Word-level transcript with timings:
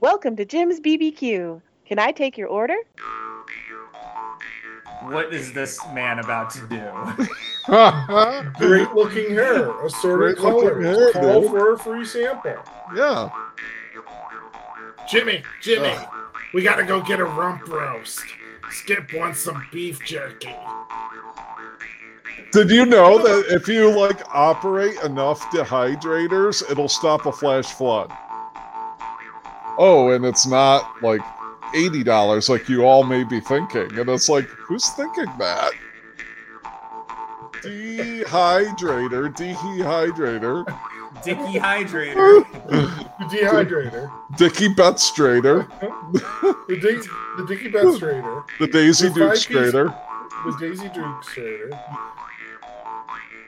Welcome 0.00 0.36
to 0.36 0.44
Jim's 0.44 0.80
BBQ. 0.80 1.60
Can 1.86 1.98
I 1.98 2.12
take 2.12 2.38
your 2.38 2.48
order? 2.48 2.76
What 5.02 5.32
is 5.32 5.52
this 5.52 5.78
man 5.92 6.18
about 6.18 6.50
to 6.50 6.60
do? 6.68 6.82
Great 8.58 8.92
looking 8.94 9.30
hair, 9.34 9.70
assorted 9.84 10.36
Great 10.36 10.38
looking 10.54 10.70
colors. 10.70 10.84
hair, 10.96 11.12
Call 11.12 11.40
dude. 11.42 11.50
for 11.50 11.72
a 11.72 11.78
free 11.78 12.04
sample. 12.04 12.56
yeah. 12.94 13.30
Jimmy, 15.08 15.42
Jimmy, 15.60 15.88
Ugh. 15.88 16.08
we 16.54 16.62
gotta 16.62 16.84
go 16.84 17.00
get 17.00 17.18
a 17.18 17.24
rump 17.24 17.66
roast. 17.68 18.20
Skip 18.70 19.12
wants 19.14 19.40
some 19.40 19.66
beef 19.72 19.98
jerky. 20.04 20.54
Did 22.52 22.70
you 22.70 22.84
know 22.86 23.18
that 23.18 23.46
if 23.54 23.66
you 23.68 23.90
like 23.96 24.20
operate 24.32 24.94
enough 25.02 25.40
dehydrators, 25.50 26.68
it'll 26.70 26.88
stop 26.88 27.26
a 27.26 27.32
flash 27.32 27.66
flood? 27.72 28.12
Oh, 29.82 30.10
and 30.10 30.26
it's 30.26 30.46
not 30.46 31.02
like 31.02 31.22
eighty 31.74 32.02
dollars 32.04 32.50
like 32.50 32.68
you 32.68 32.84
all 32.84 33.02
may 33.02 33.24
be 33.24 33.40
thinking. 33.40 33.98
And 33.98 34.10
it's 34.10 34.28
like, 34.28 34.44
who's 34.44 34.86
thinking 34.90 35.24
that? 35.38 35.72
Dehydrator, 37.62 39.34
dehydrator, 39.34 40.64
Dicky 41.24 41.58
Hydrator. 41.58 42.44
Dehydrator. 43.30 44.10
Dicky 44.36 44.68
Betstrader, 44.74 45.68
The, 46.68 46.76
Dick, 46.76 47.02
the 47.36 47.46
Dickie 47.46 47.68
Beth 47.68 47.84
Strader. 48.00 48.44
the 48.58 48.66
Daisy 48.66 49.08
The 49.08 49.14
Duke 49.14 49.28
five-piece- 49.28 49.44
Strader. 49.72 49.96
The 50.46 50.56
Daisy 50.58 50.88
Duke 50.88 51.22
Strader. 51.24 51.78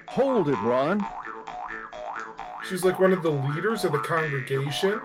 Hold 0.09 0.49
it, 0.49 0.57
Ron. 0.57 1.05
She's 2.69 2.85
like 2.85 3.01
one 3.01 3.13
of 3.13 3.23
the 3.23 3.31
leaders 3.31 3.85
of 3.85 3.93
the 3.93 3.99
congregation. 3.99 5.01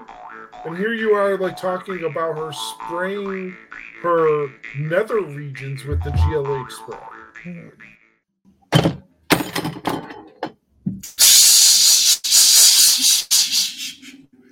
And 0.67 0.77
here 0.77 0.93
you 0.93 1.13
are, 1.13 1.37
like, 1.37 1.55
talking 1.55 2.03
about 2.03 2.37
her 2.37 2.51
spraying 2.51 3.55
her 4.01 4.49
nether 4.77 5.21
regions 5.21 5.85
with 5.85 6.03
the 6.03 6.09
GLH 6.09 6.71
spray. 6.71 6.97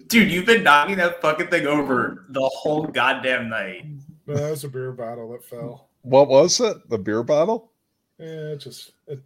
Dude, 0.08 0.31
you've 0.31 0.45
been 0.45 0.64
knocking 0.64 0.95
that 0.95 1.22
fucking 1.22 1.48
thing 1.48 1.67
over 1.67 2.23
the 2.30 2.47
whole 2.47 2.84
goddamn 2.84 3.50
night. 3.50 3.86
No, 4.25 4.36
that 4.36 4.52
was 4.52 4.64
a 4.64 4.70
beer 4.70 4.94
bottle 4.94 5.34
that 5.34 5.44
fell. 5.44 5.90
What 6.03 6.30
was 6.30 6.62
it? 6.62 6.90
The 6.90 6.97
beer 6.97 7.23
bottle? 7.23 7.73
Yeah, 8.18 8.53
it 8.53 8.59
just 8.59 8.94
it 9.08 9.20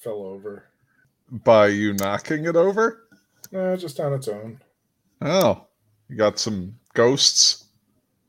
fell 0.00 0.24
over. 0.24 0.64
By 1.30 1.68
you 1.68 1.92
knocking 1.92 2.46
it 2.46 2.56
over? 2.56 3.06
No, 3.52 3.76
just 3.76 4.00
on 4.00 4.12
its 4.12 4.26
own. 4.26 4.60
Oh, 5.20 5.66
you 6.12 6.18
got 6.18 6.38
some 6.38 6.74
ghosts. 6.92 7.64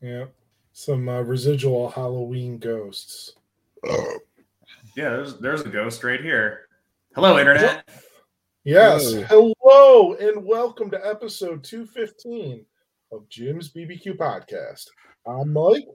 Yeah. 0.02 0.26
Some 0.72 1.10
uh, 1.10 1.20
residual 1.20 1.90
Halloween 1.90 2.58
ghosts. 2.58 3.34
Oh. 3.86 4.20
Yeah, 4.96 5.10
there's 5.10 5.38
there's 5.40 5.62
a 5.64 5.70
ghost 5.70 6.02
right 6.06 6.22
here. 6.22 6.70
Hello, 7.14 7.38
internet. 7.38 7.90
Yes. 8.64 9.12
Hello. 9.28 9.54
Hello 9.62 10.14
and 10.14 10.46
welcome 10.46 10.90
to 10.92 11.06
episode 11.08 11.62
215 11.66 12.66
of 13.12 13.28
Jim's 13.28 13.74
BBQ 13.74 14.16
podcast. 14.18 14.86
I'm 15.28 15.52
Mike. 15.52 15.86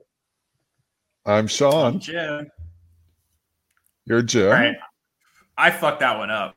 I'm 1.25 1.47
Sean. 1.47 1.99
Jim. 1.99 2.51
You're 4.05 4.21
Jim. 4.21 4.45
All 4.45 4.53
right. 4.53 4.75
I 5.57 5.71
fucked 5.71 6.01
that 6.01 6.19
one 6.19 6.29
up. 6.29 6.55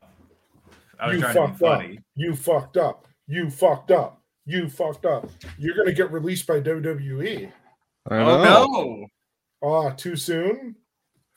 I 0.99 1.07
was 1.07 1.15
You 1.15 1.21
trying 1.21 1.33
to 1.33 1.41
be 1.41 1.47
fucked 1.47 1.63
up. 1.63 1.79
funny. 1.81 1.99
You 2.15 2.35
fucked 2.35 2.77
up. 2.77 3.07
You 3.25 3.49
fucked 3.49 3.89
up. 3.89 4.22
You 4.45 4.69
fucked 4.69 5.05
up. 5.05 5.29
You're 5.57 5.75
going 5.75 5.87
to 5.87 5.93
get 5.93 6.11
released 6.11 6.47
by 6.47 6.59
WWE. 6.59 7.51
I 8.09 8.17
Oh 8.17 8.43
know. 8.43 8.67
no. 8.67 9.07
Ah, 9.67 9.89
too 9.91 10.15
soon? 10.15 10.75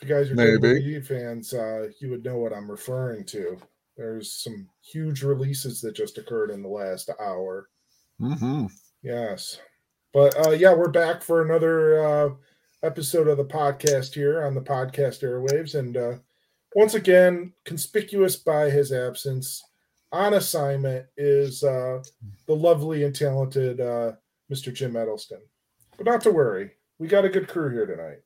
If 0.01 0.09
you 0.09 0.15
guys 0.15 0.31
are 0.31 0.35
Maybe. 0.35 0.81
WWE 0.81 1.07
fans, 1.07 1.55
uh, 1.55 1.89
you 2.01 2.11
would 2.11 2.25
know 2.25 2.37
what 2.39 2.53
I'm 2.53 2.71
referring 2.71 3.25
to. 3.27 3.57
There's 3.97 4.33
some 4.33 4.69
huge 4.83 5.23
releases 5.23 5.81
that 5.81 5.95
just 5.95 6.19
occurred 6.19 6.51
in 6.51 6.63
the 6.63 6.69
last 6.69 7.09
hour. 7.21 7.69
hmm 8.19 8.67
Yes. 9.03 9.61
But 10.13 10.47
uh, 10.47 10.51
yeah, 10.51 10.75
we're 10.75 10.89
back 10.91 11.23
for 11.23 11.43
another 11.43 12.05
uh, 12.05 12.31
episode 12.83 13.29
of 13.29 13.37
the 13.37 13.45
podcast 13.45 14.15
here 14.15 14.45
on 14.45 14.55
the 14.55 14.61
podcast 14.61 15.23
airwaves. 15.23 15.79
And 15.79 15.97
uh, 15.97 16.15
once 16.75 16.95
again, 16.95 17.53
conspicuous 17.65 18.37
by 18.37 18.69
his 18.71 18.93
absence, 18.93 19.63
on 20.13 20.35
assignment 20.35 21.07
is 21.17 21.63
uh, 21.65 22.03
the 22.47 22.55
lovely 22.55 23.05
and 23.05 23.15
talented 23.15 23.81
uh, 23.81 24.13
Mr. 24.53 24.73
Jim 24.73 24.95
Edelston. 24.95 25.41
But 25.97 26.07
not 26.07 26.21
to 26.23 26.31
worry, 26.31 26.73
we 26.99 27.09
got 27.09 27.25
a 27.25 27.29
good 27.29 27.49
crew 27.49 27.71
here 27.71 27.87
tonight 27.87 28.21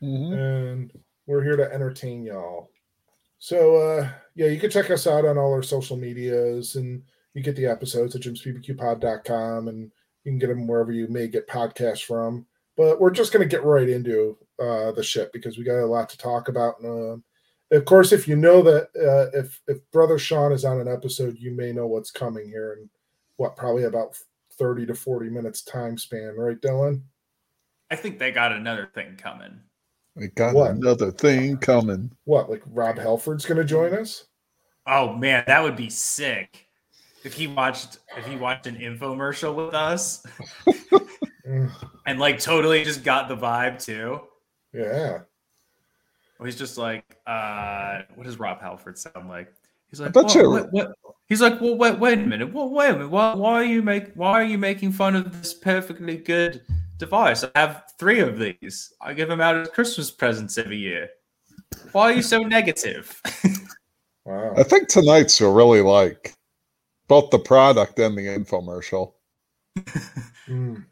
hmm 0.00 0.32
and 0.32 0.92
we're 1.26 1.42
here 1.44 1.56
to 1.56 1.72
entertain 1.72 2.22
y'all. 2.24 2.70
So 3.38 3.76
uh 3.76 4.08
yeah, 4.34 4.46
you 4.46 4.58
can 4.58 4.70
check 4.70 4.90
us 4.90 5.06
out 5.06 5.24
on 5.24 5.38
all 5.38 5.52
our 5.52 5.62
social 5.62 5.96
medias 5.96 6.76
and 6.76 7.02
you 7.34 7.42
get 7.42 7.56
the 7.56 7.66
episodes 7.66 8.16
at 8.16 8.22
jimsbbqpod.com 8.22 9.68
and 9.68 9.92
you 10.24 10.32
can 10.32 10.38
get 10.38 10.48
them 10.48 10.66
wherever 10.66 10.92
you 10.92 11.06
may 11.08 11.28
get 11.28 11.48
podcasts 11.48 12.02
from. 12.02 12.46
But 12.76 13.00
we're 13.00 13.10
just 13.10 13.32
gonna 13.32 13.44
get 13.44 13.62
right 13.64 13.88
into 13.88 14.38
uh 14.58 14.92
the 14.92 15.02
shit 15.02 15.32
because 15.32 15.58
we 15.58 15.64
got 15.64 15.82
a 15.82 15.86
lot 15.86 16.08
to 16.10 16.18
talk 16.18 16.48
about. 16.48 16.80
And, 16.80 17.12
um 17.12 17.24
of 17.72 17.84
course, 17.84 18.12
if 18.12 18.26
you 18.26 18.36
know 18.36 18.62
that 18.62 18.88
uh, 18.96 19.38
if 19.38 19.60
if 19.68 19.78
Brother 19.92 20.18
Sean 20.18 20.52
is 20.52 20.64
on 20.64 20.80
an 20.80 20.88
episode, 20.88 21.38
you 21.38 21.52
may 21.52 21.72
know 21.72 21.86
what's 21.86 22.10
coming 22.10 22.48
here 22.48 22.74
in 22.80 22.88
what 23.36 23.56
probably 23.56 23.84
about 23.84 24.16
thirty 24.58 24.84
to 24.86 24.94
forty 24.94 25.30
minutes 25.30 25.62
time 25.62 25.96
span, 25.96 26.34
right, 26.36 26.60
Dylan? 26.60 27.02
I 27.90 27.96
think 27.96 28.18
they 28.18 28.30
got 28.32 28.52
another 28.52 28.88
thing 28.94 29.16
coming. 29.16 29.60
We 30.16 30.28
got 30.28 30.54
What? 30.54 30.72
another 30.72 31.10
thing 31.12 31.56
coming. 31.56 32.10
What, 32.24 32.50
like 32.50 32.62
Rob 32.66 32.98
Halford's 32.98 33.46
gonna 33.46 33.64
join 33.64 33.94
us? 33.94 34.26
Oh 34.86 35.14
man, 35.14 35.44
that 35.46 35.62
would 35.62 35.76
be 35.76 35.90
sick. 35.90 36.66
If 37.22 37.34
he 37.34 37.46
watched 37.46 37.98
if 38.16 38.26
he 38.26 38.36
watched 38.36 38.66
an 38.66 38.76
infomercial 38.76 39.54
with 39.54 39.74
us 39.74 40.24
and 42.06 42.18
like 42.18 42.38
totally 42.40 42.82
just 42.82 43.04
got 43.04 43.28
the 43.28 43.36
vibe 43.36 43.82
too. 43.84 44.20
Yeah. 44.72 45.20
Or 46.40 46.46
he's 46.46 46.56
just 46.56 46.78
like, 46.78 47.04
uh, 47.26 48.00
what 48.14 48.24
does 48.24 48.38
Rob 48.40 48.60
Halford 48.60 48.98
sound 48.98 49.28
like? 49.28 49.52
He's 49.90 50.00
like, 50.00 50.12
bet 50.12 50.24
"What- 50.24 50.34
you- 50.34 50.50
what- 50.50 50.72
what-" 50.72 50.92
He's 51.28 51.40
like, 51.40 51.60
well, 51.60 51.76
wait, 51.76 51.98
wait 52.00 52.18
a 52.18 52.22
minute. 52.26 52.52
Well, 52.52 52.70
wait 52.70 52.88
a 52.90 52.92
minute. 52.94 53.10
Why, 53.10 53.34
why 53.34 53.52
are 53.52 53.64
you 53.64 53.82
make 53.82 54.12
Why 54.14 54.32
are 54.32 54.42
you 54.44 54.58
making 54.58 54.90
fun 54.92 55.14
of 55.14 55.38
this 55.38 55.54
perfectly 55.54 56.16
good 56.16 56.62
device? 56.98 57.44
I 57.44 57.50
have 57.54 57.84
three 57.98 58.18
of 58.18 58.38
these. 58.38 58.92
I 59.00 59.12
give 59.14 59.28
them 59.28 59.40
out 59.40 59.54
as 59.54 59.68
Christmas 59.68 60.10
presents 60.10 60.58
every 60.58 60.78
year. 60.78 61.08
Why 61.92 62.04
are 62.10 62.12
you 62.12 62.22
so 62.22 62.42
negative? 62.42 63.20
Wow. 64.26 64.52
I 64.56 64.62
think 64.64 64.88
tonight's 64.88 65.40
you'll 65.40 65.54
really 65.54 65.80
like 65.80 66.34
both 67.08 67.30
the 67.30 67.38
product 67.38 67.98
and 67.98 68.16
the 68.16 68.22
infomercial. 68.26 69.12
Mm. 70.48 70.84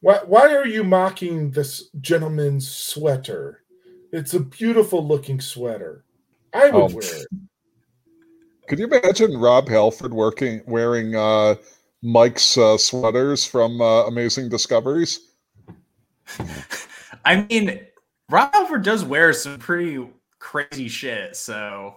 Why, 0.00 0.18
why 0.26 0.54
are 0.54 0.66
you 0.66 0.82
mocking 0.82 1.50
this 1.50 1.88
gentleman's 2.00 2.68
sweater? 2.70 3.62
It's 4.14 4.32
a 4.34 4.38
beautiful 4.38 5.04
looking 5.04 5.40
sweater. 5.40 6.04
I 6.52 6.70
would 6.70 6.92
Oh. 6.92 6.94
wear 6.94 7.16
it. 7.22 7.26
Could 8.68 8.78
you 8.78 8.86
imagine 8.86 9.36
Rob 9.36 9.68
Halford 9.68 10.14
working 10.14 10.62
wearing 10.68 11.16
uh, 11.16 11.56
Mike's 12.00 12.56
uh, 12.56 12.78
sweaters 12.78 13.44
from 13.44 13.80
uh, 13.80 14.06
Amazing 14.06 14.50
Discoveries? 14.50 15.32
I 17.24 17.44
mean, 17.50 17.80
Rob 18.30 18.52
Halford 18.54 18.84
does 18.84 19.04
wear 19.04 19.32
some 19.32 19.58
pretty 19.58 20.08
crazy 20.38 20.86
shit. 20.86 21.34
So 21.34 21.96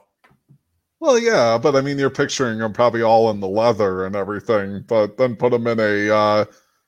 Well, 0.99 1.19
yeah, 1.19 1.59
but 1.59 1.75
I 1.75 1.81
mean, 1.81 1.99
you're 1.99 2.09
picturing 2.09 2.57
them 2.57 2.73
probably 2.73 3.03
all 3.03 3.29
in 3.29 3.39
the 3.39 3.47
leather 3.47 4.07
and 4.07 4.15
everything, 4.15 4.83
but 4.87 5.17
then 5.17 5.35
put 5.35 5.51
them 5.51 5.67
in 5.67 5.79
a. 5.79 6.09
Uh, 6.09 6.45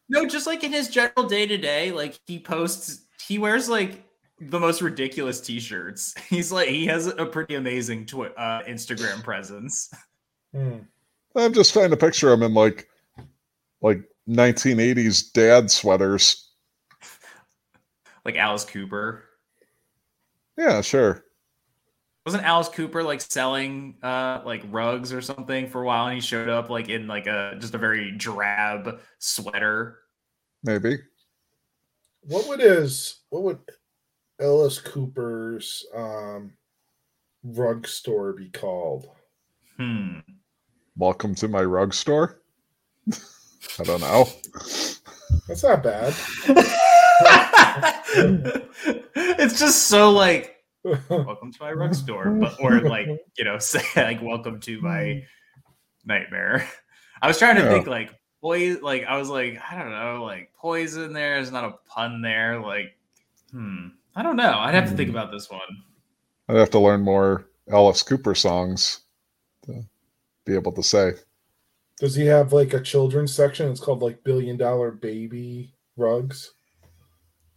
No, 0.09 0.25
just 0.25 0.47
like 0.47 0.63
in 0.63 0.73
his 0.73 0.87
general 0.87 1.27
day 1.29 1.45
to 1.45 1.57
day, 1.57 1.91
like 1.91 2.19
he 2.25 2.39
posts, 2.39 3.05
he 3.27 3.37
wears 3.37 3.69
like 3.69 4.08
the 4.41 4.59
most 4.59 4.81
ridiculous 4.81 5.41
t-shirts. 5.41 6.13
He's 6.29 6.51
like 6.51 6.69
he 6.69 6.85
has 6.87 7.07
a 7.07 7.25
pretty 7.25 7.55
amazing 7.55 8.05
twi- 8.05 8.27
uh, 8.37 8.63
Instagram 8.63 9.23
presence. 9.23 9.91
Mm. 10.55 10.83
I'm 11.35 11.53
just 11.53 11.73
trying 11.73 11.91
to 11.91 11.95
picture 11.95 12.33
him 12.33 12.41
in 12.41 12.55
like, 12.55 12.89
like 13.83 14.01
1980s 14.27 15.31
dad 15.31 15.69
sweaters. 15.69 16.49
Like 18.25 18.35
Alice 18.35 18.65
Cooper. 18.65 19.25
Yeah, 20.57 20.81
sure. 20.81 21.23
Wasn't 22.25 22.43
Alice 22.43 22.69
Cooper 22.69 23.03
like 23.03 23.21
selling 23.21 23.95
uh 24.01 24.41
like 24.43 24.63
rugs 24.69 25.13
or 25.13 25.21
something 25.21 25.67
for 25.67 25.83
a 25.83 25.85
while 25.85 26.07
and 26.07 26.15
he 26.15 26.21
showed 26.21 26.49
up 26.49 26.71
like 26.71 26.89
in 26.89 27.05
like 27.05 27.27
a 27.27 27.55
just 27.59 27.75
a 27.75 27.77
very 27.77 28.11
drab 28.11 28.99
sweater. 29.19 29.99
Maybe. 30.63 30.97
What 32.23 32.47
would 32.47 32.59
his 32.59 33.19
what 33.29 33.43
would 33.43 33.59
Alice 34.39 34.79
Cooper's 34.79 35.85
um 35.95 36.53
rug 37.43 37.87
store 37.87 38.33
be 38.33 38.49
called? 38.49 39.07
Hmm. 39.77 40.19
Welcome 40.97 41.35
to 41.35 41.47
my 41.47 41.61
rug 41.63 41.93
store. 41.93 42.41
I 43.79 43.83
don't 43.83 44.01
know. 44.01 44.27
That's 45.47 45.63
not 45.63 45.83
bad. 45.83 46.13
it's 49.15 49.59
just 49.59 49.87
so 49.87 50.11
like 50.11 50.57
welcome 51.09 51.51
to 51.53 51.61
my 51.61 51.71
rug 51.71 51.93
store, 51.95 52.29
but 52.31 52.59
or 52.61 52.81
like 52.81 53.07
you 53.37 53.45
know 53.45 53.57
say 53.59 53.83
like 53.95 54.21
welcome 54.21 54.59
to 54.61 54.81
my 54.81 55.23
nightmare. 56.05 56.67
I 57.21 57.27
was 57.27 57.37
trying 57.37 57.55
to 57.57 57.63
Yeah. 57.63 57.69
think 57.69 57.87
like 57.87 58.13
poison. 58.41 58.81
Like 58.81 59.03
I 59.05 59.17
was 59.17 59.29
like 59.29 59.59
I 59.69 59.77
don't 59.77 59.91
know 59.91 60.23
like 60.23 60.51
poison. 60.57 61.13
There 61.13 61.39
is 61.39 61.51
not 61.51 61.65
a 61.65 61.73
pun 61.87 62.21
there. 62.21 62.61
Like 62.61 62.95
hmm, 63.51 63.87
I 64.15 64.23
don't 64.23 64.35
know. 64.35 64.53
I'd 64.59 64.75
have 64.75 64.89
to 64.89 64.95
think 64.95 65.09
Hmm. 65.09 65.15
about 65.15 65.31
this 65.31 65.49
one. 65.49 65.61
I'd 66.47 66.57
have 66.57 66.71
to 66.71 66.79
learn 66.79 67.01
more 67.01 67.45
Alice 67.71 68.01
Cooper 68.03 68.33
songs 68.35 69.01
to 69.65 69.83
be 70.45 70.55
able 70.55 70.71
to 70.73 70.83
say. 70.83 71.13
Does 71.99 72.15
he 72.15 72.25
have 72.25 72.53
like 72.53 72.73
a 72.73 72.81
children's 72.81 73.33
section? 73.33 73.69
It's 73.69 73.79
called 73.79 74.01
like 74.01 74.23
Billion 74.23 74.57
Dollar 74.57 74.91
Baby 74.91 75.73
Rugs 75.97 76.53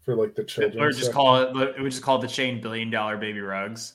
for 0.04 0.16
like 0.16 0.34
the 0.34 0.44
children. 0.44 0.82
or 0.82 0.90
just 0.90 1.12
call 1.12 1.36
it. 1.42 1.56
It 1.76 1.80
would 1.80 1.90
just 1.92 2.02
call 2.02 2.18
it 2.18 2.22
the 2.22 2.28
chain 2.28 2.60
billion 2.60 2.90
dollar 2.90 3.16
baby 3.16 3.40
rugs. 3.40 3.94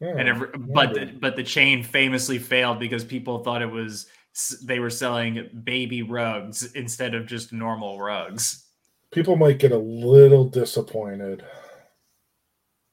and 0.00 0.26
every, 0.28 0.48
but 0.58 0.94
the, 0.94 1.06
but 1.20 1.36
the 1.36 1.44
chain 1.44 1.82
famously 1.84 2.38
failed 2.38 2.80
because 2.80 3.04
people 3.04 3.44
thought 3.44 3.60
it 3.62 3.70
was 3.70 4.06
they 4.64 4.80
were 4.80 4.90
selling 4.90 5.48
baby 5.64 6.02
rugs 6.02 6.72
instead 6.72 7.14
of 7.14 7.26
just 7.26 7.52
normal 7.52 8.00
rugs. 8.00 8.61
People 9.12 9.36
might 9.36 9.58
get 9.58 9.72
a 9.72 9.78
little 9.78 10.44
disappointed. 10.44 11.44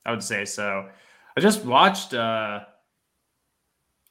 I 0.05 0.11
would 0.11 0.23
say 0.23 0.45
so. 0.45 0.89
I 1.35 1.41
just 1.41 1.65
watched 1.65 2.13
uh 2.13 2.61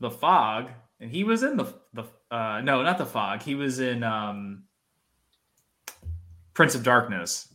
The 0.01 0.11
Fog 0.11 0.71
and 1.01 1.11
he 1.11 1.25
was 1.25 1.43
in 1.43 1.57
the 1.57 1.73
the 1.93 2.05
uh 2.31 2.61
no, 2.63 2.83
not 2.83 2.99
The 2.99 3.07
Fog. 3.07 3.43
He 3.43 3.55
was 3.55 3.79
in 3.79 4.03
um 4.03 4.65
Prince 6.55 6.75
of 6.75 6.83
Darkness. 6.83 7.53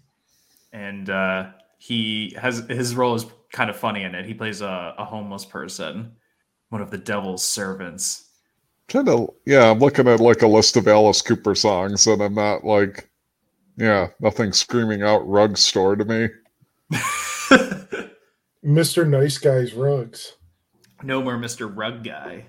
And 0.72 1.10
uh 1.10 1.52
he 1.78 2.36
has 2.40 2.60
his 2.70 2.96
role 2.96 3.16
is 3.16 3.26
kind 3.52 3.70
of 3.70 3.76
funny 3.76 4.04
in 4.04 4.16
it. 4.16 4.26
He 4.26 4.34
plays 4.34 4.62
a, 4.62 4.96
a 4.98 5.06
homeless 5.06 5.46
person, 5.46 6.14
one 6.70 6.82
of 6.82 6.92
the 6.92 6.98
devil's 6.98 7.44
servants. 7.44 8.30
Kind 8.90 9.08
of, 9.08 9.30
yeah. 9.46 9.70
I'm 9.70 9.80
looking 9.80 10.08
at 10.08 10.20
like 10.20 10.42
a 10.42 10.48
list 10.48 10.76
of 10.76 10.88
Alice 10.88 11.22
Cooper 11.22 11.56
songs, 11.56 12.08
and 12.08 12.22
I'm 12.22 12.36
not 12.36 12.64
like, 12.64 13.10
yeah, 13.78 14.10
nothing 14.20 14.54
screaming 14.54 15.02
out 15.04 15.28
rug 15.28 15.58
store 15.58 15.96
to 15.96 16.06
me. 16.06 16.30
Mr. 18.64 19.08
Nice 19.08 19.38
Guy's 19.38 19.74
Rugs. 19.74 20.34
no 21.04 21.22
more 21.22 21.38
Mr. 21.38 21.72
Rug 21.74 22.04
Guy. 22.04 22.46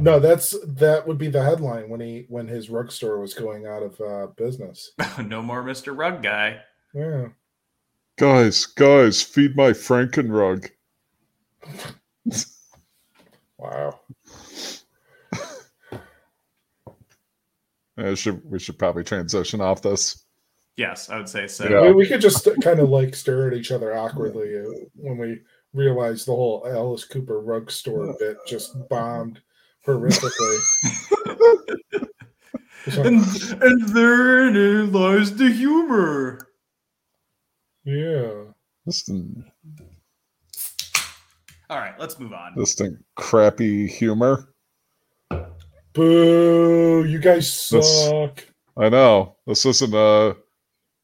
No, 0.00 0.20
that's 0.20 0.56
that 0.64 1.06
would 1.06 1.18
be 1.18 1.28
the 1.28 1.42
headline 1.42 1.88
when 1.88 2.00
he 2.00 2.26
when 2.28 2.46
his 2.46 2.70
rug 2.70 2.92
store 2.92 3.18
was 3.18 3.34
going 3.34 3.66
out 3.66 3.82
of 3.82 4.00
uh, 4.00 4.26
business. 4.36 4.92
no 5.24 5.42
more 5.42 5.62
Mr. 5.62 5.96
Rug 5.96 6.22
Guy. 6.22 6.60
Yeah. 6.94 7.28
Guys, 8.16 8.66
guys, 8.66 9.22
feed 9.22 9.56
my 9.56 9.70
Franken 9.70 10.30
rug. 10.30 10.68
Wow. 13.58 14.00
I 17.98 18.14
should 18.14 18.40
we 18.44 18.58
should 18.58 18.78
probably 18.78 19.04
transition 19.04 19.60
off 19.60 19.82
this. 19.82 20.24
Yes, 20.76 21.10
I 21.10 21.16
would 21.18 21.28
say 21.28 21.48
so. 21.48 21.68
Yeah. 21.68 21.82
We, 21.88 21.92
we 21.92 22.06
could 22.06 22.20
just 22.20 22.48
kind 22.62 22.78
of 22.78 22.88
like 22.88 23.14
stare 23.14 23.48
at 23.48 23.54
each 23.54 23.72
other 23.72 23.96
awkwardly 23.96 24.58
uh, 24.60 24.64
when 24.94 25.18
we 25.18 25.40
realize 25.74 26.24
the 26.24 26.34
whole 26.34 26.64
Alice 26.66 27.04
Cooper 27.04 27.40
rug 27.40 27.70
store 27.70 28.14
bit 28.18 28.36
just 28.46 28.76
bombed 28.88 29.40
horrifically. 29.86 30.58
And, 32.96 33.22
and 33.62 33.88
therein 33.90 34.92
lies 34.92 35.36
the 35.36 35.50
humor. 35.50 36.38
yeah. 37.84 38.44
Listen. 38.86 39.44
All 41.68 41.78
right, 41.78 41.98
let's 41.98 42.18
move 42.18 42.32
on. 42.32 42.54
this 42.56 42.74
thing 42.74 42.96
crappy 43.16 43.86
humor. 43.86 44.54
Boo! 45.98 47.04
You 47.08 47.18
guys 47.18 47.68
This- 47.70 48.06
suck. 48.08 48.44
I 48.76 48.88
know 48.88 49.34
this 49.46 49.66
isn't 49.66 49.92
a 49.92 50.36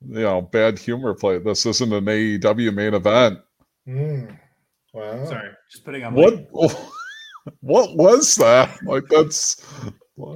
you 0.07 0.21
know 0.23 0.41
bad 0.43 0.79
humor 0.79 1.15
play. 1.15 1.39
This 1.39 1.67
isn't 1.67 1.93
an 1.93 2.05
AEW 2.05 2.73
main 2.73 2.95
event. 2.95 3.41
Mm. 3.89 4.39
Wow. 4.93 5.25
Sorry, 5.27 5.51
just 5.71 5.85
putting 5.85 6.05
on. 6.05 6.15
What 6.15 6.47
My, 6.53 6.69
what 7.61 7.97
was 7.97 8.37
that? 8.37 8.79
Like 8.85 9.05
that's 9.11 9.61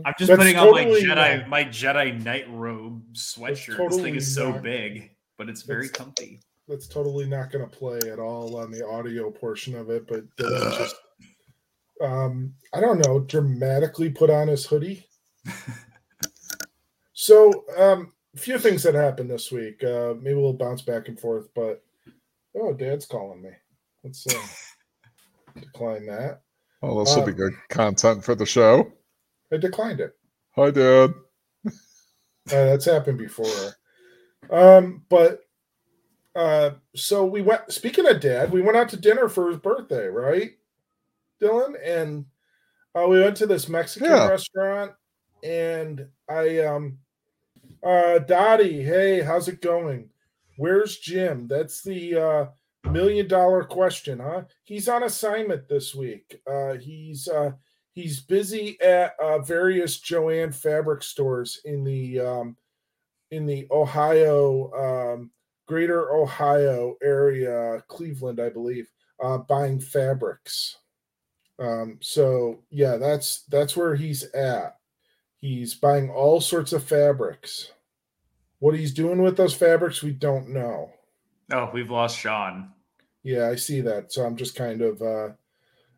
I'm 0.05 0.13
just 0.19 0.29
That's 0.29 0.39
putting 0.39 0.57
on 0.57 0.73
my 0.73 0.85
Jedi 0.87 1.47
my 1.49 1.65
Jedi 1.65 2.25
knight 2.25 2.47
robe 2.51 3.01
sweatshirt. 3.15 3.91
this 3.91 4.01
thing 4.01 4.17
is 4.17 4.35
so 4.35 4.51
not- 4.51 4.63
big, 4.65 5.11
but 5.37 5.49
it's 5.49 5.63
very 5.63 5.87
That's- 5.87 6.05
comfy. 6.05 6.41
That's 6.67 6.87
totally 6.89 7.27
not 7.27 7.51
going 7.51 7.67
to 7.67 7.71
play 7.79 7.99
at 8.13 8.19
all 8.19 8.57
on 8.59 8.71
the 8.71 8.87
audio 8.87 9.31
portion 9.31 9.75
of 9.75 9.89
it, 9.89 10.07
but 10.07 10.25
Dylan 10.37 10.77
just, 10.77 10.97
um, 12.01 12.55
I 12.73 12.81
don't 12.81 13.05
know, 13.07 13.21
dramatically 13.21 14.11
put 14.11 14.31
on 14.31 14.49
his 14.49 14.67
hoodie. 14.67 15.07
so, 17.13 17.65
um, 17.77 18.13
a 18.35 18.39
few 18.39 18.59
things 18.59 18.83
that 18.83 18.95
happened 18.95 19.31
this 19.31 19.51
week. 19.51 19.83
Uh, 19.83 20.15
maybe 20.21 20.35
we'll 20.37 20.53
bounce 20.53 20.83
back 20.83 21.09
and 21.09 21.19
forth, 21.19 21.49
but 21.55 21.83
oh, 22.57 22.73
Dad's 22.73 23.07
calling 23.07 23.43
me. 23.43 23.51
Let's 24.05 24.27
uh, 24.27 24.41
decline 25.61 26.07
that. 26.07 26.43
oh 26.83 27.03
this 27.05 27.15
will 27.17 27.25
be 27.25 27.33
Um, 27.33 27.39
good 27.39 27.55
content 27.69 28.25
for 28.25 28.35
the 28.35 28.47
show. 28.47 28.93
I 29.53 29.57
declined 29.57 30.01
it. 30.01 30.15
Hi 30.55 30.71
Dad. 30.71 31.15
Uh, 31.67 31.71
that's 32.47 32.85
happened 32.85 33.19
before. 33.19 33.75
Um, 34.51 35.03
but 35.09 35.41
uh, 36.35 36.71
so 36.95 37.25
we 37.27 37.43
went. 37.43 37.71
Speaking 37.73 38.07
of 38.07 38.21
dad, 38.21 38.53
we 38.53 38.63
went 38.63 38.77
out 38.77 38.89
to 38.91 38.97
dinner 38.97 39.29
for 39.29 39.49
his 39.49 39.59
birthday, 39.59 40.07
right, 40.07 40.53
Dylan? 41.41 41.75
And 41.85 42.27
uh, 42.95 43.07
we 43.09 43.21
went 43.21 43.37
to 43.39 43.47
this 43.47 43.69
Mexican 43.69 44.09
Yeah. 44.11 44.29
restaurant, 44.29 44.93
and 45.43 46.07
I 46.29 46.59
um, 46.61 46.99
uh, 47.83 48.19
Dottie, 48.21 48.83
hey, 48.83 49.21
how's 49.21 49.49
it 49.49 49.61
going? 49.61 50.11
Where's 50.57 50.99
Jim? 50.99 51.47
That's 51.47 51.83
the 51.83 52.15
uh, 52.17 52.91
million 52.91 53.29
dollar 53.29 53.63
question, 53.65 54.19
huh? 54.19 54.43
He's 54.65 54.89
on 54.89 55.05
assignment 55.05 55.69
this 55.69 55.95
week. 55.95 56.41
Uh, 56.51 56.75
he's 56.75 57.29
uh, 57.29 57.53
he's 57.93 58.21
busy 58.21 58.81
at 58.81 59.15
uh, 59.21 59.39
various 59.41 60.01
Joann 60.01 60.53
fabric 60.53 61.03
stores 61.05 61.61
in 61.65 61.85
the 61.85 62.19
um, 62.21 62.57
in 63.31 63.47
the 63.47 63.67
Ohio, 63.71 64.73
um, 64.73 65.31
greater 65.67 66.13
Ohio 66.13 66.97
area, 67.03 67.83
Cleveland, 67.87 68.41
I 68.41 68.49
believe, 68.49 68.91
uh, 69.23 69.39
buying 69.39 69.79
fabrics. 69.79 70.79
Um, 71.59 71.99
so 72.01 72.61
yeah, 72.71 72.97
that's 72.97 73.43
that's 73.45 73.77
where 73.77 73.95
he's 73.97 74.25
at. 74.33 74.77
He's 75.41 75.75
buying 75.75 76.11
all 76.11 76.41
sorts 76.41 76.73
of 76.73 76.85
fabrics. 76.85 77.73
What 78.61 78.75
he's 78.75 78.93
doing 78.93 79.23
with 79.23 79.37
those 79.37 79.55
fabrics, 79.55 80.03
we 80.03 80.13
don't 80.13 80.49
know. 80.51 80.91
Oh, 81.53 81.71
we've 81.73 81.91
lost 81.91 82.19
Sean. 82.19 82.71
Yeah, 83.23 83.49
I 83.49 83.55
see 83.57 83.81
that. 83.83 84.13
So 84.13 84.25
I'm 84.25 84.37
just 84.37 84.55
kind 84.57 84.83
of 84.83 85.01
uh 85.03 85.29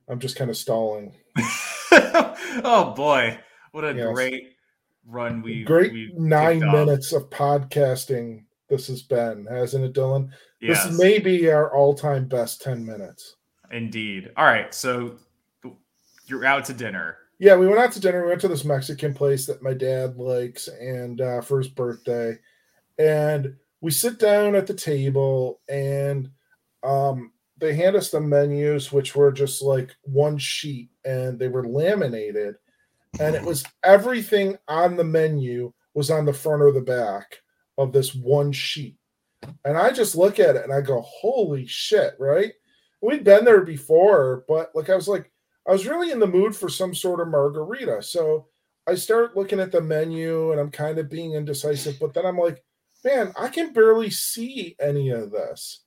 I'm 0.08 0.18
just 0.18 0.36
kind 0.36 0.50
of 0.50 0.56
stalling. 0.56 1.14
oh 1.92 2.92
boy, 2.96 3.38
what 3.72 3.84
a 3.84 3.94
Yes. 3.94 4.12
great 4.12 4.48
run 5.06 5.42
we 5.42 5.64
Great 5.64 5.92
we've 5.92 6.14
nine 6.14 6.60
kicked 6.60 6.68
off. 6.68 6.74
minutes 6.86 7.12
of 7.12 7.30
podcasting 7.30 8.44
this 8.68 8.86
has 8.86 9.02
been, 9.02 9.46
hasn't 9.46 9.84
it, 9.84 9.94
Dylan? 9.94 10.30
Yes, 10.60 10.86
This 10.86 10.98
may 10.98 11.18
be 11.18 11.50
our 11.50 11.74
all-time 11.74 12.26
best 12.28 12.62
10 12.62 12.84
minutes. 12.86 13.36
indeed. 13.72 14.30
All 14.36 14.44
right, 14.44 14.72
so 14.72 15.16
you're 16.30 16.44
out 16.44 16.64
to 16.66 16.72
dinner. 16.72 17.18
Yeah, 17.40 17.56
we 17.56 17.66
went 17.66 17.80
out 17.80 17.92
to 17.92 18.00
dinner. 18.00 18.22
We 18.22 18.28
went 18.28 18.40
to 18.42 18.48
this 18.48 18.64
Mexican 18.64 19.14
place 19.14 19.46
that 19.46 19.62
my 19.62 19.74
dad 19.74 20.16
likes, 20.16 20.68
and 20.68 21.20
uh, 21.20 21.40
for 21.40 21.58
his 21.58 21.68
birthday, 21.68 22.38
and 22.98 23.56
we 23.80 23.90
sit 23.90 24.18
down 24.18 24.54
at 24.54 24.66
the 24.66 24.74
table, 24.74 25.60
and 25.68 26.30
um, 26.82 27.32
they 27.56 27.74
hand 27.74 27.96
us 27.96 28.10
the 28.10 28.20
menus, 28.20 28.92
which 28.92 29.16
were 29.16 29.32
just 29.32 29.62
like 29.62 29.96
one 30.02 30.36
sheet, 30.36 30.90
and 31.04 31.38
they 31.38 31.48
were 31.48 31.66
laminated, 31.66 32.56
and 33.18 33.34
it 33.34 33.42
was 33.46 33.64
everything 33.82 34.58
on 34.68 34.96
the 34.96 35.04
menu 35.04 35.72
was 35.94 36.10
on 36.10 36.26
the 36.26 36.32
front 36.32 36.62
or 36.62 36.72
the 36.72 36.80
back 36.80 37.38
of 37.78 37.92
this 37.92 38.14
one 38.14 38.52
sheet, 38.52 38.98
and 39.64 39.78
I 39.78 39.92
just 39.92 40.14
look 40.14 40.38
at 40.38 40.56
it 40.56 40.64
and 40.64 40.74
I 40.74 40.82
go, 40.82 41.00
"Holy 41.00 41.66
shit!" 41.66 42.16
Right? 42.20 42.52
We'd 43.00 43.24
been 43.24 43.46
there 43.46 43.62
before, 43.62 44.44
but 44.46 44.72
like 44.74 44.90
I 44.90 44.94
was 44.94 45.08
like. 45.08 45.29
I 45.68 45.72
was 45.72 45.86
really 45.86 46.10
in 46.10 46.18
the 46.18 46.26
mood 46.26 46.56
for 46.56 46.68
some 46.68 46.94
sort 46.94 47.20
of 47.20 47.28
margarita. 47.28 48.02
So 48.02 48.46
I 48.86 48.94
start 48.94 49.36
looking 49.36 49.60
at 49.60 49.72
the 49.72 49.80
menu 49.80 50.52
and 50.52 50.60
I'm 50.60 50.70
kind 50.70 50.98
of 50.98 51.10
being 51.10 51.34
indecisive, 51.34 51.98
but 52.00 52.14
then 52.14 52.26
I'm 52.26 52.38
like, 52.38 52.62
man, 53.04 53.32
I 53.38 53.48
can 53.48 53.72
barely 53.72 54.10
see 54.10 54.76
any 54.80 55.10
of 55.10 55.30
this. 55.30 55.84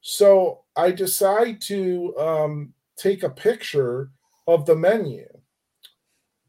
So 0.00 0.64
I 0.76 0.90
decide 0.90 1.60
to 1.62 2.16
um, 2.18 2.74
take 2.96 3.22
a 3.22 3.30
picture 3.30 4.10
of 4.46 4.66
the 4.66 4.76
menu, 4.76 5.26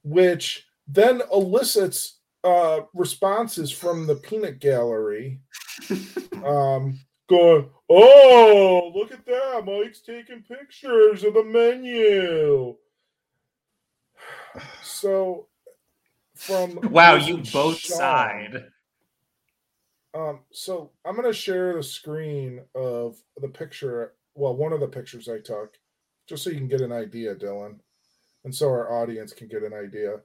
which 0.04 0.66
then 0.88 1.22
elicits 1.32 2.20
uh, 2.44 2.82
responses 2.94 3.72
from 3.72 4.06
the 4.08 4.16
peanut 4.16 4.60
gallery 4.60 5.40
um, 6.44 7.00
going, 7.30 7.70
Oh, 7.90 8.92
look 8.96 9.12
at 9.12 9.26
that. 9.26 9.64
Mike's 9.66 10.02
taking 10.02 10.44
pictures 10.44 11.24
of 11.24 11.34
the 11.34 11.44
menu. 11.44 12.76
So, 14.84 15.48
from 16.36 16.80
Wow, 16.92 17.16
you 17.16 17.38
both 17.38 17.78
Sean. 17.78 17.98
side. 17.98 18.66
Um, 20.14 20.42
so 20.52 20.92
I'm 21.06 21.16
gonna 21.16 21.34
share 21.34 21.76
the 21.76 21.84
screen 21.84 22.62
of 22.76 23.18
the 23.42 23.48
picture. 23.48 24.14
Well, 24.36 24.56
one 24.56 24.74
of 24.74 24.80
the 24.80 24.88
pictures 24.88 25.28
I 25.28 25.40
took, 25.40 25.74
just 26.28 26.44
so 26.44 26.52
you 26.52 26.58
can 26.58 26.68
get 26.68 26.82
an 26.82 26.92
idea, 26.92 27.36
Dylan, 27.36 27.80
and 28.44 28.54
so 28.54 28.68
our 28.68 28.92
audience 29.02 29.34
can 29.34 29.48
get 29.48 29.64
an 29.64 29.74
idea. 29.74 30.18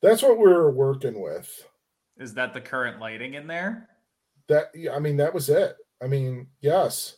That's 0.00 0.22
what 0.22 0.38
we 0.38 0.44
were 0.44 0.72
working 0.72 1.20
with. 1.20 1.68
Is 2.18 2.34
that 2.34 2.52
the 2.52 2.60
current 2.60 3.00
lighting 3.00 3.34
in 3.34 3.46
there? 3.46 3.88
That 4.48 4.70
yeah, 4.74 4.94
I 4.94 4.98
mean, 4.98 5.16
that 5.18 5.32
was 5.32 5.48
it. 5.48 5.76
I 6.02 6.06
mean, 6.08 6.48
yes, 6.60 7.16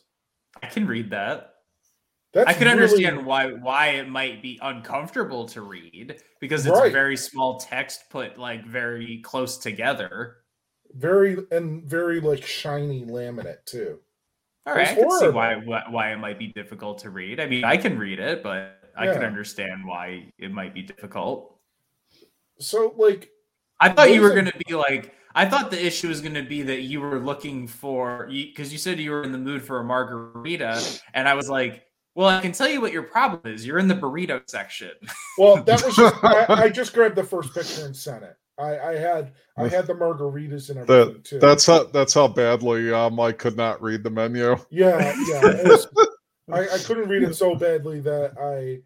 I 0.61 0.67
can 0.67 0.85
read 0.85 1.09
that. 1.09 1.53
that's 2.33 2.49
I 2.49 2.53
can 2.53 2.67
really- 2.67 2.71
understand 2.83 3.25
why 3.25 3.51
why 3.53 3.87
it 3.89 4.09
might 4.09 4.41
be 4.41 4.59
uncomfortable 4.61 5.45
to 5.47 5.61
read 5.61 6.21
because 6.39 6.65
it's 6.65 6.77
Right. 6.77 6.91
very 6.91 7.17
small 7.17 7.59
text 7.59 8.09
put 8.09 8.37
like 8.37 8.65
very 8.65 9.21
close 9.23 9.57
together. 9.57 10.37
very 10.93 11.37
and 11.51 11.83
very 11.83 12.21
like 12.21 12.43
shiny 12.43 13.03
laminate 13.05 13.65
too. 13.65 13.99
All 14.65 14.73
right, 14.75 14.87
I 14.87 14.95
can 14.95 15.11
see 15.11 15.27
why, 15.29 15.55
why 15.55 15.83
why 15.89 16.11
it 16.13 16.17
might 16.17 16.39
be 16.39 16.47
difficult 16.47 16.99
to 16.99 17.09
read. 17.09 17.39
I 17.39 17.47
mean, 17.47 17.63
I 17.65 17.75
can 17.77 17.97
read 17.99 18.19
it, 18.19 18.41
but 18.43 18.79
I 18.95 19.07
can 19.07 19.23
understand 19.23 19.85
why 19.85 20.31
it 20.37 20.51
might 20.51 20.73
be 20.73 20.83
difficult. 20.83 21.59
So 22.59 22.93
like, 22.97 23.29
I 23.79 23.89
thought 23.89 24.11
you 24.13 24.21
were 24.21 24.29
going 24.31 24.45
to 24.45 24.57
be 24.67 24.73
like, 24.73 25.13
I 25.35 25.45
thought 25.45 25.69
the 25.69 25.85
issue 25.85 26.07
was 26.07 26.21
going 26.21 26.33
to 26.33 26.41
be 26.43 26.61
that 26.63 26.81
you 26.81 27.01
were 27.01 27.19
looking 27.19 27.67
for, 27.67 28.27
because 28.31 28.71
you 28.71 28.79
said 28.79 28.99
you 28.99 29.11
were 29.11 29.23
in 29.23 29.31
the 29.33 29.37
mood 29.37 29.61
for 29.61 29.79
a 29.79 29.83
margarita. 29.83 30.81
And 31.13 31.27
I 31.27 31.33
was 31.33 31.49
like, 31.49 31.83
well, 32.15 32.29
I 32.29 32.39
can 32.39 32.53
tell 32.53 32.69
you 32.69 32.79
what 32.79 32.93
your 32.93 33.03
problem 33.03 33.41
is. 33.53 33.65
You're 33.67 33.77
in 33.79 33.89
the 33.89 33.95
burrito 33.95 34.41
section. 34.49 34.91
well, 35.37 35.61
that 35.63 35.83
was 35.83 35.95
just 35.95 36.15
I, 36.23 36.45
I 36.47 36.69
just 36.69 36.93
grabbed 36.93 37.15
the 37.17 37.23
first 37.23 37.53
picture 37.53 37.85
and 37.85 37.95
sent 37.95 38.23
it. 38.23 38.37
I, 38.57 38.79
I 38.79 38.95
had 38.95 39.33
I 39.57 39.67
had 39.67 39.85
the 39.85 39.93
margaritas 39.93 40.69
and 40.69 40.79
everything 40.79 41.21
too. 41.23 41.39
That's 41.39 41.65
how 41.65 41.83
that's 41.83 42.13
how 42.13 42.29
badly 42.29 42.93
uh, 42.93 43.09
Mike 43.09 43.37
could 43.37 43.57
not 43.57 43.81
read 43.81 44.01
the 44.03 44.09
menu. 44.09 44.55
Yeah, 44.69 45.13
yeah. 45.27 45.63
was- 45.67 45.87
I, 46.51 46.61
I 46.69 46.77
couldn't 46.77 47.09
read 47.09 47.23
it 47.23 47.35
so 47.35 47.55
badly 47.55 47.99
that 48.01 48.37
I 48.39 48.79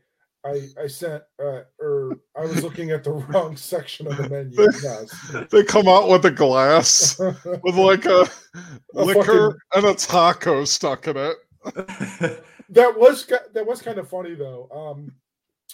I 0.46 0.62
I 0.81 0.88
sent 0.88 1.22
uh, 1.43 1.62
or 1.79 2.15
I 2.38 2.41
was 2.41 2.63
looking 2.63 2.91
at 2.91 3.03
the 3.03 3.12
wrong 3.12 3.55
section 3.58 4.08
of 4.08 4.17
the 4.17 4.29
menu. 4.29 4.55
Yes. 4.81 5.48
They 5.51 5.63
come 5.63 5.88
out 5.88 6.10
with 6.10 6.25
a 6.25 6.31
glass 6.31 7.19
with 7.63 7.75
like 7.75 8.05
a, 8.05 8.27
A 8.96 9.03
liquor 9.03 9.51
fucking- 9.51 9.60
and 9.75 9.86
a 9.86 9.93
taco 9.96 10.63
stuck 10.65 11.08
in 11.08 11.17
it. 11.17 11.36
that 12.69 12.93
was 12.98 13.25
that 13.53 13.65
was 13.65 13.81
kind 13.81 13.98
of 14.00 14.08
funny 14.10 14.36
though. 14.36 14.69
Um, 14.72 15.12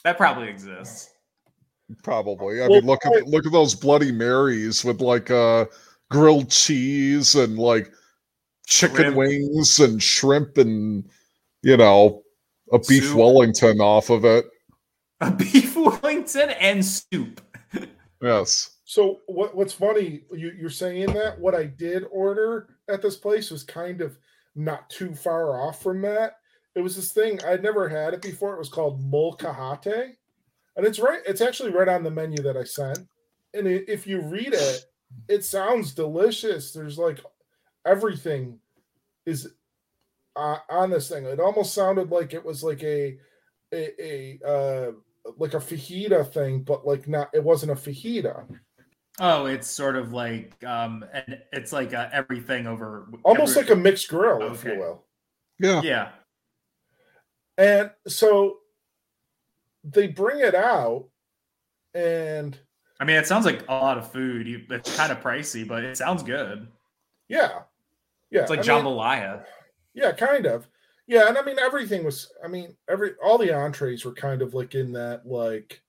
that 0.03 0.17
probably 0.17 0.48
exists. 0.50 1.12
Probably. 2.03 2.62
I 2.63 2.67
Well, 2.67 2.79
mean, 2.81 2.88
look 2.88 3.05
I- 3.05 3.17
at 3.19 3.27
look 3.27 3.45
at 3.45 3.51
those 3.51 3.75
Bloody 3.75 4.12
Marys 4.12 4.84
with 4.84 5.00
like 5.01 5.29
uh 5.29 5.65
grilled 6.10 6.50
cheese 6.50 7.36
and 7.36 7.60
like 7.60 7.91
chicken 8.65 8.95
Shrimp. 9.13 9.15
wings 9.17 9.79
and 9.79 10.01
shrimp 10.01 10.57
and 10.57 11.07
you 11.62 11.77
know 11.77 12.24
a 12.74 12.79
beef 12.79 13.03
Soup. 13.05 13.17
Wellington 13.17 13.79
off 13.79 14.10
of 14.10 14.25
it. 14.25 14.45
A 15.22 15.31
beef 15.31 15.75
Wellington 15.75 16.50
and 16.51 16.84
soup. 16.86 17.41
Yes. 18.22 18.72
so 18.86 19.19
what 19.27 19.55
what's 19.55 19.74
funny 19.74 20.22
you 20.31 20.51
you're 20.60 20.69
saying 20.69 21.13
that 21.13 21.39
what 21.39 21.53
I 21.55 21.65
did 21.65 22.03
order 22.12 22.75
at 22.89 23.01
this 23.01 23.15
place 23.17 23.51
was 23.51 23.63
kind 23.63 24.01
of 24.01 24.17
not 24.55 24.89
too 24.89 25.13
far 25.13 25.60
off 25.62 25.81
from 25.81 26.01
that. 26.03 26.38
It 26.75 26.81
was 26.81 26.95
this 26.95 27.12
thing 27.13 27.39
I'd 27.45 27.63
never 27.63 27.88
had 27.88 28.13
it 28.13 28.22
before. 28.22 28.53
It 28.55 28.60
was 28.60 28.69
called 28.69 29.01
molcajete, 29.10 30.13
and 30.75 30.86
it's 30.86 31.00
right. 31.00 31.22
It's 31.25 31.41
actually 31.41 31.72
right 31.72 31.88
on 31.88 32.03
the 32.03 32.12
menu 32.12 32.41
that 32.43 32.57
I 32.57 32.63
sent. 32.63 33.00
And 33.53 33.67
i- 33.67 33.84
if 33.88 34.05
you 34.07 34.22
read 34.22 34.53
it, 34.53 34.86
it 35.29 35.43
sounds 35.45 35.93
delicious. 35.93 36.72
There's 36.74 36.98
like 36.98 37.19
everything 37.86 38.60
is 39.25 39.48
uh, 40.36 40.57
on 40.69 40.89
this 40.89 41.07
thing. 41.10 41.25
It 41.25 41.39
almost 41.39 41.74
sounded 41.74 42.12
like 42.12 42.34
it 42.34 42.43
was 42.43 42.63
like 42.63 42.84
a 42.84 43.17
a, 43.75 44.39
a 44.44 44.48
uh, 44.48 44.91
like 45.38 45.53
a 45.53 45.58
fajita 45.60 46.32
thing, 46.32 46.62
but 46.63 46.86
like 46.88 47.08
not. 47.08 47.29
It 47.34 47.44
wasn't 47.44 47.72
a 47.72 47.75
fajita. 47.75 48.46
Oh, 49.20 49.46
it's 49.46 49.67
sort 49.67 49.96
of 49.96 50.12
like, 50.12 50.62
um, 50.65 51.05
and 51.13 51.39
it's 51.53 51.72
like 51.72 51.94
uh, 51.94 52.10
everything 52.12 52.67
over. 52.67 53.08
Almost 53.24 53.58
every- 53.58 53.70
like 53.70 53.77
a 53.77 53.82
mixed 53.82 54.08
grill, 54.10 54.41
if 54.53 54.63
you 54.63 54.77
will. 54.77 55.05
Yeah. 55.60 55.82
Yeah. 55.84 56.10
And 57.58 57.91
so 58.08 58.58
they 59.84 60.08
bring 60.08 60.39
it 60.41 60.53
out, 60.55 61.05
and 61.94 62.60
I 63.00 63.05
mean, 63.05 63.15
it 63.15 63.27
sounds 63.27 63.46
like 63.46 63.63
a 63.70 63.74
lot 63.74 63.98
of 63.98 64.12
food. 64.12 64.46
You, 64.48 64.62
it's 64.70 64.96
kind 64.98 65.12
of 65.12 65.22
pricey, 65.22 65.65
but 65.65 65.86
it 65.86 65.96
sounds 65.96 66.22
good. 66.22 66.67
yeah, 67.29 67.60
yeah, 68.32 68.41
It's 68.41 68.50
like 68.50 68.67
I 68.67 68.75
mean, 68.75 68.84
jambalaya. 68.86 69.46
yeah, 69.94 70.12
kind 70.12 70.46
of, 70.46 70.67
yeah. 71.08 71.28
And 71.28 71.38
I 71.38 71.44
mean, 71.44 71.60
everything 71.60 72.04
was. 72.04 72.32
I 72.44 72.48
mean, 72.48 72.76
every 72.90 73.12
all 73.24 73.38
the 73.38 73.54
entrees 73.54 74.06
were 74.06 74.14
kind 74.14 74.42
of 74.42 74.54
like 74.54 74.76
in 74.76 74.92
that 74.94 75.26
like, 75.26 75.82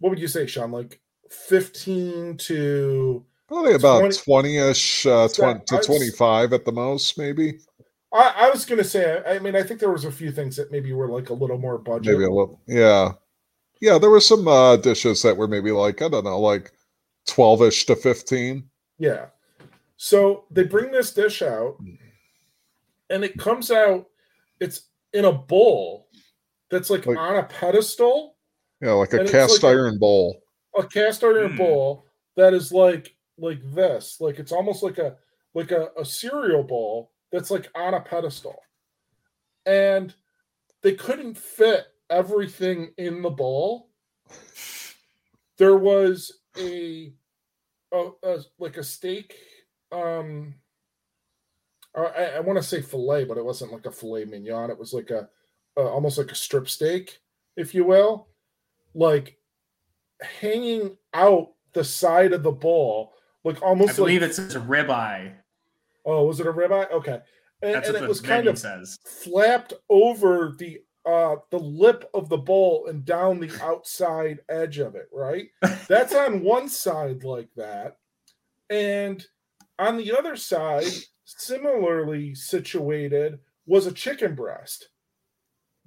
what 0.00 0.10
would 0.10 0.18
you 0.18 0.28
say, 0.28 0.46
Sean? 0.46 0.72
Like 0.72 1.00
fifteen 1.30 2.36
to. 2.38 3.24
Probably 3.48 3.72
about 3.72 4.00
20 4.12 4.56
20-ish 4.56 5.06
uh, 5.06 5.26
20 5.26 5.64
to 5.68 5.76
was- 5.76 5.86
25 5.86 6.52
at 6.52 6.66
the 6.66 6.72
most, 6.72 7.16
maybe. 7.16 7.58
I, 8.12 8.34
I 8.36 8.50
was 8.50 8.66
gonna 8.66 8.84
say. 8.84 9.22
I, 9.26 9.36
I 9.36 9.38
mean, 9.38 9.56
I 9.56 9.62
think 9.62 9.80
there 9.80 9.90
was 9.90 10.04
a 10.04 10.12
few 10.12 10.30
things 10.30 10.56
that 10.56 10.70
maybe 10.70 10.92
were 10.92 11.08
like 11.08 11.30
a 11.30 11.34
little 11.34 11.58
more 11.58 11.78
budget. 11.78 12.12
Maybe 12.12 12.24
a 12.24 12.30
little. 12.30 12.60
Yeah. 12.66 13.12
Yeah, 13.80 13.98
there 13.98 14.10
were 14.10 14.20
some 14.20 14.48
uh, 14.48 14.76
dishes 14.76 15.22
that 15.22 15.36
were 15.36 15.48
maybe 15.48 15.70
like, 15.70 16.02
I 16.02 16.08
don't 16.08 16.24
know, 16.24 16.40
like 16.40 16.72
12-ish 17.28 17.86
to 17.86 17.96
15. 17.96 18.68
Yeah. 18.98 19.26
So 19.96 20.44
they 20.50 20.64
bring 20.64 20.90
this 20.90 21.12
dish 21.12 21.42
out, 21.42 21.76
and 23.10 23.24
it 23.24 23.38
comes 23.38 23.70
out. 23.70 24.06
It's 24.60 24.88
in 25.12 25.24
a 25.24 25.32
bowl 25.32 26.08
that's 26.70 26.90
like, 26.90 27.06
Like- 27.06 27.16
on 27.18 27.36
a 27.36 27.44
pedestal, 27.44 28.36
Yeah, 28.80 28.92
like 28.92 29.12
a 29.14 29.24
cast 29.24 29.62
like 29.62 29.74
a- 29.74 29.76
iron 29.78 29.98
bowl. 29.98 30.42
a 30.76 30.86
cast 30.86 31.24
iron 31.24 31.52
Hmm. 31.52 31.56
bowl 31.56 32.06
that 32.36 32.54
is 32.54 32.72
like 32.72 33.14
like 33.38 33.60
this. 33.72 34.20
Like 34.20 34.38
it's 34.38 34.52
almost 34.52 34.82
like 34.82 34.98
a 34.98 35.16
like 35.54 35.70
a, 35.70 35.90
a 35.96 36.04
cereal 36.04 36.62
bowl 36.64 37.12
that's 37.32 37.50
like 37.50 37.68
on 37.74 37.94
a 37.94 38.00
pedestal, 38.00 38.56
and 39.66 40.14
they 40.82 40.94
couldn't 40.94 41.36
fit 41.38 41.86
everything 42.10 42.92
in 42.98 43.22
the 43.22 43.30
bowl. 43.30 43.90
There 45.56 45.76
was 45.76 46.32
a, 46.56 47.12
a, 47.92 48.10
a 48.22 48.38
like 48.58 48.76
a 48.76 48.84
steak. 48.84 49.34
Um, 49.90 50.54
I, 52.06 52.36
I 52.36 52.40
want 52.40 52.58
to 52.58 52.62
say 52.62 52.82
fillet, 52.82 53.24
but 53.24 53.38
it 53.38 53.44
wasn't 53.44 53.72
like 53.72 53.86
a 53.86 53.92
filet 53.92 54.24
mignon. 54.24 54.70
It 54.70 54.78
was 54.78 54.92
like 54.92 55.10
a, 55.10 55.28
a 55.76 55.80
almost 55.80 56.18
like 56.18 56.30
a 56.30 56.36
strip 56.36 56.68
steak, 56.68 57.18
if 57.56 57.74
you 57.74 57.84
will, 57.84 58.28
like 58.94 59.38
hanging 60.40 60.96
out 61.14 61.52
the 61.72 61.84
side 61.84 62.32
of 62.32 62.42
the 62.42 62.52
bowl, 62.52 63.14
like 63.44 63.62
almost. 63.62 63.92
I 63.92 63.96
believe 63.96 64.22
like. 64.22 64.30
it 64.30 64.34
says 64.34 64.54
ribeye. 64.54 65.34
Oh, 66.04 66.26
was 66.26 66.40
it 66.40 66.46
a 66.46 66.52
ribeye? 66.52 66.90
Okay, 66.90 67.20
and, 67.62 67.74
That's 67.74 67.88
and 67.88 67.94
what 67.96 68.04
it 68.04 68.08
was 68.08 68.20
kind 68.20 68.46
of 68.46 68.58
says. 68.58 68.98
flapped 69.04 69.72
over 69.88 70.54
the 70.58 70.80
uh 71.06 71.36
the 71.50 71.58
lip 71.58 72.08
of 72.14 72.28
the 72.28 72.36
bowl 72.36 72.86
and 72.88 73.04
down 73.04 73.40
the 73.40 73.50
outside 73.62 74.40
edge 74.48 74.78
of 74.78 74.94
it 74.94 75.08
right 75.12 75.48
that's 75.88 76.14
on 76.14 76.42
one 76.42 76.68
side 76.68 77.24
like 77.24 77.48
that 77.56 77.96
and 78.68 79.26
on 79.78 79.96
the 79.96 80.16
other 80.16 80.36
side 80.36 80.92
similarly 81.36 82.34
situated 82.34 83.38
was 83.66 83.86
a 83.86 83.92
chicken 83.92 84.34
breast 84.34 84.88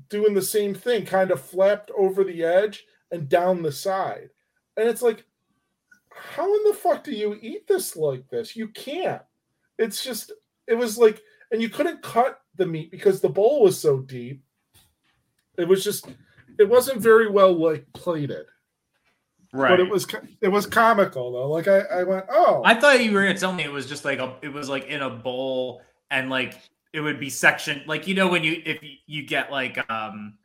doing 0.10 0.36
the 0.36 0.42
same 0.42 0.76
thing 0.76 1.04
kind 1.04 1.32
of 1.32 1.42
flapped 1.42 1.90
over 1.98 2.24
the 2.24 2.44
edge 2.44 2.86
and 3.12 3.28
down 3.28 3.64
the 3.64 3.72
side. 3.72 4.30
And 4.78 4.88
it's 4.88 5.02
like 5.02 5.26
how 6.14 6.46
in 6.46 6.64
the 6.66 6.78
fuck 6.78 7.04
do 7.04 7.12
you 7.12 7.40
eat 7.42 7.68
this 7.68 7.96
like 7.96 8.28
this? 8.30 8.56
You 8.56 8.68
can't. 8.68 9.22
It's 9.80 10.04
just 10.04 10.32
it 10.68 10.76
was 10.76 10.98
like 10.98 11.22
and 11.52 11.62
you 11.62 11.70
couldn't 11.70 12.04
cut 12.04 12.42
the 12.56 12.68
meat 12.68 12.92
because 12.92 13.20
the 13.20 13.30
bowl 13.30 13.64
was 13.64 13.80
so 13.80 14.00
deep. 14.00 14.44
It 15.58 15.68
was 15.68 15.84
just 15.84 16.08
it 16.60 16.70
wasn't 16.70 17.02
very 17.02 17.30
well 17.30 17.54
like 17.54 17.92
plated, 17.94 18.46
Right. 19.54 19.70
but 19.70 19.80
it 19.82 19.90
was 19.90 20.08
it 20.40 20.48
was 20.48 20.66
comical 20.66 21.32
though. 21.34 21.50
Like 21.50 21.68
I, 21.68 21.80
I 21.80 22.04
went, 22.04 22.26
oh, 22.30 22.62
I 22.64 22.74
thought 22.74 23.04
you 23.04 23.12
were 23.12 23.24
gonna 23.24 23.38
tell 23.38 23.52
me 23.52 23.64
it 23.64 23.72
was 23.72 23.88
just 23.88 24.06
like 24.06 24.20
a, 24.20 24.36
it 24.42 24.50
was 24.50 24.70
like 24.70 24.88
in 24.88 25.02
a 25.02 25.10
bowl 25.10 25.82
and 26.10 26.30
like 26.30 26.56
it 26.94 27.02
would 27.02 27.20
be 27.20 27.30
section 27.30 27.82
like 27.86 28.08
you 28.08 28.16
know 28.16 28.30
when 28.30 28.44
you 28.44 28.62
if 28.66 28.82
you, 28.82 28.96
you 29.08 29.24
get 29.26 29.52
like 29.52 29.78
um 29.92 30.36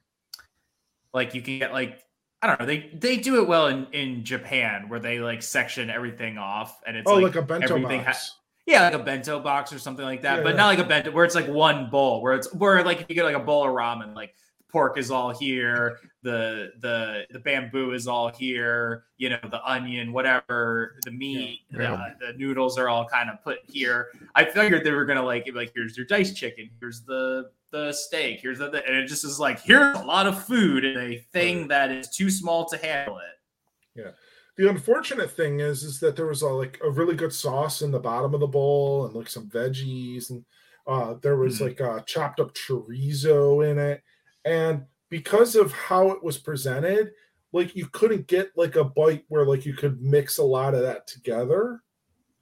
like 1.14 1.34
you 1.34 1.42
can 1.42 1.58
get 1.58 1.72
like 1.72 2.02
I 2.42 2.48
don't 2.48 2.60
know. 2.60 2.66
They 2.66 2.90
they 2.94 3.16
do 3.16 3.40
it 3.40 3.48
well 3.48 3.68
in 3.68 3.86
in 3.92 4.24
Japan 4.24 4.88
where 4.88 5.00
they 5.00 5.20
like 5.20 5.42
section 5.42 5.88
everything 5.88 6.36
off 6.36 6.80
and 6.86 6.96
it's 6.96 7.08
oh, 7.10 7.14
like, 7.14 7.34
like, 7.34 7.36
a 7.36 7.42
bento 7.42 7.76
everything 7.76 8.04
box. 8.04 8.28
ha- 8.28 8.42
yeah, 8.66 8.84
like 8.84 8.94
a 8.94 8.98
bento 8.98 9.40
box 9.40 9.72
or 9.72 9.78
something 9.78 10.04
like 10.04 10.22
that, 10.22 10.38
Yeah, 10.38 10.42
but 10.42 10.50
yeah. 10.50 10.56
not 10.56 10.66
like 10.66 10.78
a 10.80 10.84
bento 10.84 11.12
where 11.12 11.24
it's 11.24 11.34
like 11.34 11.48
one 11.48 11.88
bowl 11.88 12.20
where 12.22 12.34
it's 12.34 12.52
where 12.52 12.84
like 12.84 13.00
if 13.00 13.06
you 13.08 13.14
get 13.14 13.24
like 13.24 13.36
a 13.36 13.40
bowl 13.40 13.64
of 13.66 13.72
ramen, 13.72 14.14
like 14.14 14.34
pork 14.68 14.98
is 14.98 15.10
all 15.10 15.30
here, 15.30 15.98
the 16.22 16.72
the 16.80 17.26
the 17.30 17.38
bamboo 17.38 17.92
is 17.92 18.06
all 18.06 18.28
here, 18.28 19.04
you 19.16 19.28
know, 19.30 19.38
the 19.50 19.62
onion, 19.64 20.12
whatever, 20.12 20.96
the 21.04 21.10
meat, 21.10 21.60
Yeah. 21.72 22.10
The, 22.20 22.32
the 22.32 22.38
noodles 22.38 22.76
are 22.78 22.88
all 22.88 23.06
kind 23.06 23.30
of 23.30 23.42
put 23.42 23.58
here. 23.66 24.08
I 24.34 24.44
figured 24.44 24.84
they 24.84 24.90
were 24.92 25.04
gonna 25.04 25.22
like 25.22 25.48
like 25.54 25.72
here's 25.74 25.96
your 25.96 26.06
diced 26.06 26.36
chicken, 26.36 26.68
here's 26.80 27.02
the 27.04 27.50
the 27.70 27.92
steak, 27.92 28.40
here's 28.40 28.58
the 28.58 28.66
and 28.86 28.96
it 28.96 29.06
just 29.06 29.24
is 29.24 29.38
like 29.40 29.60
here's 29.60 29.96
a 29.98 30.04
lot 30.04 30.26
of 30.26 30.44
food 30.44 30.84
in 30.84 30.98
a 30.98 31.18
thing 31.32 31.68
that 31.68 31.90
is 31.90 32.08
too 32.08 32.30
small 32.30 32.64
to 32.66 32.76
handle 32.76 33.18
it. 33.18 33.34
Yeah. 34.00 34.10
The 34.58 34.70
unfortunate 34.70 35.30
thing 35.30 35.60
is, 35.60 35.82
is 35.82 36.00
that 36.00 36.16
there 36.16 36.26
was 36.26 36.40
a, 36.40 36.48
like 36.48 36.80
a 36.82 36.88
really 36.90 37.14
good 37.14 37.32
sauce 37.32 37.82
in 37.82 37.90
the 37.90 37.98
bottom 38.00 38.32
of 38.32 38.40
the 38.40 38.46
bowl 38.46 39.04
and 39.04 39.14
like 39.14 39.28
some 39.28 39.50
veggies 39.50 40.30
and 40.30 40.44
uh, 40.86 41.14
there 41.20 41.36
was 41.36 41.58
Mhm. 41.58 41.60
like 41.62 41.80
uh, 41.80 42.00
chopped 42.06 42.40
up 42.40 42.54
chorizo 42.54 43.68
in 43.70 43.78
it. 43.78 44.02
And 44.46 44.86
because 45.10 45.56
of 45.56 45.72
how 45.72 46.12
it 46.12 46.24
was 46.24 46.38
presented, 46.38 47.12
like 47.52 47.76
you 47.76 47.86
couldn't 47.88 48.28
get 48.28 48.52
like 48.56 48.76
a 48.76 48.84
bite 48.84 49.24
where 49.28 49.44
like 49.44 49.66
you 49.66 49.74
could 49.74 50.00
mix 50.00 50.38
a 50.38 50.44
lot 50.44 50.74
of 50.74 50.80
that 50.82 51.06
together 51.06 51.82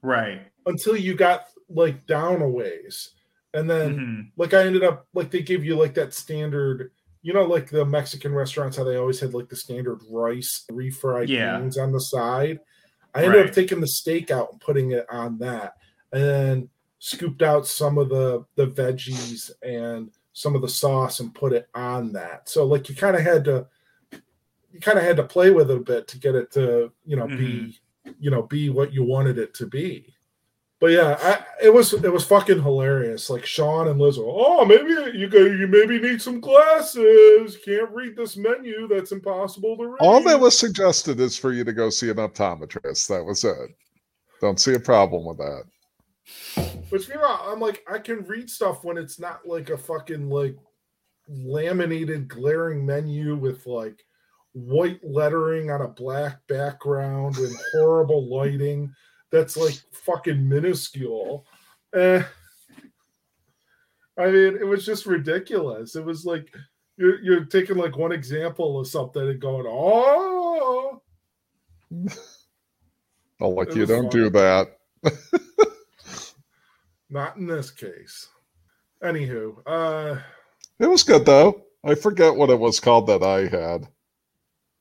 Right. 0.02 0.42
until 0.66 0.96
you 0.96 1.14
got 1.14 1.46
like 1.68 2.06
down 2.06 2.42
a 2.42 2.49
ways. 2.49 3.14
And 3.54 3.68
then 3.70 3.96
Mhm. 3.99 4.32
like 4.37 4.54
I 4.54 4.64
ended 4.64 4.84
up 4.84 5.08
like 5.14 5.30
they 5.32 5.42
give 5.42 5.64
you 5.64 5.76
like 5.76 5.94
that 5.94 6.14
standard, 6.14 6.92
you 7.23 7.32
know, 7.32 7.44
like 7.44 7.70
the 7.70 7.84
Mexican 7.87 8.34
restaurants 8.34 8.76
how 8.76 8.84
they 8.84 8.96
always 8.96 9.20
had 9.20 9.34
like 9.34 9.49
the 9.49 9.56
standard 9.56 10.00
rice 10.11 10.64
refried 10.70 11.28
Yeah. 11.28 11.58
beans 11.58 11.78
on 11.78 11.92
the 11.92 12.00
side. 12.00 12.61
I 13.14 13.25
ended 13.25 13.40
Right. 13.40 13.49
up 13.49 13.54
taking 13.54 13.80
the 13.80 13.87
steak 13.87 14.30
out 14.30 14.52
and 14.52 14.61
putting 14.61 14.90
it 14.92 15.06
on 15.11 15.38
that, 15.38 15.75
and 16.12 16.23
then 16.23 16.70
scooped 16.99 17.42
out 17.42 17.66
some 17.66 17.96
of 17.99 18.08
the 18.11 18.44
the 18.56 18.66
veggies 18.66 19.50
and 19.62 20.11
some 20.35 20.55
of 20.55 20.61
the 20.61 20.69
sauce 20.69 21.21
and 21.21 21.35
put 21.35 21.53
it 21.53 21.69
on 21.75 22.12
that. 22.12 22.49
So 22.49 22.67
like 22.67 22.88
you 22.91 22.95
kind 22.95 23.17
of 23.17 23.23
had 23.23 23.45
to 23.47 23.67
you 24.73 24.81
kind 24.81 24.99
of 24.99 25.05
had 25.05 25.17
to 25.17 25.25
play 25.25 25.50
with 25.50 25.71
it 25.71 25.76
a 25.76 25.81
bit 25.81 26.09
to 26.09 26.19
get 26.19 26.35
it 26.35 26.50
to 26.53 26.93
you 27.07 27.17
know 27.17 27.26
be 27.26 27.35
mm-hmm. 27.35 28.11
you 28.19 28.31
know 28.31 28.43
be 28.43 28.69
what 28.69 28.93
you 28.93 29.05
wanted 29.05 29.38
it 29.38 29.55
to 29.55 29.67
be. 29.67 30.12
But 30.81 30.91
yeah, 30.91 31.17
I, 31.21 31.64
it 31.64 31.73
was 31.73 31.95
it 31.95 32.12
was 32.12 32.26
fucking 32.26 32.61
hilarious. 32.61 33.31
Like 33.31 33.47
Sean 33.47 33.88
and 33.88 33.99
Liz, 33.99 34.19
were, 34.19 34.25
oh 34.26 34.64
maybe 34.64 35.17
you 35.17 35.29
go 35.29 35.38
you 35.38 35.69
maybe 35.69 36.00
need 36.00 36.21
some 36.21 36.41
glasses. 36.41 37.57
Can't 37.64 37.91
read 37.91 38.17
this 38.17 38.37
menu. 38.37 38.88
That's 38.88 39.12
impossible 39.12 39.76
to 39.76 39.87
read. 39.87 40.00
All 40.00 40.21
that 40.25 40.38
was 40.38 40.59
suggested 40.59 41.21
is 41.21 41.38
for 41.38 41.53
you 41.53 41.62
to 41.62 41.73
go 41.73 41.91
see 41.91 42.11
an 42.11 42.17
optometrist. 42.17 43.07
That 43.07 43.25
was 43.25 43.45
it. 43.45 43.71
Don't 44.41 44.61
see 44.61 44.75
a 44.75 44.81
problem 44.81 45.25
with 45.25 45.38
that. 45.38 45.62
Which 46.90 47.09
meanwhile, 47.09 47.47
I'm 47.47 47.61
like, 47.61 47.85
I 47.90 47.99
can 47.99 48.25
read 48.25 48.49
stuff 48.49 48.85
when 48.85 48.97
it's 48.97 49.19
not 49.19 49.47
like 49.47 49.71
a 49.71 49.78
fucking 49.78 50.28
like 50.28 50.57
laminated 51.28 52.28
glaring 52.28 52.85
menu 52.85 53.37
with 53.37 53.66
like 53.66 54.04
white 54.52 55.00
lettering 55.02 55.71
on 55.71 55.81
a 55.83 55.88
black 55.88 56.47
background 56.47 57.37
and 57.38 57.54
horrible 57.73 58.28
lighting 58.35 58.95
that's 59.31 59.57
like 59.57 59.75
fucking 59.93 60.49
minuscule. 60.49 61.47
Eh. 61.95 62.23
I 64.16 64.26
mean, 64.26 64.57
it 64.57 64.66
was 64.66 64.87
just 64.87 65.07
ridiculous. 65.07 65.97
It 65.97 66.04
was 66.04 66.25
like 66.25 66.54
you're 66.97 67.21
you're 67.21 67.45
taking 67.47 67.76
like 67.76 67.97
one 67.97 68.12
example 68.12 68.78
of 68.78 68.87
something 68.87 69.28
and 69.28 69.40
going, 69.40 69.66
oh 69.69 71.02
Oh, 73.40 73.49
like 73.50 73.69
It 73.69 73.76
you 73.76 73.87
don't 73.87 74.04
fun. 74.04 74.11
do 74.11 74.31
that. 74.31 74.78
Not 77.14 77.37
in 77.37 77.47
this 77.47 77.71
case. 77.71 78.28
Anywho, 79.02 79.57
uh 79.66 80.20
It 80.79 80.87
was 80.87 81.05
good 81.05 81.24
though. 81.24 81.62
I 81.85 81.94
forget 81.94 82.35
what 82.35 82.50
it 82.50 82.59
was 82.59 82.81
called 82.81 83.07
that 83.07 83.22
I 83.22 83.42
had. 83.46 83.88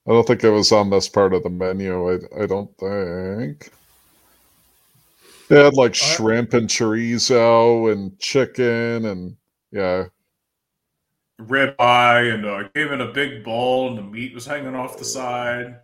I 0.05 0.11
don't 0.11 0.27
think 0.27 0.43
it 0.43 0.49
was 0.49 0.71
on 0.71 0.89
this 0.89 1.07
part 1.07 1.33
of 1.33 1.43
the 1.43 1.49
menu. 1.49 2.09
I 2.11 2.43
I 2.43 2.45
don't 2.45 2.75
think. 2.77 3.71
They 5.47 5.63
had 5.63 5.75
like 5.75 5.93
shrimp 5.93 6.53
and 6.53 6.67
chorizo 6.67 7.91
and 7.91 8.17
chicken 8.19 9.05
and 9.05 9.37
yeah. 9.71 10.05
Rib 11.39 11.75
eye 11.79 12.21
and 12.21 12.45
uh, 12.45 12.69
came 12.73 12.91
in 12.93 13.01
a 13.01 13.11
big 13.11 13.43
bowl 13.43 13.89
and 13.89 13.97
the 13.97 14.03
meat 14.03 14.33
was 14.33 14.45
hanging 14.45 14.75
off 14.75 14.97
the 14.97 15.05
side. 15.05 15.79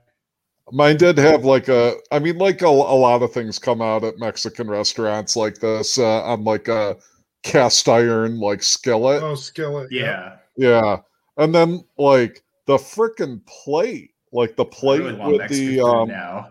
Mine 0.71 0.97
did 0.97 1.17
have 1.17 1.45
like 1.45 1.67
a, 1.67 1.93
I 2.11 2.19
mean, 2.19 2.37
like 2.37 2.61
a, 2.61 2.67
a 2.67 2.67
lot 2.67 3.21
of 3.23 3.31
things 3.33 3.57
come 3.59 3.81
out 3.81 4.03
at 4.03 4.19
Mexican 4.19 4.69
restaurants 4.69 5.35
like 5.35 5.59
this 5.59 5.97
uh, 5.97 6.23
on 6.23 6.43
like 6.43 6.67
a 6.67 6.97
cast 7.43 7.87
iron 7.87 8.39
like 8.39 8.61
skillet. 8.61 9.23
oh 9.23 9.35
skillet. 9.35 9.91
Yeah. 9.91 10.37
Yeah. 10.57 10.97
And 11.37 11.55
then 11.55 11.83
like 11.97 12.43
the 12.65 12.77
freaking 12.77 13.43
plate, 13.45 14.11
like 14.31 14.55
the 14.55 14.65
plate 14.65 15.01
really 15.01 15.37
with 15.37 15.49
the 15.49 15.79
um 15.81 16.09
now. 16.09 16.49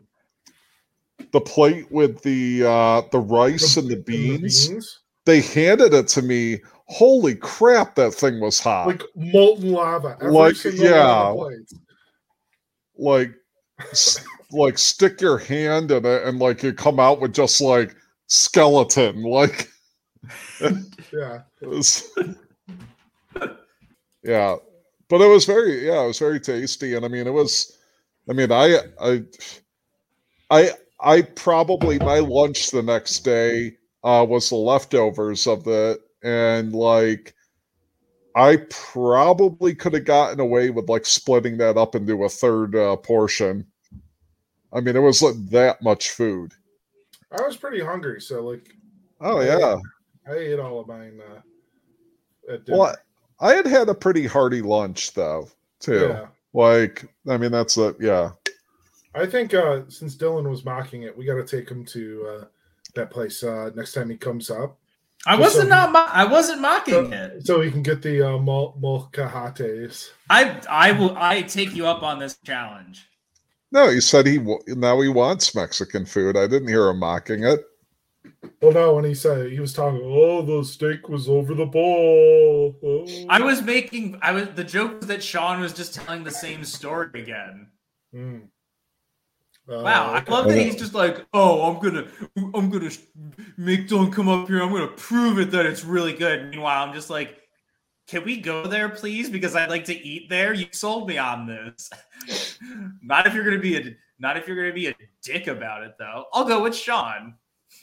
the 1.32 1.40
plate 1.40 1.90
with 1.92 2.20
the 2.22 2.64
uh 2.66 3.02
the 3.12 3.18
rice 3.20 3.76
and 3.76 3.88
the 3.88 3.94
and 3.96 4.04
beans. 4.04 5.00
They 5.26 5.42
handed 5.42 5.92
it 5.94 6.08
to 6.08 6.22
me. 6.22 6.60
Holy 6.86 7.34
crap, 7.34 7.94
that 7.96 8.14
thing 8.14 8.40
was 8.40 8.58
hot. 8.58 8.86
like 8.86 9.02
molten 9.14 9.72
lava. 9.72 10.16
Every 10.22 10.32
Like, 10.32 10.56
yeah. 10.64 11.30
one 11.30 11.52
of 11.52 11.58
the 11.58 11.64
plates. 11.66 11.74
like 12.96 13.28
s- 13.28 13.34
like 14.52 14.78
stick 14.78 15.20
your 15.20 15.38
hand 15.38 15.90
in 15.90 16.04
it 16.04 16.22
and 16.24 16.38
like 16.38 16.62
you 16.62 16.72
come 16.72 16.98
out 16.98 17.20
with 17.20 17.32
just 17.34 17.60
like 17.60 17.94
skeleton 18.26 19.22
like 19.22 19.68
Yeah. 21.12 21.40
was 21.62 22.10
yeah 24.22 24.56
but 25.08 25.20
it 25.20 25.26
was 25.26 25.44
very 25.44 25.86
yeah 25.86 26.02
it 26.02 26.06
was 26.08 26.18
very 26.18 26.40
tasty 26.40 26.94
and 26.94 27.04
i 27.04 27.08
mean 27.08 27.26
it 27.26 27.32
was 27.32 27.78
i 28.28 28.32
mean 28.32 28.50
i 28.52 28.78
i 29.00 29.22
i 30.50 30.70
i 31.00 31.22
probably 31.22 31.98
my 31.98 32.18
lunch 32.18 32.70
the 32.70 32.82
next 32.82 33.20
day 33.20 33.76
uh 34.04 34.24
was 34.28 34.50
the 34.50 34.56
leftovers 34.56 35.46
of 35.46 35.64
the 35.64 35.98
and 36.22 36.72
like 36.72 37.34
i 38.38 38.56
probably 38.70 39.74
could 39.74 39.92
have 39.94 40.04
gotten 40.04 40.40
away 40.40 40.70
with 40.70 40.88
like 40.88 41.04
splitting 41.04 41.56
that 41.58 41.76
up 41.76 41.94
into 41.94 42.24
a 42.24 42.28
third 42.28 42.74
uh, 42.76 42.96
portion 42.96 43.66
i 44.72 44.80
mean 44.80 44.94
it 44.96 45.00
was 45.00 45.20
like 45.22 45.34
that 45.50 45.82
much 45.82 46.10
food 46.10 46.52
I 47.30 47.42
was 47.42 47.58
pretty 47.58 47.80
hungry, 47.84 48.20
so 48.22 48.42
like 48.42 48.74
oh 49.20 49.40
yeah 49.42 49.76
I 50.30 50.34
ate 50.38 50.58
all 50.58 50.80
of 50.80 50.88
mine 50.88 51.20
uh, 51.20 52.52
at 52.54 52.64
dinner. 52.64 52.78
well 52.78 52.96
i 53.40 53.52
had 53.52 53.66
had 53.66 53.88
a 53.88 53.94
pretty 53.94 54.26
hearty 54.26 54.62
lunch 54.62 55.12
though 55.12 55.48
too 55.80 56.08
Yeah. 56.08 56.26
like 56.54 57.04
i 57.28 57.36
mean 57.36 57.52
that's 57.52 57.76
a 57.76 57.94
yeah 58.00 58.30
I 59.14 59.26
think 59.26 59.52
uh 59.52 59.80
since 59.88 60.14
Dylan 60.16 60.48
was 60.48 60.64
mocking 60.64 61.02
it, 61.02 61.16
we 61.16 61.24
gotta 61.24 61.42
take 61.44 61.68
him 61.68 61.84
to 61.86 62.26
uh 62.30 62.44
that 62.94 63.10
place 63.10 63.42
uh 63.42 63.70
next 63.74 63.92
time 63.94 64.08
he 64.10 64.16
comes 64.16 64.48
up. 64.50 64.77
I 65.26 65.36
wasn't 65.36 65.64
so- 65.64 65.68
not 65.68 65.92
mo- 65.92 66.06
I 66.08 66.24
wasn't 66.24 66.60
mocking 66.60 66.94
So, 66.94 67.12
it. 67.12 67.46
so 67.46 67.60
he 67.60 67.70
can 67.70 67.82
get 67.82 68.02
the 68.02 68.22
uh 68.22 68.38
mol- 68.38 68.76
molcajetes. 68.80 70.10
I 70.30 70.60
I 70.70 70.92
will 70.92 71.16
I 71.16 71.42
take 71.42 71.74
you 71.74 71.86
up 71.86 72.02
on 72.02 72.18
this 72.18 72.38
challenge. 72.44 73.06
no 73.72 73.90
he 73.90 74.00
said 74.00 74.26
he 74.26 74.38
wa- 74.38 74.60
now 74.68 75.00
he 75.00 75.08
wants 75.08 75.54
mexican 75.54 76.06
food 76.06 76.36
i 76.36 76.46
didn't 76.46 76.68
hear 76.68 76.88
him 76.88 76.98
mocking 77.00 77.42
it 77.44 77.60
Well 78.62 78.72
no, 78.72 78.94
when 78.94 79.04
he 79.04 79.14
said 79.14 79.50
he 79.52 79.60
was 79.60 79.72
talking, 79.72 80.00
oh 80.04 80.42
the 80.42 80.64
steak 80.64 81.08
was 81.08 81.28
over 81.28 81.54
the 81.54 81.66
bowl. 81.66 82.76
Oh. 82.82 83.06
I 83.28 83.40
was 83.40 83.60
making 83.62 84.18
I 84.22 84.32
was 84.32 84.48
the 84.54 84.64
joke 84.64 84.92
was 85.00 85.06
that 85.08 85.22
Sean 85.22 85.60
was 85.60 85.72
just 85.72 85.94
telling 85.94 86.22
the 86.24 86.30
same 86.46 86.62
story 86.64 87.10
again. 87.24 87.68
Mm. 88.14 88.42
Uh, 89.70 89.82
Wow, 89.82 90.12
I 90.14 90.30
love 90.30 90.48
that 90.48 90.58
he's 90.58 90.76
just 90.76 90.94
like, 90.94 91.26
oh, 91.34 91.70
I'm 91.70 91.82
gonna, 91.82 92.08
I'm 92.54 92.70
gonna 92.70 92.90
make 93.56 93.88
Dylan 93.88 94.12
come 94.12 94.28
up 94.28 94.48
here. 94.48 94.62
I'm 94.62 94.72
gonna 94.72 94.88
prove 94.88 95.38
it 95.38 95.50
that 95.50 95.66
it's 95.66 95.84
really 95.84 96.14
good. 96.14 96.50
Meanwhile, 96.50 96.86
I'm 96.86 96.94
just 96.94 97.10
like, 97.10 97.36
can 98.06 98.24
we 98.24 98.40
go 98.40 98.66
there, 98.66 98.88
please? 98.88 99.28
Because 99.28 99.54
I'd 99.54 99.68
like 99.68 99.84
to 99.86 99.94
eat 99.94 100.30
there. 100.30 100.54
You 100.54 100.66
sold 100.70 101.08
me 101.08 101.18
on 101.18 101.46
this. 101.46 101.90
not 103.02 103.26
if 103.26 103.34
you're 103.34 103.44
gonna 103.44 103.58
be 103.58 103.76
a, 103.76 103.96
not 104.18 104.36
if 104.36 104.48
you're 104.48 104.56
gonna 104.56 104.72
be 104.72 104.88
a 104.88 104.94
dick 105.22 105.46
about 105.48 105.82
it, 105.82 105.96
though. 105.98 106.24
I'll 106.32 106.46
go 106.46 106.62
with 106.62 106.74
Sean. 106.74 107.34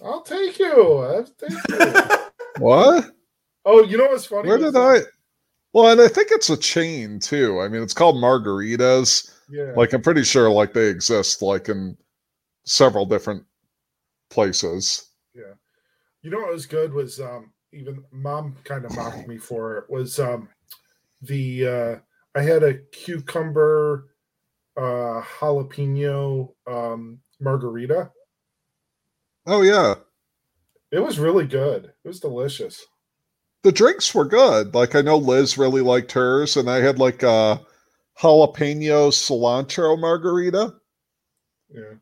I'll 0.04 0.22
take 0.22 0.58
you. 0.58 0.98
I'll 0.98 1.24
take 1.24 1.52
you. 1.70 2.18
what 2.60 3.12
oh, 3.66 3.84
you 3.84 3.98
know 3.98 4.06
what's 4.06 4.26
funny? 4.26 4.48
where 4.48 4.58
did 4.58 4.76
i 4.76 5.00
well 5.74 5.92
and 5.92 6.00
i 6.00 6.08
think 6.08 6.30
it's 6.32 6.50
a 6.50 6.58
chain 6.58 7.20
too 7.20 7.60
i 7.60 7.68
mean 7.68 7.82
it's 7.82 7.94
called 7.94 8.16
margaritas 8.16 9.32
Yeah. 9.50 9.74
like 9.76 9.94
i'm 9.94 10.02
pretty 10.02 10.24
sure 10.24 10.50
like 10.50 10.74
they 10.74 10.88
exist 10.88 11.42
like 11.42 11.70
in 11.70 11.98
several 12.66 13.06
different 13.06 13.44
places 14.30 15.12
Yeah. 15.36 15.54
You 16.22 16.32
know 16.32 16.40
what 16.40 16.54
was 16.54 16.66
good 16.66 16.94
was 16.94 17.20
um 17.20 17.52
even 17.72 18.04
mom 18.12 18.56
kind 18.64 18.86
of 18.86 18.96
mocked 18.96 19.28
me 19.28 19.38
for 19.38 19.78
it 19.78 19.90
was 19.90 20.20
um 20.20 20.50
the 21.22 21.68
uh 21.68 21.96
I 22.38 22.42
had 22.42 22.64
a 22.64 22.80
cucumber 22.92 24.08
uh, 24.76 25.22
jalapeno 25.22 26.52
um, 26.68 27.20
margarita. 27.40 28.12
Oh 29.48 29.62
yeah, 29.62 29.96
It 30.92 31.00
was 31.00 31.18
really 31.18 31.48
good. 31.48 31.86
It 32.04 32.08
was 32.08 32.20
delicious. 32.20 32.86
the 33.64 33.72
drinks 33.72 34.14
were 34.14 34.26
good. 34.26 34.74
Like 34.74 34.94
I 34.96 35.02
know 35.02 35.18
Liz 35.18 35.58
really 35.58 35.80
liked 35.80 36.12
hers, 36.12 36.58
and 36.58 36.70
I 36.70 36.82
had 36.82 37.00
like 37.00 37.24
a 37.24 37.62
jalapeno 38.20 39.12
cilantro 39.12 40.00
margarita. 40.00 40.74
Yeah. 41.70 41.96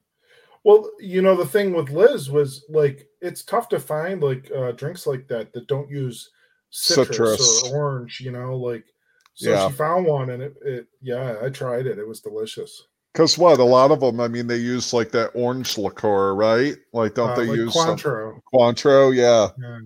Well, 0.64 0.90
you 1.00 1.22
know, 1.22 1.36
the 1.36 1.46
thing 1.46 1.74
with 1.74 1.90
Liz 1.90 2.30
was 2.30 2.64
like 2.70 3.08
it's 3.22 3.44
tough 3.44 3.68
to 3.70 3.80
find 3.80 4.22
like 4.22 4.50
uh 4.56 4.72
drinks 4.72 5.06
like 5.08 5.28
that 5.28 5.52
that 5.54 5.68
don't 5.68 5.90
use 5.90 6.30
citrus, 6.70 7.08
Citrus. 7.10 7.64
or 7.72 7.78
orange, 7.78 8.20
you 8.22 8.32
know, 8.32 8.56
like 8.56 8.86
so 9.34 9.50
Yeah. 9.50 9.68
she 9.70 9.74
found 9.76 10.06
one 10.06 10.30
and 10.30 10.42
it, 10.44 10.56
it 10.64 10.88
yeah, 11.02 11.38
I 11.42 11.50
tried 11.50 11.86
it. 11.88 11.98
It 12.00 12.08
was 12.08 12.22
delicious. 12.22 12.84
Because 13.14 13.38
what 13.38 13.60
a 13.60 13.64
lot 13.64 13.92
of 13.92 14.00
them, 14.00 14.20
I 14.20 14.28
mean, 14.28 14.48
they 14.48 14.58
use 14.58 14.92
like 14.94 15.12
that 15.12 15.32
orange 15.36 15.78
liqueur, 15.78 16.34
right? 16.34 16.76
Like, 16.94 17.14
don't 17.14 17.30
Uh, 17.32 17.36
they 17.36 17.46
like 17.46 17.58
use 17.58 17.74
some- 17.76 17.96
Cointreau. 17.98 18.40
Cointreau? 18.54 19.14
Yeah, 19.16 19.50
Yeah. 19.62 19.80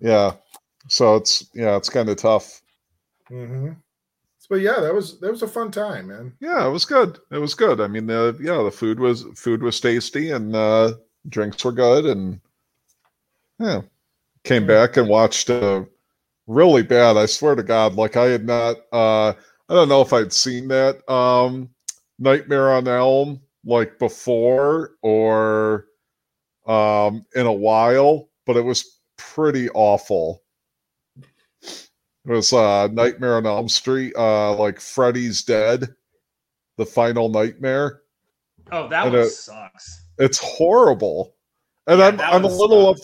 yeah. 0.00 0.32
So 0.88 1.16
it's 1.16 1.48
yeah, 1.54 1.76
it's 1.76 1.88
kind 1.88 2.08
of 2.08 2.16
tough. 2.16 2.60
hmm 3.28 3.70
But 4.52 4.60
yeah, 4.60 4.80
that 4.80 4.92
was 4.94 5.18
that 5.20 5.30
was 5.30 5.40
a 5.40 5.48
fun 5.48 5.70
time, 5.70 6.08
man. 6.08 6.34
Yeah, 6.38 6.66
it 6.66 6.70
was 6.70 6.84
good. 6.84 7.18
It 7.30 7.38
was 7.38 7.54
good. 7.54 7.80
I 7.80 7.86
mean, 7.86 8.06
the 8.06 8.36
yeah, 8.38 8.62
the 8.62 8.70
food 8.70 9.00
was 9.00 9.24
food 9.34 9.62
was 9.62 9.80
tasty 9.80 10.30
and 10.30 10.54
uh, 10.54 10.92
drinks 11.26 11.64
were 11.64 11.72
good, 11.72 12.04
and 12.04 12.38
yeah, 13.58 13.80
came 14.44 14.66
back 14.66 14.98
and 14.98 15.08
watched 15.08 15.48
uh, 15.48 15.84
really 16.46 16.82
bad. 16.82 17.16
I 17.16 17.26
swear 17.26 17.54
to 17.54 17.62
God, 17.62 17.94
like 17.94 18.16
I 18.18 18.26
had 18.26 18.44
not. 18.44 18.76
uh 18.92 19.30
I 19.70 19.74
don't 19.74 19.88
know 19.88 20.02
if 20.02 20.12
I'd 20.12 20.34
seen 20.34 20.68
that 20.68 21.08
um 21.10 21.70
Nightmare 22.18 22.72
on 22.74 22.86
Elm 22.86 23.40
like 23.64 23.98
before 23.98 24.96
or 25.00 25.86
um 26.66 27.24
in 27.34 27.46
a 27.46 27.52
while, 27.52 28.28
but 28.44 28.58
it 28.58 28.66
was 28.66 28.98
pretty 29.16 29.70
awful. 29.70 30.41
It 32.26 32.30
was 32.30 32.52
uh 32.52 32.88
Nightmare 32.88 33.36
on 33.36 33.46
Elm 33.46 33.68
Street, 33.68 34.14
uh 34.16 34.54
like 34.54 34.80
Freddy's 34.80 35.42
Dead, 35.42 35.94
the 36.76 36.86
final 36.86 37.28
nightmare. 37.28 38.02
Oh, 38.70 38.88
that 38.88 39.04
And, 39.06 39.14
one 39.14 39.22
uh, 39.22 39.28
sucks. 39.28 40.04
It's 40.18 40.38
horrible. 40.38 41.34
And 41.86 41.98
Yeah, 41.98 42.06
I'm 42.08 42.20
I'm 42.20 42.44
a 42.44 42.48
little 42.48 42.88
up. 42.90 42.98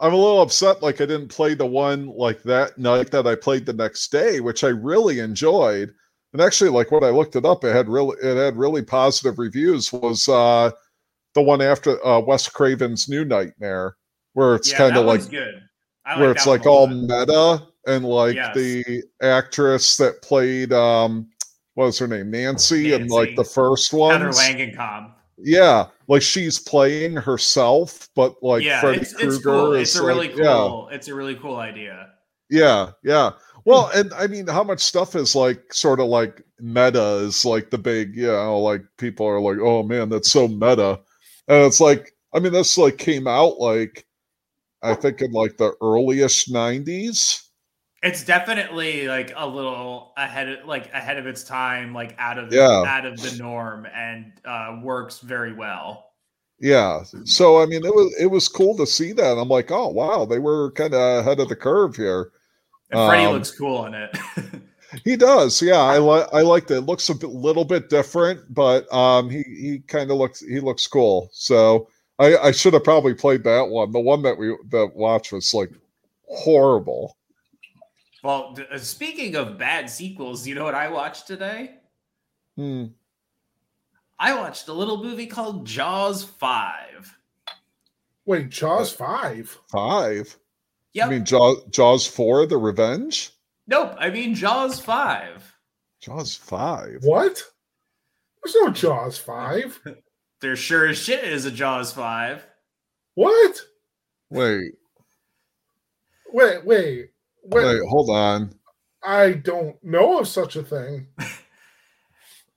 I'm 0.00 0.12
a 0.12 0.16
little 0.16 0.42
upset 0.42 0.82
like 0.82 1.00
I 1.00 1.06
didn't 1.06 1.28
play 1.28 1.54
the 1.54 1.66
one 1.66 2.08
like 2.08 2.42
that 2.44 2.78
night 2.78 3.10
that 3.12 3.26
I 3.26 3.34
played 3.36 3.66
the 3.66 3.72
next 3.72 4.10
day, 4.10 4.40
which 4.40 4.64
I 4.64 4.68
really 4.68 5.20
enjoyed. 5.20 5.92
And 6.32 6.42
actually, 6.42 6.70
like 6.70 6.90
when 6.90 7.04
I 7.04 7.10
looked 7.10 7.36
it 7.36 7.44
up, 7.44 7.64
it 7.64 7.74
had 7.74 7.88
really 7.88 8.16
it 8.22 8.36
had 8.36 8.56
really 8.56 8.82
positive 8.82 9.38
reviews. 9.38 9.92
Was 9.92 10.28
uh 10.28 10.70
the 11.34 11.42
one 11.42 11.60
after 11.62 12.04
uh 12.04 12.20
Wes 12.20 12.48
Craven's 12.48 13.08
New 13.08 13.24
Nightmare, 13.24 13.96
where 14.32 14.54
it's 14.56 14.72
yeah, 14.72 14.78
kind 14.78 14.96
of 14.96 15.04
like 15.06 15.28
good. 15.30 15.62
I 16.04 16.18
where 16.18 16.28
like 16.28 16.36
it's 16.36 16.46
like 16.46 16.66
all 16.66 16.86
meta 16.86 17.66
and 17.86 18.04
like 18.04 18.34
Yes. 18.36 18.54
the 18.54 19.02
actress 19.22 19.96
that 19.98 20.22
played 20.22 20.72
um 20.72 21.28
what 21.74 21.86
was 21.86 21.98
her 21.98 22.06
name 22.06 22.30
Nancy, 22.30 22.92
and 22.92 23.10
like 23.10 23.34
the 23.36 23.44
first 23.44 23.90
Heather 23.90 24.26
one 24.26 24.32
Langenkamp. 24.32 25.12
yeah 25.38 25.86
like 26.08 26.22
she's 26.22 26.58
playing 26.58 27.16
herself 27.16 28.08
but 28.14 28.40
like 28.42 28.62
yeah, 28.62 28.80
Freddy 28.80 29.00
it's, 29.00 29.12
it's 29.14 29.22
Krueger 29.38 29.42
cool. 29.50 29.72
It's 29.74 29.96
a 29.96 30.04
really 30.04 30.28
like- 30.28 30.36
yeah 30.36 30.44
cool. 30.44 30.88
It's 30.92 31.08
a 31.08 31.14
really 31.14 31.34
cool 31.36 31.56
idea. 31.56 32.10
yeah 32.50 32.90
yeah 33.02 33.30
well 33.64 33.90
and 33.94 34.12
I 34.14 34.26
mean 34.28 34.46
how 34.46 34.62
much 34.62 34.80
stuff 34.80 35.16
is 35.16 35.34
like 35.34 35.72
sort 35.74 35.98
of 36.00 36.06
like 36.06 36.42
meta 36.60 37.16
is 37.24 37.44
like 37.44 37.70
the 37.70 37.78
big 37.78 38.14
you 38.16 38.28
know 38.28 38.60
like 38.60 38.82
people 38.98 39.26
are 39.26 39.40
like 39.40 39.58
oh 39.60 39.82
man 39.82 40.08
that's 40.08 40.30
so 40.30 40.46
meta 40.46 41.00
and 41.48 41.64
it's 41.64 41.80
like 41.80 42.14
I 42.32 42.38
mean 42.38 42.52
this 42.52 42.78
like 42.78 42.98
came 42.98 43.26
out 43.26 43.58
like 43.58 44.06
I 44.82 44.94
think 44.94 45.22
in 45.22 45.32
like 45.32 45.56
the 45.56 45.72
earliest 45.82 46.52
90s 46.52 47.43
It's 48.04 48.22
definitely 48.24 49.08
like 49.08 49.32
a 49.34 49.46
little 49.46 50.12
ahead 50.16 50.48
of 50.48 50.66
like 50.66 50.92
ahead 50.92 51.18
of 51.18 51.26
its 51.26 51.42
time, 51.42 51.94
like 51.94 52.14
out 52.18 52.38
of 52.38 52.52
Yeah. 52.52 52.84
out 52.86 53.06
of 53.06 53.20
the 53.20 53.32
norm, 53.32 53.86
and 53.86 54.32
uh, 54.44 54.78
works 54.82 55.20
very 55.20 55.52
well. 55.54 56.12
Yeah. 56.60 57.02
So 57.24 57.60
I 57.62 57.66
mean 57.66 57.84
it 57.84 57.94
was 57.94 58.14
it 58.20 58.26
was 58.26 58.48
cool 58.48 58.76
to 58.78 58.86
see 58.86 59.12
that. 59.12 59.38
I'm 59.38 59.48
like, 59.48 59.70
oh 59.70 59.88
wow, 59.88 60.24
they 60.24 60.38
were 60.38 60.70
kind 60.72 60.94
of 60.94 61.20
ahead 61.20 61.40
of 61.40 61.48
the 61.48 61.56
curve 61.56 61.96
here. 61.96 62.32
And 62.90 63.00
Freddy 63.02 63.26
Um, 63.26 63.32
looks 63.32 63.50
cool 63.50 63.86
in 63.86 63.94
it. 63.94 64.16
He 65.04 65.16
does. 65.16 65.60
Yeah, 65.60 65.78
I 65.80 65.98
like 65.98 66.28
I 66.32 66.42
liked 66.42 66.70
it. 66.70 66.78
it. 66.78 66.80
Looks 66.82 67.08
a 67.08 67.14
bit, 67.14 67.30
little 67.30 67.64
bit 67.64 67.88
different, 67.90 68.52
but 68.54 68.92
um 68.92 69.28
he 69.30 69.42
he 69.42 69.80
kind 69.88 70.10
of 70.10 70.18
looks 70.18 70.40
he 70.40 70.60
looks 70.60 70.86
cool. 70.86 71.30
So 71.32 71.88
I 72.18 72.36
I 72.36 72.50
should 72.52 72.74
have 72.74 72.84
probably 72.84 73.14
played 73.14 73.42
that 73.44 73.68
one. 73.68 73.90
The 73.92 74.00
one 74.00 74.22
that 74.22 74.38
we 74.38 74.56
that 74.70 74.92
watched 74.94 75.32
was 75.32 75.52
like 75.54 75.70
horrible. 76.28 77.16
Well, 78.24 78.54
d- 78.54 78.64
uh, 78.72 78.78
speaking 78.78 79.36
of 79.36 79.58
bad 79.58 79.88
sequels, 79.88 80.46
you 80.46 80.54
know 80.54 80.64
what 80.64 80.74
I 80.74 80.88
watched 80.88 81.26
today? 81.26 81.76
Hmm. 82.56 82.86
I 84.18 84.34
watched 84.34 84.66
a 84.68 84.72
little 84.72 85.02
movie 85.04 85.26
called 85.26 85.66
Jaws 85.66 86.24
Five. 86.24 87.16
Wait, 88.24 88.48
Jaws 88.48 88.90
five. 88.92 89.56
Five. 89.70 90.36
Yeah. 90.94 91.06
I 91.06 91.10
mean 91.10 91.24
Jaws 91.24 91.64
Jaws 91.70 92.06
4 92.06 92.46
The 92.46 92.56
Revenge? 92.56 93.30
nope. 93.66 93.94
I 93.98 94.08
mean 94.10 94.34
Jaws 94.34 94.80
Five. 94.80 95.54
Jaws 96.00 96.34
5. 96.36 97.00
What? 97.02 97.42
There's 98.42 98.54
no 98.56 98.70
Jaws 98.70 99.18
five. 99.18 99.80
There 100.40 100.56
sure 100.56 100.88
as 100.88 100.98
shit 100.98 101.24
is 101.24 101.46
a 101.46 101.50
Jaws 101.50 101.90
Five. 101.92 102.46
What? 103.14 103.60
Wait, 104.28 104.72
Wait, 106.32 106.64
wait, 106.66 107.10
wait. 107.44 107.64
wait, 107.64 107.80
hold 107.88 108.10
on. 108.10 108.54
I 109.06 109.32
don't 109.32 109.76
know 109.84 110.18
of 110.18 110.28
such 110.28 110.56
a 110.56 110.62
thing. 110.62 111.06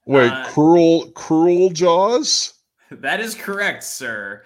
Wait, 0.06 0.30
Uh, 0.32 0.46
cruel 0.48 1.10
cruel 1.12 1.68
Jaws? 1.70 2.54
That 2.90 3.20
is 3.20 3.34
correct, 3.34 3.84
sir. 3.84 4.44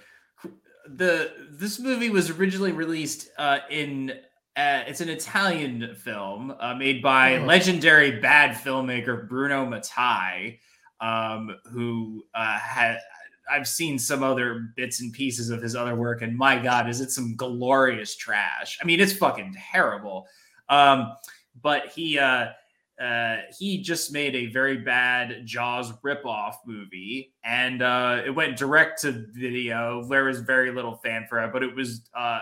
The 0.85 1.31
this 1.49 1.79
movie 1.79 2.11
was 2.11 2.29
originally 2.31 2.73
released 2.73 3.31
uh, 3.39 3.59
in 3.71 4.11
uh, 4.57 4.83
it's 4.89 5.01
an 5.01 5.09
Italian 5.09 5.95
film 5.95 6.53
uh, 6.59 6.75
made 6.75 7.01
by 7.03 7.37
Oh. 7.37 7.45
legendary 7.45 8.19
bad 8.19 8.57
filmmaker 8.57 9.29
Bruno 9.29 9.65
Mattei, 9.65 10.59
um, 11.01 11.55
who 11.71 12.25
uh, 12.35 12.59
had 12.59 12.99
I've 13.51 13.69
seen 13.69 13.99
some 13.99 14.23
other 14.23 14.73
bits 14.77 15.01
and 15.01 15.13
pieces 15.13 15.51
of 15.51 15.63
his 15.63 15.75
other 15.75 15.95
work, 15.95 16.23
and 16.23 16.37
my 16.37 16.59
God, 16.59 16.89
is 16.89 17.01
it 17.01 17.11
some 17.11 17.35
glorious 17.37 18.15
trash? 18.17 18.79
I 18.81 18.85
mean, 18.85 19.01
it's 19.01 19.13
fucking 19.13 19.57
terrible. 19.73 20.27
Um, 20.69 21.13
but 21.61 21.89
he 21.89 22.19
uh, 22.19 22.49
uh, 23.03 23.39
he 23.59 23.79
just 23.79 24.13
made 24.13 24.35
a 24.37 24.47
very 24.47 24.77
bad 24.77 25.45
Jaws 25.45 25.93
ripoff 26.05 26.55
movie, 26.67 27.33
and 27.45 27.83
uh, 27.83 28.23
it 28.25 28.31
went 28.31 28.57
direct 28.57 29.03
to 29.03 29.27
video. 29.33 30.05
There 30.05 30.25
was 30.25 30.41
very 30.41 30.73
little 30.73 30.97
fanfare, 30.97 31.49
but 31.53 31.63
it 31.63 31.75
was 31.75 32.03
uh, 32.15 32.41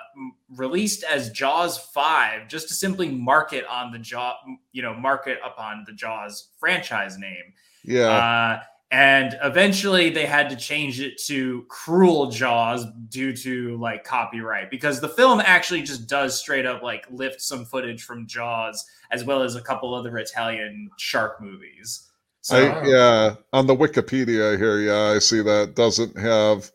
released 0.51 1.03
as 1.05 1.31
Jaws 1.31 1.79
Five, 1.79 2.49
just 2.49 2.69
to 2.69 2.75
simply 2.75 3.09
market 3.09 3.65
on 3.67 3.91
the 3.91 3.99
Jaw, 3.99 4.37
you 4.73 4.83
know, 4.83 4.93
market 4.93 5.39
upon 5.45 5.85
the 5.87 5.93
Jaws 5.93 6.49
franchise 6.59 7.17
name. 7.17 7.55
Yeah. 7.83 8.09
Uh, 8.09 8.63
and 8.91 9.39
eventually 9.43 10.11
they 10.11 10.27
had 10.27 10.51
to 10.51 10.57
change 10.57 11.01
it 11.01 11.17
to 11.27 11.65
Cruel 11.69 12.31
Jaws 12.31 12.87
due 13.09 13.35
to 13.37 13.77
like 13.79 14.03
copyright 14.03 14.71
because 14.71 15.01
the 15.01 15.09
film 15.09 15.41
actually 15.41 15.83
just 15.83 16.09
does 16.09 16.39
straight 16.39 16.67
up 16.67 16.83
like 16.83 17.07
lift 17.11 17.41
some 17.41 17.65
footage 17.65 18.03
from 18.03 18.27
Jaws 18.27 18.85
as 19.13 19.25
well 19.25 19.43
as 19.43 19.55
a 19.55 19.63
couple 19.63 19.95
other 19.95 20.19
Italian 20.19 20.91
shark 20.99 21.41
movies. 21.41 22.11
So 22.43 22.57
I, 22.57 22.87
yeah, 22.87 23.35
on 23.53 23.67
the 23.67 23.77
Wikipedia 23.77 24.57
here, 24.59 24.81
yeah, 24.81 25.15
I 25.15 25.19
see 25.19 25.43
that 25.43 25.75
doesn't 25.77 26.19
have 26.19 26.71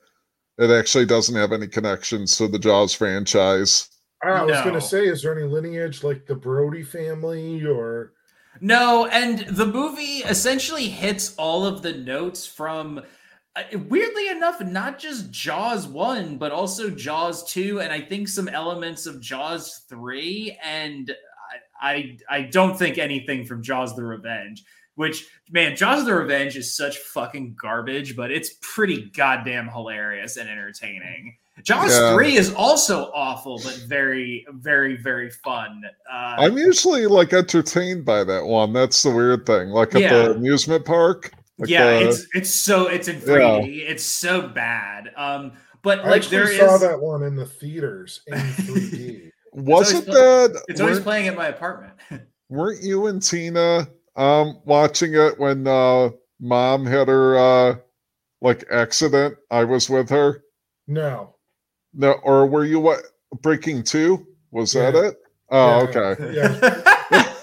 it 0.58 0.71
actually 0.71 1.06
doesn't 1.06 1.36
have 1.36 1.51
any 1.51 1.67
connections 1.67 2.38
to 2.38 2.47
the 2.47 2.60
Jaws 2.60 2.93
franchise. 2.93 3.89
I 4.23 4.41
was 4.43 4.54
No. 4.54 4.63
gonna 4.63 4.80
say, 4.82 5.06
is 5.06 5.21
there 5.21 5.38
any 5.38 5.47
lineage 5.47 6.04
like 6.04 6.25
the 6.25 6.36
Brody 6.36 6.82
family 6.82 7.65
or 7.65 8.13
No, 8.61 9.05
and 9.07 9.39
the 9.39 9.65
movie 9.65 10.23
essentially 10.23 10.87
hits 10.87 11.35
all 11.35 11.65
of 11.65 11.81
the 11.81 11.93
notes 11.93 12.45
from 12.45 13.01
uh, 13.55 13.63
weirdly 13.87 14.27
enough, 14.27 14.59
not 14.61 14.99
just 14.99 15.31
Jaws 15.31 15.87
1, 15.87 16.37
but 16.37 16.51
also 16.51 16.89
Jaws 16.89 17.49
2, 17.51 17.79
and 17.79 17.91
I 17.91 18.01
think 18.01 18.27
some 18.27 18.49
elements 18.49 19.05
of 19.05 19.21
Jaws 19.21 19.85
3. 19.89 20.57
And 20.61 21.15
I, 21.81 21.87
I, 21.87 22.17
I 22.29 22.41
don't 22.41 22.77
think 22.77 22.97
anything 22.97 23.45
from 23.45 23.63
Jaws 23.63 23.95
the 23.95 24.03
Revenge, 24.03 24.63
which, 24.95 25.25
man, 25.49 25.75
Jaws 25.75 26.05
the 26.05 26.13
Revenge 26.13 26.57
is 26.57 26.75
such 26.75 26.97
fucking 26.97 27.55
garbage, 27.59 28.17
but 28.17 28.29
it's 28.29 28.55
pretty 28.61 29.09
goddamn 29.09 29.69
hilarious 29.69 30.35
and 30.35 30.49
entertaining. 30.49 31.37
Jaws 31.63 31.91
Yeah. 31.91 32.13
3 32.13 32.35
is 32.35 32.53
also 32.53 33.11
awful, 33.13 33.59
but 33.63 33.75
very, 33.87 34.45
very, 34.55 34.97
very 34.97 35.29
fun. 35.29 35.81
Uh, 36.11 36.35
I'm 36.37 36.57
usually 36.57 37.07
like 37.07 37.33
entertained 37.33 38.03
by 38.05 38.23
that 38.25 38.45
one. 38.45 38.73
That's 38.73 39.01
the 39.03 39.11
weird 39.11 39.45
thing. 39.45 39.69
Like 39.69 39.95
at 39.95 40.01
Yeah. 40.01 40.09
the 40.23 40.31
amusement 40.35 40.85
park, 40.85 41.31
Like 41.57 41.69
yeah, 41.69 41.99
the- 41.99 42.09
it's 42.09 42.27
it's 42.33 42.49
so 42.53 42.87
it's 42.87 43.07
in 43.07 43.21
3D. 43.21 43.87
It's 43.87 44.03
so 44.03 44.41
bad. 44.49 45.11
Um, 45.15 45.53
but 45.81 45.99
I 45.99 46.09
like 46.09 46.25
there 46.27 46.43
actually 46.43 46.55
is 46.59 46.69
saw 46.71 46.77
that 46.79 46.99
one 46.99 47.23
in 47.23 47.35
the 47.35 47.45
theaters 47.45 48.21
in 48.27 48.33
3D. 48.37 49.31
wasn't 49.53 50.09
always 50.09 50.19
that 50.51 50.63
it's 50.67 50.81
always 50.81 50.99
playing 50.99 51.27
at 51.29 51.35
my 51.37 51.47
apartment. 51.47 51.93
weren't 52.49 52.83
you 52.83 53.07
and 53.07 53.23
Tina 53.23 53.87
um 54.17 54.59
watching 54.65 55.13
it 55.15 55.39
when 55.39 55.65
uh 55.67 56.09
mom 56.41 56.85
had 56.85 57.07
her 57.07 57.37
uh 57.37 57.75
like 58.41 58.65
accident? 58.69 59.37
I 59.49 59.63
was 59.63 59.89
with 59.89 60.09
her. 60.09 60.43
no. 60.87 61.34
No, 61.95 62.13
or 62.23 62.45
were 62.45 62.65
you 62.65 62.79
what 62.79 63.03
Breaking 63.41 63.84
Two? 63.84 64.27
Was 64.51 64.73
that 64.73 64.95
it? 64.95 65.17
Oh, 65.49 65.88
Yeah. 65.93 65.99
okay. 65.99 66.34
Yeah. 66.36 67.34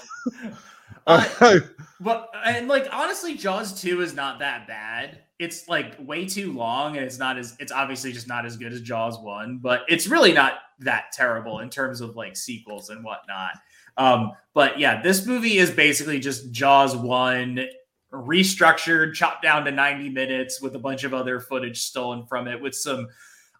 Uh, 1.05 1.59
But 1.99 2.29
and 2.45 2.67
like 2.67 2.87
honestly, 2.91 3.35
Jaws 3.35 3.79
2 3.81 4.01
is 4.01 4.13
not 4.13 4.39
that 4.39 4.67
bad. 4.67 5.19
It's 5.39 5.69
like 5.69 5.95
way 5.99 6.25
too 6.25 6.51
long 6.51 6.97
and 6.97 7.05
it's 7.05 7.17
not 7.17 7.37
as 7.37 7.55
it's 7.59 7.71
obviously 7.71 8.11
just 8.11 8.27
not 8.27 8.45
as 8.45 8.57
good 8.57 8.73
as 8.73 8.81
Jaws 8.81 9.17
1, 9.19 9.59
but 9.59 9.81
it's 9.87 10.07
really 10.07 10.33
not 10.33 10.53
that 10.79 11.13
terrible 11.13 11.59
in 11.59 11.69
terms 11.69 12.01
of 12.01 12.17
like 12.17 12.35
sequels 12.35 12.89
and 12.89 13.05
whatnot. 13.05 13.51
Um, 13.95 14.31
but 14.53 14.77
yeah, 14.79 15.01
this 15.01 15.25
movie 15.25 15.57
is 15.59 15.71
basically 15.71 16.19
just 16.19 16.51
Jaws 16.51 16.93
1 16.93 17.65
restructured, 18.11 19.13
chopped 19.13 19.43
down 19.43 19.63
to 19.65 19.71
90 19.71 20.09
minutes 20.09 20.61
with 20.61 20.75
a 20.75 20.79
bunch 20.79 21.05
of 21.05 21.13
other 21.13 21.39
footage 21.39 21.81
stolen 21.83 22.25
from 22.25 22.47
it 22.49 22.61
with 22.61 22.75
some 22.75 23.07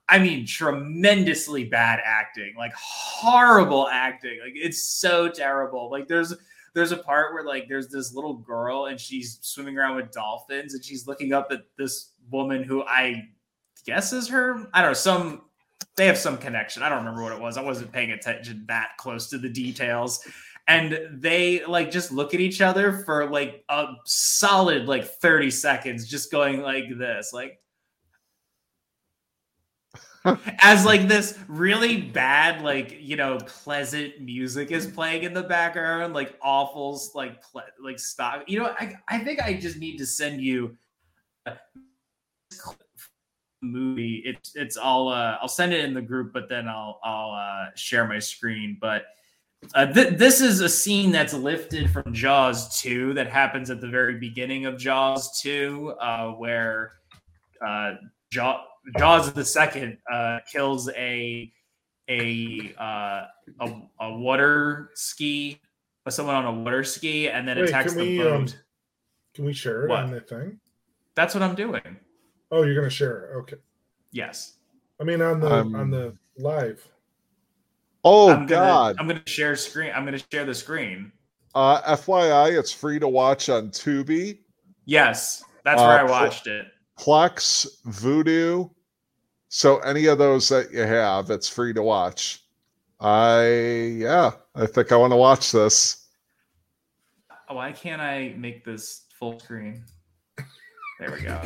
I 0.10 0.20
mean, 0.20 0.46
tremendously 0.46 1.64
bad 1.64 2.00
acting, 2.04 2.54
like 2.58 2.74
horrible 2.74 3.88
acting. 3.88 4.40
Like 4.44 4.54
it's 4.56 4.84
so 4.84 5.30
terrible. 5.30 5.90
Like 5.90 6.08
there's 6.08 6.34
there's 6.74 6.92
a 6.92 6.98
part 6.98 7.34
where 7.34 7.46
like 7.46 7.68
there's 7.68 7.90
this 7.90 8.14
little 8.14 8.36
girl 8.36 8.88
and 8.88 9.00
she's 9.00 9.40
swimming 9.42 9.78
around 9.78 9.96
with 9.96 10.12
dolphins 10.12 10.74
and 10.74 10.84
she's 10.84 11.08
looking 11.08 11.34
up 11.34 11.48
at 11.52 11.62
this 11.78 12.12
woman 12.32 12.64
who 12.64 12.84
I 12.84 13.24
guess 13.86 14.12
is 14.12 14.28
her. 14.30 14.68
I 14.74 14.82
don't 14.82 14.92
know, 14.92 14.94
some 14.94 15.44
they 15.96 16.08
have 16.08 16.18
some 16.18 16.38
connection. 16.38 16.84
I 16.84 16.90
don't 16.90 17.00
remember 17.00 17.22
what 17.22 17.34
it 17.34 17.40
was. 17.40 17.58
I 17.58 17.62
wasn't 17.62 17.92
paying 17.92 18.12
attention 18.12 18.66
that 18.68 18.98
close 18.98 19.30
to 19.30 19.38
the 19.38 19.50
details. 19.50 20.28
And 20.68 21.00
they 21.12 21.64
like 21.66 21.92
just 21.92 22.12
look 22.12 22.34
at 22.34 22.40
each 22.40 22.62
other 22.62 23.04
for 23.04 23.30
like 23.30 23.64
a 23.70 23.88
solid 24.06 24.88
like 24.88 25.06
30 25.06 25.52
seconds, 25.52 26.08
just 26.08 26.32
going 26.32 26.62
like 26.62 26.86
this, 26.98 27.32
like 27.34 27.60
as 30.60 30.86
like 30.86 31.08
this 31.08 31.38
really 31.48 32.02
bad 32.02 32.62
like 32.62 32.98
you 33.02 33.16
know 33.16 33.38
pleasant 33.46 34.22
music 34.22 34.72
is 34.72 34.88
playing 34.88 35.24
in 35.24 35.34
the 35.34 35.44
background 35.44 36.14
like 36.14 36.38
awful 36.42 37.02
like 37.14 37.42
ple- 37.44 37.62
like 37.82 38.00
stop 38.00 38.44
you 38.48 38.58
know 38.60 38.68
I, 38.80 38.96
I 39.10 39.20
think 39.20 39.42
i 39.42 39.54
just 39.54 39.78
need 39.78 39.98
to 39.98 40.06
send 40.06 40.42
you 40.42 40.78
movie. 43.64 44.22
It's 44.26 44.56
it's 44.56 44.78
all 44.78 45.10
uh 45.10 45.38
i'll 45.42 45.48
send 45.48 45.74
it 45.74 45.84
in 45.86 45.94
the 45.94 46.02
group 46.02 46.34
but 46.34 46.50
then 46.50 46.68
i'll 46.68 47.00
i'll 47.04 47.32
uh 47.32 47.70
share 47.76 48.08
my 48.08 48.20
screen. 48.20 48.78
But 48.80 49.04
uh, 49.74 49.86
th- 49.86 50.18
this 50.18 50.42
is 50.42 50.60
a 50.60 50.68
scene 50.68 51.10
that's 51.12 51.34
lifted 51.34 51.90
from 51.90 52.14
jaws 52.14 52.82
2 52.82 53.14
that 53.14 53.28
happens 53.28 53.70
at 53.70 53.80
the 53.80 53.88
very 53.88 54.16
beginning 54.16 54.66
of 54.66 54.78
jaws 54.78 55.42
2 55.42 55.96
uh 56.02 56.32
where 56.32 56.94
uh 57.66 57.94
jaws 58.30 58.60
Jaws 58.98 59.32
the 59.34 59.46
second 59.46 59.98
uh, 60.12 60.40
kills 60.52 60.90
a 60.90 61.52
a, 62.10 62.74
uh, 62.78 63.26
a 63.62 63.82
a 64.02 64.18
water 64.18 64.90
ski, 64.94 65.60
someone 66.10 66.36
on 66.36 66.46
a 66.46 66.52
water 66.62 66.84
ski, 66.84 67.30
and 67.30 67.48
then 67.48 67.58
Wait, 67.58 67.70
attacks 67.70 67.94
the 67.94 68.02
we, 68.02 68.18
boat. 68.18 68.34
um, 68.34 68.48
Can 69.34 69.46
we 69.46 69.54
share 69.54 69.86
it 69.86 69.90
What? 69.90 70.04
on 70.04 70.12
the 70.12 70.20
thing? 70.20 70.60
That's 71.16 71.34
what 71.34 71.44
I'm 71.44 71.56
doing. 71.56 71.82
Oh, 72.52 72.64
you're 72.64 72.76
gonna 72.76 72.90
share 72.90 73.32
it. 73.34 73.38
Okay. 73.38 73.56
Yes. 74.12 74.54
I 75.00 75.06
mean 75.06 75.22
on 75.22 75.40
the 75.40 75.52
Um, 75.54 75.76
on 75.76 75.90
the 75.90 76.16
live. 76.38 76.86
Oh 78.04 78.30
I'm 78.32 78.46
gonna, 78.48 78.48
God! 78.48 78.96
I'm 79.00 79.08
gonna 79.08 79.22
share 79.26 79.56
screen. 79.56 79.92
I'm 79.96 80.04
gonna 80.04 80.20
share 80.32 80.44
the 80.46 80.54
screen. 80.54 81.12
Uh, 81.56 81.82
FYI, 81.96 82.60
it's 82.60 82.72
free 82.72 83.00
to 83.00 83.08
watch 83.08 83.48
on 83.48 83.70
Tubi, 83.70 84.40
Yes, 84.86 85.44
that's 85.64 85.80
Uh, 85.82 85.86
where 85.86 86.00
I 86.00 86.02
pl- 86.02 86.10
watched 86.12 86.48
it. 86.48 86.68
Plex, 86.98 87.68
Vudu. 87.88 88.70
So 89.50 89.80
any 89.80 90.08
of 90.08 90.18
those 90.18 90.50
that 90.50 90.72
you 90.72 90.82
have, 90.82 91.30
it's 91.30 91.48
free 91.48 91.74
to 91.74 91.84
watch. 91.84 92.44
I 93.00 93.46
yeah, 93.98 94.32
I 94.56 94.66
think 94.66 94.92
I 94.92 94.96
want 94.96 95.12
to 95.12 95.18
watch 95.18 95.52
this. 95.52 96.08
Why 97.50 97.72
can't 97.72 98.02
I 98.02 98.34
make 98.38 98.64
this 98.66 99.04
full 99.20 99.40
screen? 99.40 99.84
There 101.00 101.12
we 101.12 101.22
go. 101.22 101.42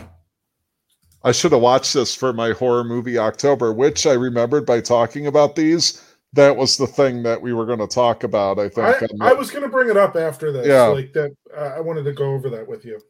I 1.24 1.32
should 1.32 1.52
have 1.52 1.62
watched 1.62 1.94
this 1.94 2.14
for 2.14 2.32
my 2.32 2.52
horror 2.52 2.84
movie 2.84 3.18
October, 3.18 3.74
which 3.74 4.06
I 4.06 4.14
remembered 4.14 4.66
by 4.66 4.80
talking 4.82 5.28
about 5.28 5.56
these. 5.56 6.04
That 6.34 6.56
was 6.56 6.78
the 6.78 6.88
thing 6.88 7.24
that 7.24 7.42
we 7.42 7.54
were 7.54 7.66
going 7.66 7.80
to 7.80 7.88
talk 7.88 8.24
about. 8.24 8.60
I 8.60 8.70
think. 8.70 9.12
I, 9.22 9.32
I 9.32 9.34
was 9.34 9.50
gonna 9.50 9.68
bring 9.68 9.90
it 9.90 9.98
up 9.98 10.16
after 10.16 10.52
this. 10.52 10.68
Yeah. 10.68 10.84
Like 10.84 11.12
that 11.14 11.36
uh, 11.56 11.74
I 11.76 11.80
wanted 11.80 12.04
to 12.04 12.14
go 12.14 12.34
over 12.34 12.50
that 12.52 12.68
with 12.68 12.86
you. 12.86 13.02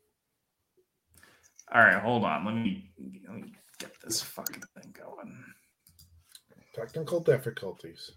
All 1.73 1.81
right, 1.81 2.01
hold 2.01 2.23
on. 2.23 2.45
Let 2.45 2.55
me, 2.55 2.91
let 3.27 3.41
me 3.41 3.53
get 3.79 3.91
this 4.03 4.21
fucking 4.21 4.63
thing 4.75 4.95
going. 4.97 5.43
Technical 6.73 7.19
difficulties. 7.19 8.11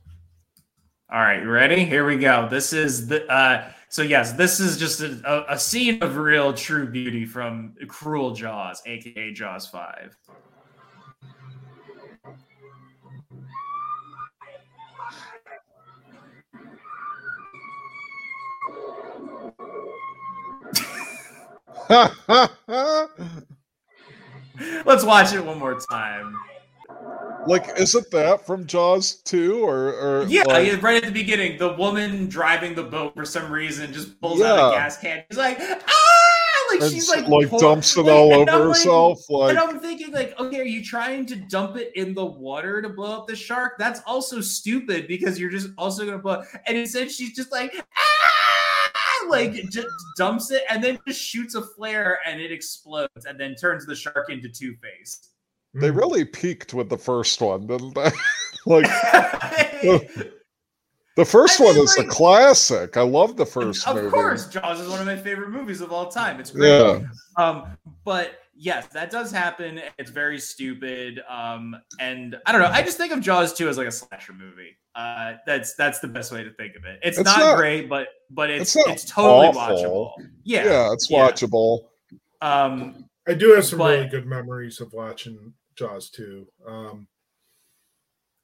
All 1.13 1.21
right, 1.21 1.43
you 1.43 1.49
ready? 1.49 1.85
Here 1.85 2.07
we 2.07 2.17
go. 2.17 2.47
This 2.49 2.73
is 2.73 3.09
the 3.09 3.27
uh 3.27 3.73
so 3.89 4.03
yes, 4.03 4.33
this 4.33 4.61
is 4.61 4.79
just 4.79 5.01
a, 5.01 5.45
a, 5.53 5.59
scene 5.59 6.01
of 6.01 6.17
real 6.17 6.53
true 6.53 6.87
beauty 6.87 7.27
from 7.27 7.75
Cruel 7.89 8.33
Jaws, 8.33 8.81
aka 8.87 9.33
Jaws 9.33 9.67
5. 9.67 10.17
Let's 24.85 25.05
watch 25.05 25.33
it 25.33 25.45
one 25.45 25.59
more 25.59 25.81
time. 25.91 26.37
like, 27.47 27.67
isn't 27.79 28.11
that 28.11 28.45
from 28.47 28.67
Jaws 28.67 29.23
2 29.25 29.65
or 29.65 29.95
or 29.95 30.25
Yeah, 30.29 30.43
like- 30.43 30.67
yeah, 30.67 30.79
right 30.83 30.97
at 30.97 31.05
the 31.05 31.13
beginning, 31.13 31.59
the 31.59 31.73
woman 31.73 32.29
driving 32.29 32.75
the 32.75 32.83
boat 32.83 33.15
for 33.15 33.25
some 33.25 33.51
reason 33.51 33.93
just 33.93 34.21
pulls 34.21 34.41
out 34.43 34.73
a 34.73 34.77
gas 34.77 34.99
can. 34.99 35.25
She's 35.31 35.39
like, 35.39 35.59
ah, 35.61 36.67
like 36.71 36.83
and 36.83 36.93
she's 36.93 37.09
like, 37.09 37.27
like, 37.27 37.51
dumps 37.59 37.97
it 37.97 38.03
like, 38.05 38.15
all 38.15 38.33
over 38.35 38.51
I'm 38.51 38.69
herself. 38.69 39.29
Like, 39.31 39.51
and 39.51 39.59
I'm 39.59 39.81
thinking, 39.81 40.13
like, 40.13 40.39
okay, 40.39 40.61
are 40.61 40.65
you 40.65 40.85
trying 40.85 41.25
to 41.27 41.37
dump 41.37 41.77
it 41.77 41.93
in 41.97 42.13
the 42.15 42.25
water 42.25 42.83
to 42.83 42.89
blow 42.91 43.17
up 43.19 43.27
the 43.27 43.35
shark? 43.37 43.79
That's 43.79 44.01
also 44.07 44.41
stupid 44.43 45.09
because 45.09 45.39
you're 45.41 45.51
just 45.51 45.71
also 45.79 46.05
gonna 46.05 46.19
blow. 46.19 46.43
And 46.67 46.77
instead, 46.77 47.11
she's 47.11 47.35
just 47.35 47.51
like, 47.51 47.73
ah, 47.79 48.10
like 49.31 49.53
just 49.71 49.87
dumps 50.17 50.51
it 50.51 50.63
and 50.69 50.83
then 50.83 50.99
just 51.07 51.21
shoots 51.23 51.55
a 51.55 51.63
flare 51.63 52.19
and 52.27 52.41
it 52.41 52.51
explodes 52.53 53.25
and 53.27 53.39
then 53.39 53.55
turns 53.55 53.87
the 53.87 53.95
shark 53.95 54.29
into 54.31 54.49
Two 54.49 54.75
Face. 54.83 55.29
they 55.75 55.91
Mm. 55.91 55.97
really 55.97 56.25
peaked 56.25 56.75
with 56.75 56.89
the 56.89 56.99
first 56.99 57.41
one, 57.41 57.67
didn't 57.67 57.95
they? 57.95 58.11
like 58.67 58.85
the 61.17 61.25
first 61.25 61.61
I 61.61 61.65
one 61.65 61.77
is 61.77 61.97
like- 61.97 62.07
a 62.07 62.11
classic. 62.11 62.97
I 62.97 63.03
love 63.03 63.37
the 63.37 63.47
first 63.47 63.87
of 63.87 63.97
movie. 63.97 64.11
course, 64.11 64.49
Jaws 64.49 64.81
is 64.81 64.89
one 64.89 65.01
of 65.01 65.07
my 65.07 65.17
favorite 65.17 65.51
movies 65.51 65.81
of 65.81 65.93
all 65.93 66.09
time. 66.09 66.41
It's 66.41 66.51
great. 66.51 66.69
Yeah. 66.69 67.01
Um, 67.37 67.77
but 68.05 68.40
yes, 68.61 68.87
that 68.89 69.11
does 69.11 69.33
happen. 69.33 69.81
It's 69.99 70.11
very 70.11 70.39
stupid. 70.39 71.21
Um, 71.29 71.75
and 71.99 72.37
I 72.47 72.53
don't 72.53 72.61
know. 72.61 72.69
I 72.69 72.83
just 72.83 72.99
think 72.99 73.13
of 73.13 73.21
Jaws 73.21 73.55
2 73.55 73.69
as 73.69 73.79
like 73.79 73.87
a 73.89 73.93
slasher 73.93 74.35
movie. 74.35 74.77
Uh, 74.95 75.35
that's 75.47 75.75
that's 75.75 76.01
the 76.01 76.09
best 76.09 76.31
way 76.31 76.45
to 76.45 76.53
think 76.53 76.77
of 76.77 76.85
it. 76.85 76.99
It's, 77.03 77.17
It's 77.19 77.25
not, 77.25 77.39
not- 77.39 77.57
great, 77.57 77.89
but 77.89 78.09
but 78.31 78.51
it's 78.51 78.77
it's 78.77 78.89
it's, 78.89 79.05
totally 79.05 79.49
awful. 79.49 80.15
watchable. 80.19 80.27
Yeah. 80.45 80.65
Yeah, 80.65 80.93
it's 80.93 81.11
yeah. 81.11 81.19
watchable. 81.31 81.81
Um, 82.43 83.07
I 83.27 83.35
do 83.35 83.51
have 83.55 83.65
some 83.65 83.79
But- 83.79 83.97
really 83.97 84.09
good 84.09 84.27
memories 84.27 84.81
of 84.81 84.93
watching 84.93 85.55
Jaws 85.77 86.11
2. 86.11 86.47
Um, 86.67 87.07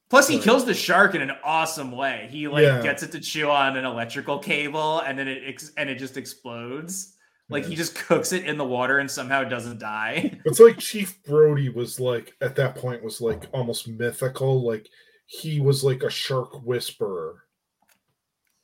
plus, 0.09 0.29
he 0.29 0.37
Right. 0.37 0.45
kills 0.45 0.65
the 0.65 0.75
shark 0.75 1.15
in 1.15 1.23
an 1.23 1.33
awesome 1.45 1.91
way. 1.93 2.29
He 2.31 2.49
like 2.49 2.63
Yeah. 2.63 2.83
gets 2.83 3.03
it 3.03 3.13
to 3.13 3.21
chew 3.21 3.51
on 3.51 3.77
an 3.77 3.85
electrical 3.85 4.39
cable, 4.39 5.01
and 5.01 5.19
then 5.19 5.29
it 5.29 5.43
ex- 5.47 5.73
and 5.77 5.91
it 5.91 5.97
just 5.97 6.17
explodes. 6.17 7.16
Like 7.49 7.65
he 7.65 7.75
just 7.77 7.95
cooks 8.07 8.33
it 8.33 8.45
in 8.45 8.59
the 8.59 8.65
water 8.65 8.99
and 8.99 9.11
somehow 9.11 9.45
doesn't 9.45 9.79
die. 9.79 10.39
it's 10.45 10.61
like 10.61 10.79
Chief 10.79 11.23
Brody 11.25 11.69
was 11.69 12.01
like 12.01 12.35
at 12.41 12.57
that 12.57 12.75
point 12.77 13.03
was 13.05 13.21
like 13.21 13.45
almost 13.53 13.89
mythical. 13.89 14.67
Like 14.67 14.89
he 15.27 15.61
was 15.61 15.85
like 15.85 16.03
a 16.03 16.11
shark 16.11 16.65
whisperer. 16.65 17.43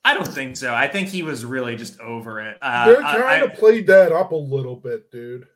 I 0.05 0.15
don't 0.15 0.27
think 0.27 0.57
so. 0.57 0.75
I 0.75 0.89
think 0.89 1.09
he 1.09 1.23
was 1.23 1.45
really 1.45 1.77
just 1.77 2.01
over 2.01 2.41
it. 2.41 2.59
Uh, 2.61 2.87
they 2.87 2.97
I- 2.99 3.13
kind 3.13 3.23
I- 3.25 3.37
of 3.47 3.55
played 3.55 3.87
that 3.87 4.11
up 4.11 4.33
a 4.33 4.37
little 4.37 4.77
bit, 4.77 5.11
dude. 5.13 5.47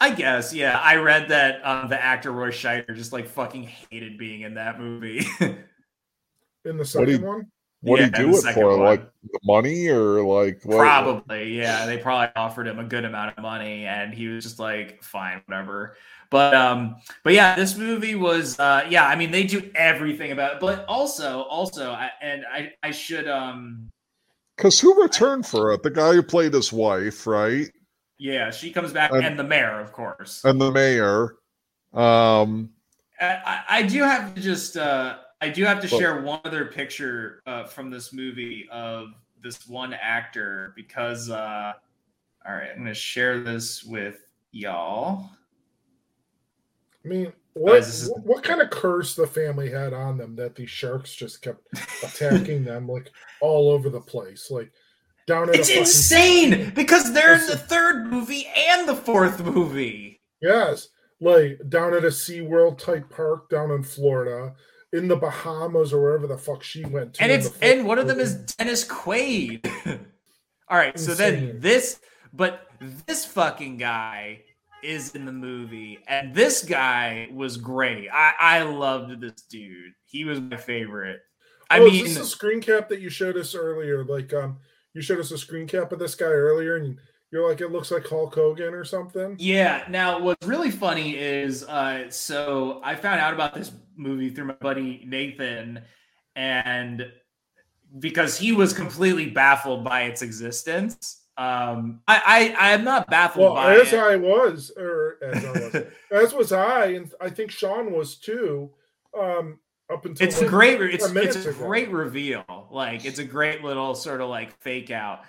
I 0.00 0.14
guess, 0.14 0.54
yeah. 0.54 0.78
I 0.78 0.94
read 0.94 1.30
that 1.30 1.60
um, 1.66 1.88
the 1.88 2.00
actor 2.00 2.30
Roy 2.30 2.50
Scheider 2.52 2.94
just 2.94 3.12
like 3.12 3.26
fucking 3.28 3.64
hated 3.64 4.16
being 4.16 4.42
in 4.42 4.54
that 4.54 4.78
movie. 4.78 5.26
In 5.40 6.76
the 6.76 6.84
What 6.84 7.06
do 7.06 7.12
second 7.14 7.22
one, 7.26 7.46
What 7.80 8.00
Yeah, 8.00 8.08
do 8.08 8.26
you 8.26 8.32
do 8.32 8.38
it 8.48 8.54
for? 8.54 8.76
one. 8.76 8.80
Like 8.86 9.08
the 9.22 9.38
money 9.44 9.86
or 9.88 10.20
like 10.24 10.60
what? 10.64 10.78
Probably, 10.78 11.56
yeah. 11.56 11.86
They 11.86 11.98
probably 11.98 12.28
offered 12.34 12.66
him 12.66 12.78
a 12.80 12.84
good 12.84 13.04
amount 13.04 13.36
of 13.38 13.42
money, 13.42 13.84
and 13.86 14.12
he 14.12 14.26
was 14.28 14.42
just 14.44 14.58
like, 14.58 15.00
"Fine, 15.02 15.42
whatever." 15.46 15.96
But 16.30 16.54
um, 16.54 16.96
but 17.22 17.34
yeah, 17.34 17.54
this 17.54 17.76
movie 17.76 18.16
was 18.16 18.58
uh, 18.58 18.84
yeah. 18.90 19.06
I 19.06 19.14
mean, 19.14 19.30
they 19.30 19.44
do 19.44 19.70
everything 19.76 20.32
about 20.32 20.54
it, 20.54 20.60
but 20.60 20.84
also, 20.86 21.42
also, 21.42 21.92
I, 21.92 22.10
and 22.20 22.44
I, 22.52 22.72
I 22.82 22.90
should 22.90 23.28
um, 23.28 23.88
Because 24.56 24.80
who 24.80 25.00
returned 25.00 25.46
for 25.46 25.72
it? 25.72 25.84
The 25.84 25.90
guy 25.90 26.12
who 26.14 26.22
played 26.22 26.54
his 26.54 26.72
wife, 26.72 27.26
right? 27.28 27.70
yeah, 28.20 28.50
she 28.50 28.72
comes 28.72 28.92
back, 28.92 29.12
And- 29.12 29.24
and 29.24 29.38
the 29.38 29.44
mayor, 29.44 29.78
of 29.78 29.92
course. 29.92 30.42
And 30.44 30.60
the 30.60 30.72
mayor. 30.72 31.36
Um, 31.94 32.70
I, 33.20 33.26
I- 33.46 33.64
I 33.78 33.82
do 33.82 34.02
have 34.02 34.34
to 34.34 34.40
just 34.40 34.76
uh, 34.76 35.18
I 35.40 35.48
do 35.48 35.64
have 35.64 35.80
to 35.82 35.88
Well- 35.90 36.00
share 36.00 36.20
one 36.20 36.40
other 36.44 36.64
picture 36.66 37.42
uh, 37.46 37.64
from 37.64 37.90
this 37.90 38.12
movie 38.12 38.68
of 38.70 39.08
this 39.42 39.68
one 39.68 39.92
actor 39.94 40.72
because 40.74 41.30
uh, 41.30 41.72
all 42.46 42.54
right, 42.54 42.70
I'm 42.72 42.78
gonna 42.78 42.94
share 42.94 43.40
this 43.40 43.84
with 43.84 44.16
y'all. 44.52 45.30
I 47.04 47.08
mean, 47.08 47.32
what 47.54 47.76
is- 47.78 48.10
what, 48.24 48.42
kind 48.42 48.60
of 48.60 48.70
curse 48.70 49.14
the 49.14 49.26
family 49.26 49.70
had 49.70 49.92
on 49.92 50.18
them 50.18 50.34
that 50.36 50.54
these 50.56 50.70
sharks 50.70 51.14
just 51.14 51.42
kept 51.42 51.62
attacking 52.02 52.64
them 52.64 52.88
like 52.88 53.10
all 53.40 53.70
over 53.70 53.88
the 53.90 54.00
place, 54.00 54.50
like 54.50 54.72
down 55.26 55.48
at 55.50 55.56
It's 55.56 55.68
fucking 55.68 55.82
insane 55.82 56.72
because 56.74 57.12
they're 57.12 57.34
in 57.34 57.46
the 57.46 57.56
third 57.56 58.06
movie 58.08 58.46
and 58.56 58.88
the 58.88 58.96
fourth 58.96 59.44
movie. 59.44 60.20
yes, 60.40 60.88
like 61.20 61.60
down 61.68 61.94
at 61.94 62.04
a 62.04 62.08
SeaWorld 62.08 62.78
type 62.78 63.08
park 63.10 63.48
down 63.50 63.70
in 63.70 63.82
Florida, 63.82 64.54
in 64.92 65.08
the 65.08 65.16
Bahamas 65.16 65.92
or 65.92 66.00
wherever 66.00 66.26
the 66.26 66.38
fuck 66.38 66.62
she 66.62 66.84
went 66.84 67.14
to. 67.14 67.22
And 67.22 67.32
it's 67.32 67.56
and 67.60 67.86
one 67.86 67.98
of 67.98 68.06
them 68.06 68.20
is. 68.20 68.34
Dennis 68.56 68.86
Quaid. 68.86 69.66
All 70.68 70.76
right, 70.76 70.98
so 70.98 71.14
then 71.14 71.60
this 71.60 72.00
but 72.32 72.68
this 73.06 73.24
fucking 73.24 73.78
guy 73.78 74.42
is 74.82 75.14
in 75.14 75.24
the 75.24 75.32
movie 75.32 75.98
and 76.06 76.34
this 76.34 76.64
guy 76.64 77.28
was 77.32 77.56
great. 77.56 78.08
I 78.12 78.32
I 78.40 78.62
loved 78.62 79.20
this 79.20 79.42
dude. 79.42 79.92
He 80.04 80.24
was 80.24 80.40
my 80.40 80.56
favorite. 80.56 81.20
I 81.70 81.80
oh, 81.80 81.84
mean 81.84 82.06
is 82.06 82.16
this 82.16 82.26
a 82.26 82.30
screen 82.30 82.60
cap 82.60 82.88
that 82.88 83.00
you 83.00 83.10
showed 83.10 83.36
us 83.36 83.54
earlier? 83.54 84.04
Like, 84.04 84.32
um, 84.32 84.58
you 84.94 85.02
showed 85.02 85.20
us 85.20 85.30
a 85.30 85.38
screen 85.38 85.66
cap 85.66 85.92
of 85.92 85.98
this 85.98 86.14
guy 86.14 86.26
earlier, 86.26 86.76
and 86.76 86.98
you're 87.30 87.48
like, 87.48 87.60
it 87.60 87.70
looks 87.70 87.90
like 87.90 88.06
Hulk 88.06 88.34
Hogan 88.34 88.72
or 88.74 88.84
something. 88.84 89.36
Yeah. 89.38 89.84
Now, 89.88 90.18
what's 90.20 90.46
really 90.46 90.70
funny 90.70 91.16
is, 91.16 91.62
uh, 91.64 92.10
so 92.10 92.80
I 92.82 92.94
found 92.94 93.20
out 93.20 93.34
about 93.34 93.54
this 93.54 93.70
movie 93.96 94.30
through 94.30 94.46
my 94.46 94.54
buddy 94.54 95.04
Nathan, 95.06 95.82
and 96.36 97.10
because 97.98 98.38
he 98.38 98.52
was 98.52 98.72
completely 98.72 99.30
baffled 99.30 99.84
by 99.84 100.02
its 100.02 100.22
existence. 100.22 101.22
Um, 101.36 102.00
I, 102.08 102.54
I, 102.58 102.68
I 102.68 102.70
am 102.72 102.82
not 102.84 103.08
baffled 103.08 103.44
Well, 103.44 103.54
by 103.54 103.76
as 103.76 103.92
it. 103.92 103.98
I 103.98 104.16
was, 104.16 104.72
or 104.76 105.18
as 105.22 105.44
I 105.44 105.50
was, 105.52 105.84
as 106.10 106.34
was 106.34 106.52
I, 106.52 106.86
and 106.86 107.12
I 107.20 107.30
think 107.30 107.50
Sean 107.50 107.92
was 107.92 108.16
too. 108.16 108.70
Um, 109.18 109.58
up 109.90 110.04
until 110.04 110.26
it's 110.26 110.38
a 110.38 110.42
like- 110.42 110.50
great, 110.50 110.80
it's, 110.82 111.06
it's 111.08 111.46
a 111.46 111.50
ago. 111.50 111.58
great 111.58 111.90
reveal. 111.90 112.44
Like, 112.70 113.04
it's 113.04 113.18
a 113.20 113.24
great 113.24 113.62
little 113.64 113.94
sort 113.94 114.20
of 114.20 114.28
like 114.28 114.58
fake 114.60 114.90
out. 114.90 115.20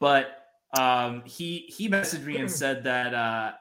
But 0.00 0.28
um, 0.76 1.22
he 1.24 1.66
he 1.68 1.88
messaged 1.88 2.24
me 2.24 2.36
and 2.36 2.50
said 2.50 2.84
that 2.84 3.14
uh, 3.14 3.52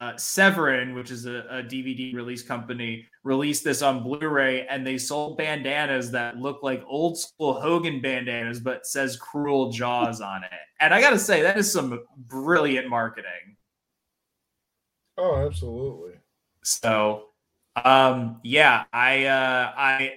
uh, 0.00 0.16
Severin, 0.16 0.94
which 0.94 1.10
is 1.10 1.26
a, 1.26 1.44
a 1.50 1.62
DVD 1.62 2.14
release 2.14 2.42
company, 2.42 3.06
released 3.24 3.64
this 3.64 3.82
on 3.82 4.02
Blu-ray, 4.02 4.66
and 4.66 4.86
they 4.86 4.98
sold 4.98 5.38
bandanas 5.38 6.10
that 6.12 6.36
look 6.36 6.62
like 6.62 6.82
old 6.86 7.18
school 7.18 7.60
Hogan 7.60 8.00
bandanas, 8.00 8.60
but 8.60 8.86
says 8.86 9.16
"Cruel 9.16 9.70
Jaws" 9.70 10.20
on 10.20 10.44
it. 10.44 10.50
And 10.80 10.94
I 10.94 11.00
gotta 11.00 11.18
say, 11.18 11.42
that 11.42 11.58
is 11.58 11.72
some 11.72 12.00
brilliant 12.16 12.88
marketing. 12.88 13.56
Oh, 15.16 15.46
absolutely. 15.46 16.12
So, 16.62 17.24
um, 17.84 18.40
yeah, 18.44 18.84
I, 18.92 19.24
uh, 19.24 19.72
I, 19.76 20.12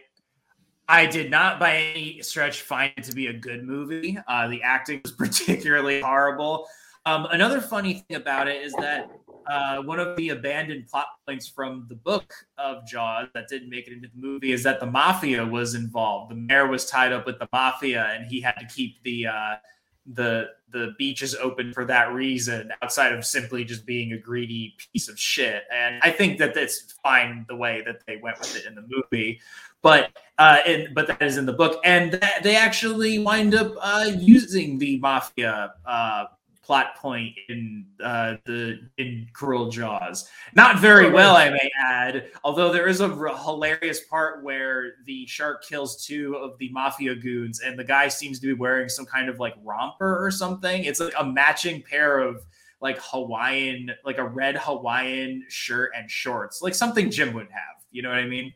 I 0.91 1.05
did 1.05 1.31
not 1.31 1.57
by 1.57 1.77
any 1.77 2.21
stretch 2.21 2.63
find 2.63 2.91
it 2.97 3.05
to 3.05 3.13
be 3.13 3.27
a 3.27 3.33
good 3.33 3.63
movie. 3.63 4.19
Uh, 4.27 4.49
the 4.49 4.61
acting 4.61 4.99
was 5.05 5.11
particularly 5.17 6.01
horrible. 6.01 6.67
Um, 7.05 7.27
another 7.31 7.61
funny 7.61 8.03
thing 8.05 8.17
about 8.17 8.49
it 8.49 8.61
is 8.61 8.73
that 8.73 9.09
uh, 9.49 9.81
one 9.83 10.01
of 10.01 10.17
the 10.17 10.29
abandoned 10.29 10.87
plot 10.87 11.07
points 11.25 11.47
from 11.47 11.85
the 11.87 11.95
book 11.95 12.33
of 12.57 12.85
Jaws 12.85 13.29
that 13.33 13.47
didn't 13.47 13.69
make 13.69 13.87
it 13.87 13.93
into 13.93 14.09
the 14.13 14.21
movie 14.21 14.51
is 14.51 14.63
that 14.63 14.81
the 14.81 14.85
mafia 14.85 15.45
was 15.45 15.75
involved. 15.75 16.31
The 16.31 16.35
mayor 16.35 16.67
was 16.67 16.85
tied 16.85 17.13
up 17.13 17.25
with 17.25 17.39
the 17.39 17.47
mafia, 17.53 18.07
and 18.13 18.29
he 18.29 18.41
had 18.41 18.57
to 18.59 18.65
keep 18.65 19.01
the 19.03 19.27
uh, 19.27 19.55
the 20.05 20.49
the 20.71 20.93
beach 20.97 21.21
is 21.21 21.35
open 21.35 21.73
for 21.73 21.85
that 21.85 22.13
reason, 22.13 22.71
outside 22.81 23.11
of 23.11 23.25
simply 23.25 23.63
just 23.65 23.85
being 23.85 24.13
a 24.13 24.17
greedy 24.17 24.75
piece 24.77 25.09
of 25.09 25.19
shit. 25.19 25.63
And 25.71 25.99
I 26.01 26.11
think 26.11 26.37
that 26.39 26.53
that's 26.55 26.93
fine 27.03 27.45
the 27.49 27.55
way 27.55 27.83
that 27.85 28.05
they 28.07 28.17
went 28.17 28.39
with 28.39 28.55
it 28.55 28.65
in 28.65 28.75
the 28.75 28.85
movie, 28.89 29.41
but 29.81 30.17
uh, 30.37 30.59
and, 30.65 30.93
but 30.95 31.07
that 31.07 31.21
is 31.21 31.37
in 31.37 31.45
the 31.45 31.53
book, 31.53 31.81
and 31.83 32.13
that, 32.13 32.43
they 32.43 32.55
actually 32.55 33.19
wind 33.19 33.53
up 33.53 33.73
uh, 33.81 34.09
using 34.17 34.79
the 34.79 34.97
mafia 34.99 35.73
uh, 35.85 36.25
plot 36.63 36.95
point 36.95 37.33
in 37.49 37.85
uh, 38.03 38.35
the 38.45 38.79
in 38.97 39.27
Cruel 39.33 39.69
Jaws. 39.69 40.29
Not 40.55 40.79
very 40.79 41.07
Oh, 41.07 41.11
well. 41.11 41.35
I 41.35 41.49
may 41.49 41.69
add. 41.83 42.27
Although 42.43 42.71
there 42.71 42.87
is 42.87 43.01
a 43.01 43.11
r- 43.11 43.35
hilarious 43.35 44.01
part 44.05 44.43
where 44.43 44.93
the 45.05 45.25
shark 45.25 45.63
kills 45.63 46.05
two 46.05 46.35
of 46.35 46.57
the 46.59 46.69
mafia 46.69 47.15
goons, 47.15 47.61
and 47.61 47.77
the 47.77 47.83
guy 47.83 48.07
seems 48.07 48.39
to 48.41 48.47
be 48.47 48.53
wearing 48.53 48.89
some 48.89 49.05
kind 49.05 49.27
of 49.27 49.39
like 49.39 49.55
romper 49.63 50.23
or 50.23 50.29
something. 50.31 50.83
It's 50.83 50.99
like 50.99 51.13
a 51.19 51.25
matching 51.25 51.81
pair 51.81 52.19
of 52.19 52.45
like 52.79 52.99
Hawaiian, 53.01 53.91
like 54.05 54.17
a 54.17 54.23
red 54.27 54.55
Hawaiian 54.57 55.45
shirt 55.49 55.91
and 55.95 56.09
shorts, 56.09 56.61
like 56.61 56.73
something 56.75 57.09
Jim 57.11 57.33
would 57.33 57.49
have. 57.49 57.83
You 57.91 58.01
know 58.03 58.09
what 58.09 58.19
I 58.19 58.25
mean? 58.27 58.53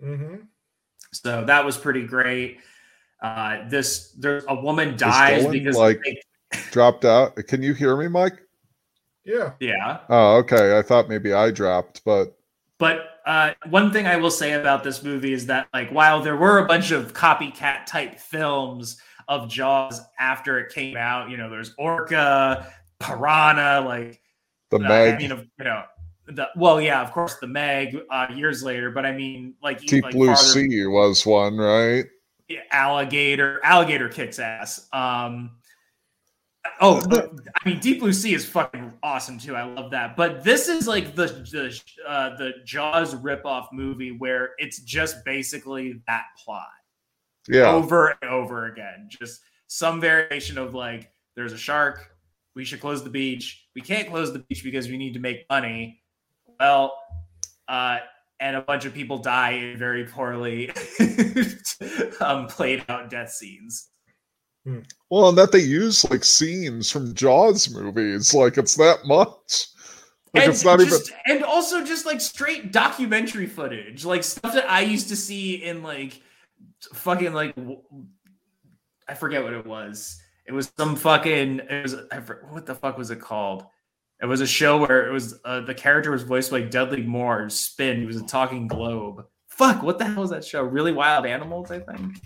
hmm 0.00 0.34
So 1.12 1.44
that 1.44 1.64
was 1.64 1.76
pretty 1.76 2.06
great. 2.06 2.58
Uh, 3.22 3.68
this 3.68 4.12
there's 4.18 4.44
a 4.48 4.54
woman 4.54 4.94
Is 4.94 5.00
dies 5.00 5.44
Dylan, 5.44 5.52
because 5.52 5.76
like- 5.76 6.00
they- 6.04 6.20
dropped 6.70 7.04
out. 7.04 7.36
Can 7.48 7.62
you 7.62 7.74
hear 7.74 7.96
me, 7.96 8.08
Mike? 8.08 8.38
Yeah. 9.24 9.52
yeah. 9.60 10.00
Oh, 10.08 10.36
okay. 10.38 10.76
I 10.78 10.82
thought 10.82 11.08
maybe 11.08 11.32
I 11.32 11.50
dropped, 11.50 12.02
but 12.04 12.36
But 12.78 13.20
uh, 13.24 13.52
one 13.68 13.92
thing 13.92 14.06
I 14.06 14.16
will 14.16 14.30
say 14.32 14.52
about 14.54 14.82
this 14.82 15.02
movie 15.04 15.32
is 15.32 15.46
that, 15.46 15.68
like, 15.72 15.90
while 15.90 16.20
there 16.22 16.36
were 16.36 16.58
a 16.58 16.66
bunch 16.66 16.90
of 16.90 17.12
copycat 17.12 17.86
type 17.86 18.18
films 18.18 19.00
of 19.28 19.48
Jaws 19.48 20.00
after 20.18 20.58
it 20.58 20.72
came 20.72 20.96
out, 20.96 21.30
you 21.30 21.36
know, 21.36 21.48
there's 21.48 21.72
Orca, 21.78 22.66
Piranha, 22.98 23.80
like, 23.86 24.20
the 24.70 24.78
uh, 24.78 24.80
Meg, 24.80 25.14
I 25.14 25.18
mean, 25.18 25.30
of- 25.32 25.46
you 25.58 25.64
know, 25.64 25.84
the 26.26 26.48
well, 26.56 26.80
yeah, 26.80 27.00
of 27.02 27.12
course, 27.12 27.36
the 27.36 27.46
Meg 27.46 27.96
uh, 28.10 28.26
years 28.34 28.62
later, 28.64 28.90
but 28.90 29.06
I 29.06 29.12
mean, 29.12 29.54
like, 29.62 29.80
Deep 29.80 30.02
like 30.02 30.14
Blue 30.14 30.26
farther- 30.26 30.42
Sea 30.42 30.86
was 30.86 31.24
one, 31.24 31.56
right? 31.56 32.06
Yeah, 32.48 32.60
alligator 32.72 33.60
alligator 33.64 34.08
kicks 34.08 34.38
ass 34.38 34.88
um 34.92 35.52
oh 36.80 37.02
i 37.10 37.68
mean 37.68 37.80
deep 37.80 38.00
blue 38.00 38.12
sea 38.12 38.34
is 38.34 38.44
fucking 38.44 38.92
awesome 39.02 39.38
too. 39.38 39.56
I 39.56 39.64
love 39.64 39.90
that. 39.90 40.16
But 40.16 40.44
this 40.44 40.68
is 40.68 40.86
like 40.86 41.14
the 41.14 41.26
the 41.26 41.80
uh 42.06 42.36
the 42.36 42.52
jaws 42.64 43.14
ripoff 43.14 43.66
movie 43.72 44.12
where 44.12 44.50
it's 44.58 44.80
just 44.80 45.24
basically 45.24 46.00
that 46.06 46.24
plot 46.44 46.66
Yeah. 47.48 47.70
over 47.70 48.16
and 48.22 48.30
over 48.30 48.66
again. 48.66 49.08
Just 49.08 49.40
some 49.66 50.00
variation 50.00 50.58
of 50.58 50.74
like 50.74 51.10
there's 51.34 51.52
a 51.52 51.58
shark. 51.58 52.10
We 52.54 52.64
should 52.64 52.80
close 52.80 53.02
the 53.02 53.10
beach. 53.10 53.66
We 53.74 53.80
can't 53.80 54.08
close 54.08 54.32
the 54.32 54.40
beach 54.40 54.62
because 54.62 54.88
we 54.88 54.96
need 54.98 55.14
to 55.14 55.20
make 55.20 55.46
money. 55.50 56.02
Well 56.60 56.96
uh 57.68 57.98
and 58.40 58.56
a 58.56 58.60
bunch 58.60 58.84
of 58.84 58.92
people 58.92 59.18
die 59.18 59.52
in 59.52 59.76
very 59.78 60.04
poorly 60.04 60.68
um, 62.20 62.48
played 62.48 62.84
out 62.88 63.08
death 63.08 63.30
scenes. 63.30 63.90
Well, 65.10 65.28
and 65.28 65.38
that 65.38 65.52
they 65.52 65.60
use 65.60 66.08
like 66.10 66.24
scenes 66.24 66.90
from 66.90 67.14
Jaws 67.14 67.70
movies, 67.70 68.32
like 68.32 68.58
it's 68.58 68.76
that 68.76 69.04
much. 69.04 69.66
Like 70.34 70.44
and 70.44 70.52
it's 70.52 70.64
not 70.64 70.80
even. 70.80 70.98
and 71.26 71.44
also 71.44 71.84
just 71.84 72.06
like 72.06 72.20
straight 72.20 72.72
documentary 72.72 73.46
footage, 73.46 74.04
like 74.04 74.24
stuff 74.24 74.54
that 74.54 74.70
I 74.70 74.80
used 74.80 75.08
to 75.08 75.16
see 75.16 75.64
in 75.64 75.82
like 75.82 76.22
fucking 76.94 77.32
like 77.32 77.54
w- 77.56 77.82
I 79.08 79.14
forget 79.14 79.42
what 79.42 79.52
it 79.52 79.66
was. 79.66 80.20
It 80.46 80.52
was 80.52 80.72
some 80.78 80.96
fucking. 80.96 81.60
It 81.60 81.82
was 81.82 81.96
I 82.10 82.20
for, 82.20 82.46
what 82.50 82.64
the 82.64 82.74
fuck 82.74 82.96
was 82.96 83.10
it 83.10 83.20
called? 83.20 83.66
It 84.22 84.26
was 84.26 84.40
a 84.40 84.46
show 84.46 84.78
where 84.78 85.08
it 85.08 85.12
was 85.12 85.40
uh, 85.44 85.60
the 85.60 85.74
character 85.74 86.12
was 86.12 86.22
voiced 86.22 86.52
by 86.52 86.62
Dudley 86.62 87.02
Moore. 87.02 87.50
Spin. 87.50 87.98
He 87.98 88.06
was 88.06 88.16
a 88.16 88.24
talking 88.24 88.68
globe. 88.68 89.26
Fuck. 89.48 89.82
What 89.82 89.98
the 89.98 90.04
hell 90.04 90.22
was 90.22 90.30
that 90.30 90.44
show? 90.44 90.62
Really 90.62 90.92
Wild 90.92 91.26
Animals, 91.26 91.70
I 91.72 91.80
think. 91.80 92.20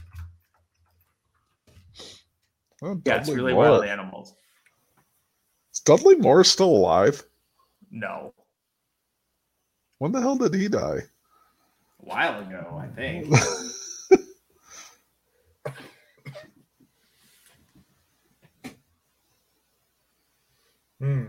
Oh, 2.83 3.01
yeah, 3.05 3.17
it's 3.17 3.29
really 3.31 3.53
Moore. 3.55 3.71
wild 3.71 3.85
animals. 3.85 4.35
Is 5.73 5.81
Dudley 5.81 6.17
Moore 6.17 6.45
still 6.45 6.69
alive? 6.69 7.23
No. 7.91 8.35
When 9.99 10.13
the 10.13 10.21
hell 10.21 10.37
did 10.37 10.53
he 10.55 10.69
die? 10.69 11.01
A 12.01 12.05
while 12.05 12.41
ago, 12.41 12.79
I 12.83 12.87
think. 12.95 13.35
hmm. 21.01 21.25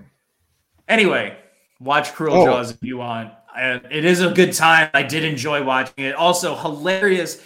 Anyway, 0.88 1.38
watch 1.80 2.14
Cruel 2.14 2.36
oh. 2.36 2.46
Jaws 2.46 2.72
if 2.72 2.84
you 2.84 2.98
want. 2.98 3.32
It 3.56 4.06
is 4.06 4.22
a 4.22 4.32
good 4.32 4.54
time. 4.54 4.90
I 4.94 5.02
did 5.04 5.24
enjoy 5.24 5.64
watching 5.64 6.04
it. 6.06 6.14
Also, 6.14 6.56
hilarious. 6.56 7.42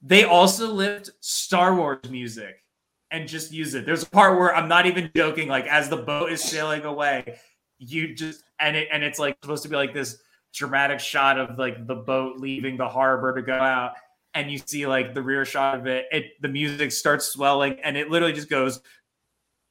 They 0.00 0.24
also 0.24 0.72
lived 0.72 1.10
Star 1.20 1.74
Wars 1.74 2.08
music 2.08 2.63
and 3.14 3.28
just 3.28 3.52
use 3.52 3.74
it. 3.76 3.86
There's 3.86 4.02
a 4.02 4.10
part 4.10 4.36
where 4.38 4.54
I'm 4.54 4.68
not 4.68 4.86
even 4.86 5.08
joking. 5.14 5.48
Like 5.48 5.66
as 5.68 5.88
the 5.88 5.96
boat 5.96 6.32
is 6.32 6.42
sailing 6.42 6.84
away, 6.84 7.38
you 7.78 8.12
just 8.12 8.42
and 8.58 8.76
it 8.76 8.88
and 8.92 9.04
it's 9.04 9.20
like 9.20 9.38
supposed 9.40 9.62
to 9.62 9.68
be 9.68 9.76
like 9.76 9.94
this 9.94 10.18
dramatic 10.52 10.98
shot 10.98 11.38
of 11.38 11.56
like 11.56 11.86
the 11.86 11.94
boat 11.94 12.38
leaving 12.38 12.76
the 12.76 12.88
harbor 12.88 13.32
to 13.32 13.42
go 13.42 13.54
out, 13.54 13.92
and 14.34 14.50
you 14.50 14.58
see 14.58 14.88
like 14.88 15.14
the 15.14 15.22
rear 15.22 15.44
shot 15.44 15.78
of 15.78 15.86
it. 15.86 16.06
It 16.10 16.24
the 16.42 16.48
music 16.48 16.90
starts 16.90 17.26
swelling, 17.26 17.78
and 17.84 17.96
it 17.96 18.10
literally 18.10 18.34
just 18.34 18.50
goes. 18.50 18.80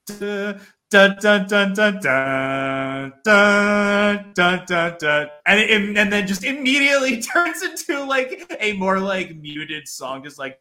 Dun, 0.08 0.60
dun, 0.90 1.18
dun, 1.48 1.74
dun, 1.74 1.74
dun, 1.74 3.14
dun, 3.24 4.34
dun, 4.34 4.66
dun, 4.68 4.98
dun. 5.00 5.28
And, 5.46 5.60
it, 5.60 5.98
and 5.98 6.14
then 6.14 6.28
just 6.28 6.44
immediately 6.44 7.22
turns 7.34 7.64
into 7.64 8.04
like 8.04 8.56
a 8.60 8.74
more 8.74 9.00
like 9.00 9.36
muted 9.36 9.88
song, 9.88 10.24
just 10.24 10.38
like 10.38 10.60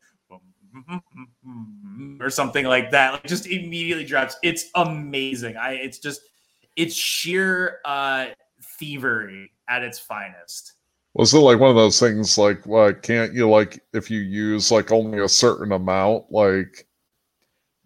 or 2.22 2.30
something 2.30 2.64
like 2.64 2.90
that. 2.92 3.12
Like 3.14 3.24
just 3.26 3.46
immediately 3.46 4.04
drops. 4.04 4.36
It's 4.42 4.66
amazing. 4.74 5.56
I 5.56 5.72
it's 5.72 5.98
just 5.98 6.20
it's 6.76 6.94
sheer 6.94 7.78
uh 7.84 8.26
thievery 8.78 9.50
at 9.68 9.82
its 9.82 9.98
finest. 9.98 10.74
Was 11.14 11.34
it 11.34 11.38
like 11.38 11.58
one 11.58 11.68
of 11.68 11.76
those 11.76 12.00
things 12.00 12.38
like, 12.38 12.66
well, 12.66 12.92
can't 12.94 13.34
you 13.34 13.48
like 13.50 13.80
if 13.92 14.10
you 14.10 14.20
use 14.20 14.70
like 14.70 14.90
only 14.92 15.18
a 15.20 15.28
certain 15.28 15.72
amount, 15.72 16.30
like 16.30 16.86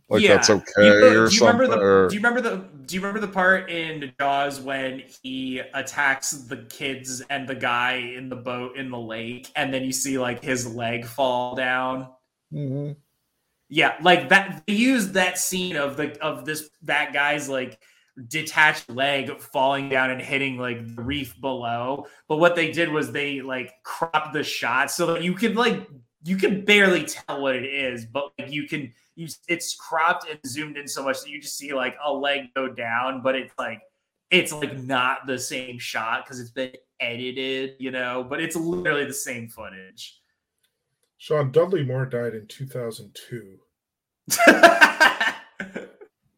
like 0.08 0.24
that's 0.24 0.50
okay 0.50 0.62
Do 0.76 0.84
you, 0.84 0.92
or 0.92 1.12
do 1.28 1.34
you 1.34 1.40
something? 1.40 1.46
remember 1.58 1.66
the 1.66 1.80
or- 1.82 2.08
do 2.08 2.14
you 2.14 2.20
remember 2.20 2.40
the 2.40 2.56
do 2.86 2.94
you 2.94 3.00
remember 3.00 3.18
the 3.26 3.32
part 3.32 3.68
in 3.68 4.12
Jaws 4.20 4.60
when 4.60 5.02
he 5.24 5.58
attacks 5.74 6.30
the 6.30 6.58
kids 6.70 7.20
and 7.28 7.48
the 7.48 7.56
guy 7.56 7.94
in 7.94 8.28
the 8.28 8.36
boat 8.36 8.76
in 8.76 8.88
the 8.92 8.98
lake 9.00 9.50
and 9.56 9.74
then 9.74 9.82
you 9.82 9.90
see 9.90 10.18
like 10.20 10.40
his 10.44 10.72
leg 10.72 11.04
fall 11.04 11.56
down? 11.56 12.06
Mhm. 12.54 12.94
Yeah, 13.68 13.96
like 14.00 14.28
that 14.28 14.62
they 14.66 14.74
used 14.74 15.14
that 15.14 15.38
scene 15.38 15.76
of 15.76 15.96
the 15.96 16.20
of 16.22 16.44
this 16.44 16.70
that 16.82 17.12
guy's 17.12 17.48
like 17.48 17.80
detached 18.28 18.88
leg 18.88 19.40
falling 19.40 19.88
down 19.88 20.10
and 20.10 20.20
hitting 20.20 20.56
like 20.56 20.94
the 20.94 21.02
reef 21.02 21.38
below. 21.40 22.06
But 22.28 22.36
what 22.36 22.54
they 22.54 22.70
did 22.70 22.90
was 22.90 23.12
they 23.12 23.40
like 23.40 23.72
cropped 23.82 24.32
the 24.32 24.44
shot 24.44 24.90
so 24.90 25.06
that 25.06 25.22
you 25.22 25.34
could 25.34 25.56
like 25.56 25.88
you 26.24 26.36
can 26.36 26.64
barely 26.64 27.04
tell 27.04 27.42
what 27.42 27.56
it 27.56 27.64
is, 27.64 28.04
but 28.06 28.32
like 28.38 28.52
you 28.52 28.68
can 28.68 28.92
you 29.16 29.28
it's 29.48 29.74
cropped 29.74 30.28
and 30.28 30.38
zoomed 30.46 30.76
in 30.76 30.86
so 30.86 31.02
much 31.02 31.22
that 31.22 31.30
you 31.30 31.40
just 31.40 31.58
see 31.58 31.72
like 31.72 31.96
a 32.04 32.12
leg 32.12 32.54
go 32.54 32.68
down, 32.68 33.22
but 33.22 33.34
it's 33.34 33.52
like 33.58 33.82
it's 34.30 34.52
like 34.52 34.78
not 34.78 35.26
the 35.26 35.38
same 35.38 35.78
shot 35.78 36.24
because 36.24 36.40
it's 36.40 36.50
been 36.50 36.72
edited, 37.00 37.74
you 37.78 37.90
know, 37.90 38.24
but 38.28 38.40
it's 38.40 38.56
literally 38.56 39.04
the 39.04 39.12
same 39.12 39.48
footage. 39.48 40.20
Sean 41.18 41.50
Dudley 41.50 41.84
Moore 41.84 42.06
died 42.06 42.34
in 42.34 42.46
2002. 42.46 43.58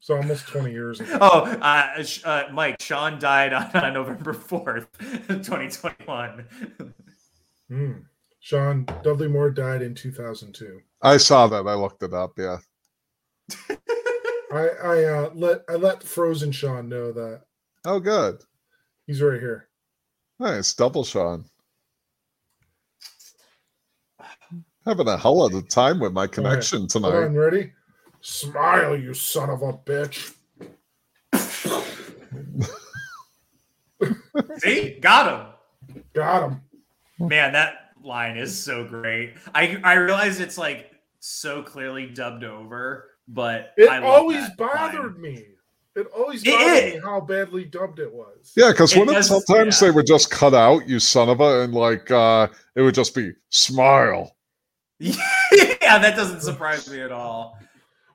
So 0.08 0.16
almost 0.16 0.46
20 0.46 0.72
years 0.72 1.00
ago. 1.00 1.18
Oh, 1.20 1.40
uh, 1.44 2.02
uh, 2.24 2.44
Mike, 2.50 2.80
Sean 2.80 3.18
died 3.18 3.52
on, 3.52 3.70
on 3.76 3.92
November 3.92 4.32
4th, 4.32 4.86
2021. 5.44 6.46
Hmm. 7.68 7.92
Sean 8.40 8.86
Dudley 9.02 9.28
Moore 9.28 9.50
died 9.50 9.82
in 9.82 9.94
2002. 9.94 10.80
I 11.02 11.18
saw 11.18 11.46
that. 11.48 11.66
I 11.66 11.74
looked 11.74 12.02
it 12.02 12.14
up. 12.14 12.32
Yeah. 12.38 12.56
I 14.50 14.68
I 14.82 15.04
uh, 15.04 15.30
let 15.34 15.60
I 15.68 15.74
let 15.74 16.02
Frozen 16.02 16.52
Sean 16.52 16.88
know 16.88 17.12
that 17.12 17.42
Oh, 17.84 18.00
good. 18.00 18.38
he's 19.06 19.20
right 19.20 19.38
here. 19.40 19.68
Nice. 20.38 20.72
Double 20.72 21.04
Sean. 21.04 21.44
Having 24.88 25.08
a 25.08 25.18
hell 25.18 25.42
of 25.42 25.52
a 25.54 25.60
time 25.60 26.00
with 26.00 26.14
my 26.14 26.26
connection 26.26 26.78
Hold 26.78 26.90
tonight. 26.90 27.08
on, 27.14 27.34
ready? 27.34 27.72
Smile, 28.22 28.96
you 28.96 29.12
son 29.12 29.50
of 29.50 29.60
a 29.60 29.74
bitch. 29.74 30.32
See, 34.58 34.98
got 35.00 35.54
him. 35.92 36.02
Got 36.14 36.44
him. 36.44 36.60
him. 37.18 37.28
Man, 37.28 37.52
that 37.52 37.90
line 38.02 38.38
is 38.38 38.58
so 38.58 38.84
great. 38.86 39.34
I 39.54 39.78
I 39.84 39.94
realize 39.94 40.40
it's 40.40 40.56
like 40.56 40.90
so 41.20 41.62
clearly 41.62 42.06
dubbed 42.06 42.44
over, 42.44 43.10
but 43.28 43.74
It 43.76 43.90
I 43.90 44.02
always 44.02 44.48
bothered 44.56 45.12
line. 45.14 45.20
me. 45.20 45.44
It 45.96 46.06
always 46.16 46.42
bothered 46.42 46.76
it- 46.84 46.94
me 46.94 47.00
how 47.04 47.20
badly 47.20 47.66
dubbed 47.66 47.98
it 47.98 48.12
was. 48.12 48.52
Yeah, 48.56 48.70
because 48.70 48.96
when 48.96 49.10
it, 49.10 49.22
sometimes 49.24 49.82
yeah. 49.82 49.88
they 49.88 49.94
would 49.94 50.06
just 50.06 50.30
cut 50.30 50.54
out 50.54 50.88
you 50.88 50.98
son 50.98 51.28
of 51.28 51.40
a 51.40 51.60
and 51.62 51.74
like 51.74 52.10
uh 52.10 52.46
it 52.74 52.80
would 52.80 52.94
just 52.94 53.14
be 53.14 53.32
smile. 53.50 54.34
yeah, 55.00 55.98
that 55.98 56.14
doesn't 56.16 56.40
surprise 56.40 56.90
me 56.90 57.00
at 57.00 57.12
all. 57.12 57.58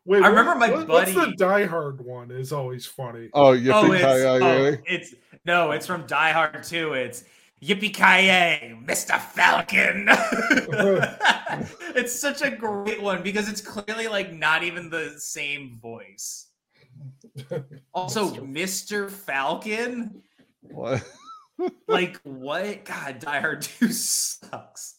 Wait, 0.06 0.22
I 0.22 0.28
remember 0.28 0.56
my 0.56 0.70
what- 0.70 0.88
What's 0.88 1.14
the 1.14 1.34
Die 1.38 1.66
Hard 1.66 2.04
one? 2.04 2.30
Is 2.30 2.52
always 2.52 2.86
funny. 2.86 3.30
Oh, 3.34 3.52
yippee 3.52 3.72
Oh, 3.74 3.92
it's, 3.94 4.04
ki 4.04 4.46
oh, 4.46 4.78
it's 4.86 5.16
no, 5.46 5.72
it's 5.72 5.88
from 5.88 6.06
Die 6.08 6.32
Hard 6.32 6.64
2. 6.64 6.94
It's 6.94 7.24
Yippee 7.62 7.94
Ki 7.94 8.76
Mr. 8.86 9.20
Falcon. 9.20 10.08
it's 11.96 12.18
such 12.18 12.42
a 12.42 12.52
great 12.52 13.02
one 13.02 13.24
because 13.24 13.48
it's 13.48 13.62
clearly 13.62 14.08
like 14.08 14.34
not 14.34 14.64
even 14.64 14.90
the 14.90 15.14
same 15.18 15.80
voice. 15.82 16.48
Also, 17.94 18.30
Mr. 18.46 19.10
Falcon, 19.10 20.22
What? 20.62 21.04
like 21.88 22.20
what? 22.24 22.86
God, 22.86 23.20
Die 23.20 23.40
Hard 23.40 23.62
2 23.62 23.92
sucks. 23.92 24.96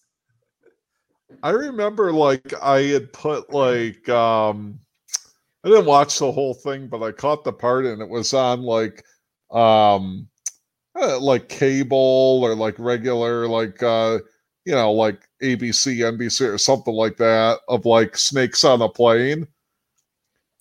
I 1.45 1.51
remember 1.51 2.11
like 2.11 2.55
I 2.63 2.81
had 2.85 3.13
put 3.13 3.53
like 3.53 4.09
um 4.09 4.81
I 5.63 5.69
didn't 5.69 5.85
watch 5.85 6.19
the 6.19 6.33
whole 6.33 6.55
thing, 6.55 6.89
but 6.89 7.03
I 7.03 7.13
caught 7.13 7.45
the 7.45 7.53
part 7.53 7.85
and 7.85 8.01
it 8.01 8.09
was 8.09 8.33
on 8.33 8.63
like 8.63 9.05
um 9.51 10.27
uh, 10.99 11.21
like 11.21 11.51
cable 11.51 12.41
or 12.43 12.55
like 12.55 12.77
regular 12.79 13.47
like 13.47 13.83
uh 13.83 14.21
you 14.65 14.75
know 14.75 14.91
like 14.93 15.21
ABC, 15.43 15.99
NBC 15.99 16.51
or 16.51 16.57
something 16.57 16.95
like 16.95 17.19
that 17.19 17.59
of 17.69 17.85
like 17.85 18.17
snakes 18.17 18.65
on 18.65 18.81
a 18.81 18.89
plane. 18.89 19.47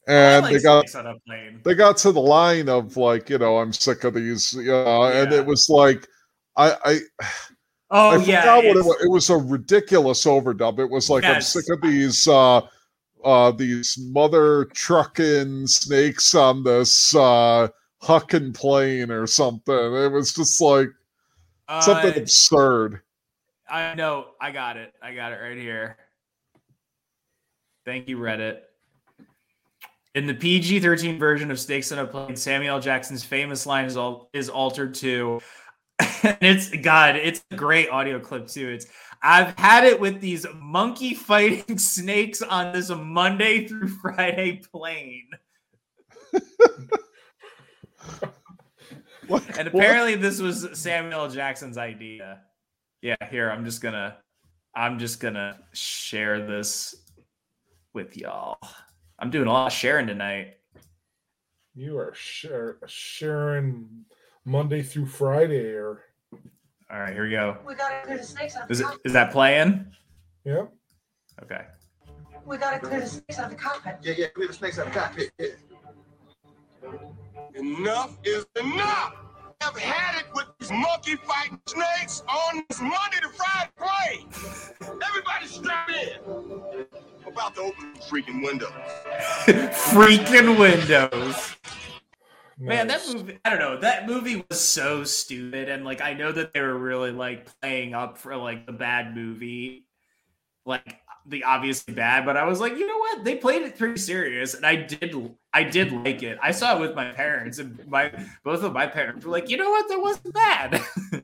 And 0.06 0.46
I 0.46 0.52
they 0.52 0.60
got 0.60 0.90
Snakes 0.90 0.96
on 0.96 1.08
a 1.08 1.20
plane. 1.26 1.62
they 1.64 1.76
got 1.76 1.96
to 1.98 2.12
the 2.12 2.20
line 2.20 2.68
of 2.68 2.98
like, 2.98 3.30
you 3.30 3.38
know, 3.38 3.58
I'm 3.58 3.72
sick 3.72 4.04
of 4.04 4.16
these, 4.16 4.52
you 4.52 4.64
know, 4.66 5.06
and 5.06 5.32
it 5.32 5.46
was 5.46 5.70
like 5.70 6.10
I 6.58 6.76
I 6.84 7.26
Oh 7.96 8.10
I 8.10 8.24
yeah, 8.24 8.42
forgot 8.42 8.58
what 8.66 8.78
it 8.78 8.86
was. 8.86 9.04
It 9.04 9.10
was 9.10 9.30
a 9.30 9.38
ridiculous 9.38 10.26
overdub. 10.26 10.80
It 10.80 10.90
was 10.90 11.12
like 11.12 11.24
I'm 11.24 11.42
sick 11.42 11.66
of 11.70 11.80
these 11.82 12.28
uh 12.28 12.62
uh 13.24 13.52
these 13.52 13.98
mother 14.00 14.66
trucking 14.74 15.68
snakes 15.68 16.34
on 16.34 16.64
this 16.64 17.16
uh 17.16 17.68
hucking 18.02 18.56
plane 18.56 19.12
or 19.12 19.28
something. 19.28 19.76
It 19.76 20.12
was 20.12 20.34
just 20.34 20.60
like 20.60 20.90
something 21.82 22.14
uh, 22.14 22.18
absurd. 22.18 23.02
I 23.70 23.94
know. 23.94 24.30
I 24.42 24.52
got 24.52 24.76
it. 24.76 24.92
I 25.02 25.14
got 25.14 25.32
it 25.32 25.38
right 25.38 25.58
here. 25.58 25.98
Thank 27.86 28.08
you, 28.08 28.18
Reddit. 28.18 28.62
In 30.16 30.26
the 30.26 30.34
PG 30.34 30.80
13 30.80 31.20
version 31.20 31.52
of 31.52 31.60
Snakes 31.60 31.92
on 31.92 32.00
a 32.00 32.08
Plane, 32.08 32.36
Samuel 32.36 32.80
Jackson's 32.80 33.24
famous 33.24 33.66
line 33.66 33.86
is, 33.86 33.98
al- 33.98 34.30
is 34.34 34.48
altered 34.48 34.94
to, 34.96 35.42
and 36.24 36.38
it's, 36.42 36.70
God, 36.70 37.16
it's 37.16 37.44
a 37.52 37.56
great 37.56 37.90
audio 37.90 38.20
clip 38.20 38.48
too. 38.48 38.70
It's, 38.70 38.86
I've 39.22 39.58
had 39.58 39.84
it 39.86 40.00
with 40.00 40.20
these 40.22 40.46
monkey 40.56 41.14
fighting 41.14 41.78
snakes 41.78 42.42
on 42.42 42.74
this 42.74 42.90
Monday 42.90 43.68
through 43.68 43.88
Friday 44.02 44.62
plane. 44.72 45.30
What- 49.28 49.58
And 49.58 49.70
what? 49.72 49.84
apparently, 49.84 50.16
this 50.16 50.40
was 50.42 50.68
Samuel 50.74 51.30
Jackson's 51.30 51.78
idea. 51.78 52.42
Yeah, 53.02 53.16
here 53.30 53.50
I'm 53.50 53.64
just 53.66 53.82
gonna, 53.82 54.18
I'm 54.76 55.00
just 55.00 55.20
gonna 55.20 55.60
share 55.74 56.46
this 56.46 56.94
with 57.94 58.18
y'all. 58.18 58.58
I'm 59.20 59.30
doing 59.30 59.48
a 59.48 59.52
lot 59.52 59.68
of 59.68 59.74
sharing 59.74 60.08
tonight. 60.08 60.56
You 61.76 61.98
are 62.00 62.14
share, 62.14 62.78
sharing 62.88 63.88
Monday 64.46 64.82
through 64.82 65.06
Friday, 65.08 65.72
or 65.74 66.04
All 66.92 67.00
right, 67.00 67.14
here 67.14 67.24
we 67.24 67.32
go. 67.32 67.58
We 67.66 67.76
gotta 67.76 68.06
clear 68.06 68.18
the 68.18 68.24
snakes 68.24 68.56
out 68.56 68.70
Is 68.70 68.80
the 68.80 68.84
cockpit. 68.86 69.02
is 69.06 69.14
that 69.14 69.32
playing? 69.32 69.86
yeah. 70.46 70.64
Okay. 71.42 71.62
We 72.46 72.58
gotta 72.58 72.80
clear 72.80 73.00
the 73.00 73.08
snakes 73.08 73.40
out 73.40 73.46
of 73.46 73.52
the 73.52 73.58
cockpit. 73.58 73.96
Yeah, 74.02 74.14
yeah, 74.18 74.28
clear 74.28 74.48
the 74.48 74.54
snakes 74.54 74.78
out 74.80 74.88
of 74.88 74.94
the 74.94 75.00
cockpit. 75.00 75.32
Yeah. 75.40 75.48
Enough 77.56 78.18
is 78.24 78.46
enough. 78.60 79.16
I've 79.62 79.78
had 79.78 80.20
it 80.20 80.26
with 80.34 80.46
these 80.60 80.72
monkey 80.72 81.16
fighting 81.16 81.60
snakes 81.68 82.22
on 82.28 82.64
this 82.68 82.82
Monday 82.82 83.20
to 83.22 83.30
Friday 83.30 83.72
plane. 83.78 84.28
Everybody 85.02 85.48
strap 85.48 85.90
in. 85.90 86.86
I'm 87.26 87.32
about 87.32 87.56
to 87.56 87.62
open 87.62 87.94
the 87.94 88.00
freaking 88.02 88.44
windows. 88.44 88.72
Freaking 89.94 90.60
Windows. 90.60 91.56
Man, 92.58 92.88
that 92.88 93.02
movie, 93.12 93.40
I 93.44 93.50
don't 93.50 93.60
know. 93.60 93.78
That 93.80 94.08
movie 94.08 94.46
was 94.50 94.62
so 94.62 95.04
stupid. 95.04 95.70
And 95.70 95.84
like, 95.84 96.02
I 96.02 96.14
know 96.14 96.32
that 96.32 96.54
they 96.54 96.62
were 96.62 96.78
really 96.78 97.12
like 97.12 97.50
playing 97.62 97.94
up 97.94 98.18
for 98.18 98.36
like 98.36 98.66
the 98.66 98.74
bad 98.74 99.16
movie, 99.16 99.86
like 100.66 101.00
the 101.26 101.44
obviously 101.46 101.94
bad, 101.94 102.26
but 102.26 102.36
I 102.38 102.46
was 102.46 102.60
like, 102.60 102.78
you 102.78 102.86
know 102.86 102.98
what? 102.98 103.24
They 103.24 103.36
played 103.36 103.62
it 103.62 103.78
pretty 103.78 104.00
serious. 104.00 104.54
And 104.54 104.66
I 104.66 104.76
did, 104.76 105.16
I 105.54 105.64
did 105.64 105.92
like 105.92 106.22
it. 106.24 106.38
I 106.42 106.52
saw 106.52 106.76
it 106.76 106.82
with 106.82 106.96
my 106.96 107.12
parents, 107.12 107.60
and 107.60 107.88
my 107.88 108.12
both 108.44 108.64
of 108.64 108.74
my 108.74 108.88
parents 108.88 109.26
were 109.26 109.32
like, 109.32 109.50
you 109.50 109.58
know 109.58 109.70
what? 109.70 109.88
That 109.88 110.02
wasn't 110.02 110.34
bad. 110.34 110.82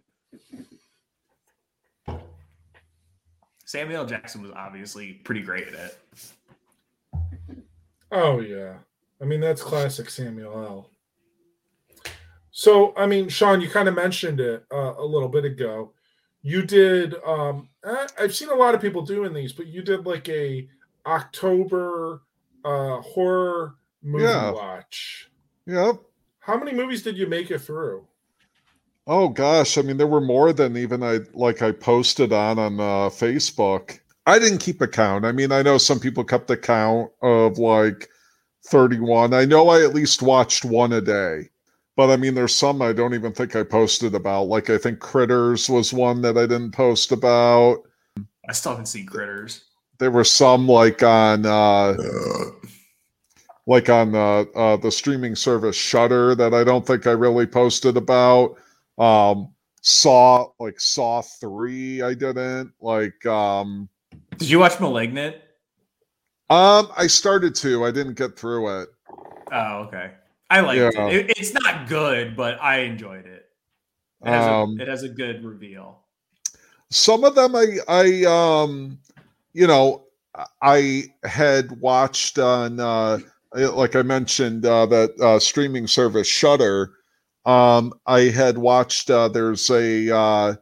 Samuel 3.66 4.06
Jackson 4.06 4.42
was 4.42 4.52
obviously 4.52 5.14
pretty 5.14 5.42
great 5.42 5.68
at 5.68 5.74
it. 5.74 5.98
Oh 8.12 8.40
yeah, 8.40 8.76
I 9.22 9.26
mean 9.26 9.42
that's 9.42 9.62
classic 9.62 10.10
Samuel 10.10 10.54
L. 10.54 10.90
So 12.52 12.94
I 12.98 13.06
mean, 13.06 13.30
Sean, 13.30 13.62
you 13.62 13.70
kind 13.70 13.88
of 13.88 13.96
mentioned 13.96 14.40
it 14.40 14.66
uh, 14.72 14.94
a 14.98 15.06
little 15.06 15.30
bit 15.30 15.46
ago. 15.46 15.94
You 16.42 16.64
did. 16.64 17.16
Um, 17.26 17.70
I- 17.86 18.08
I've 18.20 18.36
seen 18.36 18.50
a 18.50 18.56
lot 18.56 18.74
of 18.76 18.82
people 18.82 19.02
doing 19.02 19.34
these, 19.34 19.54
but 19.54 19.68
you 19.68 19.82
did 19.82 20.06
like 20.06 20.28
a 20.30 20.68
October 21.06 22.22
uh, 22.66 23.02
horror 23.02 23.76
movie 24.02 24.24
Yeah. 24.26 24.52
watch. 24.52 25.30
Yep. 25.66 25.98
How 26.40 26.58
many 26.58 26.74
movies 26.74 27.04
did 27.04 27.18
you 27.18 27.28
make 27.28 27.52
it 27.52 27.60
through? 27.60 28.06
Oh 29.08 29.30
gosh, 29.30 29.78
I 29.78 29.82
mean 29.82 29.98
there 29.98 30.08
were 30.08 30.22
more 30.22 30.54
than 30.54 30.78
even 30.78 31.04
I 31.04 31.20
like 31.34 31.62
I 31.62 31.72
posted 31.72 32.32
on 32.34 32.60
on 32.60 32.80
uh, 32.80 33.10
Facebook. 33.10 34.00
I 34.26 34.38
didn't 34.40 34.60
keep 34.60 34.82
a 34.82 34.88
count. 34.88 35.26
I 35.26 35.32
mean, 35.32 35.52
I 35.52 35.62
know 35.64 35.78
some 35.80 36.00
people 36.00 36.24
kept 36.24 36.52
a 36.52 36.58
count 36.58 37.10
of 37.24 37.58
like 37.58 38.08
31. 38.68 39.34
I 39.34 39.46
know 39.46 39.70
I 39.70 39.82
at 39.84 39.96
least 39.96 40.22
watched 40.22 40.64
one 40.66 40.94
a 40.94 41.02
day. 41.02 41.50
But 42.00 42.12
I 42.12 42.16
mean 42.16 42.34
there's 42.34 42.56
some 42.56 42.82
I 42.82 42.94
don't 42.94 43.14
even 43.14 43.34
think 43.34 43.58
I 43.58 43.64
posted 43.64 44.16
about. 44.16 44.44
Like 44.44 44.70
I 44.70 44.78
think 44.78 45.00
Critters 45.00 45.68
was 45.68 45.92
one 45.92 46.22
that 46.22 46.38
I 46.38 46.44
didn't 46.44 46.72
post 46.72 47.12
about. 47.12 47.80
I 48.48 48.54
still 48.54 48.72
haven't 48.72 48.86
seen 48.86 49.06
Critters. 49.06 49.66
There 49.98 50.10
were 50.10 50.24
some 50.24 50.66
like 50.66 51.04
on 51.04 51.46
uh 51.46 51.98
like 53.68 53.90
on 53.90 54.16
uh, 54.16 54.46
uh 54.56 54.78
the 54.78 54.90
streaming 54.90 55.36
service 55.36 55.76
Shudder 55.76 56.36
that 56.36 56.54
I 56.54 56.64
don't 56.64 56.88
think 56.88 57.06
I 57.06 57.12
really 57.12 57.46
posted 57.46 57.98
about. 57.98 58.56
Um 58.98 59.54
Saw 59.82 60.48
like 60.58 60.80
Saw 60.80 61.22
3 61.22 62.02
I 62.02 62.14
didn't. 62.14 62.72
Like 62.80 63.26
um 63.26 63.90
Did 64.38 64.50
you 64.50 64.60
watch 64.60 64.80
*Malignant*? 64.80 65.36
um 66.50 66.88
I 66.96 67.08
started 67.08 67.56
to, 67.56 67.84
I 67.84 67.92
didn't 67.92 68.14
get 68.14 68.40
through 68.40 68.84
it. 68.84 68.90
Oh, 69.52 69.80
okay. 69.80 70.12
I 70.50 70.62
liked 70.62 70.96
Yeah. 70.96 71.08
it. 71.08 71.30
it. 71.30 71.34
It's 71.38 71.54
not 71.54 71.88
good, 71.88 72.36
but 72.36 72.60
I 72.62 72.80
enjoyed 72.80 73.26
it. 73.26 73.46
It 74.26 74.30
has, 74.30 74.48
Um, 74.48 74.78
a, 74.80 74.82
it 74.84 74.88
has 74.88 75.04
a 75.04 75.10
good 75.10 75.44
reveal. 75.46 76.04
some 76.92 77.24
of 77.24 77.36
them 77.36 77.56
I 77.56 77.78
I 77.88 78.24
um 78.26 79.00
you 79.54 79.68
know 79.68 80.06
I 80.62 81.06
had 81.24 81.72
watched 81.80 82.38
on 82.40 82.80
uh 82.80 83.20
like 83.54 83.96
I 83.96 84.02
mentioned 84.02 84.66
uh 84.66 84.86
that 84.88 85.12
uh 85.22 85.40
streaming 85.40 85.88
service 85.88 86.28
Shudder 86.28 86.92
um 87.46 87.94
I 88.08 88.22
had 88.22 88.58
watched 88.58 89.10
uh 89.10 89.28
there's 89.30 89.70
a 89.70 90.14
uh 90.16 90.56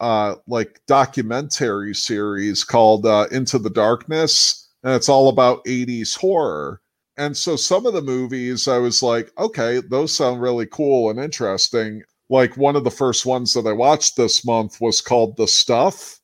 uh 0.00 0.34
like 0.48 0.80
documentary 0.88 1.94
series 1.94 2.64
called 2.64 3.06
uh 3.06 3.26
Into 3.30 3.58
the 3.58 3.70
Darkness 3.70 4.70
and 4.82 4.92
it's 4.94 5.08
all 5.08 5.28
about 5.28 5.64
80s 5.66 6.16
horror 6.16 6.80
and 7.18 7.36
so 7.36 7.56
some 7.56 7.86
of 7.86 7.94
the 7.94 8.02
movies 8.02 8.68
I 8.68 8.78
was 8.78 9.02
like 9.02 9.32
okay 9.38 9.80
those 9.90 10.14
sound 10.16 10.40
really 10.40 10.66
cool 10.66 11.10
and 11.10 11.18
interesting 11.20 12.02
like 12.32 12.56
one 12.56 12.76
of 12.76 12.84
the 12.84 12.90
first 12.90 13.26
ones 13.26 13.52
that 13.52 13.66
I 13.66 13.72
watched 13.72 14.16
this 14.16 14.44
month 14.44 14.80
was 14.80 15.02
called 15.02 15.36
The 15.36 15.46
Stuff. 15.46 16.18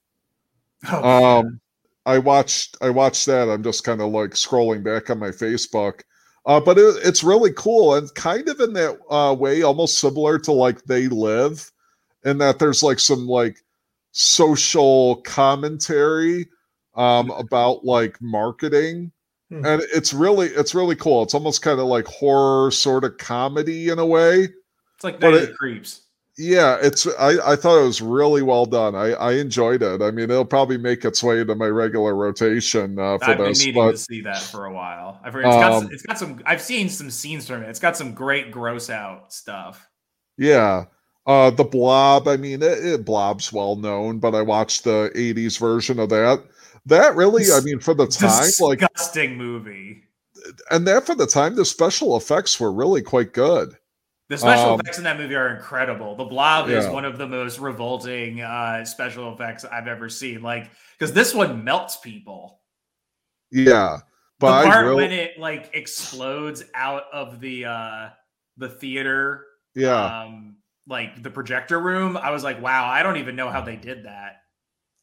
Oh, 0.91 1.39
Um, 1.41 1.61
I 2.07 2.18
watched 2.18 2.78
I 2.80 2.89
watched 2.89 3.26
that. 3.26 3.51
I'm 3.51 3.62
just 3.62 3.84
kind 3.84 4.01
of 4.01 4.11
like 4.11 4.30
scrolling 4.30 4.82
back 4.82 5.11
on 5.11 5.18
my 5.18 5.28
Facebook, 5.28 6.01
uh, 6.47 6.61
but 6.61 6.78
it, 6.78 6.97
it's 7.05 7.22
really 7.22 7.53
cool 7.53 7.95
and 7.95 8.12
kind 8.14 8.49
of 8.49 8.59
in 8.61 8.72
that 8.72 8.99
uh, 9.11 9.36
way, 9.39 9.62
almost 9.62 9.99
similar 9.99 10.39
to 10.39 10.53
like 10.53 10.82
They 10.84 11.09
Live, 11.09 11.70
in 12.24 12.39
that 12.39 12.59
there's 12.59 12.82
like 12.82 13.01
some 13.01 13.26
like 13.26 13.59
social 14.12 15.16
commentary 15.22 16.49
um, 16.95 17.30
about 17.32 17.84
like 17.84 18.16
marketing. 18.22 19.12
Hmm. 19.51 19.64
And 19.64 19.82
it's 19.94 20.12
really 20.12 20.49
it's 20.49 20.74
really 20.74 20.96
cool. 20.96 21.22
It's 21.22 21.34
almost 21.34 21.62
kind 21.62 21.80
of 21.80 21.86
like 21.86 22.07
horror 22.07 22.70
sort 22.70 23.05
of 23.05 23.16
comedy 23.18 23.88
in 23.88 23.99
a 23.99 24.07
way 24.07 24.49
it's 24.94 25.05
like 25.05 25.20
Night 25.20 25.34
it- 25.34 25.57
Creeps. 25.57 26.03
yeah 26.36 26.76
it's 26.82 27.07
i 27.18 27.53
i 27.53 27.57
thought 27.57 27.80
it 27.80 27.84
was 27.86 28.01
really 28.03 28.42
well 28.42 28.66
done 28.66 28.94
i 28.94 29.12
i 29.14 29.32
enjoyed 29.32 29.82
it 29.82 30.03
i 30.03 30.11
mean 30.11 30.30
it'll 30.30 30.44
probably 30.44 30.76
make 30.76 31.05
its 31.05 31.22
way 31.22 31.40
into 31.40 31.55
my 31.55 31.66
regular 31.66 32.14
rotation 32.14 32.99
uh, 32.99 33.16
for 33.18 33.24
I've 33.30 33.38
been 33.38 33.53
needing 33.53 33.74
but 33.74 33.92
to 33.92 33.96
see 33.96 34.20
that 34.22 34.38
for 34.40 34.66
a 34.66 34.72
while. 34.72 35.20
I've 35.24 35.32
heard 35.32 35.46
it's 35.46 35.55
got, 35.55 35.72
Um, 35.72 35.82
some, 35.84 35.92
it's 35.92 36.03
got 36.03 36.18
some. 36.18 36.42
I've 36.46 36.61
seen 36.62 36.88
some 36.88 37.11
scenes 37.11 37.46
from 37.49 37.62
it. 37.62 37.68
It's 37.68 37.78
got 37.80 37.96
some 37.96 38.12
great 38.12 38.51
gross 38.51 38.90
out 38.90 39.32
stuff. 39.32 39.88
yeah 40.36 40.84
uh 41.26 41.51
the 41.51 41.64
blob 41.64 42.26
i 42.28 42.36
mean 42.36 42.62
it, 42.62 42.84
it 42.84 43.05
blob's 43.05 43.53
well 43.53 43.76
known 43.76 44.18
but 44.18 44.34
i 44.34 44.40
watched 44.42 44.84
the 44.84 45.11
80s 45.14 45.59
version 45.59 45.99
of 45.99 46.09
that 46.11 46.42
that 46.89 47.14
really 47.16 47.45
i 47.53 47.61
mean 47.61 47.78
for 47.78 47.95
the 47.95 48.07
time 48.07 48.51
like 48.61 48.80
Disgusting 48.80 49.36
movie. 49.36 50.03
and 50.70 50.86
that 50.86 51.07
for 51.07 51.14
the 51.14 51.26
time 51.26 51.55
the 51.55 51.64
special 51.64 52.16
effects 52.16 52.59
were 52.61 52.72
really 52.72 53.03
quite 53.03 53.32
good 53.32 53.76
The 54.28 54.36
special 54.36 54.74
Um, 54.74 54.80
effects 54.80 54.99
in 54.99 55.05
that 55.05 55.16
movie 55.16 55.34
are 55.34 55.57
incredible. 55.57 56.14
The 56.14 56.24
Blob 56.24 56.68
is 56.68 56.86
one 56.86 57.07
of 57.07 57.16
the 57.16 57.26
most 57.26 57.59
revolting 57.59 58.43
uh, 58.43 58.84
special 58.84 59.32
effects 59.32 59.64
I've 59.64 59.89
ever 59.89 60.11
seen. 60.11 60.43
Like, 60.43 60.70
because 60.99 61.14
this 61.14 61.32
one 61.34 61.64
melts 61.64 61.97
people. 61.97 62.61
yeah 63.51 64.01
but 64.39 64.62
the 64.64 64.68
part 64.68 64.84
really 64.86 65.03
when 65.03 65.12
it 65.12 65.39
like 65.39 65.70
explodes 65.72 66.62
out 66.74 67.05
of 67.12 67.41
the 67.41 67.64
uh 67.64 68.11
the 68.59 68.68
theater, 68.68 69.47
yeah 69.74 70.22
um, 70.24 70.57
like 70.86 71.22
the 71.22 71.30
projector 71.30 71.78
room, 71.80 72.16
I 72.16 72.30
was 72.30 72.45
like, 72.45 72.61
wow, 72.62 72.86
I 72.86 73.03
don't 73.03 73.16
even 73.16 73.34
know 73.36 73.49
how 73.51 73.61
they 73.62 73.76
did 73.76 74.05
that. 74.05 74.38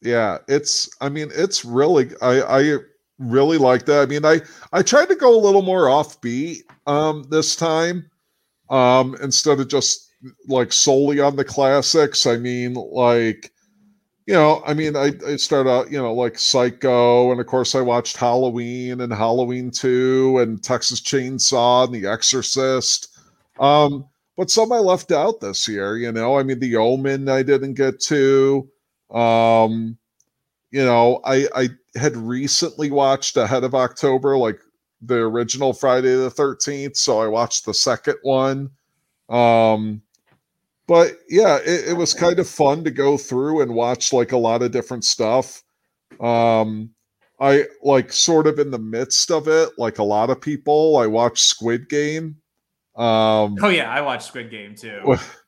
Yeah 0.06 0.38
it's 0.48 0.90
i 1.02 1.10
mean 1.10 1.30
it's 1.34 1.66
really 1.66 2.10
i 2.22 2.42
i 2.60 2.78
really 3.18 3.58
like 3.58 3.86
that. 3.86 4.04
I 4.04 4.06
mean 4.06 4.26
i 4.26 4.42
i 4.74 4.82
tried 4.82 5.08
to 5.08 5.16
go 5.16 5.34
a 5.34 5.40
little 5.40 5.62
more 5.62 5.84
offbeat 5.86 6.60
um 6.86 7.26
this 7.30 7.56
time 7.56 8.10
um 8.70 9.16
instead 9.22 9.60
of 9.60 9.68
just 9.70 10.12
like 10.48 10.74
solely 10.74 11.20
on 11.20 11.36
the 11.36 11.46
classics. 11.46 12.26
I 12.26 12.38
mean 12.38 12.74
like 12.74 13.52
you 14.26 14.34
know 14.34 14.64
i 14.66 14.74
mean 14.74 14.96
i 14.96 15.12
i 15.28 15.36
started 15.36 15.70
out 15.70 15.92
you 15.92 15.98
know 16.00 16.14
like 16.14 16.40
psycho 16.40 17.32
and 17.32 17.40
of 17.40 17.46
course 17.46 17.76
i 17.76 17.82
watched 17.82 18.18
halloween 18.18 19.02
and 19.02 19.14
halloween 19.14 19.70
2 19.70 20.40
and 20.40 20.64
texas 20.64 21.00
chainsaw 21.00 21.86
and 21.86 21.94
the 21.94 22.08
exorcist. 22.10 23.18
Um 23.60 24.06
but 24.36 24.50
some 24.50 24.72
i 24.72 24.80
left 24.80 25.12
out 25.12 25.42
this 25.42 25.68
year 25.68 25.98
you 25.98 26.12
know? 26.12 26.38
I 26.38 26.44
mean 26.44 26.60
the 26.60 26.76
omen 26.76 27.30
i 27.30 27.44
didn't 27.44 27.76
get 27.76 28.00
to 28.02 28.68
um 29.12 29.98
you 30.72 30.84
know 30.84 31.22
i 31.26 31.48
i 31.56 31.70
had 31.96 32.18
recently 32.18 32.92
watched 32.92 33.38
ahead 33.38 33.64
of 33.64 33.76
october 33.76 34.38
like 34.38 34.60
the 35.02 35.16
original 35.16 35.74
friday 35.74 36.16
the 36.16 36.32
13th 36.32 36.98
so 36.98 37.20
i 37.20 37.28
watched 37.28 37.66
the 37.66 37.74
second 37.74 38.16
one. 38.24 38.70
Um 39.30 40.02
but 40.88 41.18
yeah 41.30 41.58
it, 41.58 41.90
it 41.90 41.98
was 41.98 42.14
kind 42.14 42.40
of 42.40 42.48
fun 42.48 42.84
to 42.84 42.92
go 42.92 43.18
through 43.18 43.62
and 43.62 43.74
watch 43.74 44.14
like 44.14 44.32
a 44.32 44.38
lot 44.38 44.62
of 44.62 44.72
different 44.72 45.04
stuff. 45.04 45.64
Um 46.20 46.90
i 47.40 47.66
like 47.84 48.14
sort 48.14 48.48
of 48.48 48.60
in 48.60 48.72
the 48.72 48.80
midst 48.80 49.32
of 49.32 49.48
it 49.48 49.70
like 49.78 49.98
a 49.98 50.04
lot 50.04 50.30
of 50.30 50.40
people 50.40 50.98
i 50.98 51.06
watched 51.06 51.44
squid 51.44 51.90
game. 51.90 52.38
Um 52.96 53.58
Oh 53.62 53.70
yeah, 53.70 53.90
I 53.90 54.02
watched 54.02 54.28
Squid 54.28 54.50
Game 54.50 54.74
too. 54.74 55.18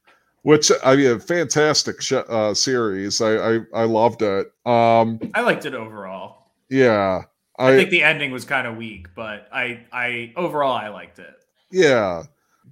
Which 0.47 0.71
I 0.81 0.95
mean, 0.95 1.07
a 1.07 1.19
fantastic 1.19 2.01
sh- 2.01 2.13
uh, 2.13 2.53
series. 2.53 3.19
I, 3.19 3.55
I 3.55 3.59
I 3.73 3.83
loved 3.83 4.21
it. 4.21 4.47
Um, 4.65 5.19
I 5.33 5.41
liked 5.41 5.65
it 5.65 5.73
overall. 5.73 6.53
yeah, 6.69 7.23
I, 7.59 7.73
I, 7.73 7.75
think 7.75 7.89
the 7.89 8.01
ending 8.01 8.31
was 8.31 8.45
kind 8.45 8.65
of 8.65 8.77
weak, 8.77 9.07
but 9.13 9.49
I 9.51 9.81
I 9.91 10.31
overall 10.37 10.71
I 10.71 10.87
liked 10.87 11.19
it. 11.19 11.35
yeah, 11.69 12.23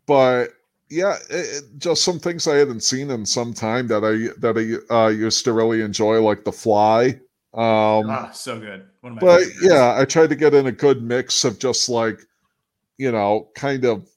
but 0.05 0.51
yeah, 0.89 1.17
it, 1.29 1.65
just 1.77 2.05
some 2.05 2.17
things 2.17 2.47
I 2.47 2.55
hadn't 2.55 2.79
seen 2.79 3.11
in 3.11 3.25
some 3.25 3.53
time 3.53 3.87
that 3.87 4.05
I 4.05 4.31
that 4.39 4.55
I 4.89 4.95
uh, 4.95 5.09
used 5.09 5.43
to 5.43 5.51
really 5.51 5.81
enjoy, 5.81 6.21
like 6.21 6.45
The 6.45 6.53
Fly. 6.53 7.19
Um, 7.53 8.09
ah, 8.09 8.31
so 8.31 8.57
good. 8.57 8.85
One 9.01 9.11
of 9.11 9.15
my 9.17 9.19
but 9.19 9.43
yeah, 9.61 9.99
I 9.99 10.05
tried 10.05 10.29
to 10.29 10.37
get 10.37 10.53
in 10.53 10.67
a 10.67 10.71
good 10.71 11.03
mix 11.03 11.43
of 11.43 11.59
just 11.59 11.89
like, 11.89 12.21
you 12.97 13.11
know, 13.11 13.49
kind 13.53 13.83
of 13.83 14.07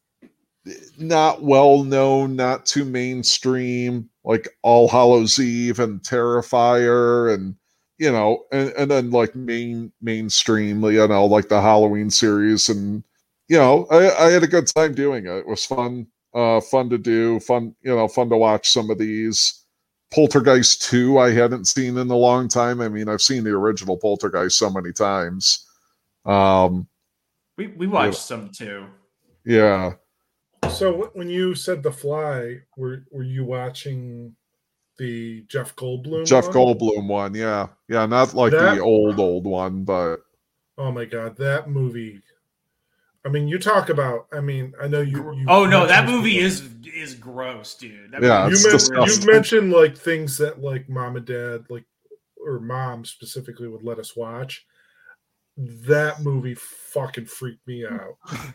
not 0.98 1.42
well 1.42 1.84
known, 1.84 2.36
not 2.36 2.66
too 2.66 2.84
mainstream, 2.84 4.08
like 4.24 4.48
All 4.62 4.88
Hallows 4.88 5.38
Eve 5.38 5.78
and 5.80 6.00
Terrifier, 6.02 7.32
and 7.34 7.54
you 7.98 8.10
know, 8.12 8.44
and, 8.52 8.70
and 8.72 8.90
then 8.90 9.10
like 9.10 9.34
main 9.34 9.92
mainstream, 10.00 10.82
you 10.84 11.06
know, 11.08 11.26
like 11.26 11.48
the 11.48 11.60
Halloween 11.60 12.10
series, 12.10 12.68
and 12.68 13.02
you 13.48 13.58
know, 13.58 13.86
I, 13.90 14.26
I 14.26 14.30
had 14.30 14.42
a 14.42 14.48
good 14.48 14.66
time 14.66 14.94
doing 14.94 15.26
it. 15.26 15.30
It 15.38 15.46
was 15.46 15.64
fun, 15.64 16.06
uh, 16.34 16.60
fun 16.60 16.90
to 16.90 16.98
do, 16.98 17.40
fun 17.40 17.74
you 17.82 17.94
know, 17.94 18.08
fun 18.08 18.28
to 18.30 18.36
watch 18.36 18.68
some 18.70 18.90
of 18.90 18.98
these. 18.98 19.64
Poltergeist 20.10 20.82
2 20.82 21.18
I 21.18 21.32
hadn't 21.32 21.66
seen 21.66 21.98
in 21.98 22.10
a 22.10 22.16
long 22.16 22.48
time. 22.48 22.80
I 22.80 22.88
mean, 22.88 23.10
I've 23.10 23.20
seen 23.20 23.44
the 23.44 23.50
original 23.50 23.98
Poltergeist 23.98 24.56
so 24.56 24.70
many 24.70 24.90
times. 24.92 25.66
Um, 26.24 26.88
We 27.58 27.68
we 27.68 27.86
watched 27.86 28.18
some 28.20 28.50
too. 28.50 28.86
yeah. 29.44 29.92
So 30.70 31.10
when 31.14 31.28
you 31.28 31.54
said 31.54 31.82
The 31.82 31.92
Fly, 31.92 32.58
were 32.76 33.04
were 33.10 33.22
you 33.24 33.44
watching 33.44 34.34
the 34.98 35.42
Jeff 35.48 35.74
Goldblum? 35.76 36.26
Jeff 36.26 36.46
one? 36.48 36.54
Goldblum 36.54 37.06
one, 37.08 37.34
yeah. 37.34 37.68
Yeah, 37.88 38.06
not 38.06 38.34
like 38.34 38.52
That- 38.52 38.76
the 38.76 38.80
old 38.82 39.18
old 39.18 39.44
one, 39.46 39.84
but 39.84 40.18
Oh 40.76 40.92
my 40.92 41.04
god, 41.04 41.36
that 41.38 41.68
movie! 41.68 42.22
I 43.24 43.30
mean, 43.30 43.48
you 43.48 43.58
talk 43.58 43.88
about. 43.88 44.28
I 44.32 44.40
mean, 44.40 44.72
I 44.80 44.86
know 44.86 45.00
you. 45.00 45.32
you 45.34 45.44
Oh 45.48 45.66
no, 45.66 45.86
that 45.86 46.04
mentioned- 46.04 46.16
movie 46.16 46.38
is 46.38 46.68
is 46.94 47.14
gross, 47.14 47.74
dude. 47.74 48.12
That 48.12 48.22
Yeah, 48.22 48.44
movie 48.44 48.54
it's 48.54 48.64
You, 48.64 48.74
is 48.74 48.90
men- 48.90 49.08
you 49.08 49.32
mentioned 49.32 49.72
like 49.72 49.96
things 49.96 50.38
that 50.38 50.60
like 50.62 50.88
mom 50.88 51.16
and 51.16 51.26
dad 51.26 51.64
like 51.68 51.84
or 52.36 52.60
mom 52.60 53.04
specifically 53.04 53.66
would 53.68 53.82
let 53.82 53.98
us 53.98 54.14
watch. 54.16 54.66
That 55.56 56.22
movie 56.22 56.54
fucking 56.54 57.26
freaked 57.26 57.66
me 57.66 57.84
out. 57.84 58.16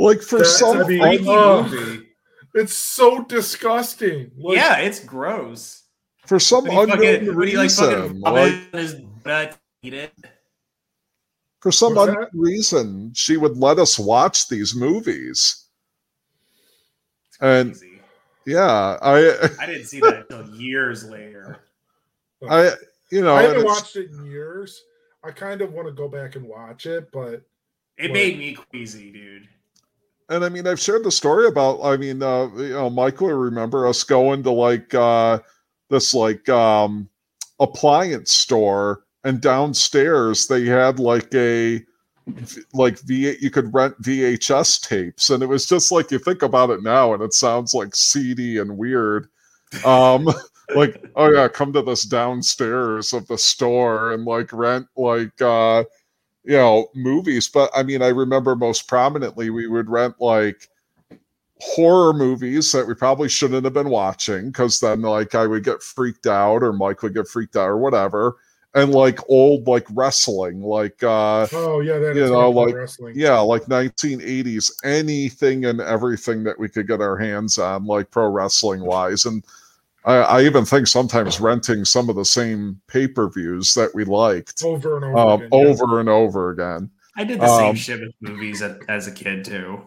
like 0.00 0.22
for 0.22 0.38
That's- 0.38 0.58
some 0.58 0.78
I 0.78 0.86
mean, 0.86 1.00
freaky 1.00 1.24
oh. 1.28 1.62
movie. 1.64 2.06
It's 2.54 2.74
so 2.74 3.22
disgusting. 3.24 4.30
Like, 4.36 4.56
yeah, 4.56 4.78
it's 4.78 4.98
gross. 5.04 5.84
for 6.26 6.40
some 6.40 6.66
unknown 6.66 6.88
fucking, 6.88 7.36
when 7.36 7.48
he 7.48 7.56
like 7.56 7.64
reason, 7.64 8.20
like, 8.20 8.34
like, 8.34 8.72
his 8.72 8.94
butt, 9.24 9.56
eat 9.82 9.94
it. 9.94 10.12
for 11.60 11.70
some 11.70 11.96
unknown 11.96 12.26
reason, 12.32 13.12
she 13.14 13.36
would 13.36 13.56
let 13.56 13.78
us 13.78 13.98
watch 13.98 14.48
these 14.48 14.74
movies. 14.74 15.66
It's 17.28 17.38
And- 17.40 17.76
Yeah, 18.46 18.98
I, 19.00 19.48
I 19.60 19.66
didn't 19.66 19.86
see 19.86 20.00
that 20.00 20.26
until 20.30 20.54
years 20.56 21.08
later. 21.08 21.58
I, 22.48 22.72
you 23.12 23.20
know, 23.22 23.34
I 23.36 23.42
haven't 23.42 23.64
watched 23.64 23.94
it 23.96 24.10
in 24.10 24.24
years. 24.24 24.82
I 25.22 25.30
kind 25.30 25.60
of 25.60 25.72
want 25.72 25.86
to 25.86 25.92
go 25.92 26.08
back 26.08 26.34
and 26.36 26.46
watch 26.46 26.86
it, 26.86 27.12
but 27.12 27.42
It 27.98 28.10
What? 28.10 28.12
made 28.12 28.38
me 28.38 28.54
queasy, 28.54 29.12
dude. 29.12 29.46
And 30.30 30.44
I 30.44 30.48
mean, 30.48 30.66
I've 30.66 30.80
shared 30.80 31.04
the 31.04 31.10
story 31.10 31.48
about. 31.48 31.82
I 31.82 31.96
mean, 31.96 32.22
uh, 32.22 32.48
you 32.56 32.70
know, 32.70 32.88
Michael, 32.88 33.26
will 33.26 33.34
remember 33.34 33.86
us 33.86 34.04
going 34.04 34.44
to 34.44 34.52
like 34.52 34.94
uh, 34.94 35.40
this 35.90 36.14
like 36.14 36.48
um, 36.48 37.08
appliance 37.58 38.32
store, 38.32 39.02
and 39.24 39.40
downstairs 39.40 40.46
they 40.46 40.64
had 40.66 41.00
like 41.00 41.34
a 41.34 41.84
like 42.72 43.00
V. 43.00 43.36
You 43.40 43.50
could 43.50 43.74
rent 43.74 44.00
VHS 44.00 44.88
tapes, 44.88 45.30
and 45.30 45.42
it 45.42 45.46
was 45.46 45.66
just 45.66 45.90
like 45.90 46.12
you 46.12 46.20
think 46.20 46.42
about 46.42 46.70
it 46.70 46.82
now, 46.84 47.12
and 47.12 47.22
it 47.22 47.34
sounds 47.34 47.74
like 47.74 47.96
seedy 47.96 48.58
and 48.58 48.78
weird. 48.78 49.26
Um, 49.84 50.28
like, 50.76 51.04
oh 51.16 51.28
yeah, 51.32 51.48
come 51.48 51.72
to 51.72 51.82
this 51.82 52.04
downstairs 52.04 53.12
of 53.12 53.26
the 53.26 53.36
store 53.36 54.12
and 54.12 54.24
like 54.24 54.52
rent 54.52 54.86
like 54.96 55.42
uh 55.42 55.82
you 56.44 56.56
know 56.56 56.88
movies 56.94 57.48
but 57.48 57.70
i 57.74 57.82
mean 57.82 58.02
i 58.02 58.08
remember 58.08 58.56
most 58.56 58.88
prominently 58.88 59.50
we 59.50 59.66
would 59.66 59.88
rent 59.88 60.14
like 60.20 60.68
horror 61.60 62.12
movies 62.14 62.72
that 62.72 62.86
we 62.86 62.94
probably 62.94 63.28
shouldn't 63.28 63.64
have 63.64 63.74
been 63.74 63.90
watching 63.90 64.46
because 64.46 64.80
then 64.80 65.02
like 65.02 65.34
i 65.34 65.46
would 65.46 65.62
get 65.64 65.82
freaked 65.82 66.26
out 66.26 66.62
or 66.62 66.72
mike 66.72 67.02
would 67.02 67.14
get 67.14 67.28
freaked 67.28 67.56
out 67.56 67.68
or 67.68 67.76
whatever 67.76 68.36
and 68.74 68.92
like 68.92 69.18
old 69.28 69.66
like 69.66 69.84
wrestling 69.90 70.62
like 70.62 71.02
uh 71.02 71.46
oh 71.52 71.80
yeah, 71.80 71.98
that 71.98 72.14
You 72.14 72.26
know, 72.26 72.50
like, 72.50 72.74
wrestling. 72.74 73.14
yeah 73.16 73.38
like 73.40 73.64
1980s 73.64 74.72
anything 74.84 75.64
and 75.64 75.80
everything 75.80 76.44
that 76.44 76.58
we 76.58 76.68
could 76.68 76.86
get 76.86 77.00
our 77.00 77.16
hands 77.16 77.58
on 77.58 77.84
like 77.84 78.10
pro 78.10 78.28
wrestling 78.28 78.80
wise 78.82 79.26
and 79.26 79.44
I, 80.04 80.14
I 80.16 80.42
even 80.44 80.64
think 80.64 80.86
sometimes 80.86 81.40
renting 81.40 81.84
some 81.84 82.08
of 82.08 82.16
the 82.16 82.24
same 82.24 82.80
pay-per-views 82.86 83.74
that 83.74 83.94
we 83.94 84.04
liked 84.04 84.62
over 84.64 84.96
and 84.96 85.04
over. 85.04 85.18
um, 85.18 85.42
again, 85.42 85.48
yeah. 85.52 85.58
over 85.68 86.00
and 86.00 86.08
over 86.08 86.50
again 86.50 86.90
I 87.16 87.24
did 87.24 87.40
the 87.40 87.56
same 87.58 87.70
Um, 87.70 87.74
shit 87.76 88.00
with 88.00 88.14
movies 88.20 88.62
as, 88.62 88.78
as 88.88 89.06
a 89.08 89.12
kid 89.12 89.44
too. 89.44 89.80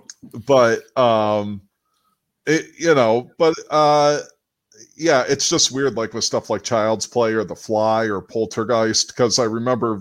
but 0.45 0.79
um 0.97 1.61
it 2.45 2.67
you 2.77 2.93
know 2.93 3.31
but 3.39 3.55
uh 3.71 4.19
yeah 4.95 5.23
it's 5.27 5.49
just 5.49 5.71
weird 5.71 5.95
like 5.95 6.13
with 6.13 6.23
stuff 6.25 6.49
like 6.49 6.61
child's 6.61 7.07
play 7.07 7.33
or 7.33 7.43
the 7.43 7.55
fly 7.55 8.05
or 8.05 8.21
poltergeist 8.21 9.07
because 9.07 9.39
i 9.39 9.43
remember 9.45 9.99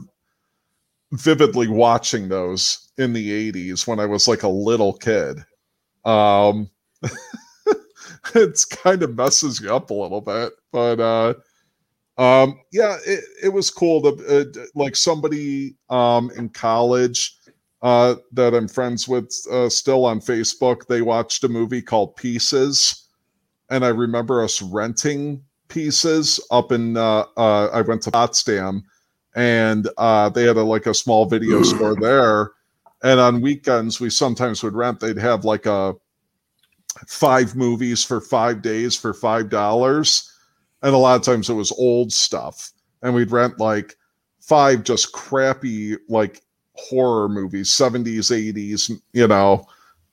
vividly 1.12 1.68
watching 1.68 2.28
those 2.28 2.90
in 2.98 3.12
the 3.12 3.52
80s 3.52 3.86
when 3.86 4.00
i 4.00 4.06
was 4.06 4.26
like 4.28 4.42
a 4.42 4.48
little 4.48 4.92
kid 4.92 5.38
um 6.04 6.68
it's 8.34 8.64
kind 8.64 9.02
of 9.02 9.16
messes 9.16 9.60
you 9.60 9.74
up 9.74 9.90
a 9.90 9.94
little 9.94 10.20
bit 10.20 10.52
but 10.70 11.00
uh 11.00 11.34
um 12.18 12.60
yeah 12.72 12.96
it, 13.06 13.24
it 13.44 13.48
was 13.48 13.70
cool 13.70 14.00
to 14.02 14.40
uh, 14.40 14.64
like 14.74 14.94
somebody 14.94 15.74
um 15.90 16.30
in 16.36 16.48
college 16.48 17.36
uh 17.82 18.14
that 18.32 18.54
i'm 18.54 18.68
friends 18.68 19.08
with 19.08 19.34
uh, 19.50 19.68
still 19.68 20.04
on 20.04 20.20
facebook 20.20 20.86
they 20.86 21.02
watched 21.02 21.42
a 21.44 21.48
movie 21.48 21.82
called 21.82 22.14
pieces 22.16 23.08
and 23.70 23.84
i 23.84 23.88
remember 23.88 24.42
us 24.44 24.62
renting 24.62 25.42
pieces 25.68 26.38
up 26.50 26.70
in 26.70 26.96
uh, 26.96 27.24
uh 27.36 27.68
i 27.72 27.80
went 27.80 28.02
to 28.02 28.10
potsdam 28.10 28.82
and 29.34 29.88
uh 29.96 30.28
they 30.28 30.44
had 30.44 30.56
a 30.56 30.62
like 30.62 30.86
a 30.86 30.94
small 30.94 31.24
video 31.24 31.62
store 31.62 31.96
there 32.00 32.52
and 33.02 33.18
on 33.18 33.40
weekends 33.40 33.98
we 33.98 34.10
sometimes 34.10 34.62
would 34.62 34.74
rent 34.74 35.00
they'd 35.00 35.16
have 35.16 35.44
like 35.44 35.66
a 35.66 35.94
five 37.06 37.56
movies 37.56 38.04
for 38.04 38.20
five 38.20 38.62
days 38.62 38.96
for 38.96 39.14
five 39.14 39.48
dollars. 39.48 40.30
And 40.82 40.94
a 40.94 40.98
lot 40.98 41.16
of 41.16 41.22
times 41.22 41.48
it 41.48 41.54
was 41.54 41.72
old 41.72 42.12
stuff. 42.12 42.72
And 43.02 43.14
we'd 43.14 43.30
rent 43.30 43.58
like 43.58 43.96
five 44.40 44.82
just 44.84 45.12
crappy 45.12 45.96
like 46.08 46.42
horror 46.74 47.28
movies 47.28 47.68
70s 47.68 48.30
80s 48.30 48.90
you 49.12 49.28
know. 49.28 49.66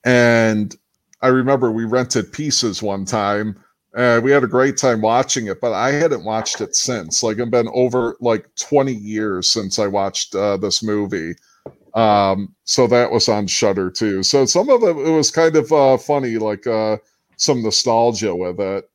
And 0.04 0.76
i 1.22 1.28
remember 1.28 1.72
we 1.72 1.86
rented 1.86 2.32
pieces 2.32 2.82
one 2.82 3.06
time 3.06 3.62
and 3.96 4.24
we 4.24 4.32
had 4.32 4.44
a 4.44 4.48
great 4.48 4.78
time 4.78 5.02
watching 5.02 5.48
it 5.48 5.60
but 5.60 5.74
i 5.74 5.92
hadn't 5.92 6.24
watched 6.26 6.62
it 6.62 6.76
since. 6.76 7.24
Like 7.24 7.38
it's 7.40 7.50
been 7.50 7.70
over 7.74 8.16
like 8.20 8.46
20 8.56 8.94
years 8.94 9.50
since 9.50 9.80
i 9.80 9.88
watched 9.88 10.36
uh, 10.36 10.58
this 10.58 10.84
movie 10.84 11.34
um 11.96 12.54
so 12.64 12.88
that 12.88 13.12
was 13.12 13.28
on 13.30 13.48
shudder 13.48 13.90
too 13.90 14.22
so 14.24 14.46
some 14.46 14.70
of 14.70 14.84
it, 14.84 14.96
it 14.98 15.12
was 15.12 15.32
kind 15.32 15.56
of 15.56 15.72
uh 15.72 15.98
funny 15.98 16.38
like 16.38 16.66
uh 16.68 16.98
some 17.38 17.62
nostalgia 17.64 18.36
with 18.36 18.60
it 18.60 18.90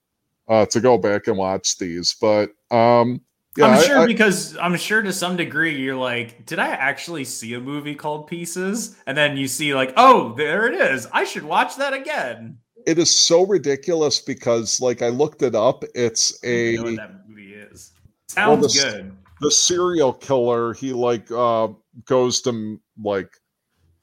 uh 0.49 0.67
to 0.67 0.81
go 0.81 0.99
back 0.99 1.27
and 1.27 1.37
watch 1.39 1.79
these 1.79 2.15
but 2.21 2.51
um 2.71 3.21
yeah 3.57 3.67
I'm 3.67 3.83
sure 3.85 3.99
I- 4.01 4.07
because 4.07 4.57
I'm 4.59 4.77
sure 4.77 5.01
to 5.03 5.13
some 5.13 5.37
degree 5.37 5.77
you're 5.77 5.95
like, 5.97 6.45
did 6.45 6.59
I 6.59 6.69
actually 6.69 7.25
see 7.25 7.55
a 7.55 7.61
movie 7.61 7.95
called 7.95 8.27
Pieces? 8.27 8.97
And 9.07 9.17
then 9.17 9.37
you 9.37 9.47
see 9.47 9.75
like, 9.77 9.93
oh, 9.97 10.35
there 10.35 10.67
it 10.67 10.75
is. 10.75 11.07
I 11.13 11.23
should 11.23 11.45
watch 11.45 11.77
that 11.77 11.93
again. 11.93 12.59
it 12.85 12.99
is 12.99 13.11
so 13.11 13.47
ridiculous 13.47 14.21
because 14.21 14.81
like 14.81 15.01
i 15.03 15.09
looked 15.09 15.41
it 15.43 15.55
up 15.55 15.85
it's 15.95 16.37
a 16.45 16.75
know 16.77 16.83
what 16.83 16.97
that 16.97 17.29
movie 17.29 17.55
is. 17.55 17.93
Sounds 18.29 18.61
Well, 18.61 18.69
the- 18.69 18.91
good. 18.99 19.17
the 19.41 19.51
serial 19.53 20.13
killer 20.13 20.75
he 20.75 20.93
like 20.93 21.31
uh 21.31 21.69
goes 22.07 22.43
to 22.43 22.81
like 23.03 23.37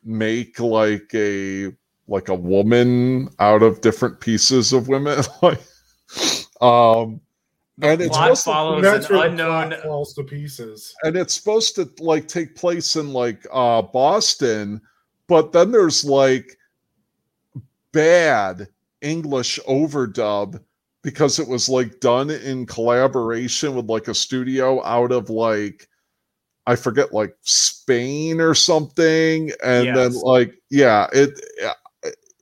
make 0.04 0.60
like 0.60 1.10
a 1.14 1.72
like 2.08 2.30
a 2.30 2.36
woman 2.36 3.30
out 3.40 3.64
of 3.64 3.82
different 3.82 4.20
pieces 4.20 4.74
of 4.74 4.88
women 4.88 5.22
like 5.42 5.62
um 6.62 7.22
and 7.84 8.02
it's 8.02 8.16
supposed 8.16 8.44
to, 8.44 8.50
follows 8.52 8.76
And 8.78 8.86
that's 8.86 9.10
an 9.10 9.16
unknown. 9.18 9.74
falls 9.82 10.14
to 10.16 10.24
pieces. 10.24 10.94
and 11.04 11.16
it's 11.16 11.34
supposed 11.34 11.76
to 11.76 11.90
like 12.00 12.28
take 12.28 12.56
place 12.56 12.96
in 12.96 13.14
like 13.14 13.46
uh 13.52 13.82
boston 13.82 14.82
but 15.28 15.52
then 15.52 15.72
there's 15.72 16.04
like 16.04 16.58
bad 17.92 18.68
english 19.02 19.60
overdub 19.68 20.62
because 21.04 21.40
it 21.40 21.48
was 21.48 21.70
like 21.70 22.00
done 22.00 22.30
in 22.30 22.66
collaboration 22.66 23.76
with 23.76 23.90
like 23.90 24.08
a 24.08 24.14
studio 24.14 24.84
out 24.86 25.12
of 25.12 25.30
like 25.30 25.88
i 26.68 26.76
forget 26.76 27.14
like 27.14 27.36
spain 27.42 28.40
or 28.40 28.54
something 28.54 29.52
and 29.64 29.96
then 29.96 30.14
like 30.14 30.54
yeah 30.70 31.08
it 31.14 31.40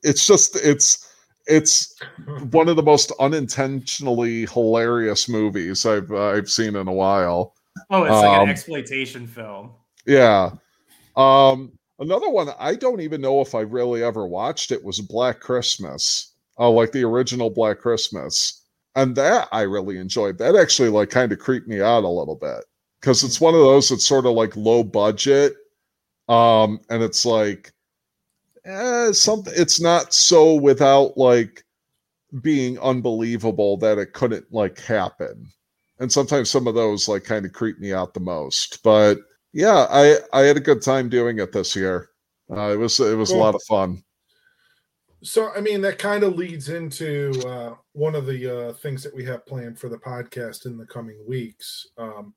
it's 0.02 0.26
just 0.26 0.56
it's 0.56 1.08
it's 1.46 1.94
one 2.50 2.68
of 2.68 2.76
the 2.76 2.82
most 2.82 3.12
unintentionally 3.20 4.46
hilarious 4.46 5.28
movies 5.28 5.84
I've 5.86 6.10
uh, 6.10 6.30
I've 6.30 6.50
seen 6.50 6.76
in 6.76 6.88
a 6.88 6.92
while. 6.92 7.54
Oh, 7.90 8.04
it's 8.04 8.12
like 8.12 8.38
um, 8.38 8.42
an 8.44 8.48
exploitation 8.48 9.26
film. 9.26 9.72
Yeah. 10.06 10.50
Um 11.16 11.72
another 11.98 12.30
one 12.30 12.48
I 12.58 12.74
don't 12.74 13.00
even 13.00 13.20
know 13.20 13.40
if 13.40 13.54
I 13.54 13.60
really 13.60 14.02
ever 14.02 14.26
watched 14.26 14.72
it 14.72 14.82
was 14.82 15.00
Black 15.00 15.40
Christmas. 15.40 16.32
Uh, 16.58 16.70
like 16.70 16.92
the 16.92 17.04
original 17.04 17.48
Black 17.50 17.78
Christmas. 17.78 18.64
And 18.96 19.16
that 19.16 19.48
I 19.50 19.62
really 19.62 19.98
enjoyed. 19.98 20.36
That 20.38 20.56
actually 20.56 20.88
like 20.88 21.10
kind 21.10 21.32
of 21.32 21.38
creeped 21.38 21.68
me 21.68 21.80
out 21.80 22.04
a 22.04 22.08
little 22.08 22.36
bit 22.36 22.64
cuz 23.00 23.24
it's 23.24 23.40
one 23.40 23.54
of 23.54 23.60
those 23.60 23.88
that's 23.88 24.06
sort 24.06 24.26
of 24.26 24.32
like 24.32 24.56
low 24.56 24.82
budget 24.84 25.54
um 26.28 26.80
and 26.90 27.02
it's 27.02 27.24
like 27.24 27.72
eh, 28.64 29.12
something. 29.12 29.52
It's 29.56 29.80
not 29.80 30.14
so 30.14 30.54
without 30.54 31.16
like 31.16 31.64
being 32.42 32.78
unbelievable 32.78 33.76
that 33.78 33.98
it 33.98 34.12
couldn't 34.12 34.52
like 34.52 34.78
happen. 34.80 35.50
And 35.98 36.10
sometimes 36.10 36.50
some 36.50 36.66
of 36.66 36.74
those 36.74 37.08
like 37.08 37.24
kind 37.24 37.44
of 37.44 37.52
creep 37.52 37.78
me 37.78 37.92
out 37.92 38.14
the 38.14 38.20
most. 38.20 38.82
But 38.82 39.18
yeah, 39.52 39.86
I 39.90 40.18
I 40.32 40.42
had 40.42 40.56
a 40.56 40.60
good 40.60 40.82
time 40.82 41.08
doing 41.08 41.38
it 41.38 41.52
this 41.52 41.74
year. 41.76 42.10
Uh, 42.50 42.72
it 42.72 42.76
was 42.76 42.98
it 43.00 43.16
was 43.16 43.30
a 43.30 43.36
lot 43.36 43.54
of 43.54 43.62
fun. 43.68 44.02
So, 45.22 45.52
I 45.54 45.60
mean, 45.60 45.82
that 45.82 45.98
kind 45.98 46.24
of 46.24 46.36
leads 46.36 46.70
into 46.70 47.30
uh, 47.46 47.74
one 47.92 48.14
of 48.14 48.24
the 48.24 48.68
uh, 48.68 48.72
things 48.72 49.02
that 49.02 49.14
we 49.14 49.22
have 49.26 49.44
planned 49.44 49.78
for 49.78 49.90
the 49.90 49.98
podcast 49.98 50.64
in 50.64 50.78
the 50.78 50.86
coming 50.86 51.22
weeks 51.28 51.86
um, 51.98 52.32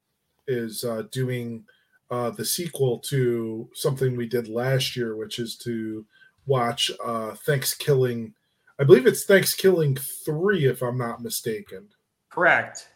is 0.48 0.84
uh, 0.84 1.04
doing 1.12 1.64
uh, 2.12 2.30
the 2.32 2.46
sequel 2.46 3.00
to 3.00 3.70
something 3.74 4.16
we 4.16 4.28
did 4.28 4.48
last 4.48 4.96
year, 4.96 5.16
which 5.16 5.40
is 5.40 5.56
to 5.58 6.06
watch 6.46 6.92
uh, 7.04 7.34
Thanksgiving. 7.46 8.34
I 8.80 8.84
believe 8.84 9.08
it's 9.08 9.26
ThanksKilling 9.26 10.00
3, 10.26 10.66
if 10.66 10.82
I'm 10.82 10.98
not 10.98 11.22
mistaken, 11.22 11.88
Correct. 12.30 12.90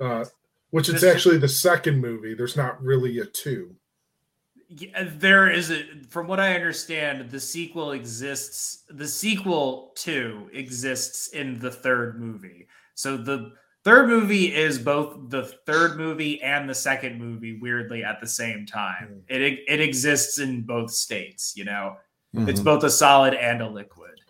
uh, 0.00 0.24
which 0.70 0.88
is 0.88 1.00
This- 1.00 1.14
actually 1.14 1.38
the 1.38 1.48
second 1.48 2.00
movie. 2.00 2.34
There's 2.34 2.56
not 2.56 2.82
really 2.82 3.18
a 3.18 3.26
two. 3.26 3.76
Yeah, 4.68 5.08
there 5.18 5.50
is 5.50 5.70
a 5.70 5.84
from 6.08 6.26
what 6.26 6.40
I 6.40 6.54
understand, 6.54 7.30
the 7.30 7.38
sequel 7.38 7.92
exists. 7.92 8.82
The 8.88 9.06
sequel 9.06 9.92
to 9.96 10.48
exists 10.52 11.28
in 11.28 11.58
the 11.60 11.70
third 11.70 12.18
movie. 12.20 12.66
So 12.94 13.16
the 13.16 13.52
third 13.84 14.08
movie 14.08 14.54
is 14.54 14.78
both 14.78 15.30
the 15.30 15.44
third 15.66 15.96
movie 15.96 16.42
and 16.42 16.68
the 16.68 16.74
second 16.74 17.18
movie. 17.18 17.58
Weirdly, 17.60 18.02
at 18.04 18.20
the 18.20 18.26
same 18.26 18.66
time, 18.66 19.22
it 19.28 19.40
it 19.42 19.80
exists 19.80 20.38
in 20.38 20.62
both 20.62 20.90
states. 20.90 21.54
You 21.56 21.64
know, 21.64 21.96
it's 22.34 22.60
Mhm. 22.60 22.64
both 22.64 22.84
a 22.84 22.90
solid 22.90 23.34
and 23.34 23.60
a 23.62 23.68
liquid. 23.68 24.20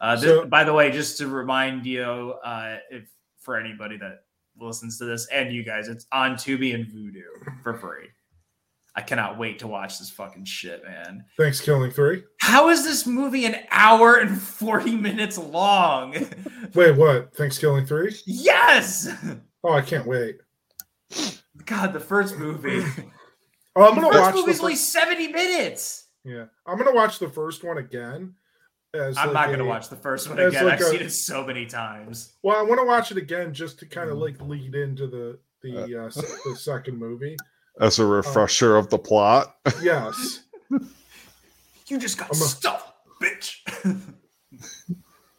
Uh, 0.00 0.16
thi- 0.16 0.26
So- 0.26 0.46
by 0.46 0.64
the 0.64 0.72
way, 0.72 0.90
just 0.90 1.16
to 1.18 1.28
remind 1.28 1.86
you, 1.86 2.02
uh, 2.44 2.78
if 2.90 3.04
for 3.40 3.56
anybody 3.56 3.96
that 3.98 4.24
listens 4.58 4.98
to 4.98 5.04
this 5.04 5.26
and 5.28 5.52
you 5.54 5.62
guys, 5.62 5.88
it's 5.88 6.06
on 6.12 6.34
Tubi 6.34 6.74
and 6.74 6.86
Vudu 6.86 7.22
for 7.62 7.74
free. 7.74 8.08
I 8.96 9.00
cannot 9.02 9.38
wait 9.38 9.58
to 9.58 9.66
watch 9.66 9.98
this 9.98 10.10
fucking 10.10 10.44
shit, 10.44 10.84
man. 10.84 11.24
ThanksKilling 11.38 11.92
3. 11.92 12.22
How 12.40 12.68
is 12.68 12.84
this 12.84 13.06
movie 13.06 13.44
an 13.44 13.56
hour 13.70 14.16
and 14.16 14.40
40 14.40 14.96
minutes 14.96 15.36
long? 15.36 16.12
Wait, 16.74 16.96
what? 16.96 17.34
ThanksKilling 17.34 17.88
3? 17.88 18.14
yes! 18.26 19.08
Oh, 19.64 19.72
I 19.72 19.80
can't 19.80 20.06
wait. 20.06 20.38
God, 21.64 21.92
the 21.92 22.00
first 22.00 22.38
movie. 22.38 22.84
Oh, 23.76 23.88
I'm 23.88 23.94
going 23.94 24.06
to 24.06 24.12
first 24.12 24.20
watch 24.20 24.34
the 24.34 24.40
movie's 24.42 24.58
fir- 24.58 24.62
only 24.64 24.76
70 24.76 25.28
minutes. 25.32 26.06
Yeah, 26.24 26.44
I'm 26.66 26.78
gonna 26.78 26.94
watch 26.94 27.18
the 27.18 27.28
first 27.28 27.64
one 27.64 27.78
again. 27.78 28.34
As 28.94 29.18
I'm 29.18 29.26
like 29.28 29.34
not 29.34 29.46
going 29.48 29.58
to 29.58 29.64
watch 29.64 29.88
the 29.88 29.96
first 29.96 30.28
one 30.28 30.38
again. 30.38 30.64
like 30.64 30.74
I've 30.74 30.80
a- 30.80 30.84
seen 30.90 31.00
it 31.02 31.10
so 31.10 31.44
many 31.44 31.66
times. 31.66 32.34
Well, 32.42 32.56
I 32.58 32.62
want 32.62 32.80
to 32.80 32.86
watch 32.86 33.10
it 33.10 33.18
again 33.18 33.52
just 33.52 33.78
to 33.80 33.86
kind 33.86 34.08
of 34.10 34.16
Mm-hmm. 34.18 34.40
like 34.40 34.48
lead 34.48 34.74
into 34.74 35.06
the 35.06 35.38
the 35.62 36.04
uh, 36.06 36.10
se- 36.10 36.36
the 36.44 36.56
second 36.56 36.98
movie. 36.98 37.36
As 37.80 37.98
a 37.98 38.06
refresher 38.06 38.76
of 38.76 38.88
the 38.90 38.98
plot. 38.98 39.54
Yes, 39.82 40.40
You 41.88 41.98
just 41.98 42.18
got 42.18 42.28
I'm 42.34 42.40
a- 42.40 42.44
stuffed, 42.44 42.92
bitch. 43.22 43.56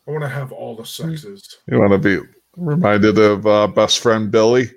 I 0.07 0.11
want 0.11 0.23
to 0.23 0.29
have 0.29 0.51
all 0.51 0.75
the 0.75 0.85
sexes. 0.85 1.57
You 1.67 1.79
want 1.79 1.91
to 1.91 1.97
be 1.97 2.19
reminded 2.55 3.17
of 3.17 3.47
uh, 3.47 3.67
best 3.67 3.99
friend 3.99 4.29
Billy? 4.29 4.69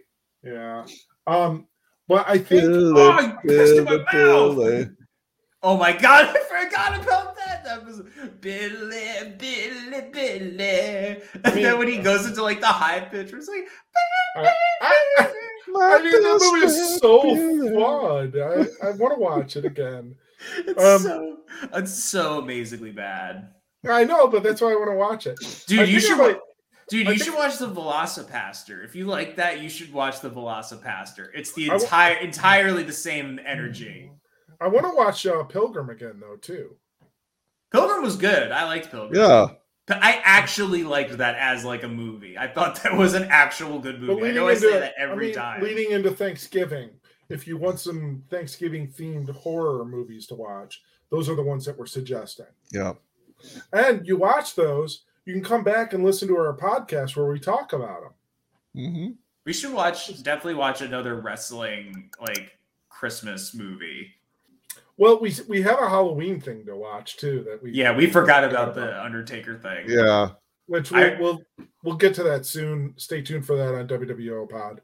Yeah. 0.43 0.85
Um, 1.27 1.67
but 2.07 2.25
I 2.29 2.39
think 2.39 2.63
Oh, 2.65 3.21
you 3.21 3.33
pissed 3.47 3.77
in 3.77 3.85
my 3.85 3.97
mouth. 3.99 4.07
Billy. 4.13 4.89
Oh 5.63 5.77
my 5.77 5.93
god, 5.93 6.27
I 6.37 6.65
forgot 6.65 7.03
about 7.03 7.28
that. 7.69 7.81
That 7.81 7.87
was 7.87 8.03
Billy, 8.41 9.35
Billy, 9.39 10.11
Billy. 10.13 11.23
And 11.45 11.55
mean- 11.55 11.65
then 11.65 11.79
when 11.79 11.89
he 11.89 11.99
goes 11.99 12.27
into 12.27 12.43
like 12.43 12.61
the 12.61 12.67
high 12.67 13.01
pitch, 13.01 13.33
it's 13.33 13.49
like 13.49 13.67
I, 14.37 14.53
I, 14.83 15.33
I 15.81 16.03
mean 16.03 16.13
that 16.23 16.51
movie 16.53 16.67
is 16.67 16.97
so 16.99 17.23
fun. 17.23 18.33
I, 18.83 18.87
I 18.89 18.91
want 18.93 19.15
to 19.15 19.21
watch 19.21 19.57
it 19.57 19.65
again. 19.65 20.15
it's 20.57 20.83
Um, 20.83 21.03
so 21.03 21.37
it's 21.75 21.93
so 22.05 22.39
amazingly 22.39 22.93
bad. 22.93 23.51
I 23.89 24.05
know, 24.05 24.27
but 24.29 24.43
that's 24.43 24.61
why 24.61 24.73
I 24.73 24.77
want 24.77 24.91
to 24.91 24.97
watch 24.97 25.27
it. 25.27 25.65
Dude, 25.67 25.81
I 25.81 25.85
you 25.85 26.01
should 26.01 26.19
might- 26.19 26.37
wa- 26.37 26.43
Dude, 26.91 27.07
I 27.07 27.13
you 27.13 27.19
think- 27.19 27.31
should 27.31 27.39
watch 27.39 27.59
the 27.59 27.69
VelociPastor. 27.69 28.83
If 28.83 28.97
you 28.97 29.05
like 29.05 29.37
that, 29.37 29.61
you 29.61 29.69
should 29.69 29.93
watch 29.93 30.21
the 30.23 30.31
VelociPastor. 30.31 31.29
It's 31.35 31.53
the 31.53 31.71
I 31.71 31.75
wa- 31.77 31.81
entire 31.83 32.15
entirely 32.17 32.83
the 32.83 32.93
same 32.95 33.39
energy. 33.45 34.11
I 34.61 34.69
want 34.69 34.87
to 34.87 34.97
watch 34.97 35.27
uh, 35.27 35.43
Pilgrim 35.45 35.91
again 35.91 36.19
though 36.21 36.37
too. 36.37 36.77
Pilgrim 37.71 38.03
was 38.03 38.17
good. 38.17 38.51
I 38.51 38.65
liked 38.65 38.91
Pilgrim. 38.91 39.21
Yeah. 39.21 39.49
I 39.91 40.21
actually 40.23 40.85
liked 40.85 41.17
that 41.19 41.37
as 41.37 41.65
like 41.65 41.83
a 41.83 41.89
movie. 41.89 42.37
I 42.37 42.47
thought 42.49 42.83
that 42.83 42.95
was 42.95 43.15
an 43.15 43.25
actual 43.31 43.79
good 43.79 44.01
movie. 44.01 44.13
I 44.13 44.17
leading 44.17 44.35
know 44.37 44.49
I 44.49 44.55
say 44.55 44.67
into 44.67 44.81
that 44.81 44.95
I 44.99 45.03
every 45.03 45.27
mean, 45.27 45.35
time. 45.35 45.63
leading 45.63 45.93
into 45.93 46.11
Thanksgiving, 46.11 46.91
if 47.29 47.47
you 47.47 47.57
want 47.57 47.81
some 47.81 48.23
Thanksgiving 48.31 48.89
themed 48.89 49.31
horror 49.31 49.85
movies 49.85 50.27
to 50.27 50.35
watch, 50.35 50.83
those 51.11 51.29
are 51.29 51.35
the 51.35 51.43
ones 51.43 51.65
that 51.65 51.79
we're 51.79 51.87
suggesting. 51.87 52.47
Yeah. 52.71 52.95
And 53.73 54.07
you 54.07 54.17
watch 54.17 54.55
those, 54.55 55.05
you 55.25 55.33
can 55.33 55.43
come 55.45 55.65
back 55.65 55.93
and 55.93 56.05
listen 56.05 56.29
to 56.29 56.37
our 56.37 56.57
podcast 56.57 57.17
where 57.17 57.31
we 57.31 57.39
talk 57.39 57.73
about 57.73 58.03
them. 58.03 58.13
hmm 58.75 59.11
We 59.45 59.53
should 59.53 59.73
watch 59.73 60.23
definitely 60.23 60.55
watch 60.55 60.81
another 60.83 61.21
wrestling 61.21 62.11
like 62.21 62.59
Christmas 62.91 63.55
movie. 63.55 64.13
Well, 64.99 65.21
we 65.21 65.33
we 65.49 65.63
have 65.63 65.79
a 65.81 65.89
Halloween 65.89 66.41
thing 66.41 66.65
to 66.67 66.77
watch 66.77 67.17
too. 67.17 67.45
That 67.49 67.63
we 67.63 67.71
Yeah, 67.73 67.97
we 67.97 68.07
forgot 68.09 68.45
about 68.45 68.75
the 68.75 69.03
Undertaker 69.03 69.57
thing. 69.59 69.87
Yeah. 69.89 70.31
which 70.67 70.91
we'll, 70.91 71.03
I- 71.05 71.21
we'll 71.21 71.41
we'll 71.85 71.97
get 71.97 72.15
to 72.15 72.23
that 72.25 72.45
soon. 72.45 72.95
Stay 72.99 73.23
tuned 73.23 73.47
for 73.47 73.57
that 73.57 73.75
on 73.75 73.87
WWO 73.89 74.49
Pod. 74.51 74.81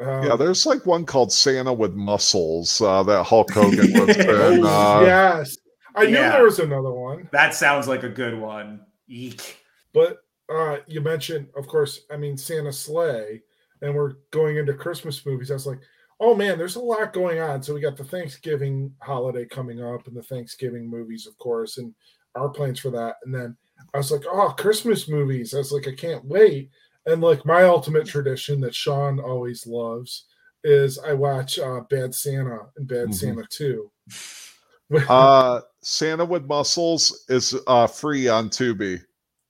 Um, 0.00 0.24
Yeah, 0.26 0.36
there's 0.36 0.64
like 0.66 0.86
one 0.86 1.04
called 1.04 1.30
Santa 1.32 1.72
with 1.72 1.92
Muscles 1.94 2.80
uh, 2.80 3.02
that 3.02 3.24
Hulk 3.24 3.50
Hogan 3.50 3.92
was 4.06 4.16
in. 4.16 4.26
oh, 4.28 4.66
Uh, 4.66 5.02
yes, 5.04 5.56
I 5.94 6.06
knew 6.06 6.12
Yeah. 6.12 6.30
there 6.32 6.44
was 6.44 6.58
another 6.58 6.90
one. 6.92 7.28
That 7.32 7.54
sounds 7.54 7.86
like 7.86 8.02
a 8.02 8.08
good 8.08 8.38
one. 8.38 8.80
Eek. 9.08 9.58
But 9.92 10.18
uh, 10.50 10.78
you 10.86 11.00
mentioned, 11.02 11.48
of 11.54 11.66
course, 11.66 12.00
I 12.10 12.16
mean 12.16 12.36
Santa's 12.38 12.78
Slay, 12.78 13.42
and 13.82 13.94
we're 13.94 14.14
going 14.30 14.56
into 14.56 14.72
Christmas 14.72 15.24
movies. 15.26 15.50
I 15.50 15.54
was 15.54 15.66
like, 15.66 15.80
oh 16.20 16.34
man, 16.34 16.58
there's 16.58 16.76
a 16.76 16.80
lot 16.80 17.12
going 17.12 17.38
on. 17.40 17.62
So 17.62 17.72
we 17.74 17.80
got 17.80 17.96
the 17.96 18.04
Thanksgiving 18.04 18.92
holiday 19.02 19.46
coming 19.46 19.82
up, 19.82 20.06
and 20.06 20.16
the 20.16 20.22
Thanksgiving 20.22 20.88
movies, 20.88 21.26
of 21.26 21.36
course, 21.38 21.78
and 21.78 21.94
our 22.36 22.48
plans 22.50 22.78
for 22.78 22.90
that. 22.90 23.16
And 23.24 23.34
then 23.34 23.56
I 23.94 23.98
was 23.98 24.12
like, 24.12 24.22
oh, 24.30 24.54
Christmas 24.58 25.08
movies. 25.08 25.54
I 25.54 25.58
was 25.58 25.72
like, 25.72 25.88
I 25.88 25.94
can't 25.94 26.24
wait. 26.24 26.70
And 27.06 27.20
like 27.22 27.44
my 27.46 27.62
ultimate 27.64 28.06
tradition 28.06 28.60
that 28.60 28.74
Sean 28.74 29.18
always 29.18 29.66
loves 29.66 30.26
is 30.62 30.98
I 30.98 31.14
watch 31.14 31.58
uh, 31.58 31.80
Bad 31.88 32.14
Santa 32.14 32.58
and 32.76 32.86
Bad 32.86 33.08
Mhm. 33.08 33.14
Santa 33.14 33.44
Two. 33.50 33.90
uh, 35.08 35.60
Santa 35.82 36.24
with 36.24 36.44
Muscles 36.46 37.24
is 37.28 37.54
uh, 37.66 37.86
free 37.86 38.28
on 38.28 38.50
Tubi. 38.50 39.00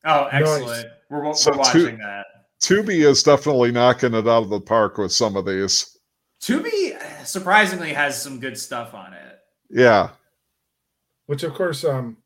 Oh, 0.04 0.28
Nice. 0.32 0.42
excellent. 0.42 0.86
We're, 1.10 1.24
we're 1.24 1.34
So 1.34 1.56
watching 1.56 1.80
two- 1.86 1.96
that. 1.98 2.26
Tubi 2.62 3.06
is 3.08 3.22
definitely 3.22 3.72
knocking 3.72 4.14
it 4.14 4.28
out 4.28 4.42
of 4.44 4.50
the 4.50 4.60
park 4.60 4.98
with 4.98 5.12
some 5.12 5.34
of 5.36 5.46
these. 5.46 5.98
Tubi 6.42 6.96
uh, 6.96 7.24
surprisingly 7.24 7.92
has 7.92 8.20
some 8.20 8.40
good 8.40 8.56
stuff 8.58 8.94
on 8.94 9.12
it. 9.12 9.38
Yeah. 9.70 10.10
which 11.26 11.42
of 11.44 11.54
course 11.54 11.84
um 11.84 12.16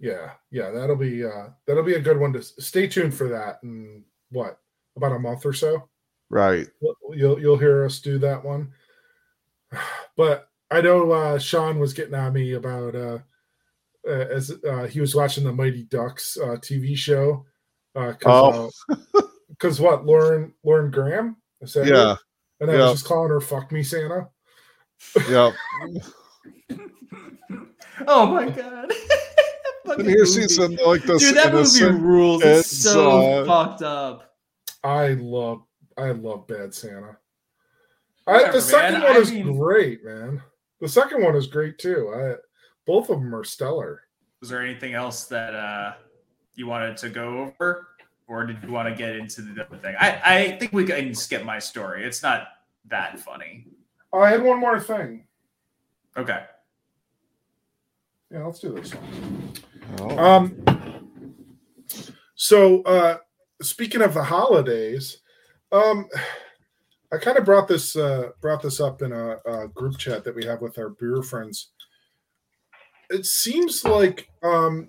yeah 0.00 0.32
yeah 0.50 0.70
that'll 0.70 0.96
be 0.96 1.24
uh 1.24 1.48
that'll 1.66 1.84
be 1.84 1.94
a 1.94 2.00
good 2.00 2.18
one 2.18 2.32
to 2.32 2.42
stay 2.42 2.88
tuned 2.88 3.14
for 3.14 3.28
that 3.28 3.60
in 3.62 4.02
what 4.30 4.58
about 4.96 5.12
a 5.12 5.18
month 5.18 5.46
or 5.46 5.52
so 5.52 5.88
Right. 6.30 6.66
you'll 7.12 7.38
you'll 7.40 7.56
hear 7.58 7.84
us 7.84 8.00
do 8.00 8.18
that 8.18 8.44
one 8.44 8.72
but 10.16 10.48
i 10.72 10.80
know 10.80 11.12
uh 11.12 11.38
sean 11.38 11.78
was 11.78 11.92
getting 11.92 12.14
on 12.14 12.32
me 12.32 12.54
about 12.54 12.96
uh, 12.96 13.18
uh 14.08 14.10
as 14.10 14.50
uh 14.68 14.86
he 14.88 15.00
was 15.00 15.14
watching 15.14 15.44
the 15.44 15.52
mighty 15.52 15.84
ducks 15.84 16.36
uh 16.42 16.56
tv 16.56 16.96
show 16.96 17.46
uh 17.94 18.14
Oh. 18.26 18.70
because 19.48 19.80
what 19.80 20.04
lauren 20.04 20.52
lauren 20.64 20.90
graham 20.90 21.36
is 21.60 21.74
that 21.74 21.86
it? 21.86 22.18
Yeah. 22.66 22.72
and 22.74 22.82
i 22.82 22.84
yeah. 22.84 22.90
was 22.90 23.00
just 23.00 23.06
calling 23.06 23.30
her 23.30 23.40
fuck 23.40 23.70
me 23.72 23.82
santa 23.82 24.28
Yep. 25.28 25.54
Oh 28.06 28.26
my 28.26 28.48
god. 28.48 28.92
Fucking 29.86 30.00
And 30.00 30.08
here 30.08 30.24
movie. 30.24 30.40
she's 30.40 30.58
in 30.58 30.76
like 30.84 31.02
this 31.02 31.22
Dude, 31.22 31.36
that 31.36 31.52
movie 31.52 31.84
rules. 31.84 32.42
It's 32.42 32.72
it's, 32.72 32.82
so 32.82 33.42
uh, 33.42 33.44
fucked 33.44 33.82
up. 33.82 34.34
I 34.82 35.08
love 35.08 35.62
I 35.96 36.10
love 36.10 36.46
Bad 36.46 36.74
Santa. 36.74 37.16
I, 38.26 38.32
Whatever, 38.32 38.52
the 38.52 38.60
second 38.62 39.00
man. 39.00 39.02
one 39.02 39.12
I 39.16 39.18
is 39.20 39.30
mean- 39.32 39.56
great, 39.58 40.04
man. 40.04 40.42
The 40.80 40.88
second 40.88 41.22
one 41.22 41.36
is 41.36 41.46
great 41.46 41.78
too. 41.78 42.12
I 42.16 42.34
both 42.86 43.10
of 43.10 43.20
them 43.20 43.34
are 43.34 43.44
stellar. 43.44 44.00
Was 44.40 44.48
there 44.50 44.62
anything 44.64 44.94
else 44.94 45.24
that 45.26 45.54
uh 45.54 45.92
you 46.54 46.66
wanted 46.66 46.96
to 46.98 47.10
go 47.10 47.42
over? 47.42 47.88
Or 48.26 48.46
did 48.46 48.56
you 48.62 48.70
want 48.72 48.88
to 48.88 48.94
get 48.94 49.14
into 49.16 49.42
the 49.42 49.66
other 49.66 49.76
thing? 49.76 49.94
I, 50.00 50.20
I 50.24 50.56
think 50.58 50.72
we 50.72 50.84
can 50.86 51.14
skip 51.14 51.44
my 51.44 51.58
story. 51.58 52.04
It's 52.06 52.22
not 52.22 52.48
that 52.88 53.18
funny. 53.20 53.66
Oh, 54.12 54.20
I 54.20 54.30
had 54.30 54.42
one 54.42 54.60
more 54.60 54.78
thing. 54.78 55.26
Okay. 56.16 56.44
Yeah, 58.30 58.44
let's 58.44 58.60
do 58.60 58.72
this 58.72 58.94
one. 58.94 59.52
Oh. 59.98 60.18
Um, 60.18 61.08
so 62.34 62.82
uh, 62.82 63.18
speaking 63.62 64.02
of 64.02 64.14
the 64.14 64.22
holidays, 64.22 65.18
um, 65.72 66.08
I 67.12 67.18
kind 67.18 67.38
of 67.38 67.44
brought 67.44 67.68
this 67.68 67.96
uh, 67.96 68.30
brought 68.40 68.62
this 68.62 68.80
up 68.80 69.02
in 69.02 69.12
a, 69.12 69.36
a 69.46 69.68
group 69.68 69.98
chat 69.98 70.24
that 70.24 70.34
we 70.34 70.44
have 70.44 70.60
with 70.60 70.78
our 70.78 70.90
beer 70.90 71.22
friends. 71.22 71.70
It 73.10 73.26
seems 73.26 73.84
like 73.84 74.28
um, 74.42 74.88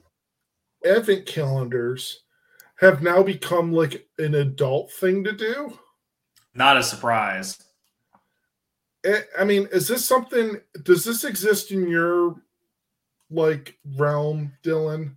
advent 0.86 1.26
calendars 1.26 2.24
have 2.78 3.02
now 3.02 3.24
become 3.24 3.72
like 3.72 4.08
an 4.18 4.36
adult 4.36 4.92
thing 4.92 5.24
to 5.24 5.32
do. 5.32 5.78
Not 6.54 6.78
a 6.78 6.84
surprise. 6.84 7.65
I- 9.06 9.42
I 9.42 9.44
mean, 9.44 9.68
is 9.72 9.88
this 9.88 10.06
something? 10.06 10.60
Does 10.84 11.04
this 11.04 11.24
exist 11.24 11.72
in 11.72 11.88
your 11.88 12.36
like 13.30 13.78
realm, 13.98 14.54
Dylan? 14.64 15.16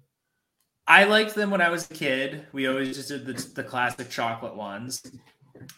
I 0.87 1.05
liked 1.05 1.35
them 1.35 1.51
when 1.51 1.61
I 1.61 1.69
was 1.69 1.91
a 1.91 1.95
kid. 1.95 2.47
We 2.53 2.67
always 2.67 2.97
just 2.97 3.09
did 3.09 3.27
the, 3.27 3.35
the 3.55 3.63
classic 3.65 4.09
chocolate 4.09 4.57
ones. 4.57 5.03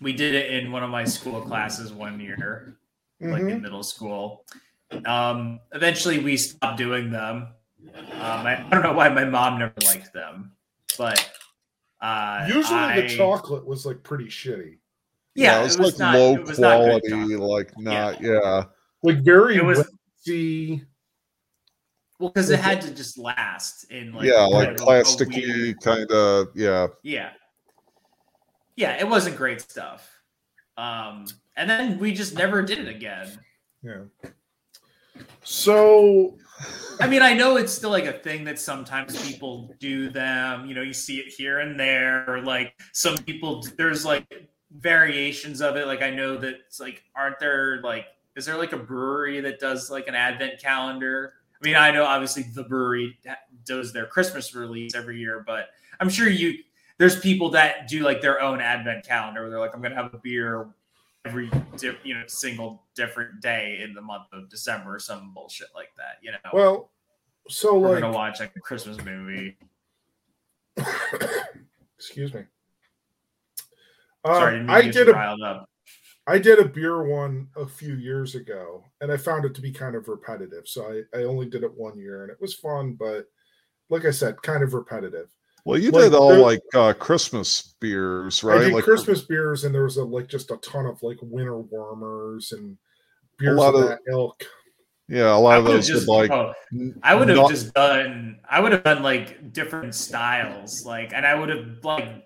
We 0.01 0.13
did 0.13 0.35
it 0.35 0.53
in 0.63 0.71
one 0.71 0.85
of 0.85 0.91
my 0.91 1.05
school 1.05 1.41
classes 1.43 1.93
one 1.93 2.21
year, 2.21 2.77
like 3.21 3.43
Mhm. 3.43 3.51
in 3.53 3.63
middle 3.63 3.83
school. 3.83 4.45
Um, 5.07 5.59
eventually, 5.73 6.19
we 6.19 6.37
stopped 6.37 6.79
doing 6.79 7.11
them. 7.11 7.49
Um, 7.95 8.47
I, 8.47 8.65
I 8.65 8.69
don't 8.71 8.83
know 8.83 8.93
why 8.93 9.09
my 9.09 9.25
mom 9.25 9.59
never 9.59 9.73
liked 9.85 10.13
them, 10.13 10.53
but 10.99 11.31
uh, 12.01 12.47
Usually, 12.49 12.79
I- 12.79 13.01
the 13.01 13.09
chocolate 13.17 13.67
was 13.67 13.85
like 13.87 14.03
pretty 14.05 14.27
shitty, 14.27 14.79
Yeah, 15.35 15.61
it 15.61 15.65
was, 15.65 15.77
it 15.77 15.81
was 15.81 15.93
like 15.93 15.99
not, 15.99 16.15
low 16.15 16.35
was 16.35 16.59
quality, 16.59 17.09
chocolate. 17.09 17.41
like 17.41 17.79
not 17.79 18.21
yeah. 18.21 18.65
like 19.03 19.19
very 19.19 19.57
It 19.57 19.65
was 19.65 19.79
waxy. 19.79 20.85
well 22.19 22.31
because 22.31 22.51
it 22.51 22.59
had 22.59 22.81
to 22.83 22.95
just 22.95 23.17
last 23.19 23.85
in 23.91 24.13
like 24.13 24.27
yeah, 24.27 24.43
like 24.43 24.69
of 24.71 24.81
a- 24.81 24.83
a 24.83 24.87
plasticky 24.87 25.81
kind 25.81 26.11
of 26.11 26.49
yeah. 26.55 26.89
Yeah. 27.03 27.31
Yeah, 28.77 28.99
it 28.99 29.09
wasn't 29.09 29.37
great 29.37 29.61
stuff. 29.61 30.11
Um, 30.77 31.27
and 31.57 31.69
then 31.69 31.99
we 31.99 32.13
just 32.13 32.35
never 32.35 32.63
did 32.63 32.79
it 32.79 32.89
again. 32.89 33.29
Yeah. 33.83 34.05
So 35.43 36.37
I 37.01 37.07
mean, 37.07 37.23
I 37.23 37.33
know 37.33 37.57
it's 37.57 37.73
still 37.73 37.91
like 37.91 38.05
a 38.05 38.13
thing 38.13 38.45
that 38.45 38.59
sometimes 38.59 39.21
people 39.27 39.75
do 39.79 40.11
them. 40.11 40.67
You 40.67 40.75
know, 40.75 40.83
you 40.83 40.93
see 40.93 41.19
it 41.19 41.29
here 41.29 41.61
and 41.61 41.79
there, 41.79 42.25
or 42.29 42.43
like 42.43 42.75
some 42.93 43.17
people, 43.19 43.65
there's 43.79 44.05
like 44.05 44.27
variations 44.71 45.61
of 45.61 45.77
it. 45.77 45.87
Like 45.87 46.03
I 46.03 46.11
know 46.11 46.37
that 46.37 46.55
it's 46.67 46.81
like, 46.81 47.05
aren't 47.15 47.39
there 47.39 47.81
like, 47.83 48.07
is 48.37 48.47
there 48.47 48.57
like 48.57 48.73
a 48.73 48.79
brewery 48.79 49.41
that 49.41 49.59
does 49.59 49.91
like 49.91 50.09
an 50.09 50.15
advent 50.15 50.61
calendar? 50.61 51.35
I 51.63 51.67
mean, 51.67 51.77
I 51.77 51.91
know 51.91 52.05
obviously 52.05 52.45
the 52.45 52.65
brewery 52.65 53.19
does 53.67 53.93
their 53.93 54.07
Christmas 54.07 54.55
release 54.55 54.95
every 54.95 55.19
year, 55.19 55.43
but 55.47 55.71
I'm 55.99 56.09
sure 56.09 56.29
you 56.29 56.59
there's 56.99 57.19
people 57.19 57.51
that 57.51 57.89
do 57.89 58.03
like 58.03 58.21
their 58.21 58.41
own 58.41 58.61
advent 58.61 59.07
calendar 59.07 59.43
where 59.43 59.51
they're 59.51 59.61
like, 59.61 59.75
I'm 59.75 59.83
gonna 59.83 59.95
have 59.95 60.15
a 60.15 60.19
beer 60.19 60.69
every 61.25 61.51
di- 61.77 61.99
you 62.03 62.15
know 62.15 62.23
single 62.27 62.83
different 62.95 63.41
day 63.41 63.81
in 63.83 63.95
the 63.95 64.01
month 64.01 64.27
of 64.33 64.49
December 64.49 64.97
or 64.97 64.99
some 64.99 65.35
bullshit 65.35 65.69
like 65.75 65.91
that. 65.97 66.19
You 66.23 66.33
know, 66.33 66.39
well, 66.53 66.91
so 67.49 67.79
we're 67.79 67.93
like 67.93 68.01
gonna 68.01 68.15
watch 68.15 68.41
like 68.41 68.53
a 68.57 68.61
Christmas 68.61 69.03
movie. 69.05 69.57
excuse 71.99 72.33
me. 72.33 72.43
Sorry, 74.25 74.61
Um, 74.61 74.71
I 74.71 74.83
did 74.83 74.95
you 75.07 75.13
a 75.13 75.15
riled 75.15 75.43
up. 75.43 75.67
I 76.27 76.39
did 76.39 76.59
a 76.59 76.65
beer 76.69 77.03
one 77.03 77.49
a 77.57 77.67
few 77.67 77.95
years 77.95 78.35
ago, 78.35 78.85
and 79.01 79.11
I 79.11 79.17
found 79.17 79.45
it 79.45 79.55
to 79.55 79.61
be 79.61 79.73
kind 79.73 79.97
of 79.97 80.07
repetitive. 80.09 80.67
So 80.69 80.85
I, 81.15 81.19
I 81.19 81.25
only 81.25 81.49
did 81.49 81.65
it 81.65 81.73
one 81.75 81.99
year, 81.99 82.23
and 82.23 82.31
it 82.31 82.41
was 82.41 82.55
fun, 82.55 82.93
but 82.95 83.25
like 83.89 84.05
I 84.05 84.11
said, 84.11 84.41
kind 84.43 84.63
of 84.63 84.75
repetitive. 84.75 85.29
Well, 85.65 85.79
you 85.79 85.91
Like, 85.91 86.05
did 86.05 86.15
all 86.15 86.29
there- 86.31 86.39
like 86.39 86.61
uh 86.75 86.93
Christmas 86.93 87.75
beers, 87.81 88.45
right? 88.45 88.61
I 88.61 88.65
did 88.65 88.73
like 88.75 88.85
Christmas 88.85 89.23
beers, 89.23 89.65
and 89.65 89.75
there 89.75 89.85
was 89.85 89.97
a, 89.97 90.05
like 90.05 90.29
just 90.29 90.51
a 90.51 90.57
ton 90.59 90.87
of 90.87 91.03
like 91.03 91.19
winter 91.23 91.59
warmers 91.59 92.53
and 92.53 92.77
beers 93.39 93.57
lot 93.57 93.75
of 93.75 93.83
of- 93.83 93.89
that 93.89 94.01
ilk. 94.11 94.45
yeah, 95.09 95.35
a 95.35 95.37
lot 95.37 95.55
I 95.55 95.57
of 95.59 95.65
those 95.65 95.87
just, 95.89 96.07
like 96.09 96.31
oh, 96.31 96.53
I 97.03 97.15
would 97.15 97.29
have 97.29 97.39
not- 97.39 97.51
just 97.51 97.75
done. 97.75 98.39
I 98.49 98.61
would 98.61 98.73
have 98.73 98.85
done 98.85 99.03
like 99.03 99.53
different 99.53 99.95
styles, 99.95 100.85
like, 100.87 101.13
and 101.13 101.27
I 101.27 101.35
would 101.35 101.49
have 101.49 101.83
like 101.83 102.25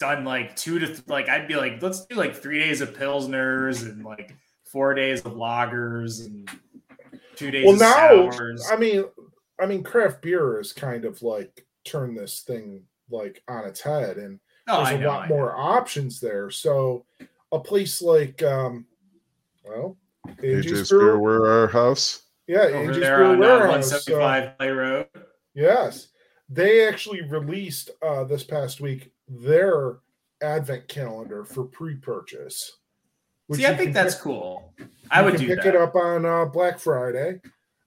done 0.00 0.24
like 0.24 0.56
two 0.56 0.78
to 0.80 0.86
th- 0.86 1.06
like 1.06 1.28
I'd 1.28 1.46
be 1.46 1.54
like, 1.56 1.80
let's 1.82 2.04
do 2.06 2.16
like 2.16 2.34
three 2.34 2.58
days 2.58 2.80
of 2.80 2.96
pilsners 2.96 3.82
and 3.82 4.04
like 4.04 4.34
four 4.64 4.94
days 4.94 5.20
of 5.24 5.34
lagers 5.34 6.24
and 6.26 6.48
two 7.36 7.50
days 7.50 7.64
Well, 7.64 7.74
of 7.74 7.80
now 7.80 8.30
sours. 8.32 8.66
I 8.72 8.76
mean, 8.76 9.04
I 9.60 9.66
mean, 9.66 9.82
craft 9.84 10.22
beer 10.22 10.58
is 10.58 10.72
kind 10.72 11.04
of 11.04 11.22
like 11.22 11.64
turned 11.84 12.16
this 12.18 12.40
thing 12.40 12.82
like 13.10 13.42
on 13.48 13.64
its 13.66 13.80
head, 13.80 14.16
and 14.16 14.40
oh, 14.68 14.78
there's 14.78 14.88
I 14.88 14.92
a 14.92 14.98
know, 14.98 15.08
lot 15.08 15.22
I 15.22 15.28
know. 15.28 15.34
more 15.36 15.56
options 15.56 16.18
there. 16.20 16.50
So 16.50 17.04
a 17.52 17.58
place 17.60 18.00
like, 18.00 18.42
um, 18.42 18.86
well, 19.64 19.96
AJ's 20.26 20.88
Beer- 20.90 20.98
Beer 20.98 21.18
Warehouse. 21.18 22.22
yeah, 22.46 22.60
over 22.60 22.92
AJ's 22.92 23.00
there 23.00 23.18
Beer 23.18 23.26
on 23.26 23.36
uh, 23.36 23.38
Warehouse. 23.40 23.92
175 23.92 24.58
Clay 24.58 24.70
Road. 24.70 25.06
uh, 25.14 25.20
yes, 25.54 26.08
they 26.48 26.86
actually 26.88 27.22
released 27.22 27.90
uh, 28.02 28.24
this 28.24 28.44
past 28.44 28.80
week 28.80 29.12
their 29.30 29.98
advent 30.42 30.88
calendar 30.88 31.44
for 31.44 31.64
pre-purchase. 31.64 32.78
which 33.46 33.60
See, 33.60 33.66
I 33.66 33.76
think 33.76 33.94
that's 33.94 34.14
pick- 34.16 34.24
cool. 34.24 34.74
I 35.10 35.22
would 35.22 35.36
do 35.36 35.46
pick 35.46 35.62
that. 35.62 35.74
it 35.74 35.76
up 35.76 35.94
on 35.94 36.26
uh, 36.26 36.44
Black 36.46 36.78
Friday. 36.78 37.40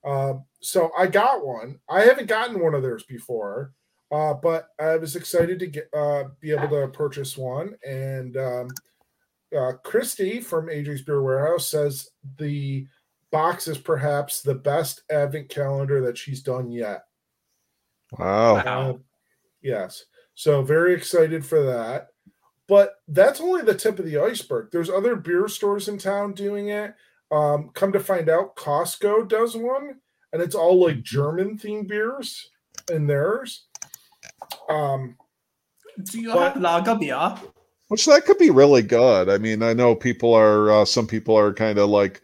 Uh, 0.03 0.35
so 0.61 0.91
I 0.97 1.07
got 1.07 1.45
one. 1.45 1.79
I 1.89 2.01
haven't 2.01 2.27
gotten 2.27 2.59
one 2.61 2.73
of 2.73 2.81
theirs 2.81 3.03
before, 3.03 3.71
uh, 4.11 4.33
but 4.33 4.69
I 4.79 4.95
was 4.97 5.15
excited 5.15 5.59
to 5.59 5.67
get 5.67 5.89
uh, 5.93 6.25
be 6.39 6.51
able 6.51 6.69
to 6.69 6.87
purchase 6.87 7.37
one. 7.37 7.75
And 7.87 8.35
um, 8.37 8.69
uh, 9.57 9.73
Christy 9.83 10.39
from 10.41 10.67
AJ's 10.67 11.01
Beer 11.03 11.21
Warehouse 11.21 11.69
says 11.69 12.09
the 12.37 12.87
box 13.31 13.67
is 13.67 13.77
perhaps 13.77 14.41
the 14.41 14.55
best 14.55 15.03
advent 15.09 15.49
calendar 15.49 16.01
that 16.01 16.17
she's 16.17 16.41
done 16.41 16.69
yet. 16.69 17.03
Wow. 18.17 18.55
Wow. 18.55 18.89
Uh, 18.91 18.97
yes. 19.61 20.05
So 20.35 20.61
very 20.61 20.93
excited 20.93 21.45
for 21.45 21.61
that. 21.63 22.07
But 22.67 22.95
that's 23.07 23.41
only 23.41 23.61
the 23.61 23.75
tip 23.75 23.99
of 23.99 24.05
the 24.05 24.17
iceberg. 24.17 24.69
There's 24.71 24.89
other 24.89 25.15
beer 25.15 25.47
stores 25.47 25.87
in 25.89 25.97
town 25.97 26.33
doing 26.33 26.69
it. 26.69 26.95
Um, 27.31 27.69
come 27.73 27.91
to 27.93 27.99
find 27.99 28.29
out, 28.29 28.55
Costco 28.55 29.27
does 29.27 29.55
one, 29.55 29.95
and 30.31 30.41
it's 30.41 30.55
all 30.55 30.79
like 30.83 31.01
German 31.03 31.57
themed 31.57 31.87
beers 31.87 32.49
in 32.91 33.05
theirs. 33.07 33.65
Um, 34.69 35.17
Do 36.11 36.19
you 36.19 36.33
But- 36.33 36.53
have 36.53 36.61
lager 36.61 36.95
beer? 36.95 37.35
Which 37.89 38.05
that 38.07 38.25
could 38.25 38.39
be 38.39 38.49
really 38.49 38.81
good. 38.81 39.29
I 39.29 39.37
mean, 39.37 39.61
I 39.61 39.73
know 39.73 39.93
people 39.93 40.33
are 40.33 40.71
uh, 40.71 40.85
some 40.85 41.05
people 41.05 41.37
are 41.37 41.53
kind 41.53 41.77
of 41.77 41.89
like 41.89 42.21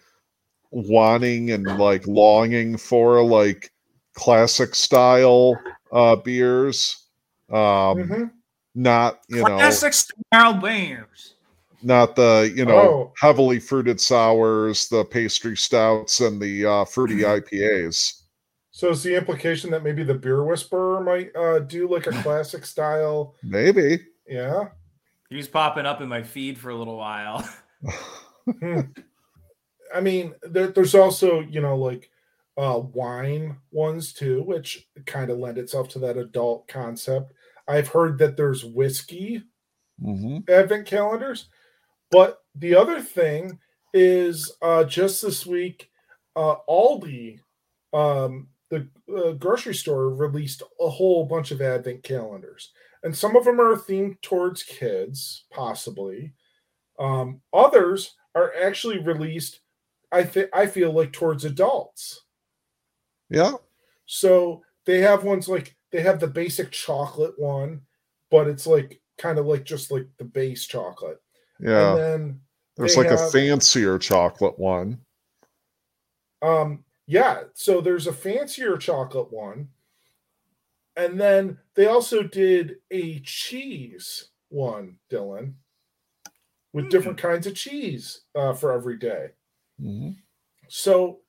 wanting 0.71 1.51
and 1.51 1.77
like 1.77 2.07
longing 2.07 2.77
for 2.77 3.23
like 3.23 3.71
classic 4.15 4.73
style 4.73 5.59
uh 5.91 6.15
beers. 6.15 6.98
Um 7.51 7.97
mhm. 7.97 8.31
not, 8.75 9.19
you 9.29 9.37
know, 9.43 9.57
Classic 9.57 9.93
style 9.93 10.53
beers. 10.53 11.35
not 11.81 12.15
the, 12.15 12.51
you 12.55 12.65
know, 12.65 12.77
Oh. 12.77 13.13
heavily 13.19 13.59
fruited 13.59 13.99
sours, 13.99 14.87
the 14.89 15.03
pastry 15.05 15.55
stouts 15.57 16.19
and 16.21 16.41
the 16.41 16.65
uh 16.65 16.85
fruity 16.85 17.15
Mm-hmm. 17.17 17.55
IPAs. 17.55 18.21
So 18.71 18.89
is 18.91 19.03
the 19.03 19.15
implication 19.15 19.71
that 19.71 19.83
maybe 19.83 20.03
the 20.03 20.13
beer 20.13 20.43
whisperer 20.43 21.01
might 21.03 21.35
uh, 21.35 21.59
do 21.59 21.89
like 21.89 22.07
a 22.07 22.11
classic 22.23 22.65
style? 22.65 23.35
Maybe. 23.43 23.99
Yeah. 24.27 24.69
He 25.29 25.35
was 25.35 25.47
popping 25.49 25.85
up 25.85 25.99
in 26.01 26.07
my 26.07 26.23
feed 26.23 26.57
for 26.57 26.69
a 26.69 26.75
little 26.75 26.97
while. 26.97 27.47
Hmm. 28.61 28.81
I 29.93 30.01
mean, 30.01 30.33
there, 30.41 30.67
there's 30.67 30.95
also 30.95 31.41
you 31.41 31.61
know 31.61 31.75
like 31.77 32.09
uh, 32.57 32.79
wine 32.93 33.57
ones 33.71 34.11
too, 34.13 34.41
which 34.43 34.87
kind 35.05 35.29
of 35.29 35.37
lend 35.39 35.57
itself 35.57 35.87
to 35.89 35.99
that 35.99 36.17
adult 36.17 36.67
concept. 36.67 37.33
I've 37.69 37.87
heard 37.87 38.17
that 38.17 38.35
there's 38.35 38.65
whiskey 38.65 39.43
hmm 40.01 40.39
advent 40.49 40.87
calendars, 40.87 41.49
but 42.11 42.39
the 42.55 42.75
other 42.75 42.99
thing 43.01 43.59
is 43.93 44.51
uh, 44.61 44.83
just 44.83 45.21
this 45.21 45.45
week, 45.45 45.89
uh, 46.35 46.55
Aldi, 46.67 47.39
um, 47.93 48.47
the 48.71 48.87
uh, 49.15 49.31
grocery 49.33 49.75
store, 49.75 50.09
released 50.09 50.63
a 50.79 50.89
whole 50.89 51.25
bunch 51.25 51.51
of 51.51 51.61
advent 51.61 52.03
calendars, 52.03 52.71
and 53.03 53.15
some 53.15 53.35
of 53.35 53.45
them 53.45 53.59
are 53.61 53.75
themed 53.75 54.19
towards 54.21 54.63
kids, 54.63 55.45
possibly. 55.51 56.33
Um, 56.99 57.41
others 57.53 58.15
are 58.35 58.53
actually 58.61 58.99
released. 58.99 59.61
I 60.11 60.23
think 60.23 60.49
I 60.53 60.65
feel 60.65 60.91
like 60.91 61.13
towards 61.13 61.45
adults. 61.45 62.25
Yeah. 63.29 63.53
So 64.05 64.63
they 64.85 64.99
have 64.99 65.23
ones 65.23 65.47
like 65.47 65.75
they 65.91 66.01
have 66.01 66.19
the 66.19 66.27
basic 66.27 66.71
chocolate 66.71 67.37
one, 67.37 67.81
but 68.29 68.47
it's 68.47 68.67
like 68.67 69.01
kind 69.17 69.39
of 69.39 69.45
like 69.45 69.63
just 69.63 69.91
like 69.91 70.07
the 70.17 70.25
base 70.25 70.65
chocolate. 70.65 71.21
Yeah. 71.59 71.91
And 71.91 71.99
then 71.99 72.41
There's 72.77 72.97
like 72.97 73.07
a 73.07 73.29
fancier 73.31 73.97
chocolate 73.97 74.57
one. 74.57 74.99
um 76.41 76.83
Yeah, 77.07 77.43
so 77.53 77.81
there's 77.81 78.07
a 78.07 78.13
fancier 78.13 78.77
chocolate 78.77 79.31
one. 79.31 79.69
And 80.95 81.19
then 81.19 81.57
they 81.75 81.87
also 81.87 82.23
did 82.23 82.75
a 82.91 83.19
cheese 83.21 84.29
one, 84.49 84.97
Dylan, 85.09 85.53
with 86.73 86.89
different 86.89 87.17
kinds 87.17 87.47
of 87.47 87.55
cheese 87.55 88.21
uh, 88.35 88.53
for 88.53 88.73
every 88.73 88.97
day. 88.97 89.29
Mhm. 89.81 90.17
So, 90.67 91.21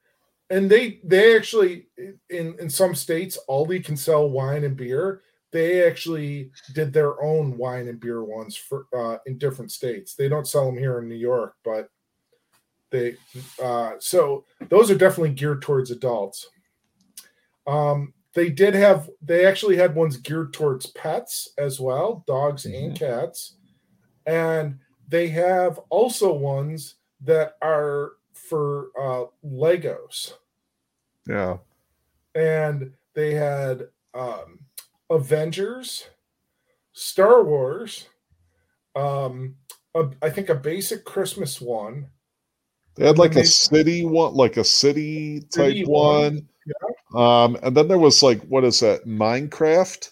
and 0.50 0.68
they 0.68 1.00
they 1.04 1.36
actually 1.36 1.86
in 2.28 2.56
in 2.58 2.68
some 2.68 2.94
states 2.94 3.38
Aldi 3.48 3.84
can 3.84 3.96
sell 3.96 4.28
wine 4.28 4.64
and 4.64 4.76
beer. 4.76 5.22
They 5.52 5.84
actually 5.86 6.50
did 6.74 6.92
their 6.92 7.22
own 7.22 7.56
wine 7.56 7.88
and 7.88 7.98
beer 7.98 8.22
ones 8.22 8.56
for 8.56 8.86
uh, 8.96 9.18
in 9.26 9.38
different 9.38 9.72
states. 9.72 10.14
They 10.14 10.28
don't 10.28 10.46
sell 10.46 10.66
them 10.66 10.78
here 10.78 10.98
in 10.98 11.08
New 11.08 11.16
York, 11.16 11.54
but 11.64 11.88
they 12.90 13.16
uh, 13.62 13.92
so 14.00 14.44
those 14.68 14.90
are 14.90 14.96
definitely 14.96 15.34
geared 15.34 15.62
towards 15.62 15.90
adults. 15.90 16.48
Um, 17.66 18.12
they 18.34 18.50
did 18.50 18.74
have 18.74 19.08
they 19.22 19.46
actually 19.46 19.76
had 19.76 19.94
ones 19.94 20.16
geared 20.16 20.52
towards 20.52 20.86
pets 20.86 21.50
as 21.58 21.78
well, 21.78 22.24
dogs 22.26 22.66
and 22.66 22.98
cats, 22.98 23.56
and 24.26 24.78
they 25.08 25.28
have 25.28 25.78
also 25.90 26.32
ones 26.32 26.96
that 27.22 27.54
are 27.62 28.12
for 28.50 28.88
uh, 29.00 29.26
Legos, 29.46 30.34
Yeah. 31.26 31.58
and 32.34 32.92
they 33.14 33.32
had 33.34 33.88
um, 34.12 34.58
Avengers, 35.08 36.08
Star 36.92 37.44
Wars, 37.44 38.08
um, 38.96 39.54
a, 39.94 40.10
I 40.20 40.30
think 40.30 40.48
a 40.48 40.54
basic 40.56 41.04
Christmas 41.04 41.60
one. 41.60 42.10
They 42.96 43.06
had 43.06 43.18
like 43.18 43.36
a 43.36 43.44
city 43.44 44.04
one, 44.04 44.34
like 44.34 44.56
a 44.56 44.64
city 44.64 45.40
type 45.40 45.50
City 45.52 45.84
one, 45.84 46.48
one. 47.12 47.22
Um, 47.54 47.56
and 47.62 47.76
then 47.76 47.86
there 47.86 47.98
was 47.98 48.20
like, 48.22 48.42
what 48.42 48.64
is 48.64 48.80
that? 48.80 49.06
Minecraft? 49.06 50.10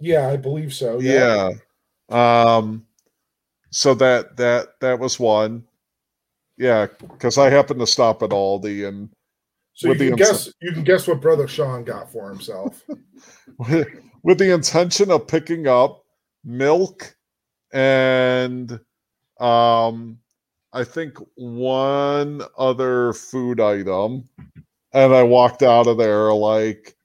Yeah, 0.00 0.28
I 0.28 0.36
believe 0.36 0.74
so. 0.74 0.98
Yeah. 0.98 1.50
Um, 2.08 2.87
so 3.78 3.94
that 3.94 4.36
that 4.38 4.80
that 4.80 4.98
was 4.98 5.20
one. 5.20 5.62
Yeah, 6.56 6.88
because 7.00 7.38
I 7.38 7.48
happened 7.48 7.78
to 7.78 7.86
stop 7.86 8.24
at 8.24 8.30
Aldi 8.30 8.88
and 8.88 9.08
So 9.74 9.86
you 9.86 9.90
with 9.90 9.98
the 10.00 10.08
can 10.08 10.16
guess 10.16 10.52
you 10.60 10.72
can 10.72 10.82
guess 10.82 11.06
what 11.06 11.20
brother 11.20 11.46
Sean 11.46 11.84
got 11.84 12.10
for 12.10 12.28
himself. 12.28 12.84
with 14.24 14.38
the 14.38 14.52
intention 14.52 15.12
of 15.12 15.28
picking 15.28 15.68
up 15.68 16.02
milk 16.44 17.14
and 17.72 18.80
um 19.38 20.18
I 20.72 20.82
think 20.82 21.16
one 21.36 22.42
other 22.58 23.12
food 23.12 23.60
item 23.60 24.28
and 24.92 25.14
I 25.14 25.22
walked 25.22 25.62
out 25.62 25.86
of 25.86 25.98
there 25.98 26.32
like 26.32 26.96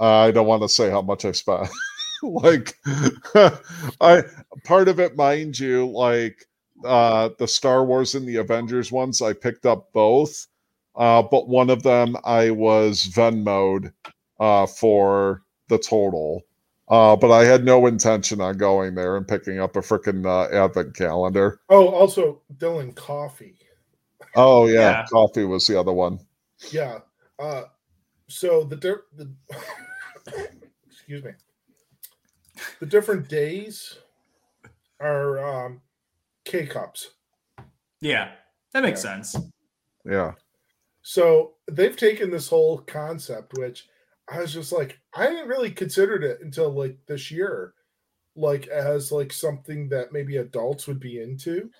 I 0.00 0.32
don't 0.32 0.48
want 0.48 0.62
to 0.62 0.68
say 0.68 0.90
how 0.90 1.02
much 1.02 1.24
I 1.24 1.30
spent. 1.30 1.68
like 2.22 2.74
I 4.00 4.22
part 4.64 4.88
of 4.88 5.00
it 5.00 5.16
mind 5.16 5.58
you 5.58 5.86
like 5.90 6.44
uh 6.84 7.30
the 7.38 7.48
Star 7.48 7.84
Wars 7.84 8.14
and 8.14 8.26
the 8.28 8.36
Avengers 8.36 8.92
ones 8.92 9.22
I 9.22 9.32
picked 9.32 9.66
up 9.66 9.92
both 9.92 10.46
uh 10.94 11.22
but 11.22 11.48
one 11.48 11.70
of 11.70 11.82
them 11.82 12.16
I 12.24 12.50
was 12.50 13.02
Venmoed 13.14 13.92
uh 14.40 14.66
for 14.66 15.42
the 15.68 15.78
total. 15.78 16.42
Uh, 16.88 17.16
but 17.16 17.32
I 17.32 17.44
had 17.44 17.64
no 17.64 17.86
intention 17.86 18.40
on 18.40 18.56
going 18.58 18.94
there 18.94 19.16
and 19.16 19.26
picking 19.26 19.58
up 19.58 19.74
a 19.74 19.80
freaking 19.80 20.24
uh, 20.24 20.48
advent 20.56 20.94
calendar. 20.94 21.58
oh, 21.68 21.88
also 21.88 22.42
Dylan 22.58 22.94
coffee. 22.94 23.58
Oh 24.36 24.66
yeah, 24.66 24.72
Yeah. 25.00 25.04
coffee 25.10 25.42
was 25.44 25.66
the 25.66 25.80
other 25.80 25.92
one. 25.92 26.20
Yeah. 26.70 26.98
Uh, 27.40 27.64
so 28.28 28.62
the 28.62 28.76
di- 28.76 28.94
the 29.16 29.32
excuse 30.88 31.24
me. 31.24 31.32
The 32.80 32.86
different 32.86 33.28
days 33.28 33.98
are 35.00 35.38
um, 35.66 35.82
K 36.44 36.66
cups. 36.66 37.14
Yeah, 38.00 38.36
that 38.72 38.82
makes 38.82 39.00
Yeah. 39.00 39.02
sense. 39.02 39.36
Yeah, 40.04 40.34
So 41.02 41.56
they've 41.70 41.96
taken 41.96 42.30
this 42.30 42.48
whole 42.48 42.78
concept, 42.78 43.54
which 43.54 43.88
I 44.28 44.40
was 44.40 44.52
just 44.52 44.72
like, 44.72 45.00
I 45.14 45.24
hadn't 45.24 45.48
really 45.48 45.70
considered 45.70 46.24
it 46.24 46.40
until 46.40 46.70
like 46.70 46.98
this 47.06 47.30
year, 47.30 47.74
like 48.36 48.66
as 48.68 49.12
like 49.12 49.32
something 49.32 49.88
that 49.90 50.12
maybe 50.12 50.38
adults 50.38 50.86
would 50.88 51.00
be 51.00 51.20
into. 51.22 51.70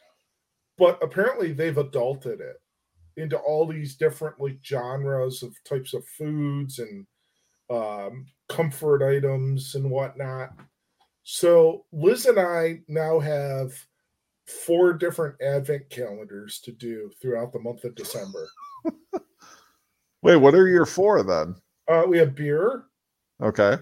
But 0.78 1.02
apparently 1.02 1.52
they've 1.52 1.74
adulted 1.76 2.40
it 2.40 2.58
into 3.16 3.38
all 3.38 3.66
these 3.66 3.96
different 3.96 4.40
like 4.40 4.60
genres 4.64 5.42
of 5.42 5.56
types 5.64 5.94
of 5.94 6.06
foods 6.08 6.78
and 6.80 7.06
um, 7.70 8.26
comfort 8.48 9.02
items 9.06 9.74
and 9.76 9.90
whatnot. 9.90 10.50
So 11.36 11.86
Liz 11.90 12.26
and 12.26 12.38
I 12.38 12.82
now 12.86 13.18
have 13.18 13.74
four 14.46 14.92
different 14.92 15.34
advent 15.42 15.90
calendars 15.90 16.60
to 16.60 16.70
do 16.70 17.10
throughout 17.20 17.52
the 17.52 17.58
month 17.58 17.82
of 17.82 17.96
December. 17.96 18.46
Wait, 20.22 20.36
what 20.36 20.54
are 20.54 20.68
your 20.68 20.86
four 20.86 21.24
then? 21.24 21.56
Uh, 21.88 22.04
we 22.06 22.16
have 22.18 22.36
beer, 22.36 22.84
Okay, 23.42 23.76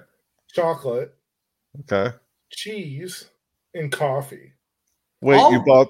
chocolate, 0.54 1.14
okay. 1.80 2.16
cheese, 2.50 3.26
and 3.74 3.92
coffee. 3.92 4.52
Wait, 5.20 5.36
you 5.36 5.60
Oh. 5.60 5.64
bought 5.66 5.88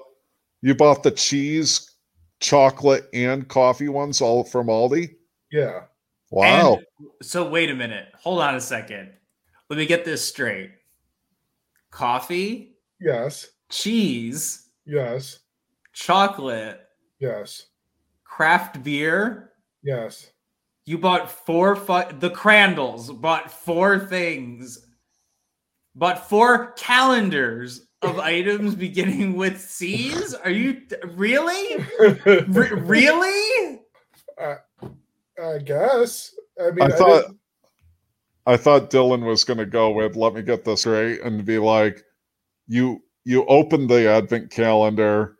you 0.61 0.75
bought 0.75 1.03
the 1.03 1.11
cheese, 1.11 1.91
chocolate, 2.41 3.07
and 3.13 3.47
coffee 3.47 3.87
ones 3.89 4.19
all 4.19 4.43
from 4.43 4.67
Aldi? 4.67 5.15
Yeah. 5.53 5.85
Wow. 6.31 6.75
And- 6.75 6.85
so 7.21 7.49
wait 7.49 7.69
a 7.69 7.75
minute. 7.75 8.09
Hold 8.15 8.41
on 8.41 8.55
a 8.55 8.61
second. 8.61 9.13
Let 9.69 9.77
me 9.79 9.85
get 9.85 10.03
this 10.03 10.27
straight. 10.27 10.71
Coffee, 11.99 12.75
Yes. 12.99 13.47
cheese, 13.69 14.69
Yes. 14.85 15.39
chocolate, 15.93 16.81
Yes. 17.19 17.67
craft 18.25 18.83
beer. 18.83 19.53
Yes. 19.81 20.29
You 20.85 20.97
bought 20.97 21.31
four 21.31 21.75
fu- 21.77 22.11
the 22.19 22.29
Crandalls 22.29 23.09
bought 23.11 23.49
four 23.49 23.97
things. 23.97 24.85
Bought 25.95 26.27
four 26.29 26.73
calendars 26.73 27.87
of 28.01 28.19
items 28.35 28.75
beginning 28.75 29.37
with 29.37 29.59
C's? 29.61 30.33
Are 30.33 30.49
you 30.51 30.81
really? 31.13 31.77
Re- 32.25 32.71
really? 32.71 33.79
I 34.37 35.57
guess. 35.63 36.35
I 36.61 36.71
mean, 36.71 36.81
I 36.81 36.85
I 36.93 36.97
thought 36.97 37.21
didn't- 37.21 37.39
I 38.45 38.57
thought 38.57 38.91
Dylan 38.91 39.25
was 39.25 39.43
going 39.43 39.57
to 39.57 39.65
go 39.65 39.91
with 39.91 40.15
"Let 40.15 40.33
me 40.33 40.41
get 40.41 40.65
this 40.65 40.85
right" 40.85 41.19
and 41.21 41.45
be 41.45 41.57
like, 41.57 42.03
"You 42.67 43.01
you 43.23 43.45
opened 43.45 43.89
the 43.89 44.07
advent 44.07 44.51
calendar, 44.51 45.35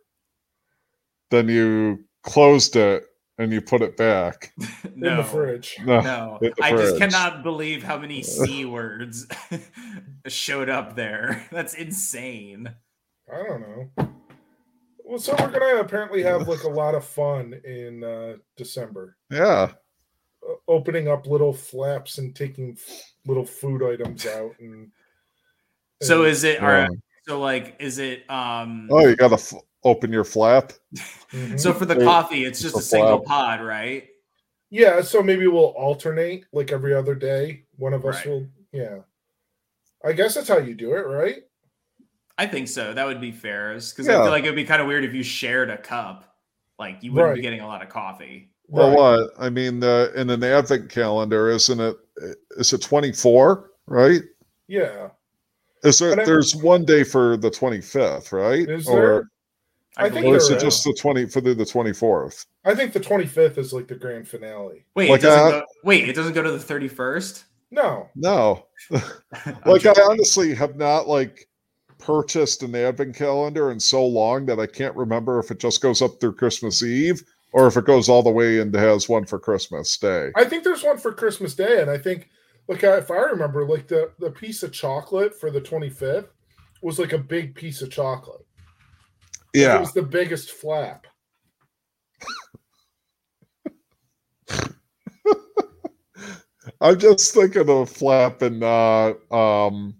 then 1.30 1.48
you 1.48 2.04
closed 2.24 2.74
it 2.74 3.04
and 3.38 3.52
you 3.52 3.60
put 3.60 3.82
it 3.82 3.96
back." 3.96 4.52
in 4.84 5.00
the 5.00 5.22
fridge. 5.22 5.76
No, 5.84 6.00
No, 6.00 6.38
the 6.40 6.52
I 6.60 6.72
just 6.72 6.98
cannot 6.98 7.42
believe 7.42 7.82
how 7.82 7.98
many 7.98 8.22
C 8.22 8.64
words 8.64 9.26
showed 10.26 10.68
up 10.68 10.96
there. 10.96 11.46
That's 11.52 11.74
insane. 11.74 12.74
I 13.32 13.42
don't 13.42 13.60
know. 13.60 14.08
Well, 15.04 15.20
so 15.20 15.36
we're 15.38 15.50
gonna 15.50 15.80
apparently 15.80 16.22
have 16.24 16.48
like 16.48 16.64
a 16.64 16.68
lot 16.68 16.96
of 16.96 17.04
fun 17.04 17.54
in 17.64 18.02
uh, 18.02 18.36
December, 18.56 19.16
Yeah, 19.30 19.72
opening 20.68 21.08
up 21.08 21.26
little 21.26 21.52
flaps 21.52 22.18
and 22.18 22.34
taking 22.34 22.72
f- 22.72 23.12
little 23.26 23.44
food 23.46 23.82
items 23.82 24.26
out. 24.26 24.54
And, 24.60 24.90
So 26.02 26.24
is 26.24 26.44
it 26.44 26.60
all 26.62 26.68
Yeah. 26.68 26.82
right? 26.88 26.98
So 27.26 27.40
like, 27.40 27.76
is 27.80 27.98
it 27.98 28.28
um? 28.30 28.88
Oh, 28.90 29.06
you 29.06 29.16
got 29.16 29.28
to 29.28 29.34
f- 29.34 29.54
open 29.82 30.12
your 30.12 30.24
flap. 30.24 30.72
Mhm. 31.32 31.58
So 31.58 31.72
for 31.72 31.86
the 31.86 31.96
coffee, 31.96 32.44
it's 32.44 32.60
just 32.60 32.74
a 32.76 32.78
a 32.78 32.82
single 32.82 33.20
pod, 33.20 33.60
right? 33.60 34.08
yeah, 34.70 35.00
so 35.00 35.22
maybe 35.22 35.46
we'll 35.46 35.64
alternate 35.76 36.44
like 36.52 36.72
every 36.72 36.92
other 36.94 37.14
day. 37.14 37.64
One 37.76 37.92
of 37.94 38.04
us 38.04 38.16
Right. 38.16 38.26
will. 38.26 38.46
Yeah. 38.72 38.98
I 40.04 40.12
guess 40.12 40.34
that's 40.34 40.48
how 40.48 40.58
you 40.58 40.74
do 40.74 40.94
it, 40.94 41.06
right? 41.06 41.42
I 42.38 42.46
think 42.46 42.68
so. 42.68 42.92
That 42.92 43.06
would 43.06 43.20
be 43.20 43.32
fair, 43.32 43.74
because 43.74 44.06
Yeah. 44.06 44.20
I 44.20 44.22
feel 44.22 44.30
like 44.30 44.44
it 44.44 44.48
would 44.50 44.56
be 44.56 44.64
kind 44.64 44.82
of 44.82 44.88
weird 44.88 45.04
if 45.04 45.14
you 45.14 45.22
shared 45.22 45.70
a 45.70 45.78
cup. 45.78 46.36
Like 46.78 47.02
you 47.02 47.12
wouldn't 47.12 47.36
be 47.36 47.40
getting 47.40 47.60
a 47.60 47.66
lot 47.66 47.82
of 47.82 47.88
coffee. 47.88 48.50
Well, 48.68 48.88
Right. 48.88 48.96
what? 48.96 49.30
I 49.38 49.50
mean, 49.50 49.82
uh, 49.82 50.08
in 50.16 50.30
an 50.30 50.42
advent 50.42 50.90
calendar, 50.90 51.48
isn't 51.50 51.80
it? 51.80 51.96
Is 52.52 52.72
it 52.72 52.82
twenty 52.82 53.12
four? 53.12 53.70
Right? 53.86 54.22
Yeah. 54.66 55.10
Is 55.84 55.98
there? 55.98 56.10
But 56.10 56.20
I- 56.20 56.24
There's 56.24 56.56
one 56.56 56.84
day 56.84 57.04
for 57.04 57.36
the 57.36 57.50
twenty 57.50 57.80
fifth, 57.80 58.32
right? 58.32 58.68
Is 58.68 58.88
or, 58.88 59.00
there? 59.00 59.30
I 59.98 60.10
think 60.10 60.24
believe 60.24 60.34
or 60.34 60.36
is 60.38 60.48
there 60.48 60.58
it 60.58 60.60
just 60.60 60.84
the 60.84 60.92
twenty 60.94 61.26
for 61.26 61.40
the 61.40 61.64
twenty 61.64 61.92
fourth? 61.92 62.44
I 62.64 62.74
think 62.74 62.92
the 62.92 63.00
25th 63.00 63.56
is 63.58 63.72
like 63.72 63.86
the 63.86 63.94
grand 63.94 64.26
finale. 64.28 64.84
Wait, 64.94 65.08
Like, 65.08 65.20
it 65.20 65.22
doesn't 65.22 65.54
uh, 65.54 65.60
go, 65.60 65.66
wait, 65.84 66.08
it 66.08 66.14
doesn't 66.14 66.32
go 66.34 66.42
to 66.42 66.50
the 66.50 66.58
thirty 66.58 66.88
first. 66.88 67.44
No. 67.70 68.08
No, 68.14 68.66
like 68.90 69.86
I 69.86 69.94
honestly 70.08 70.54
have 70.54 70.76
not 70.76 71.08
like 71.08 71.48
purchased 71.98 72.62
an 72.62 72.74
advent 72.74 73.16
calendar 73.16 73.70
in 73.70 73.80
so 73.80 74.04
long 74.04 74.46
that 74.46 74.60
I 74.60 74.66
can't 74.66 74.94
remember 74.96 75.38
if 75.38 75.50
it 75.50 75.58
just 75.58 75.80
goes 75.80 76.02
up 76.02 76.20
through 76.20 76.34
Christmas 76.34 76.82
Eve 76.82 77.22
or 77.56 77.66
if 77.66 77.76
it 77.78 77.86
goes 77.86 78.08
all 78.10 78.22
the 78.22 78.30
way 78.30 78.60
and 78.60 78.74
has 78.74 79.08
one 79.08 79.24
for 79.24 79.38
Christmas 79.38 79.96
Day. 79.96 80.30
I 80.36 80.44
think 80.44 80.62
there's 80.62 80.84
one 80.84 80.98
for 80.98 81.10
Christmas 81.10 81.54
Day, 81.54 81.80
and 81.80 81.90
I 81.90 81.96
think, 81.96 82.28
like, 82.68 82.84
I- 82.84 82.98
if 82.98 83.10
I 83.10 83.16
remember, 83.16 83.66
like 83.66 83.88
the 83.88 84.12
the 84.18 84.30
piece 84.30 84.62
of 84.62 84.72
chocolate 84.72 85.34
for 85.40 85.50
the 85.50 85.62
25th 85.62 86.28
was 86.82 86.98
like 86.98 87.14
a 87.14 87.18
big 87.18 87.54
piece 87.54 87.80
of 87.80 87.90
chocolate. 87.90 88.44
Yeah. 89.54 89.76
It 89.78 89.80
was 89.80 89.94
the 89.94 90.02
biggest 90.02 90.50
flap. 90.50 91.06
I'm 96.82 96.98
just 96.98 97.32
thinking 97.32 97.70
of 97.70 97.88
Flap 97.88 98.42
and 98.42 98.62
uh, 98.62 99.14
um, 99.30 99.94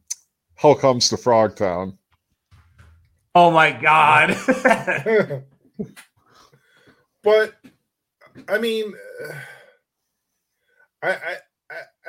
Hell 0.56 0.74
Comes 0.74 1.08
to 1.08 1.16
Frogtown. 1.16 1.96
Oh 3.34 3.50
my 3.50 3.70
god. 3.72 4.36
but 7.26 7.54
I 8.48 8.56
mean, 8.58 8.94
I, 11.02 11.08
I 11.10 11.16
I- 11.18 11.38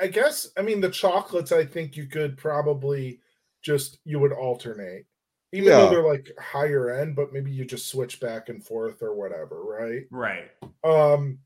I 0.00 0.06
guess 0.06 0.48
I 0.56 0.62
mean 0.62 0.80
the 0.80 0.88
chocolates. 0.90 1.50
I 1.50 1.64
think 1.66 1.96
you 1.96 2.06
could 2.06 2.36
probably 2.38 3.20
just 3.62 3.98
you 4.04 4.20
would 4.20 4.32
alternate, 4.32 5.06
even 5.52 5.70
Yeah. 5.70 5.78
though 5.78 5.90
they're 5.90 6.06
like 6.06 6.30
higher 6.38 6.90
end. 6.90 7.16
But 7.16 7.32
maybe 7.32 7.50
you 7.50 7.64
just 7.64 7.88
switch 7.88 8.20
back 8.20 8.48
and 8.48 8.64
forth 8.64 9.02
or 9.02 9.16
whatever, 9.16 9.64
right? 9.64 10.04
right. 10.12 10.50
Um, 10.84 11.40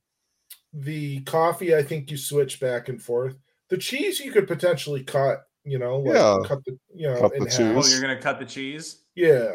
the 0.75 1.21
coffee, 1.23 1.75
I 1.75 1.83
think 1.83 2.11
you 2.11 2.19
switch 2.19 2.61
back 2.61 2.91
and 2.91 3.01
forth. 3.03 3.37
The 3.71 3.79
cheese, 3.79 4.21
you 4.21 4.31
could 4.31 4.47
potentially 4.47 5.03
cut. 5.03 5.47
You 5.65 5.79
know, 5.79 6.01
like 6.01 6.15
Yeah. 6.17 6.39
cut 6.45 6.63
the 6.67 6.79
you 6.95 7.07
know 7.09 7.21
Cut 7.21 7.35
in 7.35 7.45
the 7.45 7.51
half. 7.51 7.61
Oh, 7.61 7.81
cheese. 7.81 7.93
you're 7.93 8.03
gonna 8.03 8.21
cut 8.21 8.39
the 8.39 8.45
cheese? 8.45 9.05
Yeah, 9.15 9.55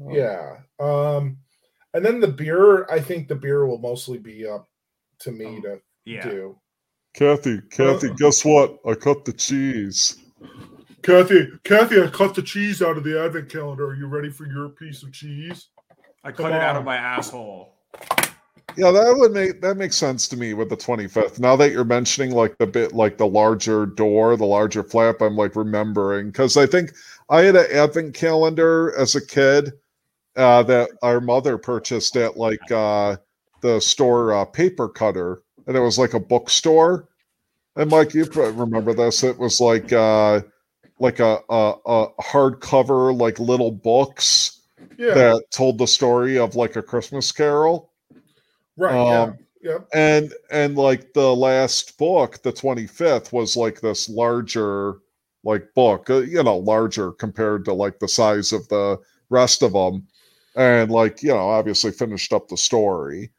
Oh. 0.00 0.10
yeah. 0.14 0.60
Um, 0.78 1.36
and 1.94 2.04
then 2.04 2.20
the 2.20 2.28
beer, 2.28 2.88
I 2.90 3.00
think 3.00 3.28
the 3.28 3.34
beer 3.34 3.66
will 3.66 3.78
mostly 3.78 4.18
be 4.18 4.46
up 4.46 4.68
to 5.20 5.32
me 5.32 5.58
Oh, 5.58 5.62
to 5.62 5.80
Yeah. 6.04 6.28
do. 6.28 6.58
Kathy, 7.14 7.60
Kathy, 7.70 8.08
Uh, 8.08 8.14
guess 8.14 8.44
what? 8.44 8.78
I 8.86 8.94
cut 8.94 9.24
the 9.24 9.32
cheese. 9.32 10.16
Kathy, 11.02 11.48
Kathy, 11.64 12.00
I 12.00 12.06
cut 12.08 12.34
the 12.34 12.42
cheese 12.42 12.82
out 12.82 12.96
of 12.96 13.04
the 13.04 13.20
advent 13.20 13.48
calendar. 13.48 13.88
Are 13.88 13.94
you 13.94 14.06
ready 14.06 14.30
for 14.30 14.46
your 14.46 14.68
piece 14.68 15.02
of 15.02 15.12
cheese? 15.12 15.68
I 16.22 16.30
Come 16.30 16.46
cut 16.46 16.52
it 16.52 16.62
out 16.62 16.76
of 16.76 16.84
my 16.84 16.96
asshole. 16.96 17.74
Yeah, 18.76 18.92
that 18.92 19.14
would 19.18 19.32
make 19.32 19.60
that 19.62 19.76
makes 19.76 19.96
sense 19.96 20.28
to 20.28 20.36
me 20.36 20.54
with 20.54 20.68
the 20.68 20.76
25th. 20.76 21.40
Now 21.40 21.56
that 21.56 21.72
you're 21.72 21.84
mentioning 21.84 22.30
like 22.30 22.56
the 22.58 22.66
bit 22.66 22.92
like 22.92 23.18
the 23.18 23.26
larger 23.26 23.84
door, 23.86 24.36
the 24.36 24.46
larger 24.46 24.84
flap, 24.84 25.20
I'm 25.20 25.36
like 25.36 25.56
remembering 25.56 26.28
because 26.28 26.56
I 26.56 26.66
think 26.66 26.92
I 27.28 27.42
had 27.42 27.56
an 27.56 27.66
advent 27.72 28.14
calendar 28.14 28.94
as 28.96 29.16
a 29.16 29.26
kid 29.26 29.72
uh, 30.36 30.62
that 30.64 30.90
our 31.02 31.20
mother 31.20 31.58
purchased 31.58 32.16
at 32.16 32.36
like 32.36 32.70
uh, 32.70 33.16
the 33.62 33.80
store 33.80 34.32
uh, 34.32 34.44
Paper 34.44 34.88
Cutter, 34.88 35.42
and 35.66 35.76
it 35.76 35.80
was 35.80 35.98
like 35.98 36.14
a 36.14 36.20
bookstore. 36.20 37.08
And 37.76 37.90
Mike, 37.90 38.14
you 38.14 38.26
probably 38.26 38.60
remember 38.60 38.92
this? 38.92 39.22
It 39.22 39.38
was 39.38 39.60
like 39.60 39.92
uh, 39.92 40.40
like 40.98 41.20
a, 41.20 41.38
a 41.48 41.74
a 41.86 42.08
hardcover 42.22 43.18
like 43.18 43.38
little 43.38 43.72
books 43.72 44.60
Yeah, 44.98 45.14
that 45.14 45.44
told 45.50 45.78
the 45.78 45.86
story 45.86 46.38
of 46.38 46.56
like 46.56 46.76
a 46.76 46.82
Christmas 46.82 47.32
Carol 47.32 47.90
right. 48.80 48.94
um, 48.94 49.38
yeah, 49.62 49.72
yep. 49.72 49.88
and 49.94 50.34
and 50.50 50.76
like 50.76 51.12
the 51.12 51.34
last 51.34 51.96
book 51.98 52.42
the 52.42 52.52
25th 52.52 53.32
was 53.32 53.56
like 53.56 53.80
this 53.80 54.08
larger 54.08 54.94
like 55.44 55.72
book 55.74 56.10
uh, 56.10 56.18
you 56.18 56.42
know 56.42 56.56
larger 56.56 57.12
compared 57.12 57.64
to 57.64 57.72
like 57.72 57.98
the 57.98 58.08
size 58.08 58.52
of 58.52 58.66
the 58.68 58.98
rest 59.28 59.62
of 59.62 59.72
them 59.72 60.06
and 60.56 60.90
like 60.90 61.22
you 61.22 61.28
know 61.28 61.48
obviously 61.48 61.90
finished 61.90 62.32
up 62.32 62.48
the 62.48 62.56
story 62.56 63.30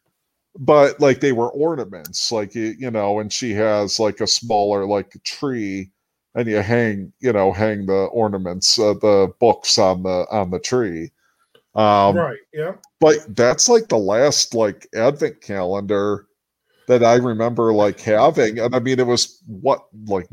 but 0.59 0.99
like 0.99 1.19
they 1.19 1.31
were 1.31 1.49
ornaments 1.49 2.31
like 2.31 2.53
you, 2.55 2.91
know 2.91 3.19
and 3.19 3.31
she 3.31 3.51
has 3.51 3.99
like 3.99 4.19
a 4.21 4.27
smaller 4.27 4.85
like 4.85 5.11
tree 5.23 5.91
and 6.35 6.47
you 6.47 6.57
hang 6.57 7.11
you 7.19 7.31
know 7.31 7.51
hang 7.51 7.85
the 7.85 8.05
ornaments 8.11 8.79
uh, 8.79 8.93
the 8.93 9.31
books 9.39 9.77
on 9.77 10.03
the 10.03 10.25
on 10.31 10.51
the 10.51 10.59
tree 10.59 11.11
um 11.75 12.17
right. 12.17 12.39
Yeah. 12.53 12.73
but 12.99 13.17
that's 13.35 13.69
like 13.69 13.87
the 13.87 13.97
last 13.97 14.53
like 14.53 14.87
advent 14.93 15.39
calendar 15.41 16.27
that 16.91 17.05
I 17.05 17.15
remember 17.15 17.71
like 17.71 18.01
having. 18.01 18.59
And 18.59 18.75
I 18.75 18.79
mean, 18.79 18.99
it 18.99 19.07
was 19.07 19.41
what 19.47 19.85
like 20.07 20.27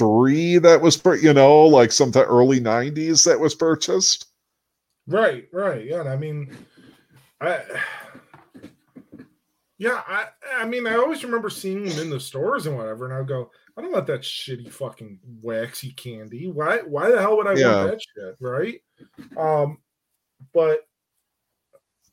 1993 0.00 0.58
that 0.58 0.80
was, 0.80 1.22
you 1.22 1.32
know, 1.32 1.62
like 1.62 1.92
some 1.92 2.10
the 2.10 2.24
early 2.24 2.60
90s 2.60 3.24
that 3.24 3.38
was 3.38 3.54
purchased. 3.54 4.26
Right. 5.06 5.48
Right. 5.52 5.84
Yeah. 5.86 6.02
I 6.02 6.16
mean, 6.16 6.56
I. 7.40 7.62
Yeah, 9.76 10.02
I 10.06 10.26
I 10.54 10.64
mean 10.66 10.86
I 10.86 10.94
always 10.94 11.24
remember 11.24 11.50
seeing 11.50 11.84
them 11.84 11.98
in 11.98 12.08
the 12.08 12.20
stores 12.20 12.66
and 12.66 12.76
whatever, 12.76 13.06
and 13.06 13.14
I'd 13.14 13.26
go, 13.26 13.50
I 13.76 13.82
don't 13.82 13.90
want 13.90 14.06
that 14.06 14.20
shitty 14.22 14.70
fucking 14.70 15.18
waxy 15.42 15.90
candy. 15.90 16.46
Why 16.46 16.78
why 16.78 17.10
the 17.10 17.20
hell 17.20 17.36
would 17.36 17.48
I 17.48 17.54
Yeah. 17.56 17.78
want 17.84 17.90
that 17.90 18.00
shit? 18.00 18.36
Right? 18.40 18.80
Um, 19.36 19.78
but 20.54 20.86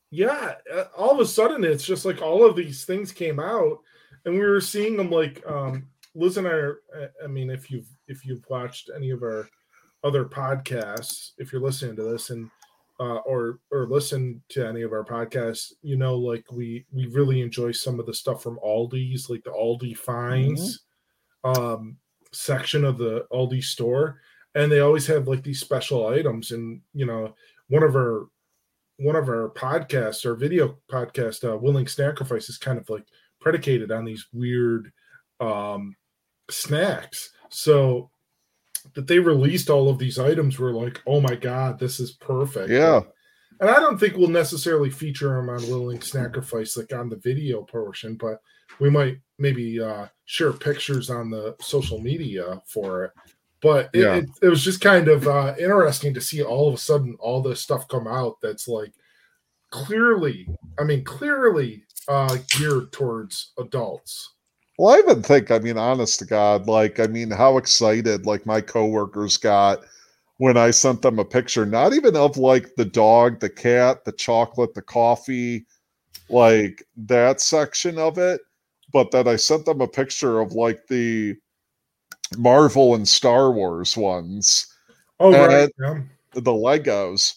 yeah, 0.10 0.56
uh, 0.74 0.86
all 0.98 1.12
of 1.12 1.20
a 1.20 1.26
sudden 1.26 1.64
it's 1.64 1.86
just 1.86 2.04
like 2.04 2.20
all 2.22 2.44
of 2.44 2.56
these 2.56 2.84
things 2.84 3.12
came 3.12 3.40
out, 3.40 3.78
and 4.26 4.34
we 4.34 4.42
were 4.42 4.60
seeing 4.60 4.98
them 4.98 5.12
like 5.12 5.46
um 5.48 5.88
Liz 6.16 6.38
and 6.38 6.48
I 6.48 6.52
are 6.52 6.82
I- 7.24 7.28
mean, 7.28 7.50
if 7.50 7.72
you've 7.72 7.88
if 8.08 8.26
you've 8.26 8.46
watched 8.50 8.90
any 8.96 9.12
of 9.12 9.24
our 9.24 9.48
other 10.04 10.26
podcasts, 10.26 11.32
if 11.38 11.52
you're 11.52 11.62
listening 11.62 11.96
to 11.98 12.04
this 12.04 12.30
and 12.32 12.50
uh, 13.00 13.18
or 13.26 13.60
or 13.72 13.88
listen 13.88 14.42
to 14.50 14.68
any 14.68 14.82
of 14.84 14.92
our 14.92 15.04
podcasts, 15.04 15.74
you 15.82 15.96
know, 15.98 16.16
like 16.16 16.46
we 16.52 16.86
we 16.92 17.08
really 17.08 17.42
enjoy 17.42 17.72
some 17.72 18.00
of 18.00 18.06
the 18.06 18.14
stuff 18.14 18.44
from 18.44 18.60
Aldi's, 18.64 19.30
like 19.30 19.44
the 19.44 19.52
Aldi 19.52 19.96
finds 19.98 20.86
um, 21.44 21.98
section 22.32 22.84
of 22.86 22.98
the 22.98 23.26
Aldi 23.32 23.64
store, 23.64 24.20
and 24.56 24.72
they 24.72 24.80
always 24.82 25.08
have 25.08 25.28
like 25.28 25.44
these 25.44 25.60
special 25.60 26.08
items. 26.08 26.52
And 26.52 26.82
you 26.94 27.06
know, 27.06 27.36
one 27.70 27.84
of 27.84 27.96
our 27.96 28.28
one 28.98 29.16
of 29.16 29.30
our 29.30 29.50
podcasts, 29.50 30.26
our 30.26 30.36
video 30.36 30.78
podcast, 30.92 31.50
uh, 31.50 31.58
Willing 31.58 31.88
Sacrifice, 31.88 32.50
is 32.50 32.58
kind 32.58 32.78
of 32.78 32.88
like 32.90 33.06
predicated 33.40 33.92
on 33.92 34.06
these 34.06 34.28
weird 34.32 34.92
um, 35.40 35.96
snacks. 36.52 37.32
So 37.50 38.10
that 38.94 39.08
they 39.08 39.20
released 39.20 39.70
all 39.70 39.90
of 39.90 40.00
these 40.00 40.18
items 40.20 40.58
were 40.58 40.74
like, 40.74 41.02
oh 41.06 41.22
my 41.22 41.36
god, 41.36 41.80
this 41.80 42.00
is 42.00 42.14
perfect. 42.14 42.70
Yeah. 42.70 43.02
And 43.60 43.70
I 43.70 43.76
don't 43.80 44.00
think 44.00 44.16
we'll 44.16 44.28
necessarily 44.28 44.90
feature 44.90 45.36
them 45.36 45.50
on 45.50 45.62
Willing 45.70 46.02
Sacrifice 46.02 46.76
like 46.78 46.92
on 46.94 47.10
the 47.10 47.18
video 47.18 47.62
portion, 47.62 48.16
but 48.16 48.42
we 48.80 48.90
might 48.90 49.20
maybe 49.38 49.80
uh 49.80 50.08
share 50.26 50.52
pictures 50.54 51.10
on 51.10 51.30
the 51.30 51.56
social 51.62 52.00
media 52.00 52.62
for 52.66 53.06
it. 53.06 53.12
But 53.62 53.92
it, 53.94 54.00
Yeah. 54.00 54.16
it, 54.16 54.30
it 54.42 54.50
was 54.50 54.64
just 54.64 54.82
kind 54.82 55.08
of 55.08 55.28
uh 55.28 55.54
interesting 55.60 56.14
to 56.16 56.22
see 56.22 56.42
all 56.42 56.68
of 56.68 56.74
a 56.74 56.78
sudden 56.78 57.16
all 57.20 57.42
this 57.42 57.62
stuff 57.62 57.88
come 57.88 58.08
out 58.08 58.38
that's 58.42 58.68
like 58.68 58.94
clearly, 59.70 60.48
I 60.80 60.84
mean, 60.84 61.04
clearly 61.04 61.84
uh 62.08 62.38
geared 62.50 62.92
towards 62.92 63.52
adults. 63.60 64.34
Well, 64.82 64.96
I 64.96 64.98
even 64.98 65.22
think, 65.22 65.52
I 65.52 65.60
mean, 65.60 65.78
honest 65.78 66.18
to 66.20 66.26
God, 66.26 66.68
like, 66.68 67.00
I 67.00 67.06
mean, 67.06 67.30
how 67.30 67.60
excited 67.60 68.26
like 68.26 68.48
my 68.48 68.62
coworkers 68.62 69.38
got 69.38 69.82
when 70.38 70.58
I 70.58 70.72
sent 70.72 71.04
them 71.04 71.20
a 71.20 71.24
picture, 71.24 71.68
not 71.68 71.94
even 71.94 72.16
of 72.16 72.36
like 72.36 72.74
the 72.78 72.86
dog, 72.86 73.42
the 73.42 73.50
cat, 73.52 74.06
the 74.06 74.12
chocolate, 74.12 74.74
the 74.74 74.82
coffee, 74.82 75.68
like 76.32 76.84
that 76.98 77.42
section 77.42 78.00
of 78.00 78.18
it, 78.18 78.42
but 78.92 79.12
that 79.12 79.28
I 79.28 79.36
sent 79.36 79.66
them 79.68 79.82
a 79.82 79.88
picture 79.88 80.40
of 80.40 80.54
like 80.54 80.88
the 80.88 81.36
Marvel 82.36 82.96
and 82.96 83.08
Star 83.08 83.52
Wars 83.52 83.96
ones, 83.96 84.66
Oh, 85.20 85.32
right. 85.32 85.70
Yeah. 85.80 86.00
the 86.34 86.42
Legos. 86.42 87.36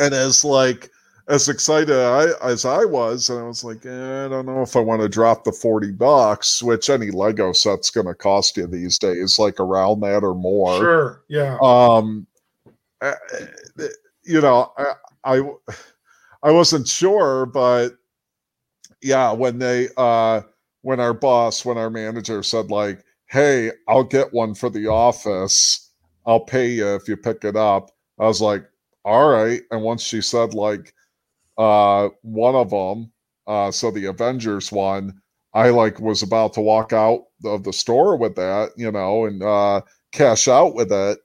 And 0.00 0.12
as 0.12 0.44
like 0.44 0.90
as 1.28 1.48
excited 1.48 1.96
I, 1.96 2.28
as 2.42 2.64
I 2.64 2.84
was, 2.84 3.30
and 3.30 3.40
I 3.40 3.42
was 3.42 3.64
like, 3.64 3.84
eh, 3.84 4.24
I 4.24 4.28
don't 4.28 4.46
know 4.46 4.62
if 4.62 4.76
I 4.76 4.80
want 4.80 5.02
to 5.02 5.08
drop 5.08 5.44
the 5.44 5.52
40 5.52 5.92
bucks, 5.92 6.62
which 6.62 6.88
any 6.88 7.10
Lego 7.10 7.52
set's 7.52 7.90
gonna 7.90 8.14
cost 8.14 8.56
you 8.56 8.66
these 8.66 8.98
days, 8.98 9.38
like 9.38 9.58
around 9.58 10.00
that 10.00 10.22
or 10.22 10.34
more. 10.34 10.76
Sure. 10.78 11.22
Yeah. 11.28 11.58
Um 11.60 12.26
uh, 13.00 13.12
you 14.24 14.40
know, 14.40 14.72
I, 14.78 14.94
I 15.24 15.50
I 16.42 16.50
wasn't 16.50 16.86
sure, 16.88 17.46
but 17.46 17.96
yeah, 19.02 19.32
when 19.32 19.58
they 19.58 19.88
uh 19.96 20.42
when 20.82 21.00
our 21.00 21.14
boss, 21.14 21.64
when 21.64 21.78
our 21.78 21.90
manager 21.90 22.42
said 22.42 22.70
like, 22.70 23.04
"Hey, 23.26 23.72
I'll 23.88 24.04
get 24.04 24.32
one 24.32 24.54
for 24.54 24.70
the 24.70 24.86
office. 24.86 25.90
I'll 26.24 26.40
pay 26.40 26.68
you 26.68 26.86
if 26.94 27.08
you 27.08 27.16
pick 27.16 27.44
it 27.44 27.56
up." 27.56 27.90
I 28.18 28.26
was 28.26 28.40
like, 28.40 28.64
"All 29.04 29.28
right." 29.28 29.62
And 29.70 29.82
once 29.82 30.02
she 30.02 30.20
said 30.22 30.54
like 30.54 30.94
uh 31.58 32.08
one 32.22 32.54
of 32.54 32.70
them, 32.70 33.12
uh 33.46 33.70
so 33.70 33.90
the 33.90 34.06
Avengers 34.06 34.70
one, 34.72 35.20
I 35.54 35.70
like 35.70 36.00
was 36.00 36.22
about 36.22 36.54
to 36.54 36.60
walk 36.60 36.92
out 36.92 37.24
of 37.44 37.64
the 37.64 37.72
store 37.72 38.16
with 38.16 38.34
that, 38.36 38.70
you 38.76 38.90
know, 38.92 39.26
and 39.26 39.42
uh 39.42 39.80
cash 40.12 40.48
out 40.48 40.74
with 40.74 40.92
it. 40.92 41.18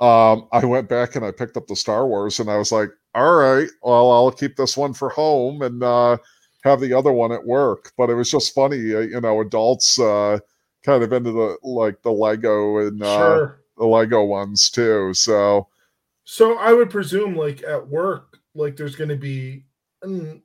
Um 0.00 0.48
I 0.52 0.64
went 0.64 0.88
back 0.88 1.16
and 1.16 1.24
I 1.24 1.32
picked 1.32 1.56
up 1.56 1.66
the 1.66 1.76
Star 1.76 2.06
Wars 2.06 2.40
and 2.40 2.50
I 2.50 2.56
was 2.58 2.72
like, 2.72 2.90
all 3.14 3.34
right, 3.36 3.68
well, 3.82 4.12
I'll 4.12 4.30
keep 4.30 4.56
this 4.56 4.76
one 4.76 4.94
for 4.94 5.08
home 5.08 5.62
and 5.62 5.82
uh, 5.82 6.18
have 6.62 6.80
the 6.80 6.92
other 6.94 7.12
one 7.12 7.32
at 7.32 7.44
work. 7.46 7.92
But 7.96 8.10
it 8.10 8.14
was 8.14 8.30
just 8.30 8.54
funny, 8.54 8.94
uh, 8.94 9.00
you 9.00 9.20
know, 9.20 9.40
adults 9.40 9.98
uh, 9.98 10.38
kind 10.84 11.02
of 11.02 11.12
into 11.12 11.32
the 11.32 11.56
like 11.62 12.02
the 12.02 12.12
Lego 12.12 12.78
and 12.78 13.02
uh, 13.02 13.38
Sure. 13.38 13.64
the 13.76 13.86
Lego 13.86 14.24
ones 14.24 14.70
too. 14.70 15.14
So 15.14 15.68
So 16.24 16.58
I 16.58 16.72
would 16.72 16.90
presume, 16.90 17.34
like 17.36 17.62
at 17.64 17.88
work, 17.88 18.38
like 18.54 18.76
there's 18.76 18.96
going 18.96 19.10
to 19.10 19.16
be, 19.16 19.64
mm, 20.04 20.40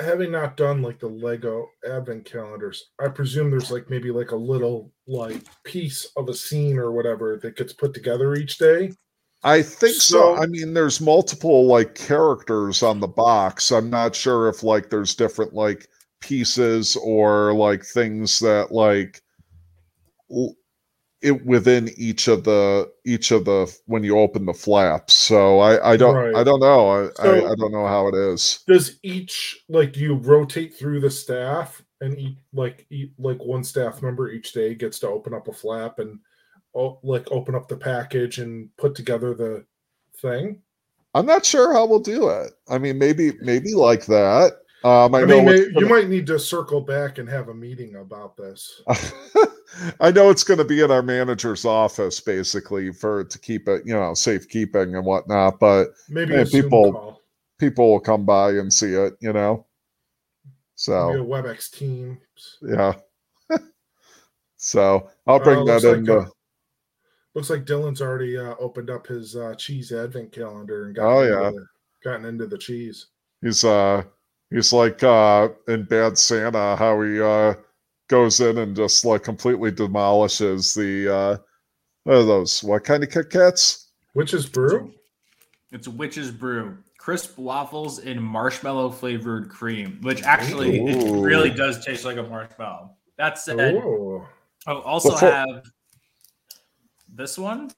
having 0.00 0.32
not 0.32 0.56
done 0.56 0.82
like 0.82 0.98
the 0.98 1.08
Lego 1.08 1.66
advent 1.88 2.24
calendars, 2.24 2.90
I 3.00 3.08
presume 3.08 3.50
there's 3.50 3.70
like 3.70 3.90
maybe 3.90 4.10
like 4.10 4.30
a 4.32 4.36
little 4.36 4.92
like 5.06 5.42
piece 5.64 6.10
of 6.16 6.28
a 6.28 6.34
scene 6.34 6.78
or 6.78 6.92
whatever 6.92 7.38
that 7.42 7.56
gets 7.56 7.72
put 7.72 7.94
together 7.94 8.34
each 8.34 8.58
day. 8.58 8.92
I 9.44 9.62
think 9.62 9.94
so. 9.94 10.34
So- 10.34 10.36
I 10.36 10.46
mean, 10.46 10.72
there's 10.74 11.00
multiple 11.00 11.66
like 11.66 11.94
characters 11.94 12.82
on 12.82 13.00
the 13.00 13.08
box. 13.08 13.72
I'm 13.72 13.90
not 13.90 14.14
sure 14.14 14.48
if 14.48 14.62
like 14.62 14.88
there's 14.90 15.14
different 15.14 15.52
like 15.52 15.88
pieces 16.20 16.96
or 17.02 17.52
like 17.52 17.84
things 17.84 18.38
that 18.38 18.70
like 18.70 19.20
l- 20.30 20.54
it 21.22 21.44
within 21.46 21.90
each 21.96 22.28
of 22.28 22.44
the 22.44 22.90
each 23.04 23.30
of 23.30 23.44
the 23.44 23.74
when 23.86 24.04
you 24.04 24.18
open 24.18 24.46
the 24.46 24.54
flaps. 24.54 25.14
So 25.14 25.60
I 25.60 25.92
I 25.92 25.96
don't 25.96 26.34
I 26.34 26.44
don't 26.44 26.60
know. 26.60 26.88
I, 26.90 27.10
So- 27.14 27.46
I 27.46 27.52
I 27.52 27.54
don't 27.54 27.72
know 27.72 27.86
how 27.86 28.08
it 28.08 28.14
is. 28.14 28.62
Does 28.66 28.98
each 29.02 29.64
like 29.68 29.96
you 29.96 30.14
rotate 30.14 30.74
through 30.74 31.00
the 31.00 31.10
staff 31.10 31.82
and 32.00 32.18
each 32.18 32.38
like 32.52 32.86
eat 32.90 33.12
like 33.18 33.42
one 33.42 33.64
staff 33.64 34.02
member 34.02 34.30
each 34.30 34.52
day 34.52 34.74
gets 34.74 34.98
to 35.00 35.08
open 35.08 35.32
up 35.34 35.48
a 35.48 35.52
flap 35.52 35.98
and 35.98 36.18
like 37.02 37.30
open 37.30 37.54
up 37.54 37.68
the 37.68 37.76
package 37.76 38.38
and 38.38 38.68
put 38.76 38.94
together 38.94 39.34
the 39.34 39.64
thing? 40.20 40.60
I'm 41.14 41.26
not 41.26 41.44
sure 41.44 41.72
how 41.72 41.86
we'll 41.86 42.00
do 42.00 42.28
it. 42.28 42.52
I 42.68 42.78
mean, 42.78 42.98
maybe 42.98 43.32
maybe 43.40 43.74
like 43.74 44.06
that. 44.06 44.52
Um, 44.84 45.14
I, 45.14 45.20
I, 45.20 45.24
know 45.24 45.42
mean, 45.42 45.72
you 45.76 45.86
might 45.86 46.08
need 46.08 46.26
to 46.26 46.40
circle 46.40 46.80
back 46.80 47.18
and 47.18 47.28
have 47.28 47.48
a 47.48 47.54
meeting 47.54 47.96
about 47.96 48.36
this. 48.36 48.82
I 50.00 50.10
know 50.10 50.28
it's 50.30 50.44
going 50.44 50.58
to 50.58 50.64
be 50.64 50.80
in 50.82 50.90
our 50.90 51.02
manager's 51.02 51.64
office, 51.64 52.20
basically, 52.20 52.92
for 52.92 53.24
to 53.24 53.38
keep 53.38 53.68
it, 53.68 53.82
you 53.86 53.94
know, 53.94 54.14
safekeeping 54.14 54.94
and 54.96 55.04
whatnot. 55.04 55.58
But 55.60 55.88
Maybe 56.08 56.44
Zoom 56.44 56.62
people- 56.64 57.22
people 57.58 57.90
will 57.90 58.00
come 58.00 58.24
by 58.26 58.50
and 58.50 58.72
see 58.72 58.92
it, 58.94 59.14
you 59.20 59.32
know. 59.32 59.66
maybe 60.44 60.52
a 60.54 60.58
So 60.74 60.94
WebEx 61.24 61.70
Teams. 61.70 62.58
yeah. 62.62 62.94
so 64.56 65.08
I'll 65.26 65.40
bring 65.40 65.60
Uh, 65.60 65.64
that 65.78 65.84
in. 65.84 66.04
like, 66.04 66.26
uh, 66.26 66.30
Looks 67.34 67.48
like 67.48 67.64
Dylan's 67.64 68.02
already 68.02 68.36
uh, 68.36 68.54
opened 68.58 68.90
up 68.90 69.06
his 69.06 69.36
uh, 69.36 69.54
cheese 69.54 69.90
advent 69.90 70.32
calendar 70.32 70.84
and 70.86 70.98
Oh, 70.98 71.22
yeah. 71.22 71.48
into 71.48 71.60
the, 71.60 71.66
gotten 72.04 72.24
into 72.26 72.46
the 72.46 72.58
cheese. 72.58 73.06
he's 73.40 73.64
uh 73.64 74.02
he's 74.50 74.72
like 74.72 75.02
uh 75.02 75.48
in 75.68 75.84
Bad 75.84 76.18
Santa, 76.18 76.76
how 76.76 77.00
he 77.00 77.20
uh 77.22 77.54
goes 78.12 78.40
in 78.40 78.58
and 78.58 78.76
just 78.76 79.06
like 79.06 79.22
completely 79.22 79.70
demolishes 79.70 80.74
the 80.74 81.08
uh 81.12 81.36
what 82.04 82.16
are 82.16 82.24
those? 82.24 82.62
What 82.62 82.84
kind 82.84 83.02
of 83.02 83.10
Kit 83.10 83.30
Kats? 83.30 83.88
Which 84.12 84.34
is 84.34 84.44
brew? 84.46 84.92
It's 85.70 85.88
Witch's 85.88 86.30
Brew. 86.30 86.76
Crisp 86.98 87.38
waffles 87.38 88.00
in 88.00 88.22
marshmallow 88.22 88.90
flavored 88.90 89.48
cream, 89.48 89.98
which 90.02 90.22
actually 90.24 90.84
it 90.84 91.10
really 91.10 91.48
does 91.48 91.82
taste 91.84 92.04
like 92.04 92.18
a 92.18 92.22
marshmallow. 92.22 92.90
That 93.16 93.38
said, 93.38 93.76
Oh, 93.82 94.26
I'll 94.66 94.80
also 94.80 95.12
Before- 95.12 95.30
have 95.30 95.62
this 97.08 97.38
one. 97.38 97.70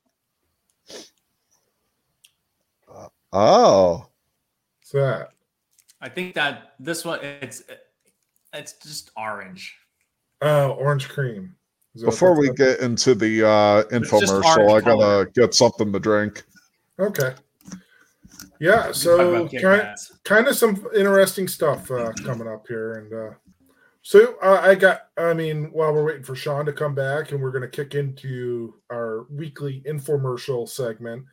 Oh. 3.32 4.08
what's 4.80 4.90
that? 4.92 5.28
I 6.00 6.08
think 6.08 6.34
that 6.34 6.74
this 6.80 7.04
one 7.04 7.20
it's 7.22 7.62
it's 8.52 8.72
just 8.72 9.10
orange. 9.16 9.76
Oh, 10.40 10.70
orange 10.72 11.08
cream. 11.08 11.54
Before 12.02 12.38
we 12.38 12.50
get 12.50 12.80
into 12.80 13.14
the 13.14 13.46
uh 13.46 13.84
infomercial, 13.84 14.76
I 14.76 14.80
gotta 14.80 14.82
color. 14.82 15.24
get 15.26 15.54
something 15.54 15.92
to 15.92 16.00
drink. 16.00 16.42
okay. 16.98 17.34
Yeah, 18.60 18.92
so 18.92 19.48
kind, 19.48 19.96
kind 20.24 20.46
of 20.48 20.56
some 20.56 20.86
interesting 20.96 21.48
stuff 21.48 21.90
uh, 21.90 22.12
coming 22.24 22.48
up 22.48 22.66
here, 22.66 22.94
and 22.94 23.12
uh, 23.12 23.34
so 24.02 24.36
uh, 24.42 24.60
I 24.62 24.74
got. 24.74 25.08
I 25.18 25.34
mean, 25.34 25.70
while 25.72 25.92
we're 25.92 26.04
waiting 26.04 26.22
for 26.22 26.34
Sean 26.34 26.64
to 26.66 26.72
come 26.72 26.94
back, 26.94 27.32
and 27.32 27.42
we're 27.42 27.50
going 27.50 27.62
to 27.62 27.68
kick 27.68 27.94
into 27.94 28.74
our 28.90 29.26
weekly 29.30 29.82
infomercial 29.86 30.68
segment. 30.68 31.24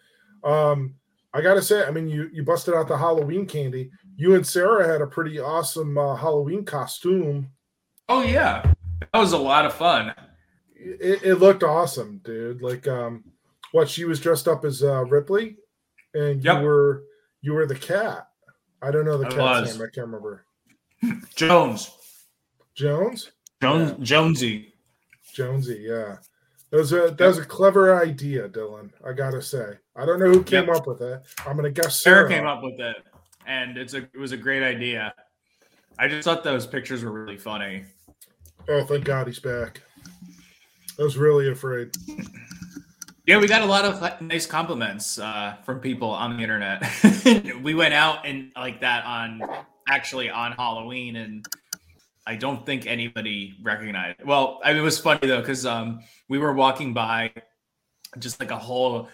Um, 0.44 0.96
I 1.34 1.42
got 1.42 1.54
to 1.54 1.62
say, 1.62 1.86
I 1.86 1.92
mean, 1.92 2.10
you 2.10 2.30
you 2.34 2.44
busted 2.44 2.74
out 2.74 2.88
the 2.88 2.98
Halloween 2.98 3.46
candy. 3.46 3.92
You 4.18 4.36
and 4.36 4.46
Sarah 4.46 4.86
had 4.88 5.02
a 5.02 5.08
pretty 5.08 5.40
awesome 5.40 5.98
uh, 5.98 6.16
Halloween 6.16 6.66
costume. 6.66 7.50
Oh 8.10 8.24
yeah, 8.24 8.74
that 9.02 9.20
was 9.20 9.34
a 9.34 9.38
lot 9.38 9.66
of 9.66 9.74
fun. 9.74 10.14
It, 10.76 11.24
it 11.24 11.36
looked 11.36 11.64
awesome, 11.64 12.22
dude. 12.24 12.62
Like, 12.62 12.88
um, 12.88 13.24
what 13.72 13.90
she 13.90 14.06
was 14.06 14.20
dressed 14.20 14.48
up 14.48 14.66
as 14.66 14.84
uh, 14.84 15.06
Ripley, 15.06 15.58
and 16.14 16.44
you 16.44 16.54
were 16.56 17.04
you 17.42 17.54
were 17.54 17.66
the 17.66 17.76
cat. 17.76 18.28
I 18.82 18.92
don't 18.92 19.06
know 19.06 19.18
the 19.18 19.28
I 19.28 19.30
cat's 19.30 19.38
was. 19.70 19.74
name. 19.80 19.88
I 19.88 19.90
can't 19.94 20.08
remember. 20.08 20.46
Jones, 21.36 21.92
Jones. 22.76 23.32
Jones, 23.62 23.94
Jonesy. 24.08 24.74
Jonesy, 25.34 25.86
yeah. 25.88 26.18
That 26.72 26.78
was 26.78 26.94
a 26.94 27.14
that 27.18 27.28
was 27.28 27.38
a 27.38 27.46
clever 27.46 28.02
idea, 28.02 28.50
Dylan. 28.50 28.92
I 29.06 29.14
gotta 29.14 29.42
say. 29.42 29.74
I 29.96 30.06
don't 30.06 30.20
know 30.20 30.30
who 30.30 30.44
came 30.44 30.68
Yep. 30.68 30.76
up 30.78 30.88
with 30.88 31.02
it. 31.02 31.22
I'm 31.46 31.56
gonna 31.56 31.70
guess 31.70 32.02
Sarah 32.02 32.28
Sarah. 32.28 32.30
came 32.30 32.46
up 32.48 32.64
with 32.64 32.80
it, 32.80 32.98
and 33.46 33.78
it's 33.78 33.94
a 33.94 33.98
it 33.98 34.18
was 34.18 34.32
a 34.32 34.38
great 34.38 34.64
idea. 34.64 35.14
I 36.00 36.08
just 36.08 36.24
thought 36.24 36.44
those 36.44 36.66
pictures 36.66 37.04
were 37.04 37.12
really 37.12 37.38
funny. 37.38 37.84
Oh, 38.70 38.84
thank 38.86 39.06
God 39.06 39.28
he's 39.28 39.40
back. 39.40 39.82
I 41.00 41.04
was 41.04 41.18
really 41.18 41.50
afraid. 41.50 41.92
Yeah, 43.26 43.40
we 43.40 43.48
got 43.48 43.62
a 43.62 43.66
lot 43.66 43.86
of 43.86 44.22
nice 44.22 44.46
compliments 44.46 45.20
uh, 45.20 45.56
from 45.64 45.80
people 45.80 46.10
on 46.10 46.36
the 46.36 46.44
internet. 46.44 46.84
we 47.64 47.74
went 47.74 47.94
out 47.94 48.26
and 48.26 48.52
like 48.56 48.82
that 48.82 49.06
on 49.06 49.42
actually 49.88 50.30
on 50.30 50.52
Halloween, 50.54 51.16
and 51.16 51.46
I 52.28 52.36
don't 52.36 52.66
think 52.66 52.86
anybody 52.86 53.56
recognized. 53.64 54.20
It. 54.20 54.26
Well, 54.26 54.60
I 54.64 54.74
mean, 54.74 54.82
it 54.82 54.84
was 54.84 55.00
funny 55.00 55.28
though 55.28 55.40
because 55.40 55.66
um, 55.66 56.02
we 56.30 56.38
were 56.38 56.54
walking 56.54 56.94
by, 56.94 57.32
just 58.20 58.40
like 58.40 58.52
a 58.52 58.58
whole, 58.58 59.10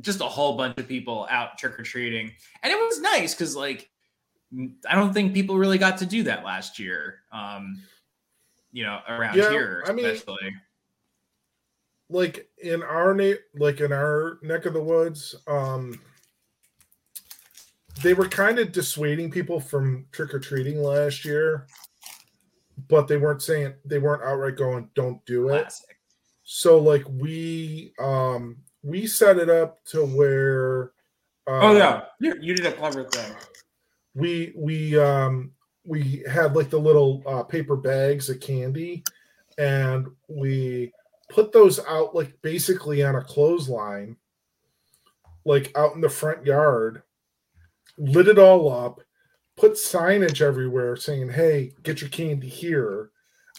just 0.00 0.20
a 0.20 0.24
whole 0.24 0.56
bunch 0.56 0.78
of 0.78 0.86
people 0.86 1.26
out 1.30 1.58
trick 1.58 1.78
or 1.78 1.82
treating, 1.82 2.32
and 2.62 2.72
it 2.72 2.76
was 2.76 3.00
nice 3.00 3.34
because 3.34 3.56
like 3.56 3.88
I 4.88 4.94
don't 4.94 5.12
think 5.12 5.34
people 5.34 5.56
really 5.56 5.78
got 5.78 5.98
to 5.98 6.06
do 6.06 6.24
that 6.24 6.44
last 6.44 6.78
year. 6.78 7.20
Um, 7.32 7.82
you 8.74 8.82
know, 8.82 8.98
around 9.08 9.36
Yeah, 9.36 9.50
here, 9.50 9.84
I 9.86 9.92
mean- 9.92 10.04
Like 12.10 12.50
in 12.58 12.82
our 12.82 13.14
na- 13.14 13.40
like 13.54 13.80
in 13.80 13.92
our 13.92 14.38
neck 14.42 14.66
of 14.66 14.74
the 14.74 14.82
woods, 14.82 15.34
um 15.46 15.98
they 18.02 18.12
were 18.12 18.28
kind 18.28 18.58
of 18.58 18.72
dissuading 18.72 19.30
people 19.30 19.60
from 19.60 20.06
trick 20.12 20.34
or 20.34 20.40
treating 20.40 20.82
last 20.82 21.24
year, 21.24 21.66
but 22.88 23.06
they 23.08 23.16
weren't 23.16 23.40
saying 23.40 23.74
they 23.84 23.98
weren't 24.00 24.22
outright 24.22 24.56
going, 24.56 24.90
"Don't 24.94 25.24
do 25.24 25.48
it." 25.50 25.62
Classic. 25.62 25.96
So 26.42 26.78
like 26.78 27.04
we 27.08 27.94
um 27.98 28.58
we 28.82 29.06
set 29.06 29.38
it 29.38 29.48
up 29.48 29.82
to 29.86 30.04
where 30.04 30.92
uh, 31.46 31.60
Oh 31.70 31.76
yeah, 31.76 32.04
you, 32.20 32.34
you 32.40 32.54
did 32.54 32.66
a 32.66 32.72
clever 32.72 33.04
thing. 33.04 33.34
we 34.14 34.52
we 34.56 34.98
um 34.98 35.52
we 35.84 36.22
had 36.30 36.56
like 36.56 36.70
the 36.70 36.78
little 36.78 37.22
uh, 37.26 37.42
paper 37.42 37.76
bags 37.76 38.30
of 38.30 38.40
candy 38.40 39.04
and 39.58 40.08
we 40.28 40.92
put 41.28 41.52
those 41.52 41.78
out 41.86 42.14
like 42.14 42.32
basically 42.42 43.02
on 43.02 43.16
a 43.16 43.22
clothesline 43.22 44.16
like 45.44 45.72
out 45.76 45.94
in 45.94 46.00
the 46.00 46.08
front 46.08 46.44
yard 46.44 47.02
lit 47.98 48.28
it 48.28 48.38
all 48.38 48.72
up 48.72 49.00
put 49.56 49.72
signage 49.72 50.40
everywhere 50.40 50.96
saying 50.96 51.28
hey 51.28 51.72
get 51.82 52.00
your 52.00 52.10
candy 52.10 52.48
here 52.48 53.10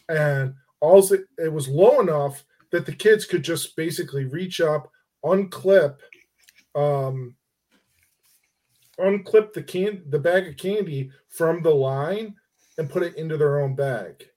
and 0.10 0.54
all 0.82 1.02
it, 1.14 1.26
it 1.38 1.52
was 1.52 1.68
low 1.68 2.00
enough 2.02 2.44
that 2.72 2.86
the 2.86 2.92
kids 2.92 3.26
could 3.26 3.44
just 3.44 3.76
basically 3.76 4.26
reach 4.26 4.60
up 4.60 4.92
unclip 5.24 5.98
um 6.76 7.36
unclip 9.00 9.54
the 9.54 9.64
can 9.64 10.04
the 10.10 10.20
bag 10.20 10.48
of 10.48 10.58
candy 10.58 11.12
from 11.30 11.62
the 11.62 11.74
line 11.74 12.36
and 12.78 12.90
put 12.90 13.04
it 13.04 13.16
into 13.16 13.38
their 13.38 13.60
own 13.60 13.76
bag. 13.76 14.28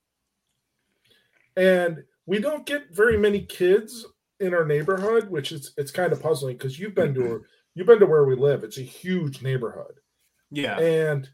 And 1.57 2.05
we 2.27 2.39
don't 2.39 2.67
get 2.67 2.95
very 2.95 3.17
many 3.17 3.41
kids 3.43 4.07
in 4.41 4.55
our 4.55 4.65
neighborhood, 4.65 5.29
which 5.31 5.51
is 5.51 5.73
it's 5.77 5.91
kind 5.91 6.13
of 6.13 6.23
puzzling 6.23 6.57
because 6.57 6.79
you've 6.79 6.95
been 6.95 7.15
to 7.15 7.21
mm-hmm. 7.21 7.45
you've 7.75 7.87
been 7.87 7.99
to 8.01 8.07
where 8.07 8.25
we 8.25 8.37
live. 8.37 8.65
It's 8.65 8.79
a 8.79 8.83
huge 8.83 9.43
neighborhood. 9.43 9.95
Yeah. 10.51 10.79
And 10.79 11.29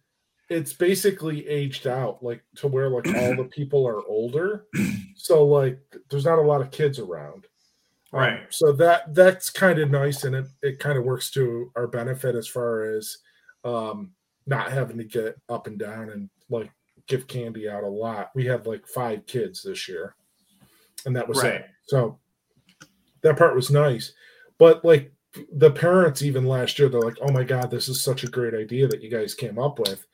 it's 0.49 0.73
basically 0.73 1.47
aged 1.49 1.87
out 1.87 2.23
like 2.23 2.43
to 2.57 2.69
where 2.69 2.89
like 2.89 3.07
all 3.09 3.37
the 3.37 3.49
people 3.51 3.87
are 3.87 4.07
older. 4.07 4.67
So 5.17 5.47
like 5.47 5.79
there's 6.11 6.27
not 6.27 6.41
a 6.41 6.43
lot 6.43 6.61
of 6.61 6.71
kids 6.71 6.99
around. 6.99 7.47
Um, 8.15 8.21
Right. 8.21 8.41
so 8.51 8.73
that 8.73 9.15
that's 9.15 9.51
kind 9.51 9.79
of 9.79 9.91
nice 9.91 10.25
and 10.25 10.35
it, 10.37 10.47
it 10.63 10.79
kind 10.79 10.97
of 10.97 11.05
works 11.05 11.31
to 11.33 11.73
our 11.77 11.87
benefit 11.89 12.35
as 12.37 12.47
far 12.47 12.85
as 12.85 13.19
um, 13.65 14.13
not 14.47 14.71
having 14.71 14.99
to 14.99 15.05
get 15.05 15.37
up 15.49 15.67
and 15.67 15.79
down 15.79 16.11
and 16.11 16.31
like 16.49 16.71
give 17.09 17.27
candy 17.27 17.69
out 17.69 17.83
a 17.83 17.89
lot. 17.89 18.31
We 18.35 18.45
had 18.47 18.67
like 18.67 18.87
five 18.87 19.27
kids 19.27 19.63
this 19.63 19.89
year, 19.89 20.15
and 21.07 21.17
that 21.17 21.29
was 21.29 21.43
Right. 21.43 21.55
it. 21.55 21.67
So 21.87 22.19
that 23.23 23.37
part 23.37 23.55
was 23.57 23.71
nice. 23.71 24.13
But 24.59 24.85
like 24.85 25.13
the 25.53 25.71
parents, 25.71 26.23
even 26.23 26.45
last 26.47 26.79
year, 26.79 26.89
they're 26.89 27.01
like, 27.01 27.19
"Oh 27.21 27.33
my 27.33 27.43
god, 27.43 27.71
this 27.71 27.89
is 27.89 28.03
such 28.03 28.23
a 28.23 28.29
great 28.29 28.55
idea 28.55 28.87
that 28.87 29.03
you 29.03 29.11
guys 29.11 29.35
came 29.35 29.59
up 29.59 29.79
with." 29.79 30.07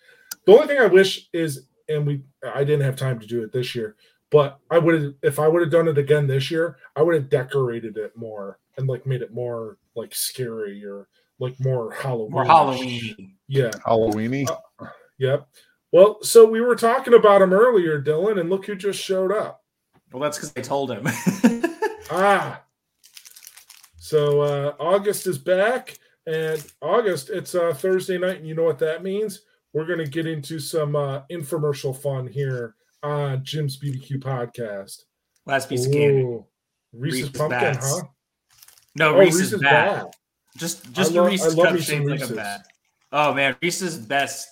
The 0.47 0.53
only 0.53 0.67
thing 0.67 0.79
I 0.79 0.87
wish 0.87 1.29
is, 1.33 1.67
and 1.89 2.07
we, 2.07 2.23
I 2.43 2.65
didn't 2.65 2.87
have 2.87 2.97
time 2.97 3.19
to 3.21 3.27
do 3.27 3.43
it 3.43 3.53
this 3.53 3.75
year, 3.75 3.97
but 4.31 4.59
I 4.71 4.79
would 4.79 5.03
have, 5.03 5.15
if 5.23 5.39
I 5.39 5.49
would 5.49 5.63
have 5.63 5.71
done 5.71 5.89
it 5.89 5.99
again 5.99 6.27
this 6.27 6.51
year, 6.51 6.77
I 6.97 7.03
would 7.03 7.15
have 7.15 7.29
decorated 7.29 7.97
it 7.97 8.17
more 8.17 8.59
and 8.77 8.87
like 8.87 9.07
made 9.07 9.23
it 9.23 9.33
more 9.35 9.77
like 9.97 10.15
scary 10.15 10.85
or 10.85 11.09
like 11.39 11.59
more 11.59 11.93
Halloween. 11.93 12.31
More 12.31 12.45
Halloween. 12.45 13.35
Yeah. 13.49 13.71
Halloweeny. 13.87 14.47
Yep. 15.19 15.49
Well, 15.93 16.23
so 16.23 16.47
we 16.47 16.61
were 16.61 16.77
talking 16.77 17.15
about 17.15 17.43
him 17.43 17.53
earlier, 17.53 18.01
Dylan, 18.01 18.39
and 18.39 18.49
look 18.49 18.67
who 18.67 18.77
just 18.77 19.01
showed 19.03 19.33
up. 19.33 19.65
Well, 20.13 20.23
that's 20.23 20.39
because 20.39 20.53
I 20.57 20.61
told 20.61 20.91
him. 20.91 21.09
Ah. 22.13 22.65
So 23.99 24.41
uh 24.41 24.75
August 24.81 25.29
is 25.29 25.39
back, 25.39 25.97
and 26.27 26.61
August, 26.83 27.31
it's 27.31 27.55
uh 27.55 27.73
Thursday 27.73 28.19
night, 28.19 28.39
and 28.39 28.49
you 28.49 28.57
know 28.57 28.65
what 28.65 28.81
that 28.81 29.05
means? 29.05 29.43
We're 29.73 29.87
gonna 29.87 30.07
get 30.07 30.27
into 30.27 30.59
some 30.59 30.97
uh 30.97 31.21
infomercial 31.31 31.97
fun 31.97 32.27
here 32.27 32.75
on 33.03 33.45
Jim's 33.45 33.79
BBQ 33.79 34.19
podcast. 34.23 35.03
Last 35.47 35.69
piece 35.69 35.87
of 35.87 35.93
candy. 35.93 36.25
Reese's, 36.93 37.23
Reese's 37.23 37.31
pumpkin, 37.31 37.61
Bats. 37.61 38.01
huh? 38.01 38.07
No, 38.97 39.15
Oh, 39.15 39.19
Reese's, 39.19 39.53
bat. 39.61 40.05
Bat. 40.05 40.15
Just 40.57 40.93
just 40.93 41.13
a 41.13 41.15
love- 41.15 41.31
Reese's 41.31 41.55
cup 41.55 41.79
shaped 41.79 42.07
like 42.07 42.23
a 42.29 42.33
bat. 42.35 42.61
Oh 43.13 43.33
man, 43.33 43.57
Reese's 43.63 43.97
best. 43.99 44.49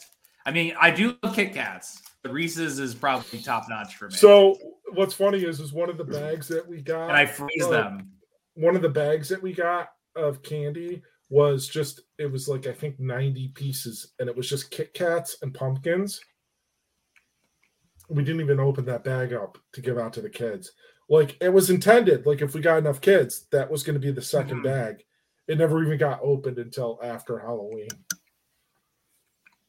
I 0.46 0.50
mean, 0.52 0.74
I 0.80 0.90
do 0.90 1.16
love 1.22 1.34
Kit 1.34 1.52
Kats, 1.52 2.00
but 2.22 2.32
Reese's 2.32 2.78
is 2.78 2.94
probably 2.94 3.40
top 3.40 3.68
notch 3.68 3.96
for 3.96 4.08
me. 4.08 4.14
So 4.14 4.56
what's 4.94 5.14
funny 5.14 5.44
is 5.44 5.60
is 5.60 5.72
one 5.72 5.90
of 5.90 5.98
the 5.98 6.04
bags 6.04 6.48
that 6.48 6.66
we 6.66 6.80
got 6.80 7.08
and 7.08 7.16
I 7.16 7.26
freeze 7.26 7.64
uh, 7.64 7.70
them. 7.70 8.12
one 8.54 8.76
of 8.76 8.82
the 8.82 8.88
bags 8.88 9.28
that 9.28 9.42
we 9.42 9.52
got 9.52 9.88
of 10.16 10.42
candy 10.42 11.02
was 11.30 11.68
just 11.68 12.00
it 12.18 12.26
was 12.30 12.48
like 12.48 12.66
I 12.66 12.72
think 12.72 12.98
90 12.98 13.48
pieces 13.48 14.14
and 14.20 14.28
it 14.28 14.36
was 14.36 14.48
just 14.48 14.70
Kit 14.70 14.94
Kats 14.94 15.36
and 15.42 15.52
pumpkins. 15.52 16.20
We 18.08 18.24
didn't 18.24 18.40
even 18.40 18.60
open 18.60 18.84
that 18.86 19.04
bag 19.04 19.32
up 19.32 19.58
to 19.72 19.80
give 19.80 19.98
out 19.98 20.12
to 20.14 20.22
the 20.22 20.30
kids. 20.30 20.72
Like 21.08 21.36
it 21.40 21.52
was 21.52 21.70
intended, 21.70 22.26
like 22.26 22.42
if 22.42 22.54
we 22.54 22.60
got 22.60 22.78
enough 22.78 23.00
kids, 23.00 23.46
that 23.52 23.70
was 23.70 23.82
going 23.82 23.94
to 23.94 24.00
be 24.00 24.10
the 24.10 24.20
2nd 24.20 24.60
Mhm. 24.60 24.64
bag. 24.64 25.04
It 25.46 25.58
never 25.58 25.82
even 25.82 25.98
got 25.98 26.20
opened 26.22 26.58
until 26.58 26.98
after 27.02 27.38
Halloween. 27.38 27.88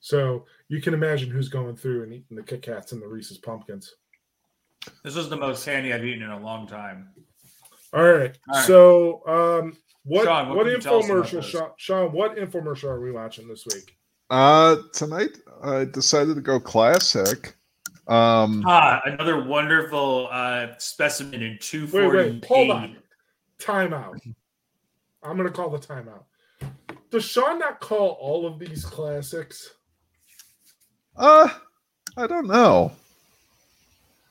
So 0.02 0.46
you 0.68 0.82
can 0.82 0.94
imagine 0.94 1.30
who's 1.30 1.50
going 1.50 1.76
through 1.76 2.04
and 2.04 2.14
eating 2.14 2.36
the 2.38 2.44
Kit 2.44 2.62
Kats 2.62 2.92
and 2.92 3.02
the 3.02 3.08
Reese's 3.08 3.38
pumpkins. 3.38 3.96
This 5.04 5.16
was 5.16 5.30
the 5.30 5.38
most 5.38 5.66
candy 5.66 5.94
I've 5.94 6.06
eaten 6.06 6.24
in 6.24 6.30
a 6.30 6.40
long 6.40 6.68
time. 6.68 7.10
All 7.94 8.04
right. 8.04 8.38
All 8.48 8.56
right. 8.56 8.66
So, 8.66 9.28
um, 9.28 9.78
what 10.04 10.26
Sean, 10.26 10.48
what 10.50 10.58
what, 10.58 10.64
can 10.66 10.74
you 10.74 10.80
tell 10.82 11.00
us 11.00 11.10
about 11.10 11.26
infomercial. 11.26 11.44
Sean, 11.44 11.72
Sean? 11.78 12.12
What 12.12 12.38
infomercial 12.38 12.86
are 12.86 13.02
we 13.02 13.12
watching 13.12 13.48
this 13.48 13.66
week? 13.66 13.98
Uh, 14.30 14.78
tonight 14.94 15.38
I 15.64 15.86
decided 15.86 16.36
to 16.36 16.42
go 16.42 16.60
classic. 16.60 17.56
Um, 18.10 18.64
Ah, 18.66 19.02
another 19.06 19.44
wonderful 19.44 20.28
uh, 20.32 20.70
specimen 20.80 21.42
in 21.44 21.52
Wait, 21.52 21.62
240 21.62 22.18
wait, 22.32 22.46
hold 22.46 22.72
on. 22.72 22.98
Timeout. 23.60 24.20
I'm 25.22 25.38
gonna 25.38 25.52
call 25.52 25.70
the 25.70 25.78
timeout. 25.78 26.24
Does 27.12 27.24
Sean 27.26 27.60
not 27.60 27.80
call 27.80 28.18
all 28.20 28.48
of 28.48 28.58
these 28.60 28.84
classics? 28.84 29.76
uh, 31.18 31.50
I 32.18 32.26
don't 32.28 32.48
know. 32.48 32.92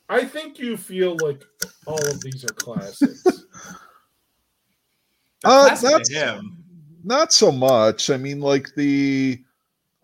I 0.09 0.25
think 0.25 0.59
you 0.59 0.77
feel 0.77 1.17
like 1.23 1.45
all 1.87 2.01
of 2.09 2.21
these 2.21 2.45
are 2.45 2.55
classics. 2.55 3.25
Uh, 5.45 5.67
Classic 5.69 5.91
that's 5.91 6.11
him. 6.11 6.65
not 7.05 7.33
so 7.33 7.53
much. 7.53 8.11
I 8.11 8.17
mean, 8.17 8.41
like 8.41 8.75
the 8.75 9.41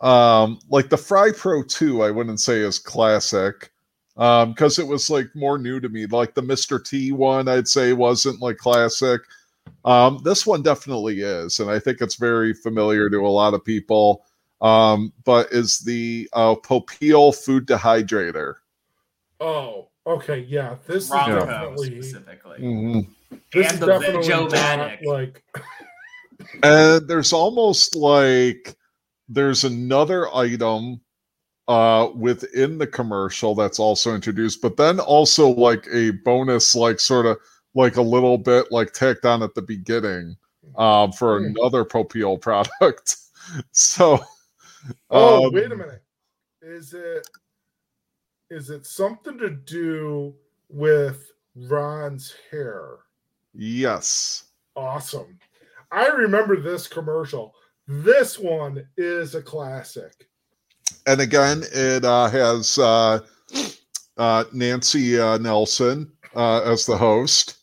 um, 0.05 0.59
like 0.69 0.89
the 0.91 0.97
Fry 0.97 1.33
Pro 1.33 1.63
Two, 1.65 2.03
I 2.03 2.11
wouldn't 2.13 2.39
say 2.41 2.61
is 2.61 2.79
classic. 2.79 3.71
Um, 4.17 4.53
because 4.53 4.79
it 4.79 4.87
was 4.87 5.11
like 5.11 5.27
more 5.35 5.59
new 5.59 5.81
to 5.81 5.89
me. 5.89 6.07
Like 6.07 6.35
the 6.35 6.43
Mr. 6.43 6.79
T 6.85 7.11
one, 7.11 7.49
I'd 7.49 7.67
say 7.67 7.93
wasn't 7.95 8.41
like 8.41 8.59
classic. 8.59 9.21
Um, 9.85 10.21
this 10.23 10.47
one 10.47 10.63
definitely 10.63 11.21
is, 11.23 11.59
and 11.59 11.69
I 11.69 11.81
think 11.81 12.01
it's 12.01 12.15
very 12.15 12.55
familiar 12.55 13.11
to 13.11 13.27
a 13.27 13.29
lot 13.29 13.55
of 13.55 13.65
people. 13.65 14.25
Um, 14.61 15.13
but 15.25 15.51
is 15.53 15.81
the 15.81 16.29
uh 16.33 16.55
Popeil 16.55 17.35
food 17.35 17.67
dehydrator. 17.67 18.55
oh, 19.41 19.89
okay, 20.07 20.39
yeah. 20.49 20.77
This 20.87 21.05
is 21.05 21.11
definitely 21.11 22.01
specifically. 22.03 22.59
Mhm. 22.61 23.09
this 23.53 23.67
And 23.67 23.75
is 23.75 23.81
the 23.81 23.87
definitely 23.87 24.29
Veg-O-Matic. 24.29 25.03
not 25.03 25.13
like 25.13 25.43
and 26.63 27.09
there's 27.09 27.33
almost 27.33 27.97
like 27.97 28.77
there's 29.29 29.65
another 29.65 30.33
item 30.35 31.01
uh 31.69 32.09
within 32.15 32.77
the 32.79 32.87
commercial 32.87 33.55
that's 33.55 33.79
also 33.79 34.15
introduced 34.15 34.61
but 34.61 34.77
then 34.77 35.01
also 35.01 35.49
like 35.49 35.87
a 35.93 36.11
bonus 36.25 36.75
like 36.75 37.01
sort 37.01 37.25
of 37.25 37.39
like 37.75 37.97
a 37.97 38.03
little 38.03 38.37
bit 38.37 38.71
like 38.71 38.93
tacked 38.93 39.25
on 39.25 39.43
at 39.43 39.55
the 39.55 39.63
beginning 39.63 40.37
um 40.77 41.11
for 41.13 41.39
Hmm. 41.39 41.47
another 41.57 41.85
Popeil 41.85 42.37
product 42.41 43.17
so 43.73 44.19
Oh, 45.11 45.47
um, 45.47 45.53
wait 45.55 45.73
a 45.73 45.77
minute. 45.77 46.03
Is 46.61 46.93
it 46.93 47.27
is 48.51 48.69
it 48.71 48.85
something 48.87 49.39
to 49.39 49.51
do 49.51 50.35
with 50.69 51.31
Ron's 51.57 52.35
hair? 52.51 52.97
yes 53.55 54.45
Awesome. 54.77 55.39
I 55.93 56.09
remember 56.09 56.61
this 56.61 56.87
commercial. 56.89 57.55
This 57.87 58.39
one 58.39 58.87
is 58.97 59.35
a 59.35 59.43
classic. 59.43 60.29
and 61.07 61.21
again 61.21 61.63
it 61.73 62.05
uh 62.05 62.29
has 62.29 62.79
uh 62.79 63.21
uh 64.17 64.45
Nancy 64.53 65.19
uh, 65.21 65.39
Nelson 65.39 66.11
uh 66.35 66.61
as 66.63 66.87
the 66.87 66.97
host 66.97 67.57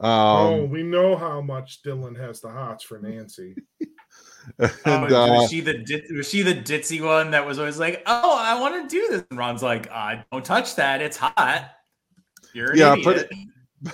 oh, 0.00 0.64
um 0.64 0.70
we 0.70 0.82
know 0.82 1.16
how 1.16 1.40
much 1.40 1.82
Dylan 1.82 2.18
has 2.18 2.40
the 2.40 2.48
hots 2.50 2.84
for 2.84 2.98
Nancy. 2.98 3.54
and 4.58 4.72
oh, 4.86 5.06
uh 5.06 5.28
was 5.40 5.50
she 5.50 5.60
the 5.60 5.78
dit- 5.78 6.10
was 6.12 6.28
she 6.28 6.42
the 6.42 6.54
ditzy 6.54 7.04
one 7.04 7.30
that 7.30 7.46
was 7.46 7.58
always 7.58 7.78
like, 7.78 8.02
"Oh, 8.06 8.36
I 8.38 8.58
want 8.60 8.88
to 8.88 8.94
do 8.94 9.08
this," 9.08 9.24
and 9.30 9.38
Ron's 9.38 9.62
like, 9.62 9.88
uh, 9.92 10.16
"Don't 10.32 10.44
touch 10.44 10.74
that; 10.76 11.00
it's 11.00 11.16
hot." 11.16 11.70
You're 12.54 12.72
an 12.72 12.78
Yeah, 12.78 12.92
idiot. 12.96 13.28
but 13.82 13.92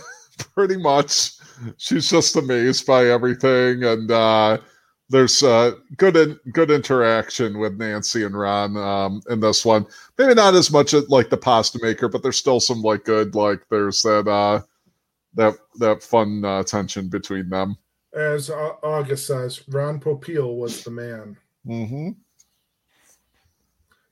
pretty 0.54 0.76
much 0.78 1.32
she's 1.76 2.08
just 2.08 2.36
amazed 2.36 2.86
by 2.86 3.06
everything 3.06 3.84
and 3.84 4.10
uh 4.10 4.58
there's 5.10 5.42
uh 5.42 5.72
good 5.96 6.16
in, 6.16 6.38
good 6.52 6.70
interaction 6.70 7.58
with 7.58 7.78
nancy 7.78 8.24
and 8.24 8.38
ron 8.38 8.76
um 8.76 9.22
in 9.30 9.40
this 9.40 9.64
one 9.64 9.86
maybe 10.18 10.34
not 10.34 10.54
as 10.54 10.70
much 10.70 10.92
as 10.94 11.08
like 11.08 11.30
the 11.30 11.36
pasta 11.36 11.78
maker 11.82 12.08
but 12.08 12.22
there's 12.22 12.36
still 12.36 12.60
some 12.60 12.82
like 12.82 13.04
good 13.04 13.34
like 13.34 13.60
there's 13.70 14.02
that 14.02 14.28
uh 14.28 14.60
that 15.34 15.54
that 15.76 16.02
fun 16.02 16.44
uh, 16.44 16.62
tension 16.62 17.08
between 17.08 17.48
them 17.48 17.76
As 18.14 18.50
Au- 18.50 18.78
August 18.82 19.26
says, 19.26 19.62
Ron 19.68 20.00
Popeil 20.00 20.56
was 20.56 20.82
the 20.82 20.90
man. 20.90 21.36
hmm 21.64 22.10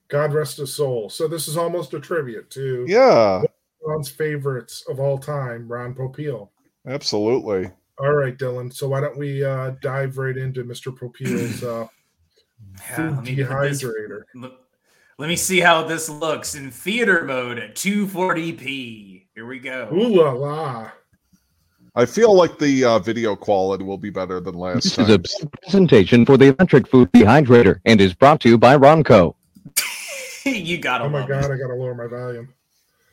God 0.08 0.32
rest 0.32 0.58
his 0.58 0.72
soul. 0.72 1.10
So 1.10 1.26
this 1.26 1.48
is 1.48 1.56
almost 1.56 1.94
a 1.94 1.98
tribute 2.00 2.48
to 2.50 2.84
yeah 2.86 3.42
Ron's 3.84 4.08
favorites 4.08 4.84
of 4.88 5.00
all 5.00 5.18
time, 5.18 5.66
Ron 5.66 5.94
Popeil. 5.94 6.50
absolutely 6.86 7.70
All 7.98 8.12
right, 8.12 8.36
Dylan. 8.36 8.72
So 8.72 8.88
why 8.88 9.00
don't 9.00 9.16
we 9.16 9.42
uh, 9.44 9.72
dive 9.80 10.18
right 10.18 10.36
into 10.36 10.64
Mr. 10.64 10.94
Popeil's 10.96 11.62
uh, 11.64 11.86
Yeah, 12.78 12.96
food 12.96 13.16
let 13.16 13.24
me 13.24 13.36
dehydrator? 13.36 14.22
Look- 14.34 14.60
Let 15.18 15.28
me 15.28 15.36
see 15.36 15.60
how 15.60 15.82
this 15.86 16.08
looks 16.10 16.54
in 16.54 16.70
theater 16.70 17.24
mode 17.24 17.58
at 17.58 17.74
240p. 17.74 19.26
Here 19.34 19.46
we 19.46 19.58
go. 19.58 19.88
Ooh 19.92 20.08
la 20.22 20.32
la. 20.32 20.90
i 21.94 22.04
feel 22.04 22.34
like 22.34 22.58
the 22.58 22.84
uh, 22.84 22.98
video 22.98 23.34
quality 23.34 23.82
will 23.84 23.96
be 23.96 24.10
better 24.10 24.40
than 24.40 24.54
last 24.54 24.82
This 24.84 24.96
time 24.96 25.10
is 25.10 25.40
a 25.42 25.46
presentation 25.62 26.26
for 26.26 26.36
the 26.36 26.46
electric 26.54 26.86
food 26.88 27.10
dehydrator 27.12 27.80
and 27.86 27.98
is 28.00 28.12
brought 28.12 28.40
to 28.42 28.48
you 28.50 28.58
by 28.58 28.76
Ronco. 28.76 29.34
you 30.44 30.76
gotta 30.78 31.04
Oh 31.04 31.08
my 31.08 31.26
god, 31.26 31.44
it. 31.50 31.54
I 31.54 31.56
gotta 31.56 31.74
lower 31.74 31.94
my 31.94 32.06
volume. 32.06 32.52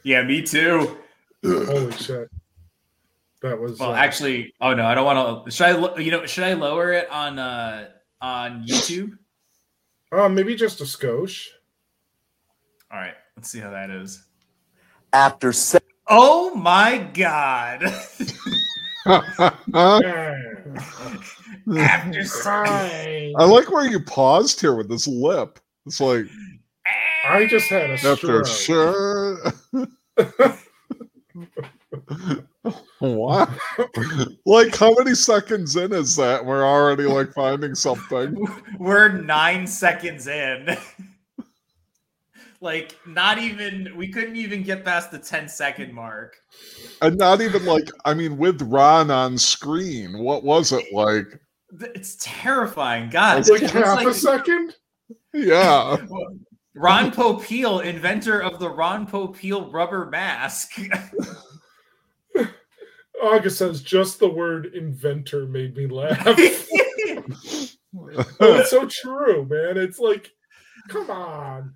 Yeah, 0.03 0.23
me 0.23 0.41
too. 0.41 0.97
Holy 1.45 1.91
shit. 1.93 2.29
That 3.43 3.59
was 3.59 3.77
Well, 3.77 3.91
uh, 3.91 3.95
actually, 3.95 4.53
oh 4.61 4.73
no, 4.73 4.85
I 4.85 4.95
don't 4.95 5.05
want 5.05 5.45
to. 5.45 5.51
Should 5.51 5.65
I? 5.65 5.99
You 5.99 6.11
know, 6.11 6.25
should 6.25 6.45
I 6.45 6.53
lower 6.53 6.93
it 6.93 7.09
on 7.11 7.37
uh 7.37 7.89
on 8.21 8.65
YouTube? 8.65 9.17
uh, 10.13 10.29
maybe 10.29 10.55
just 10.55 10.79
a 10.79 10.85
skosh. 10.85 11.47
All 12.89 12.99
right, 12.99 13.15
let's 13.35 13.49
see 13.49 13.59
how 13.59 13.71
that 13.71 13.89
is. 13.89 14.23
After 15.11 15.51
seven 15.51 15.85
Oh 16.07 16.55
my 16.55 17.09
god! 17.13 17.83
After 21.77 22.23
Fine. 22.23 23.33
I 23.37 23.43
like 23.43 23.69
where 23.69 23.85
you 23.85 23.99
paused 23.99 24.61
here 24.61 24.75
with 24.75 24.87
this 24.87 25.05
lip. 25.05 25.59
It's 25.85 25.99
like 25.99 26.27
I 27.27 27.45
just 27.45 27.67
had 27.67 27.89
a 27.89 27.93
after 27.93 28.45
stroke. 28.45 28.47
sure. 28.47 29.51
what? 32.99 33.49
like 34.45 34.75
how 34.75 34.93
many 34.97 35.15
seconds 35.15 35.75
in 35.75 35.91
is 35.93 36.15
that? 36.15 36.45
We're 36.45 36.65
already 36.65 37.03
like 37.03 37.33
finding 37.33 37.75
something. 37.75 38.45
We're 38.79 39.09
nine 39.09 39.67
seconds 39.67 40.27
in. 40.27 40.77
like, 42.61 42.97
not 43.05 43.37
even, 43.37 43.93
we 43.97 44.07
couldn't 44.07 44.37
even 44.37 44.63
get 44.63 44.85
past 44.85 45.11
the 45.11 45.19
10 45.19 45.49
second 45.49 45.93
mark. 45.93 46.37
And 47.01 47.17
not 47.17 47.41
even 47.41 47.65
like 47.65 47.89
I 48.05 48.13
mean 48.13 48.37
with 48.37 48.61
Ron 48.61 49.11
on 49.11 49.37
screen. 49.37 50.19
What 50.19 50.43
was 50.43 50.71
it 50.71 50.85
like? 50.93 51.27
It's 51.95 52.17
terrifying. 52.21 53.09
God, 53.09 53.39
It's 53.39 53.49
like 53.49 53.61
half 53.63 53.97
like- 53.97 54.07
a 54.07 54.13
second. 54.13 54.75
Yeah. 55.33 55.97
Ron 56.75 57.11
Popeil, 57.11 57.83
inventor 57.83 58.41
of 58.41 58.59
the 58.59 58.69
Ron 58.69 59.05
Popeil 59.05 59.71
rubber 59.71 60.05
mask. 60.09 60.79
August 63.21 63.57
says 63.57 63.81
just 63.81 64.19
the 64.19 64.29
word 64.29 64.67
inventor 64.73 65.45
made 65.45 65.75
me 65.75 65.87
laugh. 65.87 66.23
oh, 66.27 67.75
it's 67.95 68.69
so 68.69 68.87
true, 68.87 69.45
man. 69.45 69.77
It's 69.77 69.99
like, 69.99 70.31
come 70.87 71.09
on. 71.09 71.73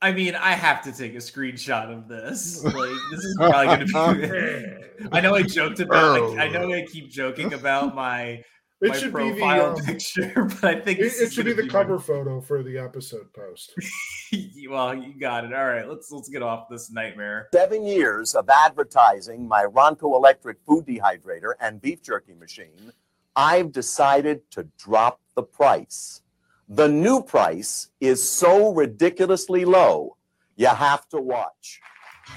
I 0.00 0.12
mean, 0.12 0.36
I 0.36 0.52
have 0.52 0.82
to 0.82 0.92
take 0.92 1.14
a 1.14 1.18
screenshot 1.18 1.92
of 1.92 2.06
this. 2.06 2.62
Like, 2.62 2.74
this 3.10 3.24
is 3.24 3.36
probably 3.36 3.66
going 3.66 3.80
to 3.80 3.86
be. 3.86 5.08
I 5.12 5.20
know 5.20 5.34
I 5.34 5.42
joked 5.42 5.80
about. 5.80 6.34
Like, 6.34 6.38
I 6.38 6.48
know 6.48 6.72
I 6.72 6.86
keep 6.86 7.10
joking 7.10 7.52
about 7.52 7.94
my 7.94 8.42
It 8.80 8.90
my 8.90 8.96
should 8.96 9.12
be 9.12 9.30
the 9.32 9.40
profile 9.40 9.76
um, 9.76 9.84
picture, 9.84 10.32
but 10.60 10.64
I 10.64 10.80
think 10.80 11.00
it, 11.00 11.02
this 11.02 11.20
it 11.20 11.24
is 11.24 11.32
should 11.34 11.46
be 11.46 11.52
the 11.52 11.64
my- 11.64 11.68
cover 11.68 11.98
photo 11.98 12.40
for 12.40 12.62
the 12.62 12.78
episode 12.78 13.32
post. 13.32 13.74
well, 14.70 14.94
you 14.94 15.18
got 15.18 15.44
it. 15.44 15.52
All 15.52 15.64
right, 15.66 15.88
let's 15.88 16.12
let's 16.12 16.28
get 16.28 16.42
off 16.42 16.68
this 16.68 16.90
nightmare. 16.92 17.48
Seven 17.52 17.84
years 17.84 18.36
of 18.36 18.48
advertising 18.48 19.48
my 19.48 19.64
Ronco 19.64 20.14
electric 20.14 20.58
food 20.64 20.86
dehydrator 20.86 21.54
and 21.60 21.82
beef 21.82 22.02
jerky 22.02 22.34
machine, 22.34 22.92
I've 23.34 23.72
decided 23.72 24.48
to 24.52 24.68
drop 24.78 25.20
the 25.34 25.42
price. 25.42 26.22
The 26.68 26.86
new 26.86 27.20
price 27.22 27.88
is 28.00 28.22
so 28.22 28.72
ridiculously 28.74 29.64
low, 29.64 30.18
you 30.54 30.68
have 30.68 31.08
to 31.08 31.20
watch. 31.20 31.80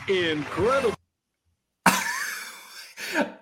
Incredible. 0.07 0.95
Uh, 1.85 2.01
what- 3.13 3.41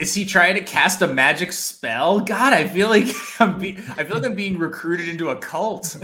Is 0.00 0.14
he 0.14 0.24
trying 0.24 0.54
to 0.54 0.60
cast 0.62 1.02
a 1.02 1.06
magic 1.06 1.52
spell? 1.52 2.20
God, 2.20 2.52
I 2.52 2.66
feel 2.68 2.88
like 2.88 3.06
I'm 3.40 3.58
be- 3.58 3.78
I 3.96 4.04
feel 4.04 4.16
like 4.16 4.26
I'm 4.26 4.34
being 4.34 4.58
recruited 4.58 5.08
into 5.08 5.30
a 5.30 5.36
cult. 5.36 5.96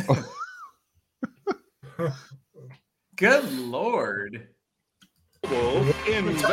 Good 3.17 3.53
lord. 3.53 4.49
Tell 5.45 5.85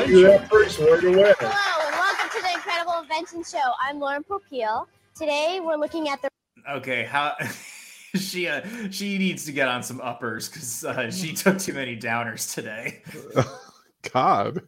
you 0.10 0.28
that 0.28 0.48
first 0.50 0.80
right 0.80 1.04
away. 1.04 1.34
Hello 1.40 1.88
and 1.88 1.96
welcome 1.96 2.30
to 2.36 2.42
the 2.42 2.54
Incredible 2.54 3.00
Invention 3.02 3.44
Show. 3.44 3.72
I'm 3.80 4.00
Lauren 4.00 4.24
Popeil. 4.24 4.88
Today 5.16 5.60
we're 5.64 5.78
looking 5.78 6.10
at 6.10 6.22
the 6.22 6.30
Okay, 6.70 7.04
how 7.06 7.36
she 8.16 8.48
uh, 8.48 8.62
she 8.90 9.18
needs 9.18 9.46
to 9.46 9.52
get 9.52 9.68
on 9.68 9.84
some 9.84 10.02
uppers 10.02 10.50
because 10.50 10.84
uh, 10.84 11.12
she 11.12 11.34
took 11.34 11.60
too 11.60 11.74
many 11.74 11.98
downers 11.98 12.54
today. 12.54 13.04
God. 14.12 14.62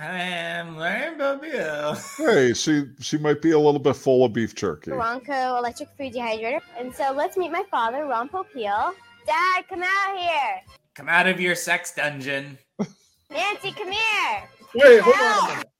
I'm 0.00 0.76
Lauren 0.76 1.18
Popeil. 1.18 1.96
Hey, 2.16 2.54
she 2.54 2.84
she 3.00 3.18
might 3.18 3.42
be 3.42 3.50
a 3.50 3.58
little 3.58 3.80
bit 3.80 3.96
full 3.96 4.24
of 4.24 4.32
beef 4.32 4.54
jerky. 4.54 4.92
Ronco 4.92 5.58
electric 5.58 5.88
food 5.96 6.12
dehydrator. 6.12 6.60
And 6.78 6.94
so 6.94 7.12
let's 7.12 7.36
meet 7.36 7.50
my 7.50 7.64
father, 7.68 8.06
Ron 8.06 8.28
Popeil. 8.28 8.92
Dad, 9.26 9.64
come 9.68 9.82
out 9.82 10.16
here. 10.16 10.62
Come 10.94 11.08
out 11.08 11.26
of 11.26 11.40
your 11.40 11.56
sex 11.56 11.92
dungeon. 11.94 12.58
Nancy, 13.30 13.72
come 13.72 13.90
here. 13.90 14.48
Wait, 14.74 15.00
hold 15.00 15.60
on. 15.60 15.62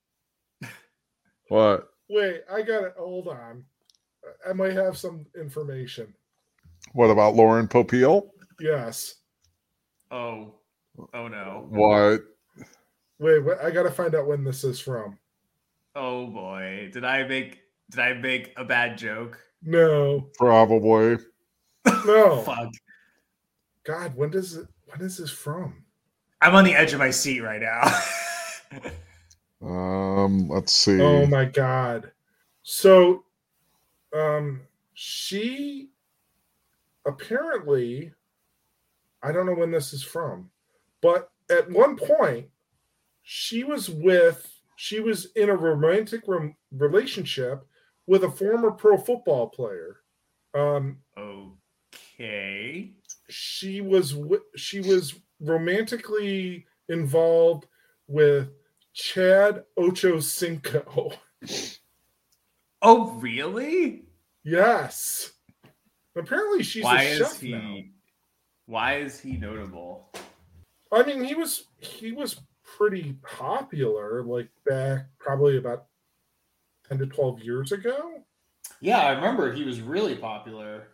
What? 1.49 1.89
Wait, 2.11 2.43
I 2.53 2.61
got 2.61 2.85
it. 2.85 2.95
Hold 2.99 3.28
on. 3.28 3.65
I 4.47 4.53
might 4.53 4.74
have 4.74 4.99
some 4.99 5.24
information. 5.40 6.12
What 6.93 7.09
about 7.09 7.36
Lauren 7.36 7.69
Popeil? 7.69 8.28
Yes. 8.61 9.15
Oh, 10.11 10.57
oh 11.15 11.28
no. 11.28 11.69
What? 11.70 12.20
Wait, 13.19 13.45
wait 13.45 13.59
I 13.62 13.70
got 13.70 13.82
to 13.85 13.90
find 13.90 14.15
out 14.15 14.27
when 14.27 14.45
this 14.45 14.65
is 14.65 14.81
from. 14.81 15.19
Oh 15.95 16.27
boy, 16.27 16.90
did 16.93 17.05
I 17.05 17.27
make 17.27 17.61
did 17.90 18.01
I 18.01 18.12
make 18.15 18.53
a 18.57 18.65
bad 18.65 18.99
joke? 18.99 19.39
No. 19.62 20.28
Probably. 20.36 21.19
No. 22.07 22.43
Fuck. 22.47 22.73
God, 23.85 24.15
when 24.15 24.31
does 24.31 24.57
it 24.57 24.69
when 24.86 25.01
is 25.01 25.19
this 25.19 25.31
from? 25.31 25.85
I'm 26.40 26.55
on 26.55 26.65
the 26.65 26.74
edge 26.74 26.93
of 26.93 27.01
my 27.01 27.11
seat 27.11 27.40
right 27.40 27.61
now. 27.61 28.01
Um, 29.61 30.49
let's 30.49 30.73
see. 30.73 31.01
Oh 31.01 31.27
my 31.27 31.45
god. 31.45 32.12
So 32.62 33.24
um 34.15 34.61
she 34.95 35.90
apparently 37.07 38.12
I 39.23 39.32
don't 39.32 39.47
know 39.47 39.55
when 39.55 39.70
this 39.70 39.93
is 39.93 40.03
from, 40.03 40.51
but 41.01 41.31
at 41.51 41.70
one 41.70 41.97
point 41.97 42.47
she 43.31 43.63
was 43.63 43.91
with 43.91 44.51
she 44.77 45.01
was 45.01 45.27
in 45.37 45.51
a 45.51 45.55
romantic 45.55 46.23
rom- 46.27 46.57
relationship 46.73 47.63
with 48.07 48.25
a 48.25 48.31
former 48.31 48.71
pro 48.71 48.97
football 48.97 49.49
player. 49.51 50.01
Um 50.55 50.97
okay. 51.19 52.93
she 53.29 53.83
was 53.83 54.13
wi- 54.13 54.41
she 54.57 54.81
was 54.81 55.15
romantically 55.41 56.65
involved 56.89 57.67
with 58.07 58.49
Chad 58.95 59.65
Ocho 59.77 60.21
Cinco. 60.21 61.13
Oh 62.81 63.11
really? 63.21 64.07
Yes. 64.43 65.33
Apparently 66.17 66.63
she's 66.63 66.83
Why 66.85 67.03
a 67.03 67.07
is 67.11 67.19
chef 67.19 67.41
he 67.41 67.53
now. 67.53 67.77
why 68.65 68.97
is 69.01 69.21
he 69.21 69.33
notable? 69.37 70.11
I 70.91 71.03
mean, 71.03 71.23
he 71.23 71.35
was 71.35 71.65
he 71.79 72.13
was 72.13 72.41
pretty 72.79 73.15
popular 73.23 74.23
like 74.23 74.49
back 74.65 75.07
probably 75.19 75.57
about 75.57 75.87
10 76.89 76.99
to 76.99 77.07
12 77.07 77.43
years 77.43 77.73
ago. 77.73 78.23
Yeah, 78.81 79.01
I 79.01 79.11
remember 79.11 79.53
he 79.53 79.65
was 79.65 79.81
really 79.81 80.15
popular. 80.15 80.89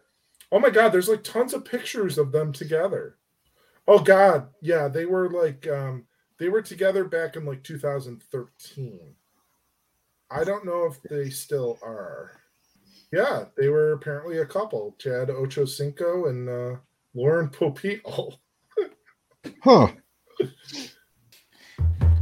Oh 0.51 0.59
my 0.59 0.71
god, 0.71 0.91
there's 0.91 1.09
like 1.09 1.23
tons 1.23 1.53
of 1.53 1.65
pictures 1.65 2.17
of 2.17 2.33
them 2.33 2.53
together. 2.53 3.17
Oh 3.87 3.99
god, 3.99 4.49
yeah, 4.63 4.89
they 4.89 5.05
were 5.05 5.29
like 5.29 5.69
um 5.69 6.07
they 6.39 6.49
were 6.49 6.63
together 6.63 7.05
back 7.05 7.37
in 7.37 7.45
like 7.45 7.63
2013. 7.63 9.15
I 10.31 10.43
don't 10.43 10.65
know 10.65 10.87
if 10.87 11.03
they 11.03 11.29
still 11.29 11.79
are. 11.83 12.33
Yeah, 13.13 13.45
they 13.57 13.69
were 13.69 13.93
apparently 13.93 14.39
a 14.39 14.47
couple, 14.47 14.97
Chad 14.99 15.31
Ocho 15.31 15.67
Cinco 15.67 16.27
and 16.27 16.49
uh, 16.49 16.77
Lauren 17.15 17.49
Popeil. 17.49 18.39
Huh. 19.63 19.89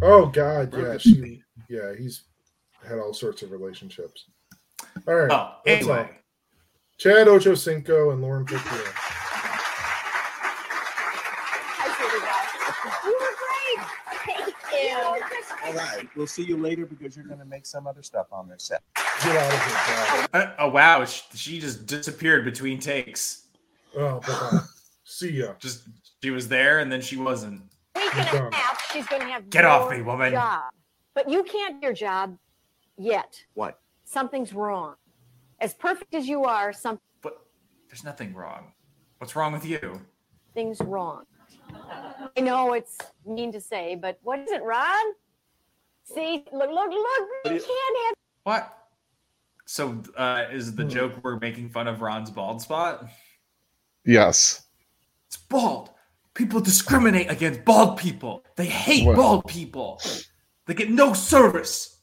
Oh 0.03 0.27
god, 0.27 0.75
yeah, 0.77 0.99
she 0.99 1.43
yeah, 1.69 1.95
he's 1.97 2.25
had 2.87 2.99
all 2.99 3.15
sorts 3.15 3.43
of 3.43 3.53
relationships. 3.53 4.27
All 5.07 5.15
right. 5.15 5.31
Oh, 5.31 5.57
that's 5.65 5.87
all. 5.87 5.93
anyway. 5.95 6.11
Chad 6.99 7.29
Ocho 7.29 7.55
Cinco 7.55 8.11
and 8.11 8.21
Lauren 8.21 8.45
Popeil. 8.45 8.93
You 13.05 13.19
were 13.21 13.37
great. 13.39 13.87
Thank 14.27 14.55
you. 14.73 14.97
All 15.67 15.73
right, 15.75 16.09
we'll 16.17 16.27
see 16.27 16.45
you 16.45 16.57
later 16.57 16.85
because 16.85 17.17
you're 17.17 17.25
going 17.25 17.39
to 17.39 17.45
make 17.45 17.65
some 17.65 17.87
other 17.87 18.03
stuff 18.03 18.27
on 18.33 18.49
this 18.49 18.65
set. 18.65 18.83
Get 19.23 19.37
out 19.37 19.53
of 19.53 19.61
here, 19.61 20.29
Uh, 20.35 20.53
oh 20.59 20.69
wow, 20.69 21.05
she, 21.05 21.23
she 21.35 21.61
just 21.61 21.87
disappeared 21.87 22.45
between 22.45 22.79
takes. 22.81 23.47
Oh, 23.97 24.21
bye-bye. 24.21 24.59
See 25.05 25.31
ya. 25.31 25.53
Just 25.61 25.85
she 26.23 26.31
was 26.31 26.49
there 26.49 26.81
and 26.81 26.91
then 26.91 27.01
she 27.01 27.17
wasn't. 27.17 27.63
Week 27.95 28.15
and 28.35 28.53
a 28.53 28.55
half, 28.55 28.72
she's 28.93 29.07
going 29.07 29.23
to 29.23 29.29
have 29.29 29.49
Get 29.51 29.65
off 29.65 29.91
me, 29.91 30.03
woman. 30.03 30.33
Job. 30.33 30.65
But 31.15 31.29
you 31.31 31.43
can't 31.43 31.81
do 31.81 31.87
your 31.87 31.95
job 31.95 32.37
yet. 32.97 33.43
What? 33.55 33.81
Something's 34.05 34.53
wrong. 34.53 34.95
As 35.61 35.75
perfect 35.75 36.15
as 36.15 36.27
you 36.27 36.45
are, 36.45 36.73
something. 36.73 37.03
But 37.23 37.39
There's 37.89 38.05
nothing 38.05 38.35
wrong. 38.35 38.73
What's 39.19 39.37
wrong 39.37 39.53
with 39.53 39.65
you? 39.65 40.01
Things 40.55 40.81
wrong. 40.81 41.25
I 42.37 42.41
know 42.41 42.73
it's 42.73 42.99
mean 43.25 43.53
to 43.53 43.61
say, 43.61 43.95
but 43.95 44.19
what 44.23 44.41
is 44.41 44.51
it, 44.51 44.63
Ron? 44.63 45.15
See, 46.05 46.45
look, 46.53 46.71
look, 46.71 46.91
look. 46.91 47.29
We 47.45 47.51
can't 47.51 47.63
have. 47.63 48.15
What? 48.43 48.79
So 49.67 50.03
uh, 50.17 50.47
is 50.51 50.75
the 50.75 50.85
joke 50.85 51.13
we're 51.23 51.39
making 51.39 51.71
fun 51.71 51.87
of 51.87 52.03
Ron's 52.03 52.31
bald 52.31 52.61
spot? 52.61 53.07
Yes. 54.05 54.67
It's 55.29 55.37
bald. 55.37 55.91
People 56.35 56.61
discriminate 56.61 57.31
against 57.31 57.65
bald 57.65 57.99
people. 57.99 58.45
They 58.57 58.67
hate 58.67 59.07
What? 59.07 59.17
bald 59.17 59.47
people. 59.47 60.01
They 60.67 60.75
get 60.75 60.91
no 60.91 61.13
service. 61.13 62.01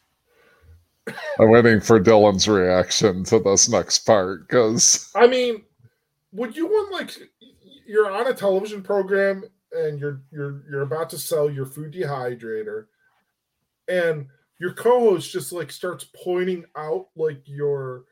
I'm 1.39 1.49
waiting 1.49 1.81
for 1.81 1.99
Dylan's 1.99 2.47
reaction 2.47 3.23
to 3.26 3.39
this 3.39 3.68
next 3.69 3.99
part 3.99 4.47
because 4.47 5.11
I 5.15 5.26
mean, 5.27 5.64
would 6.31 6.56
you 6.56 6.68
want 6.68 6.91
like 6.91 7.18
you're 7.88 8.11
on 8.11 8.27
a 8.27 8.34
television 8.34 8.84
program 8.84 9.43
and 9.72 9.99
you're 9.99 10.22
you're 10.31 10.64
you're 10.69 10.81
about 10.84 11.10
to 11.11 11.18
sell 11.18 11.49
your 11.49 11.65
food 11.65 11.93
dehydrator 11.93 12.85
and 13.88 14.27
your 14.60 14.73
co-host 14.73 15.31
just 15.31 15.51
like 15.51 15.72
starts 15.72 16.06
pointing 16.23 16.65
out 16.77 17.07
like 17.15 17.41
your 17.45 18.03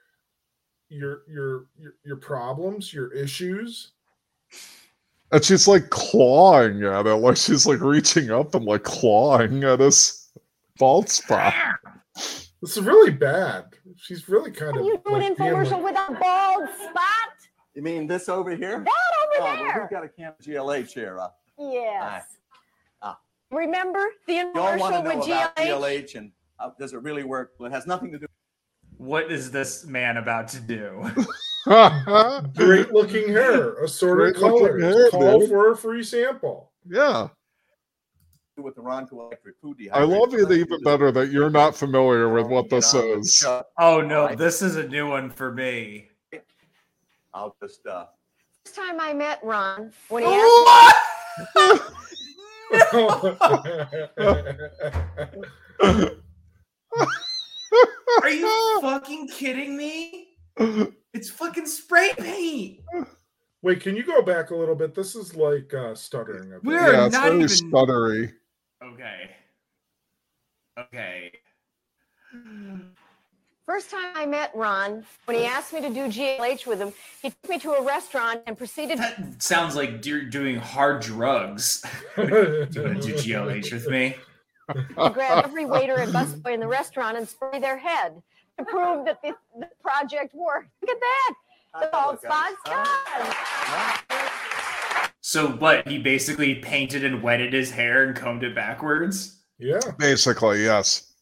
your 0.90 1.22
your 1.28 1.66
your, 1.78 1.94
your 2.04 2.18
problems, 2.18 2.92
your 2.92 3.14
issues. 3.14 3.92
And 5.32 5.44
she's 5.44 5.68
like 5.68 5.90
clawing 5.90 6.84
at 6.84 7.06
it, 7.06 7.16
like 7.16 7.38
she's 7.38 7.66
like 7.66 7.82
reaching 7.82 8.32
up 8.32 8.56
and 8.56 8.66
like 8.66 8.84
clawing 8.84 9.64
at 9.64 9.80
his 9.80 10.30
bald 10.78 11.10
spot. 11.10 11.54
This 12.62 12.76
is 12.78 12.84
really 12.84 13.12
bad. 13.12 13.66
She's 13.98 14.28
really 14.30 14.52
kind 14.52 14.78
of 14.78 14.86
You 14.86 15.02
do 15.06 15.16
an 15.16 15.22
like, 15.22 15.38
being, 15.38 15.54
like- 15.54 15.68
infomercial 15.68 15.84
with 15.84 15.96
a 15.98 16.14
bald 16.20 16.70
spot? 16.90 17.04
You 17.76 17.82
mean 17.84 18.08
this 18.08 18.28
over 18.30 18.56
here? 18.56 18.80
That 18.80 18.88
Oh, 18.90 19.42
over 19.42 19.44
well, 19.46 19.64
there. 19.64 19.82
we've 19.82 19.90
got 19.92 20.04
a 20.04 20.10
can 20.10 20.28
of 20.30 20.40
GLH 20.40 20.92
here. 20.94 21.20
Uh, 21.20 21.28
Yes. 21.60 22.24
Ah. 23.02 23.18
Remember 23.52 24.04
the 24.28 24.34
you 24.34 24.52
all 24.56 24.78
want 24.78 24.94
to 24.96 25.02
infomercial 25.02 25.04
know 25.04 25.18
with 25.20 25.28
about 25.28 25.56
GLH? 25.56 25.68
GLH 25.68 26.16
and 26.16 26.32
uh, 26.60 26.70
does 26.80 26.94
it 26.94 27.02
really 27.02 27.24
work? 27.24 27.54
Well, 27.60 27.70
it 27.72 27.74
has 27.74 27.86
nothing 27.88 28.12
to 28.12 28.20
do. 28.20 28.26
What 28.98 29.32
is 29.32 29.52
this 29.52 29.86
man 29.86 30.18
about 30.18 30.48
to 30.50 30.60
do? 30.60 31.04
great 32.56 32.92
looking 32.94 33.28
hair, 33.30 33.74
assorted 33.84 34.36
Great 34.36 34.52
looking 34.52 34.68
colors. 34.68 34.96
hair, 34.96 35.10
Call 35.10 35.40
dude. 35.40 35.50
for 35.50 35.72
a 35.72 35.78
free 35.78 36.04
sample. 36.04 36.72
yeah. 36.90 37.28
with 38.58 38.76
the 38.76 38.82
Ronco 38.82 39.12
Electric 39.14 39.56
Food 39.62 39.78
I 39.94 40.04
love 40.04 40.34
it 40.34 40.52
even 40.52 40.82
better 40.84 41.12
that 41.12 41.32
you're 41.32 41.50
not 41.50 41.76
familiar 41.76 42.30
with 42.30 42.48
what 42.48 42.70
this 42.70 42.94
is. 42.94 43.46
Oh 43.78 44.02
no, 44.02 44.34
this 44.36 44.62
is 44.62 44.78
a 44.78 44.88
new 44.88 45.08
one 45.10 45.30
for 45.30 45.52
me. 45.52 46.10
I'll 47.34 47.56
just 47.62 47.86
uh 47.86 48.06
First 48.66 48.76
time 48.76 49.00
I 49.00 49.14
met 49.14 49.40
Ron, 49.44 49.92
when 50.10 50.24
he 50.24 50.30
asked 50.30 51.80
Are 58.24 58.30
you 58.30 58.80
fucking 58.82 59.28
kidding 59.30 59.78
me? 59.78 60.27
It's 61.14 61.30
fucking 61.30 61.66
spray 61.66 62.12
paint. 62.18 62.80
Wait, 63.64 63.82
can 63.82 63.96
you 63.96 64.04
go 64.04 64.22
back 64.22 64.52
a 64.52 64.56
little 64.56 64.76
bit? 64.76 64.94
This 64.94 65.16
is 65.16 65.36
like 65.36 65.74
uh, 65.74 65.96
stuttering. 65.96 66.54
a 66.54 66.56
bit. 66.56 66.64
We're 66.64 66.94
yeah, 66.94 67.06
it's 67.06 67.14
not 67.14 67.24
very 67.24 67.44
even- 67.44 67.48
stuttery. 67.48 68.34
Okay. 68.84 69.32
Okay. 70.78 71.32
First 73.66 73.90
time 73.90 74.14
I 74.16 74.26
met 74.26 74.52
Ron, 74.56 75.04
when 75.26 75.38
he 75.38 75.46
asked 75.46 75.74
me 75.74 75.82
to 75.82 75.90
do 75.90 76.08
GLH 76.08 76.68
with 76.68 76.80
him, 76.80 76.94
he 77.22 77.32
took 77.32 77.50
me 77.50 77.60
to 77.60 77.72
a 77.74 77.84
restaurant 77.84 78.42
and 78.48 78.58
proceeded 78.58 79.00
That 79.00 79.42
Sounds 79.42 79.76
like 79.76 80.06
you're 80.06 80.24
doing 80.24 80.56
hard 80.58 81.02
drugs. 81.02 81.84
do 82.16 82.22
you 82.22 82.30
want 82.30 82.72
to 82.72 82.96
do 83.02 83.14
GLH 83.14 83.74
with 83.74 83.90
me? 83.90 84.16
to 84.74 85.10
grab 85.14 85.46
every 85.46 85.66
waiter 85.66 85.96
and 85.96 86.14
busboy 86.14 86.54
in 86.54 86.60
the 86.60 86.68
restaurant 86.68 87.18
and 87.18 87.28
spray 87.28 87.60
their 87.60 87.78
head 87.78 88.22
to 88.58 88.66
prove 88.66 89.06
that 89.06 89.22
the, 89.22 89.34
the 89.60 89.70
project 89.82 90.34
worked. 90.34 90.70
Look 90.82 90.92
at 90.92 91.00
that. 91.00 91.34
The 91.82 91.90
bald 91.92 92.20
spot's 92.20 92.56
gone. 92.66 94.08
So 95.22 95.50
but 95.50 95.88
He 95.88 95.98
basically 96.00 96.56
painted 96.56 97.04
and 97.04 97.22
wetted 97.22 97.54
his 97.54 97.70
hair 97.70 98.04
and 98.04 98.16
combed 98.16 98.44
it 98.44 98.56
backwards. 98.56 99.44
Yeah. 99.60 99.80
Basically, 99.98 100.64
yes. 100.64 101.14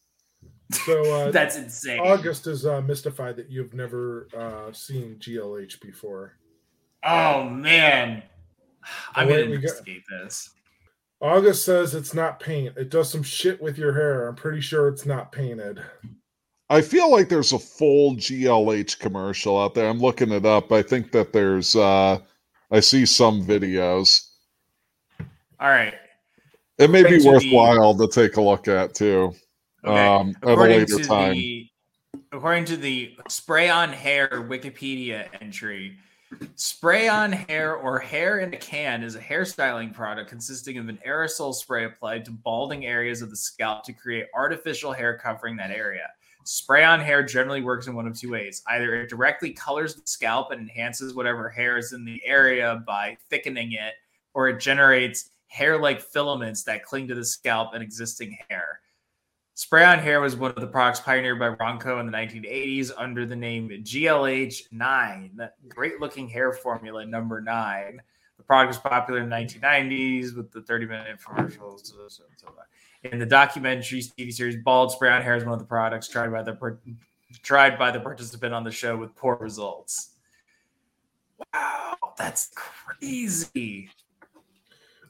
So 0.72 1.02
uh, 1.26 1.30
That's 1.32 1.56
insane. 1.56 2.00
August 2.00 2.46
is 2.46 2.64
uh, 2.66 2.80
mystified 2.82 3.36
that 3.36 3.50
you've 3.50 3.74
never 3.74 4.28
uh, 4.36 4.72
seen 4.72 5.16
GLH 5.18 5.80
before. 5.80 6.36
Oh 7.04 7.44
man, 7.44 8.22
I'm 9.14 9.28
wait, 9.28 9.42
gonna 9.44 9.50
we 9.50 9.56
got- 9.58 9.62
investigate 9.64 10.02
this. 10.22 10.50
August 11.20 11.64
says 11.64 11.94
it's 11.94 12.12
not 12.14 12.40
paint. 12.40 12.76
It 12.76 12.90
does 12.90 13.10
some 13.10 13.22
shit 13.22 13.60
with 13.62 13.78
your 13.78 13.94
hair. 13.94 14.28
I'm 14.28 14.34
pretty 14.36 14.60
sure 14.60 14.88
it's 14.88 15.06
not 15.06 15.32
painted. 15.32 15.80
I 16.68 16.80
feel 16.80 17.10
like 17.10 17.28
there's 17.28 17.52
a 17.52 17.58
full 17.58 18.16
GLH 18.16 18.98
commercial 18.98 19.58
out 19.58 19.74
there. 19.74 19.88
I'm 19.88 20.00
looking 20.00 20.32
it 20.32 20.44
up. 20.44 20.72
I 20.72 20.82
think 20.82 21.12
that 21.12 21.32
there's 21.32 21.76
uh 21.76 22.18
I 22.70 22.80
see 22.80 23.06
some 23.06 23.44
videos. 23.46 24.28
All 25.60 25.70
right. 25.70 25.94
It 26.78 26.90
may 26.90 27.02
be 27.04 27.16
According 27.16 27.40
to 27.40 27.46
the- 27.48 27.54
worthwhile 27.54 27.94
to 27.96 28.08
take 28.08 28.36
a 28.36 28.40
look 28.40 28.66
at 28.68 28.94
too. 28.94 29.32
Okay. 29.84 30.06
Um 30.06 30.34
at 30.42 30.58
a 30.58 30.60
later 30.60 30.98
time. 30.98 31.32
the 31.34 31.70
according 32.32 32.64
to 32.64 32.76
the 32.76 33.16
spray 33.28 33.68
on 33.70 33.92
hair 33.92 34.28
Wikipedia 34.28 35.28
entry, 35.40 35.96
spray 36.56 37.06
on 37.06 37.30
hair 37.30 37.76
or 37.76 38.00
hair 38.00 38.40
in 38.40 38.52
a 38.52 38.56
can 38.56 39.04
is 39.04 39.14
a 39.14 39.20
hairstyling 39.20 39.94
product 39.94 40.28
consisting 40.28 40.78
of 40.78 40.88
an 40.88 40.98
aerosol 41.06 41.54
spray 41.54 41.84
applied 41.84 42.24
to 42.24 42.32
balding 42.32 42.84
areas 42.86 43.22
of 43.22 43.30
the 43.30 43.36
scalp 43.36 43.84
to 43.84 43.92
create 43.92 44.26
artificial 44.34 44.92
hair 44.92 45.16
covering 45.16 45.56
that 45.56 45.70
area. 45.70 46.08
Spray 46.46 46.84
on 46.84 47.00
hair 47.00 47.24
generally 47.24 47.60
works 47.60 47.88
in 47.88 47.94
one 47.94 48.06
of 48.06 48.16
two 48.18 48.30
ways. 48.30 48.62
Either 48.68 48.94
it 48.94 49.10
directly 49.10 49.52
colors 49.52 49.96
the 49.96 50.02
scalp 50.04 50.52
and 50.52 50.60
enhances 50.60 51.12
whatever 51.12 51.48
hair 51.48 51.76
is 51.76 51.92
in 51.92 52.04
the 52.04 52.22
area 52.24 52.82
by 52.86 53.16
thickening 53.28 53.72
it, 53.72 53.94
or 54.32 54.48
it 54.48 54.60
generates 54.60 55.30
hair 55.48 55.76
like 55.78 56.00
filaments 56.00 56.62
that 56.62 56.84
cling 56.84 57.08
to 57.08 57.14
the 57.14 57.24
scalp 57.24 57.74
and 57.74 57.82
existing 57.82 58.38
hair. 58.48 58.80
Spray 59.54 59.84
on 59.84 59.98
hair 59.98 60.20
was 60.20 60.36
one 60.36 60.50
of 60.52 60.60
the 60.60 60.66
products 60.66 61.00
pioneered 61.00 61.38
by 61.38 61.48
Ronco 61.48 61.98
in 61.98 62.06
the 62.06 62.12
1980s 62.12 62.92
under 62.96 63.26
the 63.26 63.34
name 63.34 63.68
GLH9, 63.70 65.50
great 65.68 65.98
looking 65.98 66.28
hair 66.28 66.52
formula 66.52 67.04
number 67.06 67.40
nine. 67.40 68.00
The 68.36 68.42
product 68.44 68.68
was 68.68 68.78
popular 68.78 69.20
in 69.20 69.30
the 69.30 69.34
1990s 69.36 70.36
with 70.36 70.52
the 70.52 70.60
30 70.60 70.86
minute 70.86 71.18
commercials. 71.24 71.88
so- 71.88 72.06
so- 72.08 72.24
so- 72.36 72.54
In 73.12 73.18
the 73.18 73.26
documentary 73.26 74.00
TV 74.02 74.32
series 74.32 74.56
Bald, 74.56 74.92
spray 74.92 75.10
on 75.10 75.22
hair 75.22 75.36
is 75.36 75.44
one 75.44 75.52
of 75.52 75.58
the 75.58 75.64
products 75.64 76.08
tried 76.08 76.32
by 76.32 76.42
the 76.42 76.54
par- 76.54 76.78
tried 77.42 77.78
by 77.78 77.90
the 77.90 78.00
participant 78.00 78.54
on 78.54 78.64
the 78.64 78.70
show 78.70 78.96
with 78.96 79.14
poor 79.16 79.36
results. 79.36 80.10
Wow, 81.54 81.96
that's 82.16 82.50
crazy. 82.54 83.90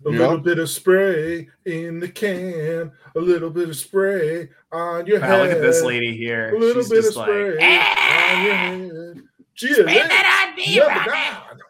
A 0.05 0.11
Yeah. 0.11 0.19
little 0.19 0.39
bit 0.39 0.59
of 0.59 0.69
spray 0.69 1.49
in 1.65 2.01
the 2.01 2.09
can, 2.09 2.93
a 3.15 3.21
little 3.21 3.51
bit 3.51 3.69
of 3.69 3.77
spray 3.77 4.51
on 4.71 5.07
your 5.07 5.21
Wow, 5.21 5.27
head. 5.27 5.43
look 5.43 5.51
at 5.53 5.63
this 5.63 5.83
lady 5.83 6.17
here. 6.17 6.55
A 6.55 6.59
little 6.59 6.83
She's 6.83 6.91
bit 6.91 6.99
of 6.99 7.05
just 7.05 7.17
like, 7.17 7.27
spray 7.27 7.45
on 7.53 7.53
your 7.53 7.61
ah! 7.63 8.57
head. 8.57 9.23
GLH, 9.57 10.09
that 10.09 10.49
on 10.51 10.57
me, 10.57 10.81
Robin. 10.81 11.61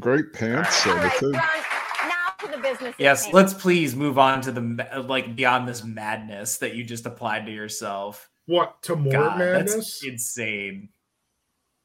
Great 0.00 0.32
pants 0.32 0.86
All 0.86 0.94
there 0.94 1.02
right, 1.04 1.18
too. 1.18 1.32
Ron, 1.32 1.42
now 2.08 2.28
to 2.40 2.46
the 2.48 2.51
business. 2.62 2.94
Yes, 2.98 3.24
paint. 3.24 3.34
let's 3.34 3.54
please 3.54 3.94
move 3.96 4.18
on 4.18 4.40
to 4.42 4.52
the 4.52 5.04
like 5.08 5.34
beyond 5.36 5.68
this 5.68 5.84
madness 5.84 6.56
that 6.58 6.74
you 6.74 6.84
just 6.84 7.06
applied 7.06 7.46
to 7.46 7.52
yourself. 7.52 8.28
What 8.46 8.82
to 8.82 8.96
more 8.96 9.12
God, 9.12 9.38
madness? 9.38 9.74
that's 9.74 10.04
insane, 10.04 10.88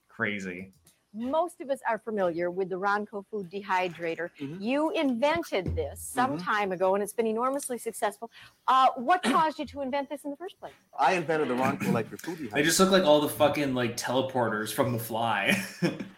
crazy. 0.10 0.74
Most 1.14 1.62
of 1.62 1.70
us 1.72 1.80
are 1.90 1.98
familiar 1.98 2.52
with 2.52 2.70
the 2.70 2.76
Ronco 2.76 3.26
food 3.32 3.50
dehydrator. 3.50 4.30
Mhm. 4.40 4.62
You 4.62 4.92
invented 4.92 5.76
this 5.76 6.00
some 6.00 6.38
Mhm. 6.38 6.44
time 6.44 6.72
ago, 6.72 6.94
and 6.94 7.02
it's 7.04 7.14
been 7.14 7.26
enormously 7.26 7.80
successful. 7.80 8.30
Uh, 8.68 8.88
what 8.98 9.24
caused 9.24 9.58
you 9.58 9.66
to 9.68 9.82
invent 9.82 10.10
this 10.10 10.26
in 10.26 10.32
the 10.32 10.38
first 10.38 10.60
place? 10.60 10.74
I 11.00 11.14
invented 11.14 11.48
the 11.48 11.56
Ronco 11.56 11.80
like 11.82 11.88
Electric 11.88 12.22
Food 12.22 12.38
They 12.38 12.46
Dehydrator. 12.62 12.64
just 12.66 12.80
look 12.80 12.92
like 12.92 13.04
all 13.04 13.22
the 13.22 13.30
fucking 13.30 13.74
like 13.74 13.98
teleporters 13.98 14.72
from 14.72 14.92
The 14.94 15.00
Fly. 15.00 15.56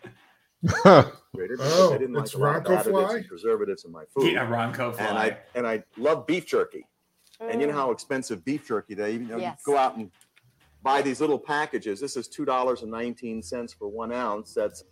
because 0.61 1.11
Oh, 1.61 1.93
I 1.93 1.97
didn't 1.97 2.13
like 2.13 2.25
it's 2.25 2.33
a 2.33 2.37
lot 2.37 2.55
of 2.57 2.63
Ronco 2.65 2.83
Fly? 2.83 3.15
and 3.17 3.27
preservatives 3.27 3.85
in 3.85 3.91
my 3.91 4.03
food. 4.13 4.31
yeah, 4.33 4.45
Ronco 4.45 4.93
Fly. 4.95 5.05
and 5.07 5.17
I 5.17 5.37
and 5.55 5.67
I 5.67 5.83
love 5.97 6.25
beef 6.27 6.45
jerky. 6.45 6.85
And 7.39 7.61
you 7.61 7.67
know 7.67 7.73
Mm. 7.73 7.77
how 7.77 7.91
expensive 7.91 8.43
beef 8.43 8.67
jerky 8.67 8.93
they 8.95 9.11
you 9.13 9.19
know 9.19 9.35
you 9.37 9.41
Yes. 9.43 9.61
go 9.65 9.77
out 9.77 9.95
and 9.95 10.11
buy 10.83 11.01
these 11.01 11.21
little 11.21 11.39
packages. 11.39 11.99
This 11.99 12.17
is 12.17 12.27
two 12.27 12.43
dollars 12.45 12.81
and 12.81 12.91
nineteen 12.91 13.41
cents 13.41 13.73
for 13.73 13.87
one 13.87 14.11
ounce. 14.11 14.53
That's 14.53 14.83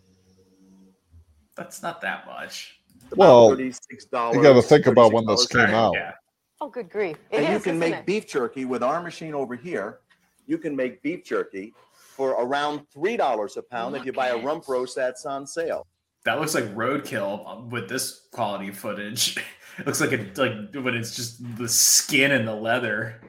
That's 1.56 1.81
not 1.81 2.02
that 2.02 2.26
much. 2.26 2.80
Well, 3.15 3.49
thirty-six 3.49 4.06
dollars. 4.06 4.38
You 4.38 4.44
got 4.44 4.53
to 4.53 4.61
think 4.61 4.85
about 4.88 5.11
when 5.14 5.26
this 5.26 5.48
came 5.48 5.61
out. 5.68 5.94
Yeah. 5.95 6.14
Oh, 6.61 6.69
good 6.69 6.89
grief! 6.89 7.18
It 7.31 7.38
And 7.38 7.45
is, 7.45 7.53
you 7.65 7.72
can 7.72 7.80
make 7.80 7.94
it? 7.94 8.06
beef 8.06 8.27
jerky 8.27 8.65
with 8.65 8.81
our 8.84 9.02
machine 9.02 9.34
over 9.35 9.56
here. 9.56 9.99
You 10.45 10.57
can 10.57 10.76
make 10.76 11.02
beef 11.02 11.23
jerky 11.23 11.73
for 12.18 12.31
around 12.31 12.81
three 12.91 13.15
dollars 13.15 13.56
a 13.57 13.61
pound 13.61 13.95
if 13.95 14.03
you 14.03 14.11
buy 14.11 14.30
a 14.30 14.38
rump 14.38 14.68
roast 14.68 14.95
that's 14.95 15.26
on 15.27 15.45
sale. 15.45 15.85
That 16.26 16.39
looks 16.39 16.56
like 16.56 16.65
roadkill 16.76 17.48
um, 17.48 17.69
with 17.69 17.88
this 17.88 18.27
quality 18.34 18.72
footage. 18.72 19.38
It 19.80 19.85
looks 19.85 20.02
like 20.02 20.11
a 20.11 20.27
like 20.41 20.73
when 20.84 20.95
it's 20.95 21.15
just 21.15 21.38
the 21.56 21.69
skin 21.69 22.31
and 22.31 22.48
the 22.48 22.56
leather. 22.56 23.22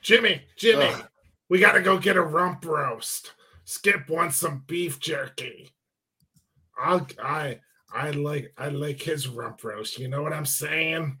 Jimmy, 0.00 0.40
Jimmy, 0.56 0.86
Ugh. 0.86 1.06
we 1.50 1.60
gotta 1.60 1.82
go 1.82 1.98
get 1.98 2.16
a 2.16 2.22
rump 2.22 2.64
roast. 2.64 3.34
Skip 3.66 4.08
wants 4.08 4.38
some 4.38 4.64
beef 4.66 5.00
jerky. 5.00 5.68
I'll, 6.78 7.06
I 7.22 7.60
I 7.92 8.12
like 8.12 8.54
I 8.56 8.68
like 8.68 9.02
his 9.02 9.28
rump 9.28 9.62
roast. 9.62 9.98
You 9.98 10.08
know 10.08 10.22
what 10.22 10.32
I'm 10.32 10.46
saying? 10.46 11.18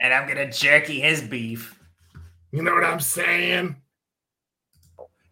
And 0.00 0.12
I'm 0.12 0.26
gonna 0.26 0.50
jerky 0.50 0.98
his 1.00 1.22
beef. 1.22 1.78
You 2.50 2.64
know 2.64 2.74
what 2.74 2.82
I'm 2.82 2.98
saying? 2.98 3.76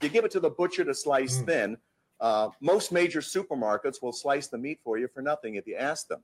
You 0.02 0.08
give 0.08 0.24
it 0.24 0.30
to 0.32 0.40
the 0.40 0.50
butcher 0.50 0.84
to 0.84 0.94
slice 0.94 1.38
Mm. 1.38 1.46
thin. 1.46 1.76
Uh, 2.20 2.50
most 2.60 2.90
major 2.92 3.20
supermarkets 3.20 4.02
will 4.02 4.12
slice 4.12 4.48
the 4.48 4.58
meat 4.58 4.80
for 4.82 4.98
you 4.98 5.08
for 5.08 5.22
nothing 5.22 5.54
if 5.56 5.66
you 5.66 5.76
ask 5.76 6.08
them. 6.08 6.22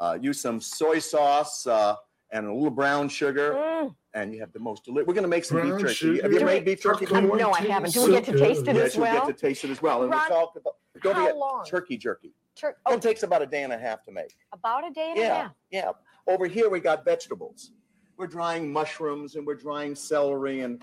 Uh, 0.00 0.18
use 0.20 0.40
some 0.40 0.60
soy 0.60 0.98
sauce 0.98 1.66
uh, 1.66 1.96
and 2.30 2.46
a 2.46 2.52
little 2.52 2.70
brown 2.70 3.08
sugar, 3.08 3.52
Mm. 3.54 3.94
and 4.14 4.34
you 4.34 4.40
have 4.40 4.52
the 4.52 4.58
most 4.58 4.84
delicious. 4.84 5.06
We're 5.06 5.14
going 5.14 5.22
to 5.22 5.28
make 5.28 5.44
some 5.44 5.58
Brown 5.58 5.70
beef 5.72 5.80
jerky. 5.80 5.94
sugar. 5.94 6.22
Have 6.22 6.32
you 6.32 6.38
Do 6.40 6.44
made 6.44 6.62
we- 6.64 6.74
beef 6.74 6.82
jerky? 6.82 7.04
Chocolate 7.06 7.22
before? 7.22 7.36
No, 7.38 7.52
I 7.52 7.60
haven't. 7.60 7.92
Do 7.94 8.04
we 8.06 8.10
get 8.12 8.24
to 8.24 8.36
taste 8.38 8.66
it 8.68 8.74
Yes, 8.76 8.86
as 8.86 8.94
you'll 8.96 9.02
well? 9.04 9.26
get 9.26 9.36
to 9.36 9.46
taste 9.46 9.64
it 9.64 9.70
as 9.70 9.80
well. 9.80 10.02
And 10.02 10.10
Ron, 10.12 10.20
we'll 10.28 10.40
talk 10.40 10.56
about 10.56 10.76
don't 11.02 11.14
how 11.14 11.20
forget 11.22 11.36
long? 11.36 11.64
turkey 11.64 11.96
jerky. 11.96 12.32
Tur- 12.56 12.76
Oh, 12.86 12.94
it 12.94 13.02
takes 13.02 13.22
about 13.22 13.42
a 13.42 13.46
day 13.46 13.62
and 13.64 13.72
a 13.72 13.78
half 13.78 14.02
to 14.04 14.12
make. 14.12 14.36
about 14.52 14.86
a 14.86 14.90
day 14.90 15.10
and 15.10 15.18
a 15.18 15.22
Yeah, 15.22 15.34
half. 15.42 15.52
yeah. 15.70 15.92
Over 16.26 16.46
here 16.46 16.68
we 16.70 16.80
got 16.80 17.04
vegetables. 17.04 17.70
We're 18.16 18.26
drying 18.28 18.72
mushrooms 18.72 19.34
and 19.36 19.44
we're 19.46 19.56
drying 19.56 19.94
celery 19.96 20.60
and 20.60 20.82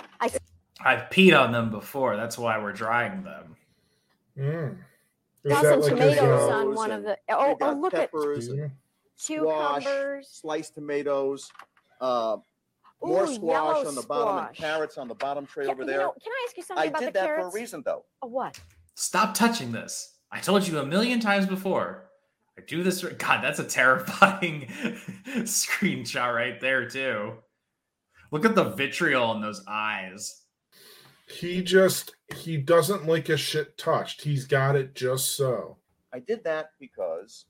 I've 0.80 1.10
peed 1.10 1.39
on 1.39 1.52
them 1.52 1.69
before. 1.69 2.15
That's 2.15 2.38
why 2.38 2.57
we're 2.60 2.73
drying 2.73 3.23
them. 3.23 3.56
Mm. 4.38 4.77
Got 5.48 5.64
some 5.64 5.81
like 5.81 5.89
tomatoes 5.89 6.49
on 6.49 6.76
one 6.76 6.91
of 6.91 7.03
the. 7.03 7.18
Oh, 7.30 7.52
oh 7.52 7.56
got 7.56 7.80
look 7.80 7.93
at 7.93 8.11
peppers 8.11 8.48
and 8.48 8.72
squash, 9.15 9.84
cucumbers. 9.84 10.30
sliced 10.31 10.76
tomatoes, 10.76 11.52
uh, 11.99 12.38
more 13.03 13.26
Ooh, 13.26 13.35
squash 13.35 13.85
on 13.85 13.95
the 13.95 14.03
bottom 14.03 14.48
and 14.48 14.56
carrots 14.56 14.98
on 14.98 15.07
the 15.07 15.15
bottom 15.15 15.45
tray 15.45 15.65
Can, 15.65 15.73
over 15.73 15.81
you 15.81 15.88
there. 15.88 15.99
know, 15.99 16.14
can 16.23 16.31
I 16.31 16.45
ask 16.48 16.57
you 16.57 16.64
something 16.64 16.84
I 16.84 16.88
about 16.88 16.99
did 16.99 17.10
the 17.10 17.14
that 17.14 17.26
carrots? 17.26 17.52
for 17.52 17.57
a 17.57 17.61
reason 17.61 17.84
though. 17.85 18.06
A 18.22 18.27
what? 18.27 18.60
Stop 18.95 19.34
touching 19.34 19.72
this. 19.72 20.15
I 20.31 20.39
told 20.39 20.68
you 20.68 20.80
a 20.80 20.85
million 20.85 21.19
times 21.19 21.45
before. 21.45 22.06
I 22.57 22.61
do 22.61 22.84
this. 22.84 23.03
God, 23.03 23.43
that's 23.43 23.60
a 23.60 23.64
terrifying 23.64 24.68
screenshot 25.27 26.34
right 26.34 26.60
there, 26.60 26.88
too. 26.88 27.34
Look 28.31 28.45
at 28.45 28.56
the 28.56 28.65
vitriol 28.65 29.34
in 29.35 29.41
those 29.41 29.64
eyes. 29.68 30.40
He 31.31 31.61
just 31.63 32.15
he 32.35 32.57
doesn't 32.57 33.05
like 33.07 33.29
a 33.29 33.37
shit 33.37 33.77
touched. 33.77 34.21
He's 34.21 34.45
got 34.45 34.75
it 34.75 34.93
just 34.93 35.35
so. 35.35 35.77
I 36.13 36.19
did 36.19 36.43
that 36.43 36.71
because 36.79 37.45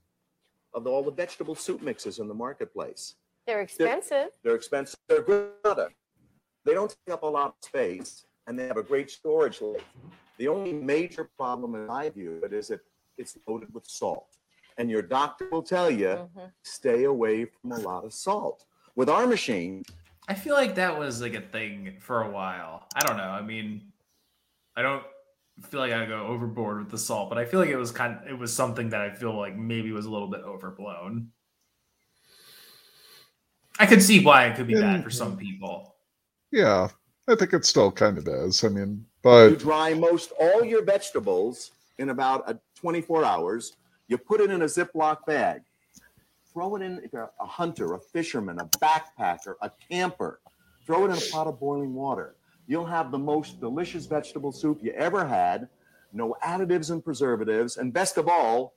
of 0.73 0.87
all 0.87 1.03
the 1.03 1.11
vegetable 1.11 1.55
soup 1.55 1.81
mixes 1.81 2.19
in 2.19 2.27
the 2.27 2.33
marketplace. 2.33 3.15
They're 3.47 3.61
expensive. 3.61 4.29
They're 4.43 4.55
expensive. 4.55 4.99
They're 5.09 5.23
good 5.23 5.61
product. 5.63 5.95
They 6.63 6.73
don't 6.73 6.95
take 7.05 7.13
up 7.13 7.23
a 7.23 7.27
lot 7.27 7.47
of 7.49 7.53
space, 7.61 8.25
and 8.47 8.57
they 8.57 8.67
have 8.67 8.77
a 8.77 8.83
great 8.83 9.09
storage 9.09 9.61
life. 9.61 9.83
The 10.37 10.47
only 10.47 10.73
major 10.73 11.29
problem, 11.37 11.75
in 11.75 11.87
my 11.87 12.09
view, 12.09 12.39
it 12.43 12.53
is 12.53 12.67
that 12.69 12.81
it's 13.17 13.37
loaded 13.47 13.73
with 13.73 13.85
salt, 13.87 14.37
and 14.77 14.89
your 14.89 15.01
doctor 15.01 15.49
will 15.51 15.63
tell 15.63 15.89
you 15.89 16.29
Mhm. 16.35 16.51
stay 16.63 17.05
away 17.05 17.45
from 17.45 17.71
a 17.71 17.79
lot 17.79 18.05
of 18.05 18.13
salt. 18.13 18.65
With 18.95 19.09
our 19.09 19.25
machine, 19.25 19.83
I 20.27 20.34
feel 20.34 20.56
like 20.56 20.76
that 20.76 20.98
was 20.98 21.22
like 21.22 21.34
a 21.34 21.41
thing 21.41 21.95
for 21.99 22.23
a 22.23 22.30
while. 22.30 22.88
I 22.95 23.06
don't 23.06 23.18
know. 23.18 23.23
I 23.23 23.41
mean, 23.41 23.91
I 24.76 24.81
don't 24.81 25.03
feel 25.64 25.80
like 25.80 25.91
I 25.91 26.06
go 26.06 26.27
overboard 26.27 26.80
with 26.80 26.89
the 26.89 26.98
salt, 26.98 27.30
but 27.30 27.38
I 27.38 27.45
feel 27.45 27.60
like 27.60 27.69
it 27.69 27.77
was 27.77 27.91
kind 27.91 28.19
it 28.27 28.38
was 28.38 28.53
something 28.53 28.89
that 28.89 29.02
I 29.02 29.11
feel 29.11 29.38
like 29.38 29.56
maybe 29.56 29.91
was 29.91 30.06
a 30.06 30.11
little 30.11 30.27
bit 30.27 30.41
overblown. 30.41 31.30
I 33.80 33.85
could 33.85 34.03
see 34.03 34.23
why 34.23 34.45
it 34.45 34.56
could 34.56 34.68
be 34.68 34.76
bad 34.76 35.03
for 35.03 35.10
some 35.10 35.31
mm-hmm. 35.31 35.39
people. 35.39 35.95
Yeah, 36.52 36.89
I 37.27 37.35
think 37.35 37.53
it 37.53 37.65
still 37.65 37.91
kind 37.91 38.18
of 38.18 38.27
is. 38.27 38.64
I 38.64 38.69
mean, 38.69 39.06
but 39.23 39.52
you 39.52 39.56
dry 39.56 39.93
most 39.93 40.31
all 40.39 40.64
your 40.64 40.84
vegetables 40.84 41.72
in 41.98 42.10
about 42.10 42.49
a 42.49 42.60
24 42.76 43.23
hours. 43.26 43.77
You 44.07 44.18
put 44.18 44.41
it 44.41 44.52
in 44.52 44.61
a 44.64 44.65
Ziploc 44.65 45.26
bag. 45.26 45.61
Throw 46.53 46.75
it 46.75 46.81
in 46.81 46.99
if 47.03 47.13
you're 47.13 47.31
a 47.39 47.45
hunter, 47.45 47.93
a 47.93 47.99
fisherman, 47.99 48.59
a 48.59 48.65
backpacker, 48.79 49.55
a 49.61 49.71
camper. 49.89 50.41
Throw 50.85 51.05
it 51.05 51.11
in 51.11 51.17
a 51.17 51.31
pot 51.31 51.47
of 51.47 51.59
boiling 51.59 51.93
water. 51.93 52.35
You'll 52.67 52.85
have 52.85 53.11
the 53.11 53.17
most 53.17 53.59
delicious 53.61 54.05
vegetable 54.05 54.51
soup 54.51 54.79
you 54.81 54.91
ever 54.93 55.25
had. 55.25 55.69
No 56.13 56.35
additives 56.43 56.91
and 56.91 57.03
preservatives, 57.03 57.77
and 57.77 57.93
best 57.93 58.17
of 58.17 58.27
all, 58.27 58.73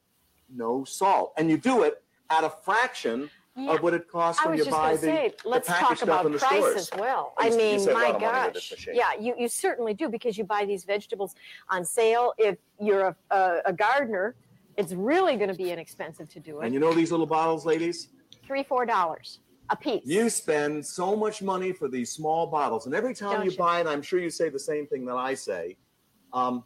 no 0.54 0.84
salt. 0.84 1.32
And 1.36 1.50
you 1.50 1.56
do 1.56 1.82
it 1.82 2.00
at 2.30 2.44
a 2.44 2.50
fraction 2.50 3.28
Yeah. 3.56 3.72
of 3.74 3.82
what 3.82 3.92
it 3.94 4.08
costs 4.08 4.40
I 4.42 4.46
when 4.48 4.58
was 4.58 4.66
you 4.66 4.70
just 4.70 4.76
buy 4.76 4.86
going 4.88 5.00
to 5.00 5.06
the, 5.06 5.12
say, 5.12 5.34
let's 5.44 5.68
packaged 5.68 6.00
talk 6.00 6.02
about 6.02 6.24
the 6.30 6.38
price 6.38 6.50
stores. 6.58 6.76
as 6.76 6.90
well. 6.98 7.34
I 7.38 7.48
you 7.48 7.56
mean, 7.56 7.80
save 7.80 7.94
my 7.94 8.06
of 8.08 8.20
money 8.20 8.44
with 8.46 8.54
this 8.54 8.70
gosh. 8.70 8.88
Yeah, 8.92 9.12
you, 9.20 9.34
you 9.38 9.48
certainly 9.48 9.94
do 9.94 10.08
because 10.08 10.36
you 10.38 10.44
buy 10.44 10.64
these 10.64 10.84
vegetables 10.84 11.34
on 11.68 11.84
sale. 11.84 12.34
If 12.38 12.58
you're 12.80 13.08
a, 13.08 13.16
a, 13.30 13.58
a 13.66 13.72
gardener, 13.72 14.34
it's 14.76 14.92
really 14.92 15.36
going 15.36 15.50
to 15.50 15.54
be 15.54 15.70
inexpensive 15.70 16.28
to 16.30 16.40
do 16.40 16.60
it. 16.60 16.66
And 16.66 16.74
you 16.74 16.80
know 16.80 16.92
these 16.92 17.10
little 17.10 17.26
bottles, 17.26 17.64
ladies? 17.64 18.08
Three, 18.46 18.62
four 18.62 18.86
dollars 18.86 19.40
a 19.70 19.76
piece. 19.76 20.02
You 20.04 20.28
spend 20.28 20.84
so 20.84 21.16
much 21.16 21.42
money 21.42 21.72
for 21.72 21.88
these 21.88 22.10
small 22.10 22.46
bottles, 22.46 22.86
and 22.86 22.94
every 22.94 23.14
time 23.14 23.44
you, 23.44 23.50
you? 23.50 23.56
buy 23.56 23.80
it, 23.80 23.86
I'm 23.86 24.02
sure 24.02 24.18
you 24.18 24.30
say 24.30 24.48
the 24.48 24.58
same 24.58 24.86
thing 24.86 25.04
that 25.06 25.16
I 25.16 25.34
say. 25.34 25.76
Um, 26.32 26.64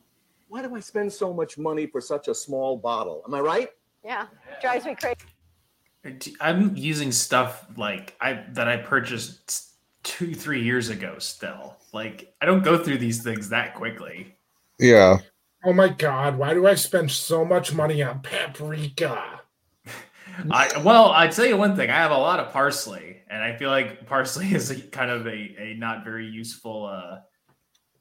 why 0.49 0.63
do 0.63 0.75
I 0.75 0.81
spend 0.81 1.13
so 1.13 1.33
much 1.33 1.59
money 1.59 1.87
for 1.87 2.01
such 2.01 2.29
a 2.29 2.35
small 2.35 2.77
bottle? 2.77 3.23
Am 3.27 3.35
I 3.35 3.41
right? 3.41 3.69
Yeah, 4.05 4.27
drives 4.61 4.87
me 4.87 4.95
crazy. 4.95 6.35
I'm 6.41 6.75
using 6.77 7.13
stuff 7.13 7.67
like 7.77 8.17
I 8.21 8.45
that 8.53 8.69
I 8.69 8.79
purchased 8.79 9.75
two, 10.03 10.35
three 10.35 10.63
years 10.63 10.89
ago 10.89 11.17
still. 11.19 11.77
Like 11.93 12.35
I 12.41 12.47
don't 12.47 12.63
go 12.63 12.83
through 12.83 12.99
these 12.99 13.23
things 13.23 13.49
that 13.51 13.75
quickly. 13.75 14.37
yeah, 14.79 15.19
Oh 15.65 15.73
my 15.73 15.89
god, 15.89 16.39
why 16.39 16.55
do 16.55 16.67
I 16.67 16.75
spend 16.75 17.11
so 17.11 17.45
much 17.45 17.75
money 17.75 18.03
on 18.03 18.21
paprika? 18.23 19.41
I 20.51 20.81
well, 20.85 21.11
I 21.11 21.27
tell 21.29 21.47
you 21.47 21.57
one 21.57 21.75
thing. 21.75 21.91
I 21.91 21.97
have 21.97 22.13
a 22.13 22.19
lot 22.19 22.39
of 22.39 22.53
parsley, 22.53 23.23
and 23.29 23.43
I 23.43 23.57
feel 23.57 23.71
like 23.71 24.07
parsley 24.07 24.47
is 24.55 24.71
a, 24.71 24.81
kind 24.81 25.11
of 25.11 25.27
a, 25.27 25.31
a 25.59 25.75
not 25.77 26.05
very 26.05 26.27
useful 26.27 26.87
uh, 26.87 27.19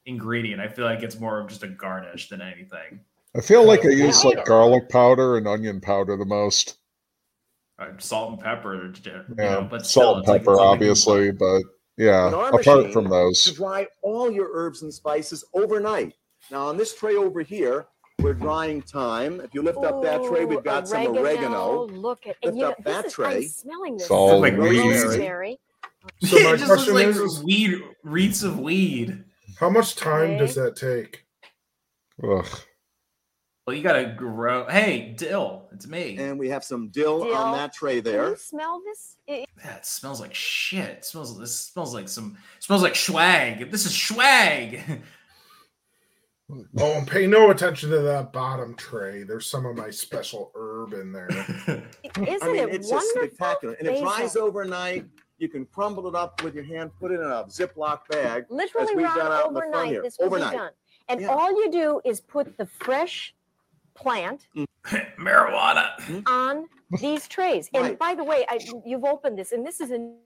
ingredient. 0.05 0.61
I 0.61 0.67
feel 0.67 0.85
like 0.85 1.03
it's 1.03 1.19
more 1.19 1.39
of 1.39 1.49
just 1.49 1.63
a 1.63 1.67
garnish 1.67 2.29
than 2.29 2.41
anything. 2.41 3.01
I 3.35 3.41
feel 3.41 3.65
like 3.65 3.85
I 3.85 3.89
use 3.89 4.23
like 4.23 4.45
garlic 4.45 4.89
powder 4.89 5.38
and 5.38 5.47
onion 5.47 5.81
powder 5.81 6.17
the 6.17 6.25
most. 6.25 6.77
Uh, 7.79 7.89
salt 7.99 8.31
and 8.31 8.39
pepper, 8.39 8.91
you 9.05 9.35
Yeah, 9.38 9.61
know, 9.61 9.67
but 9.69 9.85
still, 9.85 10.03
salt 10.03 10.17
and 10.17 10.23
it's 10.23 10.29
like 10.29 10.41
pepper, 10.41 10.59
obviously, 10.59 11.31
but 11.31 11.61
yeah, 11.97 12.29
apart 12.51 12.91
from 12.91 13.09
those, 13.09 13.51
dry 13.53 13.88
all 14.01 14.31
your 14.31 14.49
herbs 14.53 14.81
and 14.81 14.93
spices 14.93 15.43
overnight. 15.53 16.13
Now, 16.52 16.68
on 16.68 16.78
this 16.78 16.95
tray 16.95 17.15
over 17.15 17.41
here, 17.41 17.88
we're 18.19 18.34
drying 18.34 18.82
thyme. 18.82 19.41
If 19.41 19.53
you 19.53 19.61
lift 19.61 19.80
up 19.80 20.02
that 20.03 20.24
tray, 20.24 20.45
we've 20.45 20.60
Ooh, 20.60 20.61
got 20.61 20.88
some 20.88 21.15
oregano. 21.18 21.86
Look 21.88 22.26
at 22.26 22.38
Lift 22.44 22.45
and 22.45 22.57
you 22.57 22.64
know, 22.64 22.69
up 22.72 22.84
that 22.84 23.03
this 23.03 23.06
is, 23.07 23.14
tray. 23.14 23.36
I'm 23.38 23.48
smelling 23.48 23.94
this. 23.98 24.03
It's 24.03 24.11
all 24.11 24.40
Like 24.40 24.57
weed. 24.57 24.80
rosemary. 24.80 25.60
So 26.24 26.38
it 26.38 26.44
my 26.45 26.56
just 26.56 26.69
looks 26.69 26.84
question 26.86 26.94
like 26.95 27.07
is, 27.07 27.18
is 27.18 27.44
weed, 27.44 27.82
wreaths 28.03 28.44
of 28.44 28.60
weed. 28.60 29.24
how 29.60 29.69
much 29.69 29.95
time 29.95 30.32
Okay. 30.32 30.38
does 30.38 30.56
that 30.56 30.76
take? 30.76 31.26
ugh. 32.24 32.48
Well, 33.68 33.76
you 33.76 33.84
gotta 33.84 34.14
grow. 34.18 34.65
Hey, 34.69 35.14
dill, 35.18 35.68
it's 35.74 35.86
me. 35.88 36.15
And 36.18 36.40
we 36.40 36.48
have 36.48 36.64
some 36.64 36.88
dill, 36.88 37.26
Dill. 37.26 37.36
on 37.36 37.52
that 37.57 37.74
tray 37.74 37.95
Can 38.02 38.03
there. 38.06 38.30
you 38.30 38.36
smell 38.38 38.82
this? 38.86 39.18
It- 39.28 39.49
Yeah, 39.64 39.76
it 39.76 39.86
smells 39.86 40.22
like 40.22 40.34
shit. 40.34 40.90
It 40.90 41.06
smells. 41.06 41.38
This 41.38 41.53
smells 41.60 41.94
like 41.94 42.07
some. 42.07 42.38
It 42.57 42.64
smells 42.64 42.82
like 42.82 42.95
swag. 42.95 43.69
This 43.69 43.86
is 43.86 43.94
swag. 43.94 44.82
Oh, 46.49 46.94
and 46.94 47.06
pay 47.07 47.28
no 47.28 47.52
attention 47.52 47.90
to 47.90 47.99
that 47.99 48.32
bottom 48.32 48.74
tray. 48.76 49.24
There's 49.24 49.45
some 49.45 49.65
of 49.65 49.76
my 49.76 49.90
special 49.90 50.52
herb 50.56 50.94
in 50.94 51.11
there. 51.11 51.28
Isn't 52.15 52.44
I 52.44 52.48
mean, 52.48 52.56
it 52.69 52.74
it's 52.76 52.90
just 52.90 53.14
wonderful? 53.15 53.36
spectacular. 53.36 53.74
And 53.76 53.88
it 53.90 54.02
dries 54.02 54.19
Basil. 54.34 54.44
overnight. 54.44 55.06
You 55.40 55.49
can 55.49 55.65
crumble 55.65 56.07
it 56.07 56.15
up 56.15 56.41
with 56.44 56.56
your 56.56 56.64
hand, 56.64 56.91
put 56.99 57.11
it 57.11 57.15
in 57.15 57.26
a 57.28 57.44
Ziploc 57.45 57.99
bag. 58.10 58.45
Literally, 58.49 58.95
we've 58.95 59.06
Ron, 59.06 59.18
done 59.18 59.32
out 59.32 59.48
in 59.49 59.53
the 59.53 59.60
front 59.60 59.74
overnight, 59.76 59.91
here. 59.91 60.02
this 60.02 60.18
will 60.18 60.28
Overnight. 60.28 60.52
be 60.52 60.57
done. 60.57 60.72
And 61.10 61.22
Yeah. 61.22 61.28
all 61.28 61.52
you 61.52 61.69
do 61.69 62.02
is 62.06 62.22
put 62.22 62.57
the 62.57 62.65
fresh 62.65 63.36
plant 63.94 64.48
Marijuana. 65.19 66.24
on 66.28 66.65
these 67.02 67.28
trays. 67.28 67.69
And 67.74 67.84
Right. 67.84 67.99
by 67.99 68.15
the 68.15 68.24
way, 68.24 68.45
I, 68.49 68.60
you've 68.86 69.03
opened 69.03 69.38
this, 69.38 69.52
and 69.52 69.65
this 69.68 69.82
is 69.82 69.91
an 69.91 70.18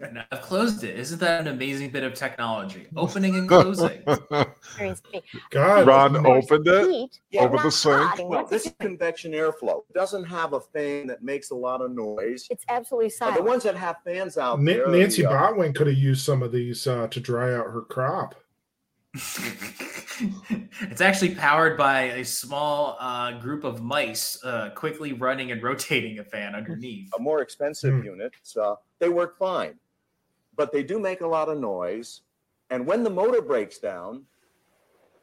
And 0.00 0.24
I've 0.30 0.42
closed 0.42 0.84
it. 0.84 0.96
Isn't 0.96 1.18
that 1.20 1.40
an 1.40 1.48
amazing 1.48 1.90
bit 1.90 2.04
of 2.04 2.14
technology? 2.14 2.86
Opening 2.96 3.34
and 3.34 3.48
closing. 3.48 4.02
experience. 4.06 5.02
for 5.02 5.10
me. 5.12 5.22
God, 5.50 5.86
Ron 5.86 6.16
opened 6.24 6.68
it 6.68 7.18
Yeah, 7.30 7.42
over 7.42 7.56
the 7.56 7.70
sink. 7.70 8.28
Well, 8.28 8.46
this 8.46 8.66
is 8.66 8.74
convection 8.78 9.32
airflow. 9.32 9.82
It 9.90 9.94
doesn't 9.94 10.24
have 10.24 10.52
a 10.52 10.60
fan 10.60 11.08
that 11.08 11.22
makes 11.24 11.50
a 11.50 11.56
lot 11.56 11.80
of 11.82 11.90
noise. 11.90 12.46
It's 12.48 12.64
absolutely 12.68 13.12
Uh, 13.20 13.34
the 13.34 13.42
ones 13.42 13.64
that 13.64 13.74
have 13.76 13.96
fans 14.04 14.38
out 14.38 14.60
Na- 14.60 14.72
there. 14.72 14.88
Nancy 14.88 15.22
the, 15.22 15.30
uh, 15.30 15.52
Botwin 15.52 15.74
could 15.74 15.88
have 15.88 15.96
used 15.98 16.24
some 16.24 16.42
of 16.44 16.52
these 16.52 16.86
uh, 16.86 17.08
to 17.08 17.18
dry 17.20 17.52
out 17.54 17.66
her 17.66 17.80
crop. 17.82 18.36
it's 20.82 21.00
actually 21.00 21.34
powered 21.34 21.76
by 21.76 22.02
a 22.02 22.24
small 22.24 22.96
uh, 23.00 23.32
group 23.40 23.64
of 23.64 23.82
mice 23.82 24.38
uh, 24.44 24.70
quickly 24.76 25.12
running 25.12 25.50
and 25.50 25.62
rotating 25.62 26.18
a 26.20 26.24
fan 26.24 26.54
underneath. 26.54 27.08
a 27.18 27.20
more 27.20 27.40
expensive 27.42 27.94
Hmm. 27.94 28.04
unit. 28.04 28.32
So 28.42 28.78
they 29.00 29.08
work 29.08 29.38
fine, 29.38 29.74
but 30.58 30.72
they 30.72 30.82
do 30.82 30.98
make 30.98 31.22
a 31.22 31.26
lot 31.26 31.48
of 31.48 31.58
noise. 31.58 32.20
And 32.68 32.84
when 32.84 33.02
the 33.04 33.10
motor 33.10 33.40
breaks 33.40 33.78
down, 33.78 34.24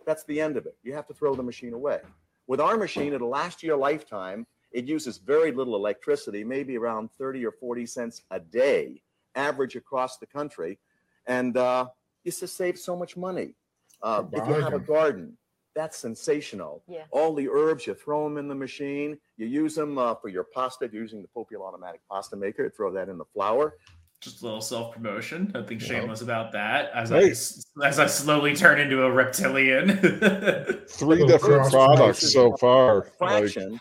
that's 0.08 0.24
the 0.24 0.40
end 0.42 0.56
of 0.58 0.66
it. 0.66 0.76
You 0.82 0.94
have 0.94 1.06
to 1.08 1.14
throw 1.14 1.36
the 1.36 1.44
machine 1.44 1.74
away. 1.74 2.00
With 2.48 2.62
our 2.62 2.78
machine, 2.78 3.14
it'll 3.14 3.30
last 3.30 3.62
you 3.62 3.76
a 3.76 3.78
lifetime. 3.78 4.48
It 4.72 4.86
uses 4.86 5.18
very 5.18 5.52
little 5.52 5.76
electricity, 5.76 6.44
maybe 6.44 6.78
around 6.78 7.10
30 7.18 7.46
or 7.46 7.52
40 7.52 7.86
cents 7.86 8.24
a 8.32 8.40
day 8.40 9.02
average 9.36 9.76
across 9.76 10.18
the 10.18 10.26
country, 10.26 10.80
and 11.28 11.58
uh, 11.58 11.88
you 12.24 12.32
just 12.32 12.56
save 12.56 12.78
so 12.78 12.96
much 12.96 13.18
money. 13.18 13.56
Uh, 14.02 14.24
if 14.32 14.48
you 14.48 14.54
have 14.54 14.74
a 14.74 14.80
garden, 14.80 15.38
that's 15.76 15.98
sensational. 15.98 16.84
Yeah. 16.88 17.04
All 17.12 17.34
the 17.34 17.50
herbs, 17.50 17.86
you 17.86 17.94
throw 17.94 18.24
them 18.24 18.38
in 18.38 18.48
the 18.48 18.56
machine. 18.56 19.18
You 19.36 19.48
use 19.48 19.76
them 19.76 19.98
uh, 19.98 20.16
for 20.16 20.30
your 20.30 20.46
pasta, 20.46 20.86
if 20.86 20.94
you're 20.94 21.02
using 21.02 21.22
the 21.22 21.28
Popeil 21.28 21.62
automatic 21.62 22.00
pasta 22.10 22.38
maker. 22.38 22.64
You 22.64 22.70
throw 22.70 22.94
that 22.94 23.10
in 23.10 23.18
the 23.18 23.26
flour. 23.26 23.76
Just 24.22 24.42
a 24.42 24.46
little 24.46 24.62
self 24.62 24.94
promotion. 24.94 25.52
Nothing 25.54 25.80
Yeah. 25.80 25.86
shameless 25.88 26.22
about 26.22 26.52
that. 26.54 26.90
As 26.94 27.10
Hey. 27.10 27.28
I 27.28 27.30
s- 27.32 27.66
as 27.84 28.00
I 28.00 28.08
slowly 28.08 28.56
turn 28.56 28.80
into 28.80 29.04
a 29.04 29.12
reptilian. 29.12 29.98
Three 30.88 31.26
different 31.28 31.70
products 31.72 32.32
so 32.34 32.56
far. 32.58 32.96
Like, 33.04 33.18
fraction 33.18 33.80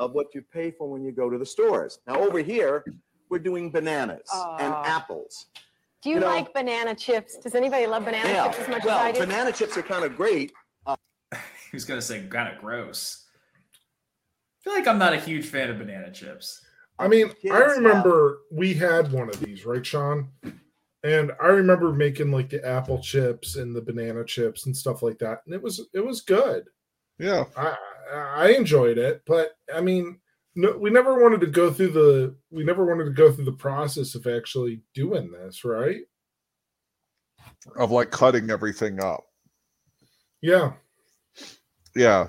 of 0.00 0.12
what 0.12 0.34
you 0.34 0.42
pay 0.42 0.72
for 0.72 0.90
when 0.90 1.04
you 1.04 1.12
go 1.12 1.30
to 1.30 1.38
the 1.38 1.46
stores. 1.46 2.00
Now 2.06 2.18
over 2.18 2.38
here, 2.40 2.84
we're 3.30 3.38
doing 3.38 3.70
bananas 3.70 4.28
and 4.58 4.74
apples. 4.74 5.46
Do 6.02 6.08
you, 6.10 6.16
You 6.16 6.20
know- 6.22 6.26
like 6.26 6.52
banana 6.52 6.94
chips? 6.94 7.36
Does 7.38 7.54
anybody 7.54 7.86
love 7.86 8.04
banana 8.04 8.28
Yeah. 8.28 8.46
chips 8.48 8.58
as 8.60 8.68
much 8.68 8.84
well, 8.84 8.98
as 8.98 9.04
I 9.04 9.12
do? 9.12 9.20
banana 9.20 9.52
chips 9.52 9.76
are 9.76 9.82
kind 9.82 10.04
of 10.04 10.16
great. 10.16 10.52
he 11.32 11.70
was 11.72 11.84
gonna 11.84 12.02
say 12.02 12.26
kind 12.28 12.52
of 12.52 12.60
gross. 12.60 13.26
I 13.76 14.64
feel 14.64 14.72
like 14.74 14.88
I'm 14.88 14.98
not 14.98 15.12
a 15.12 15.20
huge 15.20 15.46
fan 15.46 15.70
of 15.70 15.78
banana 15.78 16.10
chips. 16.10 16.63
I 16.98 17.08
mean, 17.08 17.28
Kids, 17.28 17.52
I 17.52 17.58
remember 17.58 18.40
we 18.50 18.74
had 18.74 19.10
one 19.10 19.28
of 19.28 19.40
these, 19.40 19.66
right, 19.66 19.84
Sean? 19.84 20.28
And 21.02 21.32
I 21.42 21.48
remember 21.48 21.92
making 21.92 22.30
like 22.30 22.50
the 22.50 22.66
apple 22.66 22.98
chips 22.98 23.56
and 23.56 23.74
the 23.74 23.82
banana 23.82 24.24
chips 24.24 24.66
and 24.66 24.76
stuff 24.76 25.02
like 25.02 25.18
that, 25.18 25.40
and 25.44 25.54
it 25.54 25.62
was 25.62 25.86
it 25.92 26.04
was 26.04 26.22
good. 26.22 26.64
yeah. 27.18 27.44
I 27.56 27.76
I 28.14 28.48
enjoyed 28.50 28.96
it, 28.96 29.22
but 29.26 29.50
I 29.74 29.80
mean, 29.80 30.18
no, 30.54 30.76
we 30.78 30.90
never 30.90 31.20
wanted 31.20 31.40
to 31.40 31.46
go 31.46 31.70
through 31.70 31.90
the 31.90 32.36
we 32.50 32.64
never 32.64 32.86
wanted 32.86 33.04
to 33.04 33.10
go 33.10 33.32
through 33.32 33.44
the 33.44 33.52
process 33.52 34.14
of 34.14 34.26
actually 34.26 34.82
doing 34.94 35.30
this, 35.30 35.64
right? 35.64 36.02
Of 37.76 37.90
like 37.90 38.10
cutting 38.10 38.50
everything 38.50 39.02
up. 39.02 39.24
Yeah. 40.40 40.72
Yeah. 41.96 42.28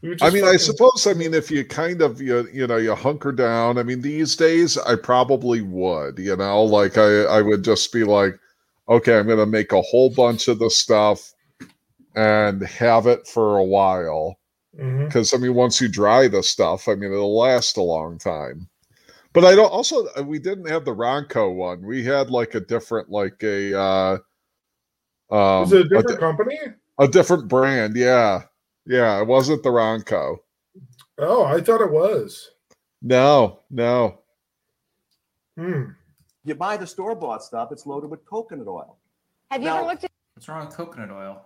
We 0.00 0.16
I 0.22 0.30
mean, 0.30 0.44
I 0.44 0.56
suppose. 0.56 1.06
I 1.06 1.12
mean, 1.12 1.34
if 1.34 1.50
you 1.50 1.64
kind 1.64 2.02
of 2.02 2.20
you 2.20 2.48
you 2.52 2.66
know 2.66 2.76
you 2.76 2.94
hunker 2.94 3.32
down. 3.32 3.78
I 3.78 3.82
mean, 3.82 4.00
these 4.00 4.36
days 4.36 4.78
I 4.78 4.94
probably 4.94 5.60
would. 5.60 6.18
You 6.18 6.36
know, 6.36 6.62
like 6.62 6.96
I 6.96 7.22
I 7.24 7.42
would 7.42 7.64
just 7.64 7.92
be 7.92 8.04
like, 8.04 8.38
okay, 8.88 9.18
I'm 9.18 9.26
going 9.26 9.38
to 9.38 9.46
make 9.46 9.72
a 9.72 9.82
whole 9.82 10.10
bunch 10.10 10.48
of 10.48 10.58
the 10.60 10.70
stuff 10.70 11.32
and 12.14 12.62
have 12.62 13.06
it 13.06 13.26
for 13.26 13.58
a 13.58 13.64
while. 13.64 14.38
Because 14.76 15.34
I 15.34 15.38
mean, 15.38 15.54
once 15.54 15.80
you 15.80 15.88
dry 15.88 16.28
the 16.28 16.42
stuff, 16.42 16.86
I 16.88 16.94
mean, 16.94 17.12
it'll 17.12 17.36
last 17.36 17.76
a 17.76 17.82
long 17.82 18.18
time. 18.18 18.68
But 19.32 19.44
I 19.44 19.54
don't. 19.56 19.70
Also, 19.70 20.06
uh, 20.16 20.22
we 20.22 20.38
didn't 20.38 20.68
have 20.68 20.84
the 20.84 20.94
Ronco 20.94 21.54
one. 21.54 21.84
We 21.84 22.04
had 22.04 22.30
like 22.30 22.54
a 22.54 22.60
different, 22.60 23.10
like 23.10 23.42
a 23.42 23.78
uh, 23.78 24.18
um, 25.30 25.60
was 25.60 25.72
it 25.72 25.80
a 25.80 25.84
a 25.84 25.88
different 25.88 26.08
di- 26.08 26.16
company? 26.16 26.58
a 26.98 27.08
different 27.08 27.48
brand. 27.48 27.96
Yeah, 27.96 28.42
yeah. 28.88 29.20
It 29.20 29.26
wasn't 29.26 29.62
the 29.62 29.68
Ronco. 29.70 30.38
Oh, 31.18 31.44
I 31.44 31.60
thought 31.60 31.80
it 31.80 31.90
was. 31.92 32.50
No, 33.02 33.60
no. 33.70 34.18
Hmm. 35.56 35.90
You 36.44 36.54
buy 36.54 36.76
the 36.76 36.86
store 36.86 37.14
bought 37.14 37.42
stuff, 37.44 37.70
it's 37.72 37.86
loaded 37.86 38.10
with 38.10 38.24
coconut 38.24 38.66
oil. 38.68 38.96
Have 39.50 39.60
you 39.62 39.66
Now- 39.68 39.78
ever 39.78 39.86
looked 39.86 40.04
at 40.04 40.10
What's 40.34 40.48
wrong 40.48 40.66
with 40.66 40.74
coconut 40.76 41.10
oil? 41.10 41.42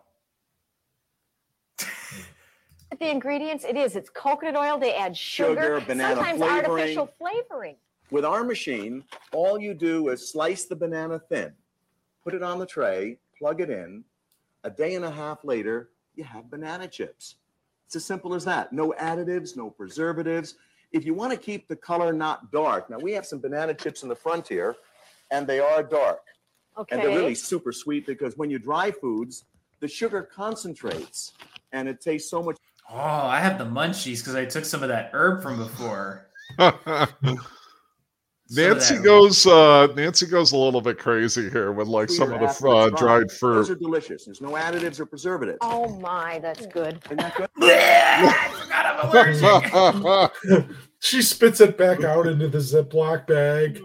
at 2.90 2.98
the 3.00 3.10
ingredients? 3.10 3.64
It 3.64 3.76
is. 3.76 3.96
It's 3.96 4.10
coconut 4.10 4.56
oil. 4.56 4.78
They 4.78 4.94
add 4.94 5.16
sugar, 5.16 5.78
Sugar, 5.78 5.80
banana 5.86 6.16
sometimes 6.16 6.38
flavoring. 6.38 6.70
artificial 6.70 7.06
flavoring. 7.18 7.76
With 8.10 8.24
our 8.26 8.44
machine, 8.44 9.04
all 9.32 9.58
you 9.58 9.72
do 9.72 10.08
is 10.10 10.30
slice 10.30 10.66
the 10.66 10.76
banana 10.76 11.18
thin, 11.18 11.52
put 12.22 12.34
it 12.34 12.42
on 12.42 12.58
the 12.58 12.66
tray, 12.66 13.16
plug 13.38 13.62
it 13.62 13.70
in. 13.70 14.04
A 14.64 14.70
day 14.70 14.94
and 14.94 15.04
a 15.06 15.10
half 15.10 15.42
later, 15.42 15.88
you 16.14 16.24
have 16.24 16.50
banana 16.50 16.88
chips. 16.88 17.36
It's 17.86 17.96
as 17.96 18.04
simple 18.04 18.34
as 18.34 18.44
that. 18.44 18.72
No 18.72 18.94
additives, 18.98 19.56
no 19.56 19.70
preservatives. 19.70 20.54
If 20.92 21.04
you 21.04 21.14
want 21.14 21.32
to 21.32 21.38
keep 21.38 21.68
the 21.68 21.76
color 21.76 22.12
not 22.12 22.50
dark, 22.52 22.90
now 22.90 22.98
we 22.98 23.12
have 23.12 23.26
some 23.26 23.40
banana 23.40 23.74
chips 23.74 24.02
in 24.02 24.08
the 24.08 24.16
front 24.16 24.46
here, 24.48 24.76
and 25.30 25.46
they 25.46 25.60
are 25.60 25.82
dark. 25.82 26.20
Okay. 26.78 26.96
And 26.96 27.04
they're 27.04 27.18
really 27.18 27.34
super 27.34 27.72
sweet 27.72 28.06
because 28.06 28.36
when 28.36 28.50
you 28.50 28.58
dry 28.58 28.90
foods, 28.90 29.44
the 29.80 29.88
sugar 29.88 30.22
concentrates 30.22 31.32
and 31.72 31.88
it 31.88 32.00
tastes 32.00 32.30
so 32.30 32.42
much 32.42 32.56
Oh, 32.90 32.96
I 32.98 33.40
have 33.40 33.58
the 33.58 33.64
munchies 33.64 34.18
because 34.18 34.34
I 34.34 34.44
took 34.44 34.64
some 34.64 34.82
of 34.82 34.88
that 34.88 35.10
herb 35.12 35.42
from 35.42 35.56
before. 35.58 36.28
Some 38.52 38.64
of 38.64 38.70
Nancy 38.78 38.98
goes. 38.98 39.46
uh 39.46 39.86
Nancy 39.96 40.26
goes 40.26 40.52
a 40.52 40.56
little 40.56 40.82
bit 40.82 40.98
crazy 40.98 41.48
here 41.48 41.72
with 41.72 41.88
like 41.88 42.10
some 42.10 42.32
of 42.32 42.40
the 42.40 42.46
after 42.46 42.68
uh, 42.68 42.86
it's 42.86 43.00
dried 43.00 43.30
Those 43.40 43.70
are 43.70 43.74
delicious. 43.74 44.26
There's 44.26 44.42
no 44.42 44.50
additives 44.50 45.00
or 45.00 45.06
preservatives. 45.06 45.58
Oh 45.62 45.88
my, 46.00 46.38
that's 46.40 46.66
good. 46.66 47.00
Isn't 47.06 47.16
that 47.18 47.34
good? 47.34 47.48
I 47.62 49.10
forgot 49.72 50.30
I'm. 50.44 50.76
She 51.00 51.20
spits 51.20 51.60
it 51.60 51.76
back 51.76 52.04
out 52.04 52.28
into 52.28 52.46
the 52.46 52.58
Ziploc 52.58 53.26
bag. 53.26 53.82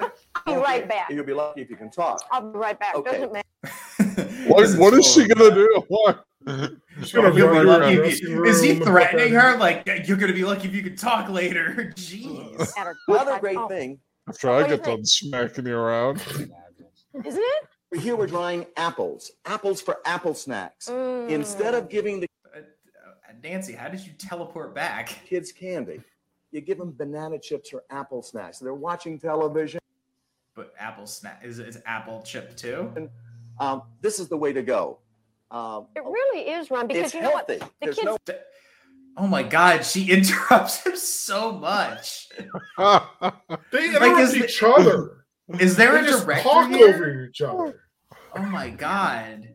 I'll 0.00 0.54
be 0.54 0.54
right 0.54 0.88
back. 0.88 1.10
You'll 1.10 1.24
be 1.24 1.34
lucky 1.34 1.60
if 1.60 1.68
you 1.68 1.76
can 1.76 1.90
talk. 1.90 2.22
I'll 2.30 2.50
be 2.50 2.58
right 2.58 2.78
back. 2.78 2.94
Okay. 2.94 3.12
Doesn't 3.12 3.32
matter. 3.32 3.46
What, 4.46 4.78
what 4.78 4.94
is 4.94 5.06
she 5.12 5.26
gonna 5.26 5.54
do? 5.54 5.82
What? 5.88 6.24
She's 7.02 7.12
gonna 7.12 7.28
You'll 7.34 7.50
be 7.50 7.56
run 7.58 7.66
lucky 7.66 7.94
if 7.94 8.20
you- 8.20 8.44
Is 8.44 8.60
he 8.62 8.74
threatening 8.80 9.32
her? 9.32 9.56
Like 9.56 9.86
you're 10.06 10.16
gonna 10.16 10.32
be 10.32 10.44
lucky 10.44 10.66
if 10.68 10.74
you 10.74 10.82
can 10.82 10.96
talk 10.96 11.28
later. 11.28 11.92
Jeez. 11.96 12.58
Matter. 12.76 12.96
Another 13.08 13.38
great 13.38 13.56
Oh, 13.56 13.68
thing, 13.68 14.00
After 14.28 14.50
I 14.50 14.56
What 14.56 14.64
do 14.66 14.70
you 14.72 14.76
get 14.78 14.84
done 14.86 15.04
smacking 15.04 15.66
you 15.66 15.76
around. 15.76 16.16
Isn't 17.24 17.42
it? 17.42 18.00
here 18.00 18.16
we're 18.16 18.26
drying 18.26 18.66
apples. 18.76 19.30
Apples 19.44 19.80
for 19.82 19.98
apple 20.06 20.34
snacks. 20.34 20.88
Instead 20.88 21.74
of 21.74 21.88
giving 21.90 22.20
the 22.20 22.26
Uh, 22.54 22.58
uh, 22.60 23.32
Nancy, 23.44 23.74
how 23.74 23.88
did 23.88 24.00
you 24.04 24.12
teleport 24.14 24.74
back? 24.74 25.08
kids 25.26 25.52
candy, 25.52 26.00
you 26.52 26.60
give 26.62 26.78
them 26.78 26.92
banana 26.96 27.38
chips 27.38 27.72
or 27.72 27.82
apple 27.90 28.22
snacks. 28.22 28.58
They're 28.58 28.72
watching 28.74 29.18
television. 29.18 29.78
But 30.56 30.72
apple 30.78 31.06
snack 31.06 31.42
is 31.44 31.58
is 31.60 31.78
apple 31.86 32.22
chip 32.22 32.56
too? 32.56 32.90
Um, 33.62 33.82
this 34.00 34.18
is 34.18 34.28
the 34.28 34.36
way 34.36 34.52
to 34.52 34.62
go. 34.62 34.98
Um, 35.52 35.86
It 35.94 36.02
really 36.04 36.48
is, 36.50 36.70
Ron, 36.70 36.88
because 36.88 37.04
it's 37.06 37.14
you 37.14 37.20
know 37.22 37.30
what? 37.30 37.48
healthy. 37.48 37.64
The 37.80 37.86
There's 37.86 37.96
kids 37.96 38.06
no 38.28 38.34
Oh 39.18 39.26
my 39.26 39.42
god, 39.42 39.84
she 39.84 40.10
interrupts 40.16 40.84
him 40.84 40.96
so 40.96 41.52
much. 41.52 42.28
They 42.36 42.42
Like, 42.78 43.32
interrupt 43.72 44.20
is 44.20 44.36
each 44.36 44.62
other. 44.62 45.26
Is 45.60 45.76
there 45.76 45.92
They 45.92 46.08
a 46.08 46.10
just 46.10 46.24
director 46.24 46.42
talk 46.48 46.70
here? 46.70 46.94
over 46.94 47.24
each 47.26 47.40
other. 47.42 47.82
Oh 48.34 48.42
my 48.42 48.70
god. 48.70 49.54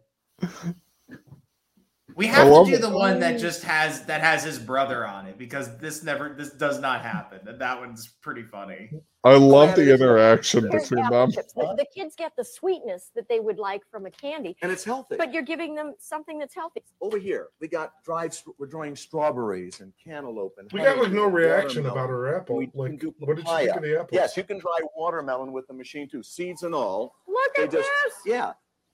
We 2.17 2.25
have 2.27 2.47
to 2.47 2.71
do 2.71 2.77
it. 2.77 2.81
the 2.81 2.89
one 2.89 3.19
that 3.19 3.35
mm. 3.35 3.39
just 3.39 3.63
has 3.63 4.03
that 4.05 4.21
has 4.21 4.43
his 4.43 4.57
brother 4.57 5.05
on 5.05 5.27
it 5.27 5.37
because 5.37 5.77
this 5.77 6.03
never 6.03 6.29
this 6.29 6.49
does 6.49 6.79
not 6.79 7.03
happen. 7.03 7.47
And 7.47 7.61
that 7.61 7.79
one's 7.79 8.07
pretty 8.21 8.41
funny. 8.41 8.89
I 9.23 9.35
love 9.35 9.75
the 9.75 9.93
interaction 9.93 10.67
between 10.67 10.99
apple 10.99 11.27
them. 11.27 11.43
The, 11.55 11.75
the 11.77 11.85
kids 11.93 12.15
get 12.15 12.31
the 12.35 12.43
sweetness 12.43 13.11
that 13.13 13.29
they 13.29 13.39
would 13.39 13.59
like 13.59 13.83
from 13.91 14.07
a 14.07 14.11
candy, 14.11 14.57
and 14.63 14.71
it's 14.71 14.83
healthy. 14.83 15.15
but 15.15 15.31
you're 15.31 15.43
giving 15.43 15.75
them 15.75 15.93
something 15.99 16.39
that's 16.39 16.55
healthy. 16.55 16.81
Over 17.01 17.19
here, 17.19 17.49
we 17.61 17.67
got 17.67 18.03
dried. 18.03 18.35
We're 18.57 18.65
drying 18.65 18.95
strawberries 18.95 19.81
and 19.81 19.93
cantaloupe 20.03 20.55
and. 20.57 20.71
We 20.71 20.79
got 20.79 20.97
like 20.97 21.11
no 21.11 21.25
reaction 21.27 21.83
watermelon. 21.83 21.91
about 21.91 22.09
our 22.09 22.35
apple. 22.35 22.55
We 22.55 22.67
can 22.67 22.79
Like, 22.79 22.99
do 22.99 23.13
what 23.19 23.35
did 23.35 23.45
you 23.45 23.55
think 23.57 23.69
papaya. 23.69 23.75
of 23.75 23.83
the 23.83 23.99
apple? 23.99 24.09
Yes, 24.11 24.35
you 24.35 24.43
can 24.43 24.57
dry 24.57 24.79
watermelon 24.95 25.51
with 25.51 25.67
the 25.67 25.73
machine 25.73 26.09
too, 26.09 26.23
seeds 26.23 26.63
and 26.63 26.73
all. 26.73 27.13
Look 27.27 27.55
They 27.55 27.63
at 27.63 27.71
just- 27.71 27.89
this. 28.05 28.13
Yeah. 28.25 28.53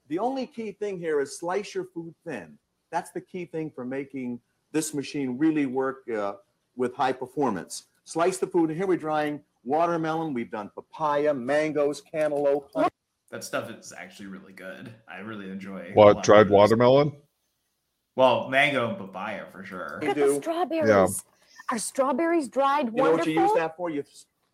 The 0.09 0.19
only 0.19 0.45
key 0.45 0.73
thing 0.73 0.99
here 0.99 1.21
is 1.21 1.39
slice 1.39 1.73
your 1.73 1.85
food 1.85 2.13
thin. 2.25 2.57
That's 2.93 3.09
the 3.09 3.21
key 3.21 3.45
thing 3.45 3.71
for 3.71 3.83
making 3.83 4.39
this 4.71 4.93
machine 4.93 5.35
really 5.39 5.65
work 5.65 6.07
uh, 6.15 6.33
with 6.75 6.95
high 6.95 7.11
performance. 7.11 7.85
Slice 8.03 8.37
the 8.37 8.45
food, 8.45 8.69
and 8.69 8.77
here 8.77 8.85
we're 8.85 8.97
drying 8.97 9.41
watermelon. 9.63 10.31
We've 10.31 10.51
done 10.51 10.69
papaya, 10.75 11.33
mangoes, 11.33 12.01
cantaloupe. 12.01 12.69
honey- 12.75 12.89
That 13.31 13.43
stuff 13.43 13.71
is 13.71 13.93
actually 13.97 14.27
really 14.27 14.53
good. 14.53 14.93
I 15.07 15.17
really 15.21 15.49
enjoy 15.49 15.89
What 15.95 16.21
dried 16.21 16.51
watermelon? 16.51 17.13
Well, 18.15 18.47
mango 18.49 18.89
and 18.89 18.97
papaya 18.99 19.45
for 19.51 19.65
sure. 19.65 19.97
Look 19.99 20.11
at 20.11 20.15
do. 20.15 20.35
the 20.35 20.41
strawberries. 20.41 21.23
Are 21.71 21.79
strawberries 21.79 22.47
dried 22.47 22.87
You 22.95 23.03
know 23.03 23.11
what 23.13 23.25
you 23.25 23.41
use 23.41 23.53
that 23.55 23.75
for? 23.75 23.89
You 23.89 24.03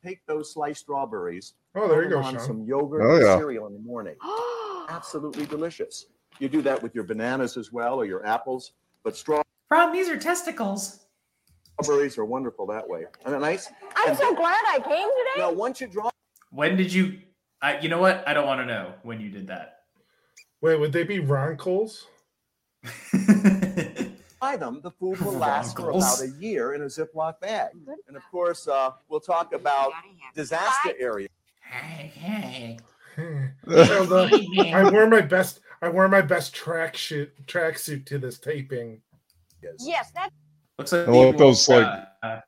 take 0.02 0.26
those 0.28 0.54
sliced 0.54 0.80
strawberries, 0.80 1.56
Oh, 1.76 1.90
there 1.90 2.04
you 2.04 2.10
go, 2.10 2.18
them 2.18 2.26
on 2.26 2.34
Sean. 2.36 2.46
some 2.46 2.64
yogurt 2.64 3.02
Oh, 3.04 3.16
and 3.16 3.40
cereal 3.42 3.68
in 3.68 3.74
the 3.74 3.80
morning. 3.80 4.16
Absolutely 4.90 5.46
delicious. 5.46 6.06
You 6.40 6.48
do 6.50 6.62
that 6.64 6.82
with 6.82 6.96
your 6.96 7.04
bananas 7.04 7.58
as 7.58 7.72
well 7.72 7.96
or 7.96 8.06
your 8.06 8.26
apples, 8.26 8.72
but 9.04 9.22
Ron, 9.70 9.92
these 9.92 10.10
are 10.10 10.18
testicles. 10.18 11.06
strawberries 11.82 12.18
are 12.18 12.26
wonderful 12.26 12.66
that 12.68 12.88
way. 12.88 13.06
Isn't 13.22 13.32
that 13.34 13.42
nice? 13.42 13.70
I'm 13.96 14.10
And 14.10 14.18
so 14.18 14.34
glad 14.34 14.62
I 14.68 14.80
came 14.80 15.08
today. 15.08 15.38
Now, 15.38 15.52
once 15.52 15.80
you 15.82 15.88
draw 15.88 16.10
When 16.52 16.76
did 16.76 16.92
you 16.92 17.20
I 17.62 17.78
you 17.80 17.90
know 17.90 18.00
what? 18.00 18.24
I 18.26 18.34
don't 18.34 18.48
want 18.48 18.62
to 18.62 18.66
know 18.66 18.94
when 19.04 19.20
you 19.20 19.30
did 19.30 19.48
that. 19.48 19.82
Wait, 20.62 20.80
would 20.80 20.94
they 20.94 21.04
be 21.04 21.20
roncles? 21.20 22.08
dry 23.12 24.12
dry 24.40 24.56
them, 24.58 24.80
the 24.82 24.92
food 24.92 25.20
will 25.20 25.34
last 25.34 25.76
for 25.76 25.90
about 25.90 26.22
a 26.22 26.30
year 26.40 26.74
in 26.74 26.82
a 26.84 26.86
Ziploc 26.86 27.42
bag. 27.42 27.72
And 28.08 28.16
of 28.16 28.24
course, 28.32 28.68
uh, 28.70 28.92
we'll 29.10 29.20
talk 29.20 29.52
about 29.54 29.92
disaster 30.34 30.94
areas. 30.98 31.30
So 33.68 34.06
the- 34.06 34.72
I 34.74 34.90
wear 34.90 35.06
my 35.08 35.20
best. 35.20 35.60
I 35.82 35.90
wear 35.90 36.08
my 36.08 36.22
best 36.22 36.54
track 36.54 36.98
suit 36.98 37.32
tracksuit 37.46 38.06
to 38.08 38.18
this 38.20 38.38
taping. 38.40 39.02
Yes, 39.80 40.12
that 40.14 40.30
Looks 40.78 40.92
like 40.94 41.08
I 41.08 41.12
like 41.12 41.34
he 41.34 41.38
those, 41.40 41.68
wore, 41.68 41.82
like- 41.82 42.08
uh, 42.24 42.40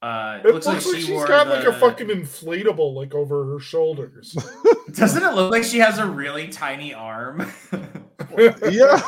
uh, 0.00 0.40
It 0.44 0.54
looks, 0.54 0.66
looks, 0.66 0.66
like, 0.66 0.76
like 0.86 0.94
she 0.96 1.00
she's 1.02 1.10
wore 1.10 1.26
got 1.26 1.48
like 1.48 1.64
a 1.66 1.72
fucking 1.72 2.06
inflatable 2.08 2.94
like 2.94 3.14
over 3.14 3.44
her 3.52 3.58
shoulders. 3.58 4.32
Doesn't 4.92 5.22
it 5.22 5.34
look 5.34 5.50
like 5.50 5.64
she 5.64 5.78
has 5.78 5.98
a 5.98 6.06
really 6.06 6.48
tiny 6.48 6.94
arm? 6.94 7.50
yeah. 8.38 9.02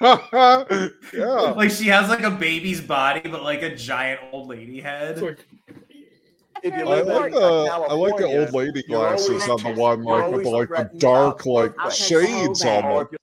yeah. 0.02 1.54
like 1.56 1.70
she 1.70 1.86
has 1.86 2.08
like 2.08 2.22
a 2.22 2.30
baby's 2.30 2.80
body, 2.80 3.28
but 3.28 3.42
like 3.42 3.62
a 3.62 3.74
giant 3.74 4.20
old 4.32 4.48
lady 4.48 4.80
head. 4.80 5.38
If 6.66 6.74
you 6.74 6.80
I 6.80 6.84
live 6.84 7.06
like 7.06 7.32
the 7.32 7.38
I 7.90 7.92
like 7.94 8.16
the 8.16 8.26
old 8.26 8.52
lady 8.52 8.82
glasses 8.82 9.48
on 9.48 9.62
the 9.62 9.72
one 9.80 10.02
like 10.02 10.30
with 10.32 10.42
the 10.44 10.50
like 10.50 10.68
the 10.68 10.90
dark 10.98 11.46
like 11.46 11.72
shades 11.92 12.64
Or 12.64 12.68
almost. 12.70 13.14
if 13.14 13.18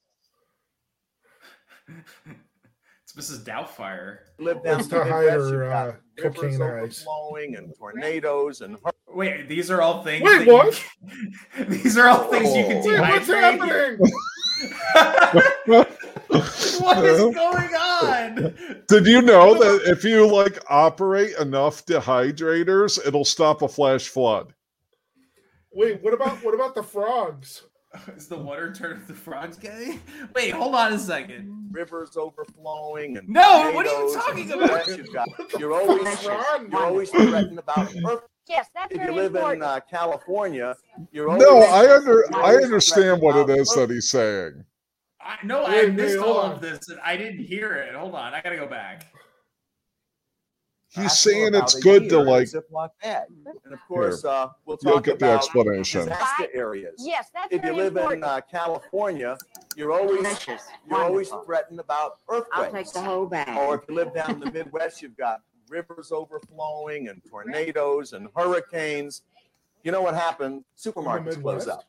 It's 3.04 3.14
Mrs. 3.32 3.44
Doubtfire. 3.44 4.20
live 4.40 4.64
down 4.64 4.80
It's 4.80 4.88
to 4.90 5.04
hide 5.04 5.30
her 5.32 5.72
uh, 5.72 5.94
cocaine 6.18 6.62
eyes. 6.62 7.06
overflowing 7.06 7.56
and 7.58 7.74
tornadoes 7.78 8.62
and 8.62 8.78
Wait, 9.10 9.48
these 9.50 9.70
are 9.70 9.82
all 9.82 10.04
things. 10.04 10.24
Wait, 10.24 10.40
that 10.40 10.48
you 10.48 10.54
what? 10.54 10.84
can- 11.54 11.70
these 11.70 11.98
are 11.98 12.08
all 12.08 12.24
things 12.32 12.56
you 12.56 12.64
can 12.64 12.82
do. 12.82 13.00
what's 13.02 13.28
happening? 13.28 14.00
What 16.80 17.06
is 17.06 17.20
going 17.36 17.76
on? 17.76 18.56
Did 18.88 19.06
you 19.06 19.22
know 19.22 19.54
that 19.54 19.90
if 19.90 20.04
you 20.04 20.28
like 20.28 20.60
operate 20.70 21.36
enough 21.38 21.86
dehydrators, 21.86 23.00
it'll 23.06 23.26
stop 23.26 23.62
a 23.62 23.68
flash 23.68 24.08
flood? 24.08 24.54
Wait, 25.72 26.02
what 26.04 26.14
about 26.14 26.44
what 26.44 26.54
about 26.54 26.76
the 26.76 26.84
frogs? 26.84 27.64
Is 28.18 28.28
the 28.28 28.38
water 28.38 28.74
turn 28.74 29.04
the 29.08 29.14
frogs 29.14 29.56
gay? 29.58 30.00
Wait, 30.36 30.50
hold 30.52 30.74
on 30.74 30.94
a 30.94 31.00
second. 31.00 31.68
rivers 31.72 32.18
overflowing 32.18 33.18
and 33.18 33.30
No, 33.30 33.72
what 33.74 33.86
are 33.86 34.08
you 34.08 34.14
talking 34.16 34.52
about? 34.52 34.88
You've 34.88 35.14
got, 35.14 35.28
you're 35.60 35.74
always 35.80 36.26
Ron? 36.26 36.72
you're 36.72 36.84
always 36.84 37.10
threatened 37.12 37.60
about 37.60 37.94
earthquakes. 37.96 38.24
yes, 38.50 38.68
that's 38.74 38.92
If 38.94 39.00
you 39.02 39.08
very 39.14 39.30
live 39.30 39.36
in 39.54 39.62
uh, 39.62 39.80
California, 39.90 40.76
you're 41.12 41.38
No, 41.38 41.60
I 41.60 41.96
under 41.96 42.26
I 42.36 42.56
understand 42.56 43.22
what 43.22 43.36
it 43.36 43.46
threatened 43.46 43.62
is 43.62 43.72
about 43.74 43.88
that 43.88 43.94
he's 43.94 44.10
saying. 44.10 44.66
I, 45.26 45.38
no, 45.46 45.64
I 45.64 45.70
Wait, 45.72 45.86
wait, 45.86 45.94
missed 45.96 46.18
all 46.18 46.40
on. 46.40 46.52
of 46.54 46.62
this 46.62 46.90
and 46.90 47.00
I 47.04 47.16
didn't 47.18 47.44
hear 47.44 47.74
it. 47.76 47.96
Hold 47.96 48.16
on, 48.16 48.34
I 48.34 48.42
gotta 48.42 48.56
go 48.58 48.68
back. 48.68 49.08
He's 50.90 51.06
last 51.06 51.22
saying 51.24 51.56
it's 51.56 51.74
good 51.80 52.08
to 52.10 52.20
like 52.20 52.48
Ziploc 52.48 52.90
bag. 53.02 53.24
And 53.66 53.74
of 53.74 53.80
course, 53.88 54.24
uh, 54.24 54.50
we'll 54.66 54.78
you'll 54.84 54.94
talk 54.94 55.06
get 55.06 55.18
the 55.18 55.26
explanation. 55.32 56.02
disaster 56.02 56.48
areas. 56.54 56.94
Yes, 57.00 57.30
that's 57.34 57.48
If 57.52 57.64
you 57.66 57.74
very 57.74 57.90
live 57.90 58.12
in 58.12 58.24
uh, 58.24 58.42
California, 58.42 59.36
you're 59.76 59.92
always 59.92 60.18
Delicious. 60.22 60.62
you're 60.88 61.00
always 61.02 61.30
Wonderful. 61.32 61.46
threatened 61.46 61.80
about 61.80 62.18
earthquakes. 62.30 62.50
I'll 62.54 62.64
earthquakes. 62.66 62.92
take 62.92 63.02
the 63.04 63.10
whole 63.10 63.26
bag. 63.26 63.58
Or 63.58 63.76
if 63.76 63.82
you 63.90 63.96
live 63.96 64.14
down 64.14 64.32
in 64.32 64.40
the 64.40 64.52
Midwest, 64.52 65.02
you've 65.02 65.18
got 65.18 65.42
rivers 65.68 66.12
overflowing 66.12 67.08
and 67.08 67.22
tornadoes 67.28 68.14
and 68.14 68.28
hurricanes. 68.36 69.24
You 69.84 69.92
know 69.92 70.02
what 70.04 70.14
happened? 70.14 70.64
Supermarkets 70.78 71.42
close 71.42 71.66
Midwest? 71.66 71.70
up. 71.70 71.84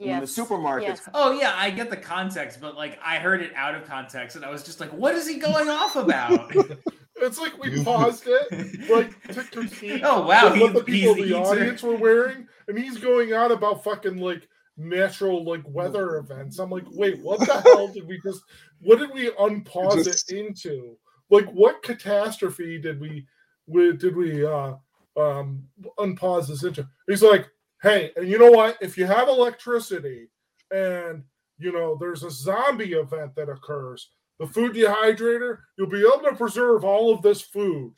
When 0.00 0.08
the 0.20 0.26
yes. 0.26 0.34
supermarkets 0.34 0.82
Yes. 0.82 1.08
Oh 1.12 1.32
yeah, 1.32 1.52
I 1.56 1.70
get 1.70 1.90
the 1.90 1.96
context, 1.96 2.58
but 2.60 2.74
like 2.74 2.98
I 3.04 3.18
heard 3.18 3.42
it 3.42 3.52
out 3.54 3.74
of 3.74 3.84
context 3.86 4.34
and 4.34 4.44
I 4.44 4.50
was 4.50 4.62
just 4.62 4.80
like, 4.80 4.90
what 4.92 5.14
is 5.14 5.28
he 5.28 5.36
going 5.36 5.68
off 5.68 5.96
about? 5.96 6.54
It's 7.22 7.38
like 7.38 7.62
we 7.62 7.84
paused 7.84 8.24
it, 8.26 8.88
like 8.88 9.22
to 9.34 9.42
critique 9.42 10.00
Oh, 10.06 10.26
wow, 10.26 10.58
what 10.58 10.72
the 10.72 10.82
people 10.82 11.12
in 11.16 11.20
the 11.20 11.26
he's- 11.36 11.46
audience 11.48 11.82
were 11.82 11.96
wearing, 11.96 12.46
and 12.66 12.78
he's 12.78 12.96
going 12.96 13.34
on 13.34 13.52
about 13.52 13.84
fucking 13.84 14.16
like 14.16 14.48
natural 14.78 15.44
like 15.44 15.60
weather 15.66 16.16
events. 16.16 16.58
I'm 16.58 16.70
like, 16.70 16.86
wait, 16.92 17.20
what 17.20 17.40
the 17.40 17.60
hell 17.60 17.88
did 17.88 18.06
we 18.08 18.18
just? 18.22 18.42
What 18.80 19.00
did 19.00 19.12
we 19.12 19.28
unpause 19.32 20.02
Just- 20.04 20.32
it 20.32 20.46
into? 20.46 20.96
Like, 21.28 21.44
what 21.50 21.82
catastrophe 21.82 22.78
did 22.78 22.98
we? 22.98 23.26
we 23.66 23.94
did 23.98 24.16
we 24.16 24.46
uh 24.46 24.76
um 25.18 25.64
unpause 25.98 26.48
this 26.48 26.64
into? 26.64 26.88
He's 27.06 27.22
like, 27.22 27.46
hey, 27.82 28.12
and 28.16 28.28
you 28.28 28.38
know 28.38 28.50
what? 28.50 28.76
If 28.80 28.96
you 28.98 29.06
have 29.06 29.28
electricity 29.28 30.28
and 30.70 31.24
you 31.58 31.72
know 31.72 31.96
there's 32.00 32.22
a 32.22 32.30
zombie 32.30 32.92
event 32.94 33.34
that 33.36 33.48
occurs, 33.48 34.10
the 34.38 34.46
food 34.46 34.74
dehydrator, 34.74 35.58
you'll 35.76 35.88
be 35.88 36.00
able 36.00 36.28
to 36.30 36.34
preserve 36.36 36.84
all 36.84 37.12
of 37.12 37.22
this 37.22 37.40
food. 37.42 37.92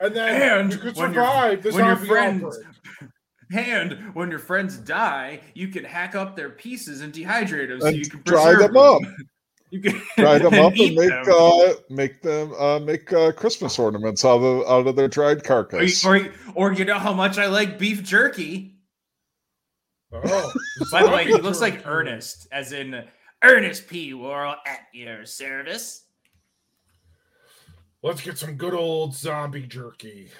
And 0.00 0.14
then 0.14 0.60
And 0.60 0.72
you 0.72 0.78
could 0.78 0.96
survive 0.96 1.62
the 1.62 1.70
when 1.72 1.84
your 1.84 1.94
zombie 1.96 2.08
friends- 2.08 2.44
outbreak. 2.44 3.10
and 3.52 4.14
when 4.14 4.28
your 4.30 4.38
friends 4.38 4.76
die, 4.76 5.40
you 5.54 5.68
can 5.68 5.84
hack 5.84 6.14
up 6.14 6.36
their 6.36 6.50
pieces 6.50 7.00
and 7.00 7.12
dehydrate 7.12 7.68
them 7.68 7.80
so 7.80 7.88
you 7.88 8.08
can 8.08 8.20
dry 8.24 8.52
preserve 8.54 8.72
them 8.72 8.76
up. 8.76 9.02
You 9.70 9.80
can 9.80 10.00
Dry 10.16 10.38
them 10.38 10.54
up 10.54 10.72
and 10.78 10.94
make 10.94 11.08
them. 11.10 11.24
uh 11.28 11.72
make 11.90 12.22
them 12.22 12.52
uh 12.54 12.78
make 12.78 13.12
uh 13.12 13.32
Christmas 13.32 13.78
ornaments 13.78 14.24
out 14.24 14.38
of 14.40 14.66
out 14.68 14.86
of 14.86 14.96
their 14.96 15.08
dried 15.08 15.38
Or, 15.38 15.40
carcass. 15.40 16.04
or, 16.04 16.28
or 16.54 16.72
you 16.72 16.84
know 16.84 16.98
how 16.98 17.12
much 17.12 17.36
I 17.38 17.46
like 17.46 17.78
beef 17.78 18.02
jerky. 18.02 18.76
Oh, 20.12 20.52
By 20.92 21.02
the 21.02 21.10
way, 21.10 21.24
he 21.24 21.34
looks 21.34 21.60
like. 21.60 21.84
Ernest, 21.86 22.46
as 22.52 22.72
in 22.72 23.04
Ernest 23.42 23.88
P. 23.88 24.14
Worrell 24.14 24.54
at 24.66 24.80
your 24.92 25.26
service. 25.26 26.04
Let's 28.02 28.20
get 28.22 28.38
some 28.38 28.54
good 28.54 28.72
old 28.72 29.14
zombie 29.14 29.66
jerky. 29.66 30.30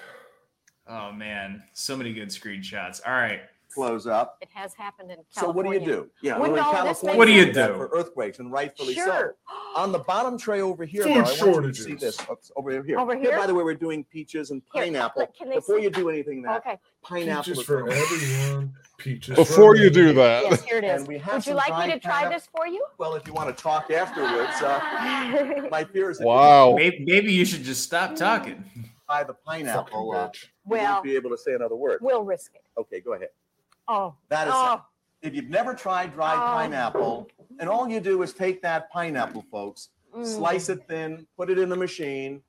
Oh 0.87 1.11
man, 1.11 1.63
so 1.73 1.97
many 1.97 2.13
good 2.13 2.29
screenshots. 2.29 3.01
All 3.05 3.11
right, 3.13 3.41
close 3.77 4.07
up. 4.07 4.37
It 4.41 4.49
has 4.53 4.73
happened 4.73 5.11
in 5.11 5.17
California. 5.33 5.39
So 5.41 5.51
what 5.51 5.65
do 5.65 5.71
you 5.73 5.79
do? 5.85 6.09
Yeah, 6.21 6.33
Well, 6.39 6.41
well, 6.41 6.49
in 6.51 6.55
no, 6.55 6.63
this 6.63 6.71
California, 7.01 7.05
makes 7.05 7.17
What 7.17 7.25
do 7.25 7.31
you 7.33 7.45
do? 7.53 7.73
for 7.75 7.89
earthquakes, 7.93 8.39
and 8.39 8.51
rightfully 8.51 8.93
Sure. 8.95 9.35
so. 9.47 9.53
On 9.81 9.91
the 9.91 9.99
bottom 9.99 10.37
tray 10.37 10.61
over 10.61 10.83
here, 10.85 11.03
Food 11.03 11.09
though, 11.09 11.19
I 11.19 11.21
want 11.23 11.29
you 11.29 11.45
to 11.45 11.53
shortages. 11.53 11.85
see 11.85 11.93
this 11.93 12.17
Oops, 12.29 12.51
over 12.55 12.83
here. 12.83 12.99
Over 12.99 13.15
here? 13.15 13.37
By 13.37 13.45
the 13.45 13.53
way, 13.53 13.63
we're 13.63 13.75
doing 13.75 14.03
peaches 14.03 14.49
and 14.51 14.61
Here, 14.73 14.83
pineapple. 14.85 15.21
look, 15.21 15.35
can 15.35 15.49
they 15.49 15.55
Before 15.55 15.77
see? 15.77 15.83
you 15.83 15.89
do 15.91 16.09
anything, 16.09 16.41
that 16.41 16.57
Okay. 16.65 16.79
pineapple 17.03 17.43
Peaches 17.43 17.61
for 17.63 17.87
everyone. 17.89 18.73
Peaches. 18.97 19.35
Before 19.35 19.75
you 19.75 19.91
do 19.91 20.11
that, 20.13 20.43
Yes, 20.43 20.63
here 20.63 20.79
it 20.79 20.83
is. 20.83 21.01
And 21.01 21.07
we 21.07 21.19
have 21.19 21.35
Would 21.35 21.45
you 21.45 21.53
like 21.53 21.87
me 21.87 21.93
to 21.93 21.99
try 21.99 22.13
pineapple- 22.23 22.31
this 22.37 22.47
for 22.55 22.65
you? 22.65 22.83
Well, 22.97 23.13
if 23.13 23.27
you 23.27 23.33
want 23.33 23.55
to 23.55 23.61
talk 23.63 23.91
afterwards, 23.91 24.59
uh, 24.63 25.67
my 25.71 25.83
fear 25.83 26.09
is 26.09 26.19
wow. 26.19 26.73
maybe, 26.75 27.05
maybe 27.05 27.31
you 27.31 27.45
should 27.45 27.63
just 27.63 27.83
stop 27.83 28.15
talking. 28.15 28.63
if 28.75 28.75
you 28.77 28.83
buy 29.07 29.23
the 29.23 29.35
pineapple, 29.35 30.11
Fucking 30.11 30.15
uh, 30.15 30.27
bitch. 30.29 30.43
you 30.43 30.49
well, 30.65 30.93
won't 30.93 31.03
be 31.03 31.15
able 31.15 31.29
to 31.29 31.37
say 31.37 31.53
another 31.53 31.75
word. 31.75 31.99
we'll 32.01 32.23
risk 32.23 32.55
it. 32.55 32.61
Okay, 32.79 32.99
go 32.99 33.13
ahead. 33.13 33.29
Oh, 33.87 34.15
That 34.29 34.47
is 34.47 34.53
oh, 34.55 34.81
if 35.21 35.33
you've 35.33 35.49
never 35.49 35.73
tried 35.73 36.13
dried 36.13 36.37
Oh. 36.37 36.53
pineapple, 36.55 37.29
and 37.59 37.69
all 37.69 37.87
you 37.89 37.99
do 37.99 38.21
is 38.21 38.33
take 38.33 38.61
that 38.61 38.91
pineapple, 38.91 39.45
folks, 39.51 39.89
mm. 40.13 40.25
slice 40.25 40.69
it 40.69 40.85
thin, 40.87 41.25
put 41.37 41.49
it 41.49 41.57
in 41.57 41.69
the 41.69 41.75
machine. 41.75 42.41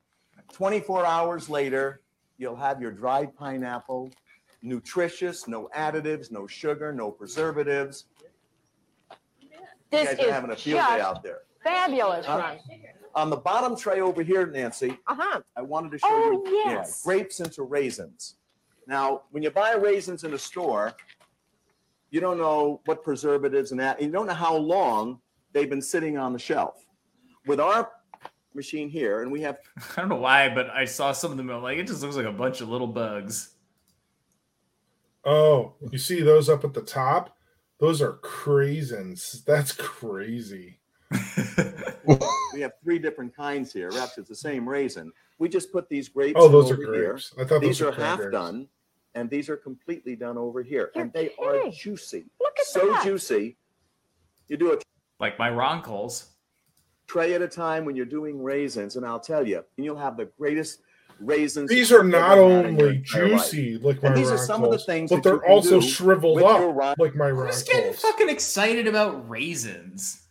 24 0.53 1.05
hours 1.05 1.49
later, 1.49 2.01
you'll 2.37 2.55
have 2.55 2.81
your 2.81 2.91
dried 2.91 3.35
pineapple, 3.35 4.11
nutritious, 4.61 5.47
no 5.47 5.69
additives, 5.75 6.31
no 6.31 6.45
sugar, 6.47 6.91
no 6.91 7.09
preservatives. 7.11 8.05
You 9.41 9.49
This 9.91 10.09
guys 10.15 10.27
are 10.27 10.31
having 10.31 10.49
a 10.51 10.53
is 10.53 10.61
field 10.61 10.79
day 10.87 10.99
out 11.01 11.23
there. 11.23 11.41
fabulous, 11.63 12.25
Huh? 12.25 12.55
On 13.15 13.29
the 13.31 13.37
bottom 13.37 13.75
tray 13.75 14.01
over 14.01 14.21
here, 14.21 14.45
Nancy, 14.45 14.97
Uh 15.07 15.15
huh. 15.17 15.41
I 15.55 15.61
wanted 15.61 15.91
to 15.93 15.97
show 15.97 16.07
Oh, 16.09 16.43
you 16.45 16.63
yeah, 16.65 16.85
grapes 17.03 17.39
into 17.39 17.63
raisins. 17.63 18.35
Now, 18.87 19.23
when 19.31 19.41
you 19.43 19.49
buy 19.51 19.73
raisins 19.73 20.23
in 20.23 20.33
a 20.33 20.37
store, 20.37 20.93
you 22.11 22.19
don't 22.19 22.37
know 22.37 22.81
what 22.85 23.03
preservatives 23.03 23.71
and 23.71 23.79
that, 23.79 24.01
you 24.01 24.09
don't 24.09 24.27
know 24.27 24.33
how 24.33 24.55
long 24.55 25.19
they've 25.53 25.69
been 25.69 25.81
sitting 25.81 26.17
on 26.17 26.33
the 26.33 26.39
shelf. 26.39 26.85
With 27.45 27.59
our 27.59 27.89
machine 28.53 28.89
here, 28.89 29.21
and 29.21 29.31
we 29.31 29.41
have 29.41 29.57
I 29.97 30.01
don't 30.01 30.09
know 30.09 30.15
why, 30.17 30.49
but 30.53 30.69
I 30.69 30.85
saw 30.85 31.11
some 31.11 31.31
of 31.31 31.37
them. 31.37 31.49
I'm 31.49 31.63
like, 31.63 31.77
it 31.77 31.87
just 31.87 32.01
looks 32.01 32.15
like 32.15 32.25
a 32.25 32.31
bunch 32.31 32.61
of 32.61 32.69
little 32.69 32.87
bugs. 32.87 33.55
Oh, 35.25 35.73
you 35.91 35.97
see 35.97 36.21
those 36.21 36.49
up 36.49 36.63
at 36.63 36.73
the 36.73 36.81
top? 36.81 37.35
Those 37.79 38.01
are 38.01 38.13
craisins. 38.23 39.43
That's 39.45 39.71
crazy. 39.71 40.79
we 42.53 42.61
have 42.61 42.73
three 42.83 42.99
different 42.99 43.35
kinds 43.35 43.71
here. 43.73 43.89
Actually, 43.89 44.21
it's 44.21 44.29
the 44.29 44.35
same 44.35 44.67
raisin. 44.67 45.11
We 45.37 45.49
just 45.49 45.71
put 45.71 45.87
these 45.89 46.09
grapes. 46.09 46.37
Oh, 46.39 46.49
those 46.49 46.69
are 46.71 46.73
over 46.75 46.93
here. 46.93 47.11
grapes. 47.13 47.33
I 47.39 47.45
thought 47.45 47.61
These 47.61 47.79
those 47.79 47.81
are 47.81 47.85
were 47.85 47.91
half 48.03 48.19
cranberries. 48.19 48.31
done, 48.33 48.67
and 49.15 49.29
these 49.29 49.49
are 49.49 49.57
completely 49.57 50.15
done 50.15 50.37
over 50.37 50.61
here, 50.63 50.91
You're 50.95 51.03
and 51.03 51.13
they 51.13 51.29
kidding. 51.29 51.67
are 51.67 51.71
juicy. 51.71 52.25
Look 52.39 52.57
at 52.59 52.65
So 52.65 52.87
that. 52.91 53.03
juicy. 53.03 53.57
You 54.47 54.57
do 54.57 54.71
it 54.71 54.83
like 55.19 55.37
my 55.39 55.49
roncles. 55.49 56.27
tray 57.07 57.33
at 57.33 57.41
a 57.41 57.47
time 57.47 57.85
when 57.85 57.95
you're 57.95 58.05
doing 58.05 58.41
raisins, 58.41 58.95
and 58.95 59.05
I'll 59.05 59.19
tell 59.19 59.45
you, 59.47 59.63
and 59.77 59.83
you'll 59.85 59.97
have 59.97 60.15
the 60.17 60.25
greatest 60.37 60.81
raisins. 61.19 61.69
These 61.69 61.91
are 61.91 62.03
not 62.03 62.37
ever 62.37 62.49
had 62.49 62.65
in 62.67 62.77
your 62.77 62.87
only 62.89 62.97
juicy 62.99 63.77
like 63.79 64.01
my 64.03 64.09
And 64.09 64.17
these 64.17 64.29
are 64.31 64.37
some 64.37 64.63
of 64.63 64.71
the 64.71 64.77
things 64.77 65.09
but 65.09 65.21
they're 65.23 65.43
also 65.45 65.81
shriveled 65.81 66.41
up 66.43 66.59
your 66.61 66.71
ron- 66.71 66.95
like 66.99 67.15
my 67.15 67.29
Who's 67.29 67.63
getting 67.63 67.93
fucking 67.93 68.29
excited 68.29 68.87
about 68.87 69.27
raisins? 69.29 70.21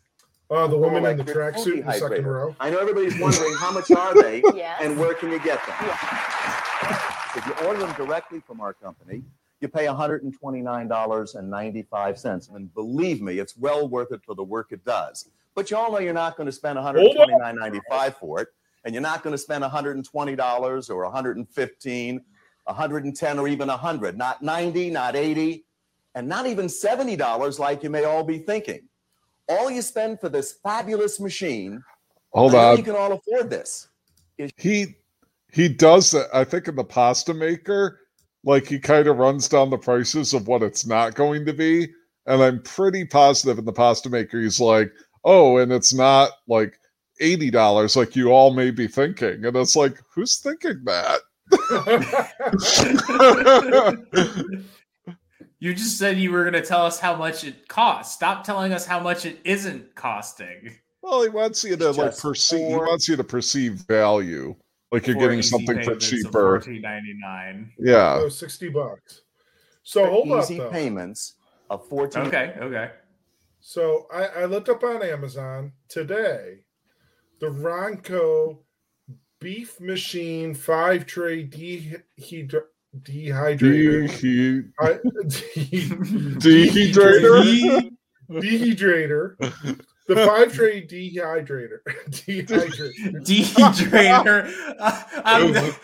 Uh, 0.51 0.67
the 0.67 0.79
woman 0.79 1.05
in 1.05 1.19
the 1.19 1.25
tracksuit 1.25 1.81
in 1.81 1.87
the 1.87 1.93
second 1.93 2.27
row. 2.27 2.57
I 2.59 2.71
know 2.71 2.79
everybody's 2.79 3.19
wondering 3.21 3.53
how 3.59 3.71
much 3.71 3.91
are 3.91 4.15
they 4.23 4.43
Yes. 4.55 4.79
and 4.83 4.99
where 4.99 5.13
can 5.15 5.31
you 5.31 5.39
get 5.41 5.61
them? 5.67 5.75
If 7.37 7.47
you 7.47 7.53
order 7.67 7.81
them 7.81 7.93
directly 7.95 8.41
from 8.41 8.61
our 8.61 8.73
company, 8.73 9.23
you 9.61 9.69
pay 9.69 9.87
$129.95. 9.87 12.55
And 12.55 12.73
believe 12.75 13.21
me, 13.23 13.39
it's 13.39 13.57
well 13.57 13.89
worth 13.89 14.13
it 14.13 14.21
for 14.25 14.35
the 14.35 14.43
work 14.45 14.73
it 14.73 14.85
does. 14.85 15.29
But 15.55 15.71
you 15.71 15.77
all 15.77 15.93
know 15.93 15.99
you're 15.99 16.13
not 16.15 16.37
going 16.37 16.47
to 16.47 16.53
spend 16.53 16.79
$129.95 16.79 18.15
for 18.15 18.41
it, 18.41 18.49
and 18.85 18.95
you're 18.95 19.03
not 19.03 19.23
going 19.23 19.35
to 19.35 19.39
spend 19.39 19.65
$120 19.65 20.91
or 20.91 21.13
$115, 21.13 22.21
$110, 22.69 23.39
or 23.39 23.49
even 23.49 23.69
100. 23.69 24.19
Not 24.19 24.43
90, 24.43 24.91
not 24.91 25.17
80, 25.17 25.65
and 26.15 26.29
not 26.29 26.47
even 26.47 26.67
$70 26.67 27.59
like 27.59 27.83
you 27.83 27.91
may 27.91 28.05
all 28.05 28.25
be 28.25 28.39
thinking. 28.39 28.83
All 29.49 29.71
you 29.71 29.83
spend 29.83 30.21
for 30.21 30.29
this 30.29 30.53
fabulous 30.63 31.19
machine, 31.19 31.83
Hold 32.33 32.55
on. 32.55 32.77
you 32.77 32.83
can 32.83 32.95
all 32.95 33.13
afford 33.13 33.49
this. 33.51 33.89
he 34.57 34.95
he 35.53 35.69
does 35.69 36.11
that 36.11 36.29
i 36.35 36.45
think 36.45 36.69
in 36.69 36.77
the 36.77 36.85
pasta 36.85 37.35
maker 37.35 38.01
like 38.45 38.67
he 38.67 38.79
kind 38.79 39.09
of 39.09 39.19
runs 39.19 39.49
down 39.49 39.71
the 39.71 39.79
prices 39.79 40.35
of 40.35 40.47
what 40.47 40.63
it's 40.63 40.87
not 40.87 41.15
going 41.15 41.45
to 41.45 41.53
be 41.53 41.89
and 42.27 42.43
i'm 42.43 42.63
pretty 42.63 43.05
positive 43.05 43.59
in 43.59 43.65
the 43.65 43.73
pasta 43.73 44.09
maker 44.09 44.41
he's 44.41 44.61
like 44.61 44.93
oh 45.25 45.59
and 45.59 45.73
it's 45.73 45.93
not 45.93 46.31
like 46.47 46.79
$80 47.21 47.97
like 47.97 48.15
you 48.15 48.31
all 48.31 48.55
may 48.55 48.71
be 48.71 48.87
thinking 48.87 49.45
and 49.45 49.57
it's 49.57 49.75
like 49.75 49.99
who's 50.15 50.39
thinking 50.39 50.85
that 50.85 51.21
You 55.61 55.75
just 55.75 55.99
said 55.99 56.19
you 56.19 56.31
were 56.31 56.43
going 56.43 56.55
to 56.55 56.63
tell 56.63 56.87
us 56.87 57.01
how 57.01 57.17
much 57.17 57.43
it 57.43 57.67
costs. 57.67 58.15
Stop 58.15 58.45
telling 58.45 58.73
us 58.73 58.87
how 58.87 59.01
much 59.01 59.27
it 59.27 59.41
isn't 59.45 59.93
costing. 59.97 60.79
well 61.03 61.23
he 61.23 61.29
wants 61.29 61.65
you 61.65 61.77
to 61.77 61.91
like 61.91 62.11
just 62.11 62.23
perceive 62.23 62.69
he 62.69 62.77
wants 62.77 63.09
you 63.09 63.17
to 63.17 63.25
perceive 63.25 63.73
value 63.89 64.55
like 64.93 65.07
you're 65.07 65.17
getting 65.17 65.43
something 65.43 65.77
for 65.83 65.97
payments 65.97 66.11
of 66.13 66.23
cheaper 66.23 66.61
$14.99. 66.61 67.71
yeah 67.79 68.19
So 68.19 68.29
60 68.29 68.69
bucks. 68.71 69.23
So 69.83 70.07
hold 70.07 70.31
up 70.33 70.45
Easy 70.45 70.59
though. 70.59 70.71
payments 70.71 71.35
of 71.71 71.87
14 71.89 72.23
Okay, 72.27 72.55
okay. 72.61 72.91
So 73.61 74.07
I, 74.13 74.27
I 74.27 74.45
looked 74.47 74.69
up 74.69 74.83
on 74.85 75.03
Amazon 75.03 75.73
today 75.89 76.65
the 77.41 77.47
Ronco 77.47 78.59
beef 79.41 79.81
machine 79.81 80.55
five 80.55 81.07
tray 81.07 81.45
dehydra- 81.47 82.63
dehydrator. 83.03 84.09
Dehy- 84.09 84.73
I- 84.81 84.99
dehydrator 86.41 87.91
dehydrator. 88.31 89.37
The 90.09 90.17
five 90.27 90.53
tray 90.53 90.87
dehydrator. 90.87 91.79
dehydrator. 92.11 92.91
Dehydrator. 93.25 94.53
Uh, 94.79 95.03
I'm 95.25 95.53
the- 95.53 95.75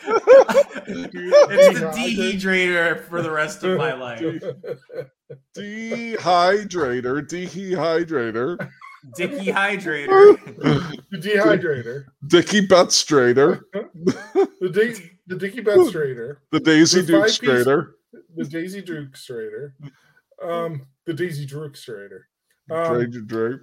it's 0.87 1.81
the 1.81 1.87
dehydrator 1.87 3.05
for 3.05 3.23
the 3.23 3.31
rest 3.31 3.63
of 3.65 3.77
my 3.79 3.93
life. 3.95 4.21
dehydrator 5.57 7.23
dehydrator 7.29 8.69
Dicky 9.17 9.47
Hydrator. 9.53 10.39
The 11.11 11.19
dehydrator. 11.19 12.05
Dicky 12.27 12.67
Betstrader, 12.67 13.61
The, 13.75 14.71
da- 14.73 15.11
the 15.27 15.37
Dicky 15.37 15.61
Betstrader. 15.61 16.37
the 16.51 16.61
Daisy 16.61 17.03
The 17.03 17.07
Duke 17.09 17.21
five-piece- 17.29 17.39
Strader, 17.67 17.87
The 18.35 18.45
Daisy 18.45 18.81
Duke 18.81 19.13
Strader. 19.13 19.73
Um, 20.43 20.87
the 21.05 21.13
Daisy 21.13 21.45
Duke 21.45 21.75
Strader. 21.75 22.21
Um, 22.71 22.95
Draper 22.95 23.21
Drape. 23.27 23.61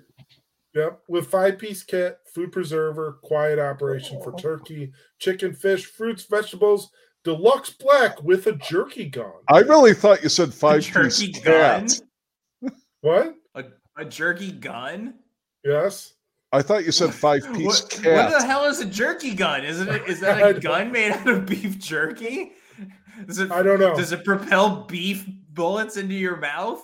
Yep, 0.74 1.02
with 1.10 1.28
five 1.28 1.60
piece 1.60 1.84
kit, 1.84 2.18
food 2.34 2.52
preserver, 2.52 3.20
quiet 3.24 3.60
operation 3.60 4.22
for 4.24 4.34
oh. 4.34 4.38
turkey, 4.38 4.92
chicken, 5.20 5.54
fish, 5.54 5.86
fruits, 5.86 6.24
vegetables, 6.24 6.92
deluxe 7.26 7.72
black 7.72 8.22
with 8.24 8.48
a 8.48 8.54
jerky 8.54 9.10
gun. 9.10 9.34
I 9.50 9.60
really 9.60 9.94
thought 9.94 10.24
you 10.24 10.30
said 10.30 10.54
five 10.54 10.82
jerky 10.84 11.10
piece 11.10 11.40
gun? 11.40 11.88
cat. 11.88 12.02
What? 13.02 13.36
A, 13.56 13.66
a 13.98 14.06
jerky 14.06 14.52
gun? 14.52 15.16
Yes. 15.66 16.14
I 16.54 16.62
thought 16.62 16.86
you 16.86 16.92
said 16.92 17.14
five 17.14 17.42
piece 17.54 17.66
What, 17.66 18.06
what 18.06 18.40
the 18.40 18.46
hell 18.46 18.66
is 18.66 18.80
a 18.80 18.86
jerky 18.86 19.34
gun? 19.34 19.64
Isn't 19.64 19.90
it 19.90 20.08
is 20.08 20.20
that 20.20 20.46
a 20.56 20.60
gun 20.60 20.92
made 20.92 21.12
out 21.12 21.28
of 21.28 21.46
beef 21.46 21.80
jerky? 21.80 22.54
Does 23.28 23.40
it, 23.40 23.52
I 23.52 23.62
don't 23.62 23.80
know. 23.80 23.96
Does 23.96 24.12
it 24.12 24.24
propel 24.24 24.84
beef 24.86 25.26
bullets 25.54 25.98
into 25.98 26.16
your 26.16 26.38
mouth? 26.38 26.84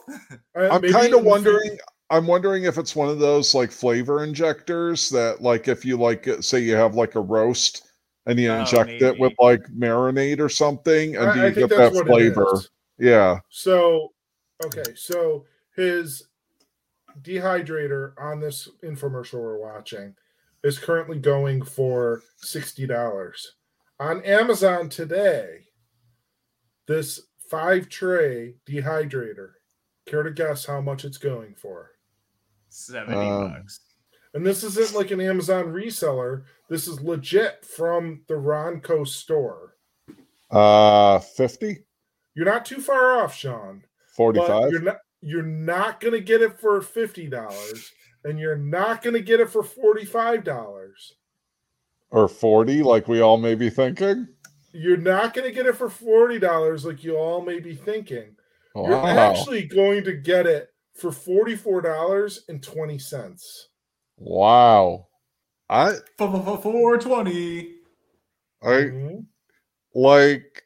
I'm 0.55 0.81
kind 0.81 1.14
of 1.14 1.22
in- 1.22 1.26
wondering. 1.26 1.77
I'm 2.09 2.25
wondering 2.27 2.63
if 2.63 2.77
it's 2.77 2.95
one 2.95 3.09
of 3.09 3.19
those 3.19 3.53
like 3.53 3.71
flavor 3.71 4.23
injectors 4.23 5.09
that, 5.09 5.41
like, 5.41 5.67
if 5.67 5.84
you 5.84 5.97
like, 5.97 6.27
uh, 6.27 6.41
say 6.41 6.59
you 6.59 6.75
have 6.75 6.95
like 6.95 7.15
a 7.15 7.19
roast 7.21 7.89
and 8.25 8.39
you 8.39 8.51
Oh, 8.51 8.59
inject 8.59 9.01
it 9.01 9.19
with 9.19 9.34
like 9.39 9.61
marinade 9.77 10.39
or 10.39 10.49
something, 10.49 11.15
and 11.17 11.29
I- 11.29 11.34
do 11.34 11.41
I 11.41 11.47
you 11.47 11.55
get 11.55 11.69
that 11.69 11.93
flavor? 12.05 12.61
Yeah. 12.97 13.39
So, 13.49 14.13
okay, 14.65 14.93
so 14.95 15.45
his 15.75 16.23
dehydrator 17.21 18.13
on 18.19 18.39
this 18.39 18.69
infomercial 18.84 19.39
we're 19.41 19.57
watching 19.57 20.15
is 20.63 20.79
currently 20.79 21.19
going 21.19 21.61
for 21.63 22.21
$60. 22.43 23.47
On 23.99 24.21
Amazon 24.23 24.89
today, 24.89 25.65
this 26.88 27.21
five 27.49 27.89
tray 27.89 28.55
dehydrator, 28.65 29.51
care 30.05 30.23
to 30.23 30.31
guess 30.31 30.65
how 30.65 30.79
much 30.81 31.05
it's 31.05 31.17
going 31.17 31.53
for? 31.55 31.91
Seventy 32.77 33.17
Um, 33.17 33.49
bucks. 33.53 33.79
And 34.35 34.45
this 34.45 34.63
isn't 34.63 34.95
like 34.95 35.09
an 35.09 35.19
Amazon 35.19 35.65
reseller. 35.65 36.43
This 36.69 36.87
is 36.87 37.01
legit 37.01 37.65
from 37.65 38.21
the 38.27 38.35
Ronco 38.35 39.07
store. 39.07 39.75
Uh, 40.51 41.17
50, 41.19 41.85
You're 42.35 42.45
not 42.45 42.65
too 42.65 42.79
far 42.79 43.19
off, 43.19 43.35
Sean. 43.35 43.83
45. 44.15 44.71
you're 44.71 44.81
not 44.81 44.97
you're 45.21 45.41
not 45.43 45.99
gonna 45.99 46.19
get 46.19 46.41
it 46.43 46.59
for 46.59 46.79
fifty 46.81 47.27
dollars, 47.27 47.91
and 48.23 48.39
you're 48.39 48.55
not 48.55 49.01
gonna 49.01 49.19
get 49.21 49.39
it 49.39 49.49
for 49.49 49.63
forty 49.63 50.05
five 50.05 50.43
dollars. 50.43 51.15
or 52.11 52.27
40, 52.29 52.83
like 52.83 53.07
we 53.07 53.19
all 53.21 53.37
may 53.37 53.55
be 53.55 53.69
thinking. 53.71 54.27
You're 54.71 54.97
not 54.97 55.33
gonna 55.33 55.51
get 55.51 55.65
it 55.65 55.75
for 55.75 55.89
forty 55.89 56.37
dollars, 56.39 56.85
like 56.85 57.03
you 57.03 57.17
all 57.17 57.41
may 57.41 57.59
be 57.59 57.73
thinking. 57.75 58.35
You're 58.75 58.93
actually 58.93 59.63
going 59.65 60.03
to 60.03 60.13
get 60.13 60.45
it 60.45 60.69
for 60.98 61.11
forty 61.11 61.56
four 61.56 61.82
dollars 61.82 62.44
and 62.49 62.61
twenty 62.61 62.99
cents. 62.99 63.69
Wow. 64.18 65.07
I 65.69 65.94
Four 66.18 66.98
twenty. 66.98 67.76
I 68.64 68.68
Mm-hmm. 68.68 69.19
like 69.94 70.64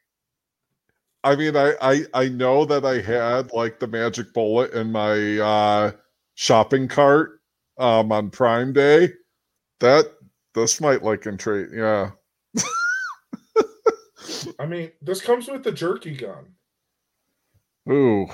I 1.23 1.35
mean 1.35 1.55
I, 1.57 1.73
I 1.81 2.05
I 2.13 2.29
know 2.29 2.65
that 2.65 2.85
I 2.85 3.01
had 3.01 3.51
like 3.51 3.79
the 3.79 3.87
magic 3.87 4.33
bullet 4.33 4.73
in 4.73 4.91
my 4.91 5.37
uh 5.39 5.91
shopping 6.35 6.87
cart 6.87 7.41
um 7.77 8.11
on 8.11 8.29
Prime 8.29 8.73
Day. 8.73 9.13
That 9.79 10.05
this 10.53 10.79
might 10.79 11.03
like 11.03 11.25
intrigue 11.25 11.69
yeah. 11.75 12.11
I 14.59 14.65
mean, 14.65 14.91
this 15.01 15.21
comes 15.21 15.47
with 15.47 15.63
the 15.63 15.71
jerky 15.71 16.15
gun. 16.15 16.55
Ooh, 17.89 18.27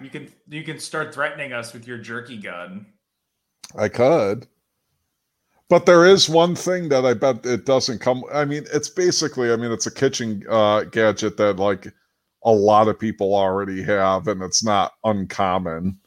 You 0.00 0.10
can 0.10 0.32
you 0.48 0.62
can 0.62 0.78
start 0.78 1.14
threatening 1.14 1.52
us 1.52 1.72
with 1.72 1.86
your 1.86 1.98
jerky 1.98 2.36
gun. 2.36 2.86
I 3.76 3.88
could. 3.88 4.46
But 5.70 5.86
there 5.86 6.04
is 6.04 6.28
one 6.28 6.54
thing 6.54 6.88
that 6.90 7.06
I 7.06 7.14
bet 7.14 7.44
it 7.46 7.64
doesn't 7.64 8.00
come. 8.00 8.22
I 8.32 8.44
mean, 8.44 8.64
it's 8.72 8.90
basically, 8.90 9.50
I 9.50 9.56
mean, 9.56 9.72
it's 9.72 9.86
a 9.86 9.90
kitchen 9.90 10.44
uh, 10.48 10.84
gadget 10.84 11.38
that 11.38 11.56
like 11.56 11.92
a 12.44 12.52
lot 12.52 12.88
of 12.88 12.98
people 12.98 13.34
already 13.34 13.82
have, 13.82 14.28
and 14.28 14.42
it's 14.42 14.62
not 14.62 14.92
uncommon. 15.04 15.98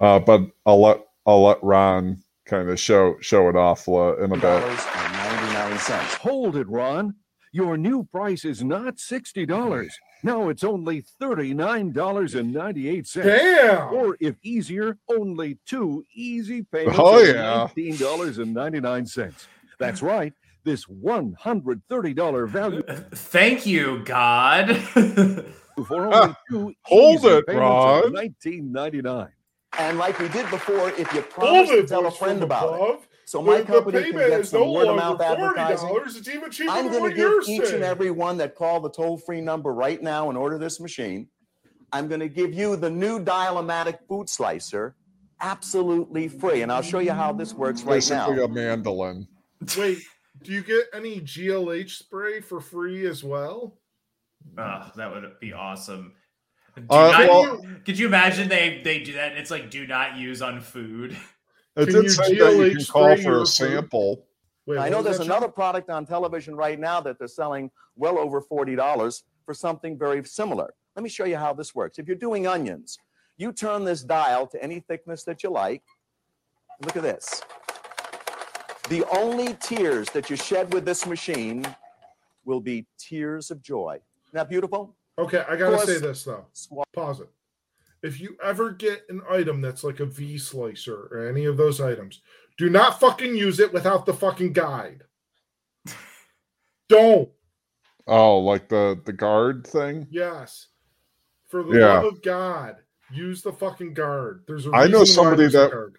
Uh, 0.00 0.20
but 0.20 0.42
I'll 0.66 0.80
let 0.80 1.00
I'll 1.26 1.42
let 1.42 1.62
Ron 1.62 2.22
kind 2.46 2.68
of 2.68 2.78
show 2.78 3.16
show 3.20 3.48
it 3.48 3.56
off 3.56 3.88
uh, 3.88 4.16
in 4.18 4.32
a 4.32 4.36
bit. 4.36 4.62
Hold 6.20 6.56
it, 6.56 6.68
Ron. 6.68 7.14
Your 7.52 7.76
new 7.76 8.04
price 8.04 8.44
is 8.44 8.64
not 8.64 8.96
$60. 8.96 9.88
Now 10.24 10.48
it's 10.48 10.64
only 10.64 11.04
$39.98. 11.20 13.22
Damn! 13.22 13.92
Or 13.94 14.16
if 14.20 14.36
easier, 14.42 14.96
only 15.08 15.58
two 15.66 16.02
easy 16.14 16.62
payments 16.62 16.98
Oh, 16.98 17.20
of 17.20 17.26
yeah. 17.28 17.68
$19.99. 17.76 19.34
That's 19.78 20.00
right. 20.00 20.32
This 20.64 20.86
$130 20.86 22.48
value 22.48 22.82
uh, 22.88 22.94
Thank 23.12 23.66
you, 23.66 24.00
God. 24.06 24.74
for 25.86 26.06
only 26.06 26.16
ah, 26.16 26.34
two 26.50 26.72
Hold 26.84 27.16
easy 27.18 27.28
it, 27.28 27.46
payments 27.46 27.60
Ron. 27.60 28.04
of 28.06 28.12
$19.99. 28.12 29.28
And 29.78 29.98
like 29.98 30.18
we 30.18 30.28
did 30.28 30.48
before, 30.48 30.88
if 30.90 31.00
you 31.12 31.20
Hold 31.20 31.30
promise 31.30 31.68
to 31.68 31.86
tell 31.86 32.06
a 32.06 32.10
friend 32.10 32.38
from 32.38 32.44
about 32.46 32.72
it, 32.72 32.76
above. 32.76 33.06
So 33.26 33.40
my 33.42 33.58
The- 33.58 33.64
the 33.64 33.72
company 33.72 34.02
can 34.02 34.12
payment 34.12 34.30
get 34.30 34.40
is 34.40 34.48
some 34.50 34.60
no 34.60 34.72
word 34.72 34.88
of 34.88 34.96
mouth 34.96 35.20
advertising. 35.20 35.88
$40. 35.88 36.16
It's 36.16 36.28
even 36.28 36.50
cheaper 36.50 36.70
I'm 36.72 36.90
going 36.90 37.04
to 37.04 37.08
give 37.10 37.18
you're 37.18 37.42
each 37.48 37.70
and 37.72 37.82
every 37.84 38.10
one 38.10 38.36
that 38.38 38.54
call 38.54 38.80
the 38.80 38.90
toll 38.90 39.16
free 39.18 39.40
number 39.40 39.72
right 39.72 40.02
now 40.02 40.28
and 40.28 40.38
order 40.38 40.58
this 40.58 40.80
machine. 40.80 41.28
I'm 41.92 42.08
going 42.08 42.20
to 42.20 42.28
give 42.28 42.52
you 42.52 42.76
the 42.76 42.90
new 42.90 43.20
Dial-O-Matic 43.20 43.98
food 44.08 44.28
slicer 44.28 44.96
absolutely 45.40 46.28
free. 46.28 46.62
And 46.62 46.72
I'll 46.72 46.82
show 46.82 46.98
you 47.00 47.12
how 47.12 47.32
this 47.32 47.52
works 47.54 47.82
right 47.82 48.02
now. 48.10 48.28
Basically 48.30 48.44
a 48.44 48.48
mandolin. 48.48 49.28
Wait, 49.76 49.98
do 50.42 50.52
you 50.52 50.62
get 50.62 50.86
any 50.94 51.20
GLH 51.20 51.90
spray 51.90 52.40
for 52.40 52.60
free 52.60 53.06
as 53.06 53.22
well? 53.22 53.78
Oh, 54.58 54.90
that 54.96 55.12
would 55.12 55.38
be 55.40 55.52
awesome. 55.52 56.12
Do 56.76 56.82
Uh, 56.90 57.10
not- 57.12 57.28
well- 57.28 57.60
could 57.84 57.98
you 57.98 58.06
imagine 58.06 58.48
they 58.48 58.80
they 58.82 59.00
do 59.00 59.12
that? 59.14 59.30
and 59.30 59.38
It's 59.38 59.50
like 59.50 59.70
do 59.70 59.86
not 59.86 60.16
use 60.16 60.42
on 60.42 60.60
food. 60.60 61.16
It 61.76 61.86
Can 61.86 61.94
did 61.94 62.02
you 62.04 62.08
say 62.10 62.38
that 62.38 62.56
you 62.56 62.76
can 62.76 62.84
call 62.84 63.16
for 63.16 63.42
a 63.42 63.46
sample. 63.46 64.24
Wait, 64.66 64.78
I 64.78 64.88
know 64.88 65.02
there's 65.02 65.18
another 65.20 65.46
John? 65.46 65.52
product 65.52 65.90
on 65.90 66.06
television 66.06 66.54
right 66.54 66.78
now 66.78 67.00
that 67.00 67.18
they're 67.18 67.28
selling 67.28 67.70
well 67.96 68.16
over 68.18 68.40
$40 68.40 69.22
for 69.44 69.54
something 69.54 69.98
very 69.98 70.24
similar. 70.24 70.72
Let 70.96 71.02
me 71.02 71.08
show 71.08 71.24
you 71.24 71.36
how 71.36 71.52
this 71.52 71.74
works. 71.74 71.98
If 71.98 72.06
you're 72.06 72.16
doing 72.16 72.46
onions, 72.46 72.98
you 73.36 73.52
turn 73.52 73.84
this 73.84 74.02
dial 74.02 74.46
to 74.48 74.62
any 74.62 74.80
thickness 74.80 75.24
that 75.24 75.42
you 75.42 75.50
like. 75.50 75.82
Look 76.82 76.96
at 76.96 77.02
this. 77.02 77.42
The 78.88 79.04
only 79.16 79.54
tears 79.54 80.08
that 80.10 80.30
you 80.30 80.36
shed 80.36 80.72
with 80.72 80.84
this 80.84 81.06
machine 81.06 81.66
will 82.44 82.60
be 82.60 82.86
tears 82.98 83.50
of 83.50 83.62
joy. 83.62 83.98
Isn't 84.28 84.34
that 84.34 84.48
beautiful? 84.48 84.94
Okay, 85.18 85.44
I 85.48 85.56
gotta 85.56 85.76
Plus- 85.76 85.86
say 85.86 85.98
this 85.98 86.24
though. 86.24 86.44
Pause 86.94 87.20
it. 87.22 87.28
If 88.04 88.20
you 88.20 88.36
ever 88.44 88.70
get 88.70 89.00
an 89.08 89.22
item 89.30 89.62
that's 89.62 89.82
like 89.82 90.00
a 90.00 90.04
V 90.04 90.36
slicer 90.36 91.08
or 91.10 91.26
any 91.26 91.46
of 91.46 91.56
those 91.56 91.80
items, 91.80 92.20
do 92.58 92.68
not 92.68 93.00
fucking 93.00 93.34
use 93.34 93.58
it 93.60 93.72
without 93.72 94.04
the 94.04 94.12
fucking 94.12 94.52
guide. 94.52 95.04
Don't. 96.90 97.30
Oh, 98.06 98.40
like 98.40 98.68
the 98.68 99.00
the 99.06 99.12
guard 99.14 99.66
thing. 99.66 100.06
Yes. 100.10 100.66
For 101.48 101.62
the 101.62 101.78
Yeah. 101.78 101.94
love 101.94 102.04
of 102.04 102.22
God, 102.22 102.76
use 103.10 103.40
the 103.40 103.52
fucking 103.54 103.94
guard. 103.94 104.44
There's 104.46 104.66
a 104.66 104.70
I 104.72 104.86
know 104.86 105.04
somebody 105.04 105.48
that 105.48 105.70
guard. 105.70 105.96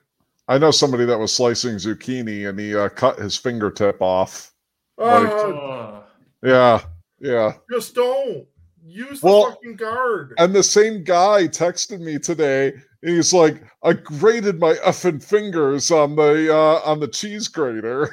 I 0.48 0.60
know 0.60 0.70
somebody 0.70 1.06
that 1.06 1.18
was 1.18 1.34
slicing 1.34 1.78
zucchini 1.78 2.48
and 2.48 2.60
he 2.60 2.76
uh, 2.76 2.90
cut 2.90 3.18
his 3.18 3.36
fingertip 3.36 4.00
off. 4.00 4.54
Like, 5.00 5.28
Oh, 5.28 6.04
yeah, 6.44 6.82
yeah. 7.20 7.54
just 7.72 7.96
don't 7.96 8.46
use 8.86 9.22
the 9.22 9.28
Well, 9.28 9.52
fucking 9.52 9.76
guard. 9.76 10.34
And 10.38 10.54
the 10.54 10.64
same 10.64 11.04
guy 11.04 11.48
texted 11.48 12.00
me 12.00 12.20
today. 12.20 12.74
And 13.02 13.16
he's 13.16 13.34
like, 13.34 13.64
I 13.84 13.94
grated 13.94 14.60
my 14.60 14.74
effing 14.76 15.24
fingers 15.24 15.92
on 15.92 16.16
the 16.16 16.54
uh, 16.54 16.82
on 16.90 17.00
the 17.00 17.08
cheese 17.08 17.48
grater. 17.48 18.10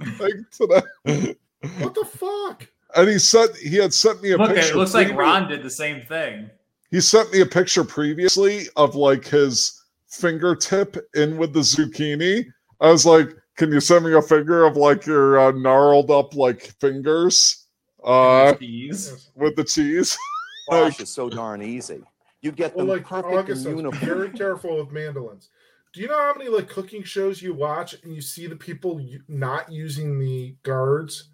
like 0.18 0.34
today. 0.50 1.36
What 1.78 1.94
the 1.94 2.04
fuck? 2.04 2.66
And 2.96 3.08
he 3.08 3.18
said 3.18 3.50
he 3.56 3.76
had 3.76 3.94
sent 3.94 4.22
me 4.22 4.32
a 4.32 4.36
Look, 4.36 4.54
picture. 4.54 4.72
it 4.72 4.76
looks 4.76 4.94
like 4.94 5.14
Ron 5.16 5.48
did 5.48 5.62
the 5.62 5.70
same 5.70 6.02
thing. 6.02 6.50
He 6.90 7.00
sent 7.00 7.32
me 7.32 7.40
a 7.40 7.46
picture 7.46 7.84
previously 7.84 8.66
of 8.76 8.94
like 8.94 9.24
his 9.24 9.82
fingertip 10.08 10.96
in 11.14 11.38
with 11.38 11.54
the 11.54 11.60
zucchini. 11.60 12.44
I 12.80 12.90
was 12.90 13.06
like, 13.06 13.30
"Can 13.56 13.72
you 13.72 13.80
send 13.80 14.04
me 14.04 14.12
a 14.12 14.20
figure 14.20 14.64
of 14.64 14.76
like 14.76 15.06
your 15.06 15.38
uh, 15.38 15.52
gnarled 15.52 16.10
up 16.10 16.34
like 16.34 16.60
fingers 16.80 17.61
uh, 18.04 18.54
Cheese. 18.54 19.30
with 19.34 19.56
the 19.56 19.64
cheese?" 19.64 20.16
Gosh, 20.70 21.00
it's 21.00 21.10
so 21.10 21.28
darn 21.28 21.62
easy. 21.62 22.02
You 22.40 22.52
get 22.52 22.74
Well, 22.76 22.86
them 22.86 22.96
like 22.96 23.06
perfect 23.06 23.32
August 23.34 23.66
and 23.66 23.74
says, 23.76 23.76
uniform. 23.76 24.06
very 24.06 24.30
careful 24.38 24.76
with 24.78 24.90
mandolins. 24.92 25.50
Do 25.92 26.00
you 26.00 26.08
know 26.08 26.16
how 26.18 26.34
many 26.36 26.48
like 26.48 26.68
cooking 26.68 27.02
shows 27.02 27.42
you 27.42 27.52
watch 27.52 27.94
and 28.02 28.14
you 28.14 28.20
see 28.22 28.46
the 28.46 28.56
people 28.56 29.04
not 29.28 29.70
using 29.70 30.18
the 30.18 30.56
guards? 30.62 31.28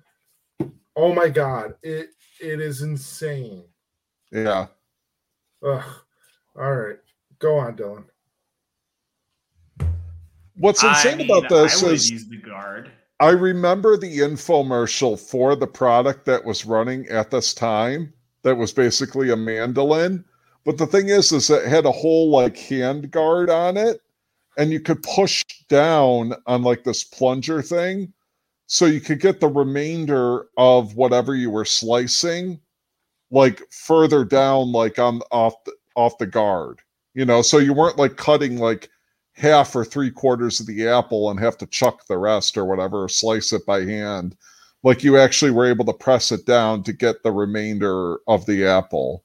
Oh 0.96 1.14
my 1.14 1.28
god, 1.28 1.74
it 1.82 2.10
it 2.40 2.60
is 2.60 2.82
insane. 2.82 3.64
yeah. 4.32 4.66
Ugh. 5.64 5.84
All 6.56 6.72
right, 6.74 6.96
go 7.38 7.56
on, 7.58 7.76
Dylan. 7.76 8.04
What's 10.56 10.82
I 10.82 10.88
insane 10.90 11.18
mean, 11.18 11.30
about 11.30 11.48
this 11.48 11.84
I 11.84 11.88
is 11.88 12.10
use 12.10 12.26
the 12.28 12.36
guard. 12.38 12.90
I 13.20 13.30
remember 13.30 13.96
the 13.96 14.18
infomercial 14.18 15.18
for 15.18 15.56
the 15.56 15.66
product 15.66 16.24
that 16.26 16.44
was 16.44 16.64
running 16.64 17.06
at 17.08 17.30
this 17.30 17.52
time 17.52 18.12
that 18.42 18.56
was 18.56 18.72
basically 18.72 19.30
a 19.30 19.36
mandolin. 19.36 20.24
But 20.64 20.78
the 20.78 20.86
thing 20.86 21.08
is, 21.08 21.32
is 21.32 21.50
it 21.50 21.66
had 21.66 21.84
a 21.84 21.92
whole 21.92 22.30
like 22.30 22.56
hand 22.56 23.10
guard 23.10 23.50
on 23.50 23.76
it, 23.76 24.00
and 24.56 24.70
you 24.70 24.80
could 24.80 25.02
push 25.02 25.44
down 25.68 26.34
on 26.46 26.62
like 26.62 26.84
this 26.84 27.02
plunger 27.02 27.62
thing. 27.62 28.12
So 28.66 28.84
you 28.86 29.00
could 29.00 29.20
get 29.20 29.40
the 29.40 29.48
remainder 29.48 30.46
of 30.56 30.94
whatever 30.94 31.34
you 31.34 31.50
were 31.50 31.64
slicing, 31.64 32.60
like 33.30 33.62
further 33.72 34.24
down, 34.24 34.72
like 34.72 34.98
on 34.98 35.22
off 35.32 35.54
the 35.64 35.72
off 35.96 36.18
the 36.18 36.26
guard. 36.26 36.80
You 37.14 37.24
know, 37.24 37.42
so 37.42 37.58
you 37.58 37.72
weren't 37.72 37.98
like 37.98 38.16
cutting 38.16 38.58
like 38.58 38.90
half 39.39 39.74
or 39.77 39.85
three 39.85 40.10
quarters 40.10 40.59
of 40.60 40.66
the 40.66 40.86
apple 40.86 41.31
and 41.31 41.39
have 41.39 41.56
to 41.59 41.66
chuck 41.66 42.05
the 42.06 42.19
rest 42.19 42.59
or 42.59 42.65
whatever, 42.65 43.05
or 43.05 43.09
slice 43.09 43.52
it 43.52 43.65
by 43.66 43.85
hand. 43.85 44.36
Like 44.82 45.05
you 45.05 45.16
actually 45.16 45.51
were 45.52 45.66
able 45.66 45.85
to 45.86 45.93
press 45.93 46.32
it 46.32 46.44
down 46.44 46.82
to 46.85 46.93
get 46.93 47.23
the 47.23 47.32
remainder 47.32 48.19
of 48.27 48.44
the 48.47 48.66
apple 48.66 49.24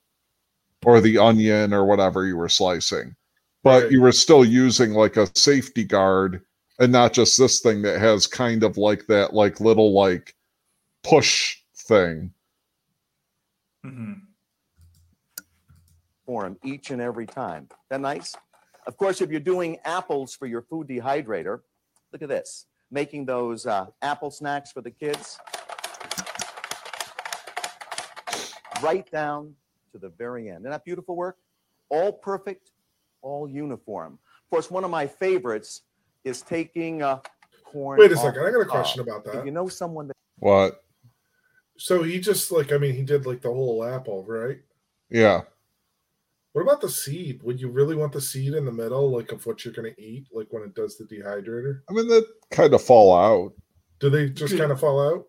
or 0.85 1.01
the 1.01 1.17
onion 1.17 1.73
or 1.73 1.85
whatever 1.85 2.25
you 2.25 2.37
were 2.37 2.49
slicing. 2.49 3.15
But 3.63 3.83
Right. 3.83 3.91
you 3.91 4.01
were 4.01 4.11
still 4.11 4.45
using 4.45 4.91
like 4.91 5.17
a 5.17 5.29
safety 5.37 5.83
guard 5.83 6.43
and 6.79 6.91
not 6.91 7.13
just 7.13 7.37
this 7.37 7.61
thing 7.61 7.81
that 7.83 7.99
has 7.99 8.27
kind 8.27 8.63
of 8.63 8.77
like 8.77 9.05
that 9.07 9.33
like 9.33 9.59
little 9.59 9.93
like 9.93 10.35
push 11.03 11.57
thing. 11.75 12.33
Mhm. 13.85 14.21
him 16.27 16.57
each 16.63 16.89
and 16.91 17.01
every 17.01 17.25
time. 17.25 17.69
That 17.89 18.01
nice? 18.01 18.33
Of 18.85 18.97
course, 18.97 19.21
if 19.21 19.29
you're 19.31 19.39
doing 19.39 19.77
apples 19.85 20.35
for 20.35 20.45
your 20.45 20.61
food 20.61 20.87
dehydrator, 20.87 21.61
look 22.11 22.21
at 22.21 22.29
this. 22.29 22.65
Making 22.91 23.25
those 23.25 23.65
uh, 23.65 23.87
apple 24.01 24.29
snacks 24.29 24.71
for 24.71 24.81
the 24.81 24.91
kids. 24.91 25.39
Right 28.81 29.09
down 29.11 29.55
to 29.93 29.97
the 29.97 30.09
very 30.09 30.49
end. 30.49 30.59
Isn't 30.59 30.71
that 30.71 30.83
beautiful 30.83 31.15
work? 31.15 31.37
All 31.89 32.11
perfect, 32.11 32.71
all 33.21 33.47
uniform. 33.49 34.13
Of 34.43 34.49
course, 34.49 34.69
one 34.69 34.83
of 34.83 34.91
my 34.91 35.07
favorites 35.07 35.81
is 36.23 36.41
taking 36.41 37.01
uh, 37.01 37.19
corn. 37.63 37.99
Wait 37.99 38.11
a 38.11 38.15
off 38.15 38.21
second, 38.21 38.45
I 38.45 38.51
got 38.51 38.59
a 38.61 38.65
question 38.65 39.05
cob. 39.05 39.07
about 39.21 39.27
If 39.27 39.33
that. 39.39 39.45
you 39.45 39.51
know 39.51 39.67
someone 39.67 40.07
that 40.07 40.15
What? 40.39 40.83
So 41.77 42.03
he 42.03 42.19
just 42.19 42.51
like 42.51 42.71
I 42.71 42.77
mean 42.77 42.93
he 42.93 43.03
did 43.03 43.25
like 43.25 43.41
the 43.41 43.49
whole 43.51 43.83
apple, 43.83 44.23
right? 44.27 44.59
Yeah. 45.09 45.41
What 46.53 46.61
about 46.61 46.81
the 46.81 46.89
seed? 46.89 47.41
Would 47.43 47.59
you 47.59 47.69
really 47.69 47.95
want 47.95 48.13
the 48.13 48.21
seed 48.21 48.53
in 48.53 48.63
the 48.65 48.71
middle, 48.71 49.09
like 49.11 49.31
of 49.31 49.45
what 49.45 49.65
you're 49.65 49.73
gonna 49.73 49.89
eat, 49.97 50.27
like 50.31 50.47
when 50.51 50.63
it 50.63 50.75
does 50.75 50.97
the 50.97 51.03
dehydrator? 51.03 51.81
I 51.89 51.93
mean, 51.93 52.07
that 52.07 52.25
kind 52.51 52.73
of 52.73 52.81
fall 52.81 53.15
out. 53.15 53.53
Do 53.99 54.09
they 54.09 54.29
just 54.29 54.55
kind 54.57 54.71
of 54.71 54.79
fall 54.79 55.01
out? 55.01 55.27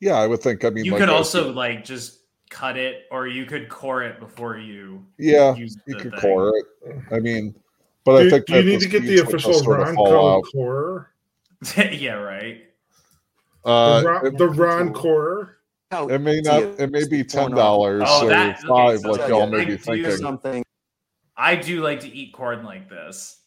Yeah, 0.00 0.14
I 0.14 0.26
would 0.26 0.40
think. 0.40 0.64
I 0.64 0.70
mean, 0.70 0.84
You 0.84 0.92
like 0.92 1.00
could 1.00 1.08
I- 1.08 1.14
also 1.14 1.52
like 1.52 1.84
just 1.84 2.20
cut 2.48 2.76
it, 2.76 3.06
or 3.10 3.26
you 3.26 3.44
could 3.44 3.68
core 3.68 4.04
it 4.04 4.20
before 4.20 4.56
you. 4.56 5.04
Yeah, 5.18 5.54
use 5.56 5.76
you 5.86 5.96
could 5.96 6.12
thing. 6.12 6.20
core 6.20 6.52
it. 6.56 6.96
I 7.10 7.18
mean, 7.18 7.54
but 8.04 8.26
I 8.26 8.30
think 8.30 8.46
do 8.46 8.54
you 8.56 8.62
need 8.62 8.80
to 8.80 8.88
get 8.88 9.02
the 9.02 9.08
seeds 9.16 9.22
would 9.22 9.34
official 9.34 9.52
just 9.52 9.64
sort 9.64 9.80
Ron 9.80 9.94
fall 9.96 10.42
core? 10.42 11.12
yeah, 11.76 12.12
right. 12.12 12.62
Uh, 13.64 14.00
the 14.00 14.06
Ron, 14.08 14.36
the 14.36 14.48
Ron 14.48 14.92
core. 14.92 15.55
It 15.92 16.20
may 16.20 16.40
not. 16.40 16.62
It 16.62 16.90
may 16.90 17.06
be 17.06 17.22
ten 17.24 17.50
dollars 17.52 18.02
Oh, 18.06 18.26
or 18.26 18.28
that- 18.30 18.58
okay, 18.58 18.66
five, 18.68 19.00
so 19.00 19.10
like 19.12 19.28
y'all 19.28 19.42
I 19.42 19.46
may 19.46 19.64
be 19.64 19.76
thinking. 19.76 20.10
something 20.12 20.64
I 21.36 21.54
do 21.54 21.82
like 21.82 22.00
to 22.00 22.08
eat 22.08 22.32
corn 22.32 22.64
like 22.64 22.88
this. 22.88 23.40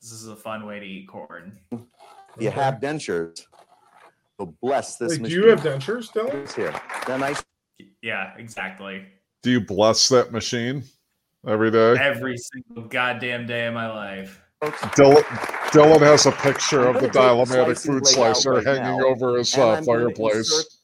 This 0.00 0.12
is 0.12 0.28
a 0.28 0.36
fun 0.36 0.66
way 0.66 0.80
to 0.80 0.86
eat 0.86 1.08
corn. 1.08 1.58
you 2.38 2.50
have 2.50 2.76
dentures, 2.80 3.44
will 4.38 4.56
bless 4.62 4.96
this 4.96 5.18
Wait, 5.18 5.28
do 5.28 5.34
you 5.34 5.48
have 5.48 5.60
dentures, 5.60 6.10
Dylan? 6.10 6.52
Here. 6.54 6.74
Then 7.06 7.22
I 7.22 7.34
Yeah, 8.02 8.34
exactly. 8.38 9.04
Do 9.42 9.50
you 9.50 9.60
bless 9.60 10.08
that 10.08 10.32
machine 10.32 10.84
every 11.46 11.70
day? 11.70 11.96
Every 11.98 12.36
single 12.38 12.84
goddamn 12.88 13.46
day 13.46 13.66
of 13.66 13.74
my 13.74 13.88
life. 13.88 14.40
Dylan, 14.62 15.22
Dylan 15.70 16.00
has 16.00 16.26
a 16.26 16.32
picture 16.32 16.86
of 16.86 16.94
the 17.00 17.08
gonna 17.08 17.12
take 17.12 17.12
the 17.12 17.18
Dialomatic 17.18 17.64
slicing 17.78 17.92
food 17.92 18.06
slicer 18.06 18.52
right 18.52 18.66
hanging 18.66 18.98
now, 18.98 19.06
over 19.06 19.36
his 19.38 19.56
uh, 19.56 19.72
I'm 19.72 19.84
fireplace. 19.84 20.79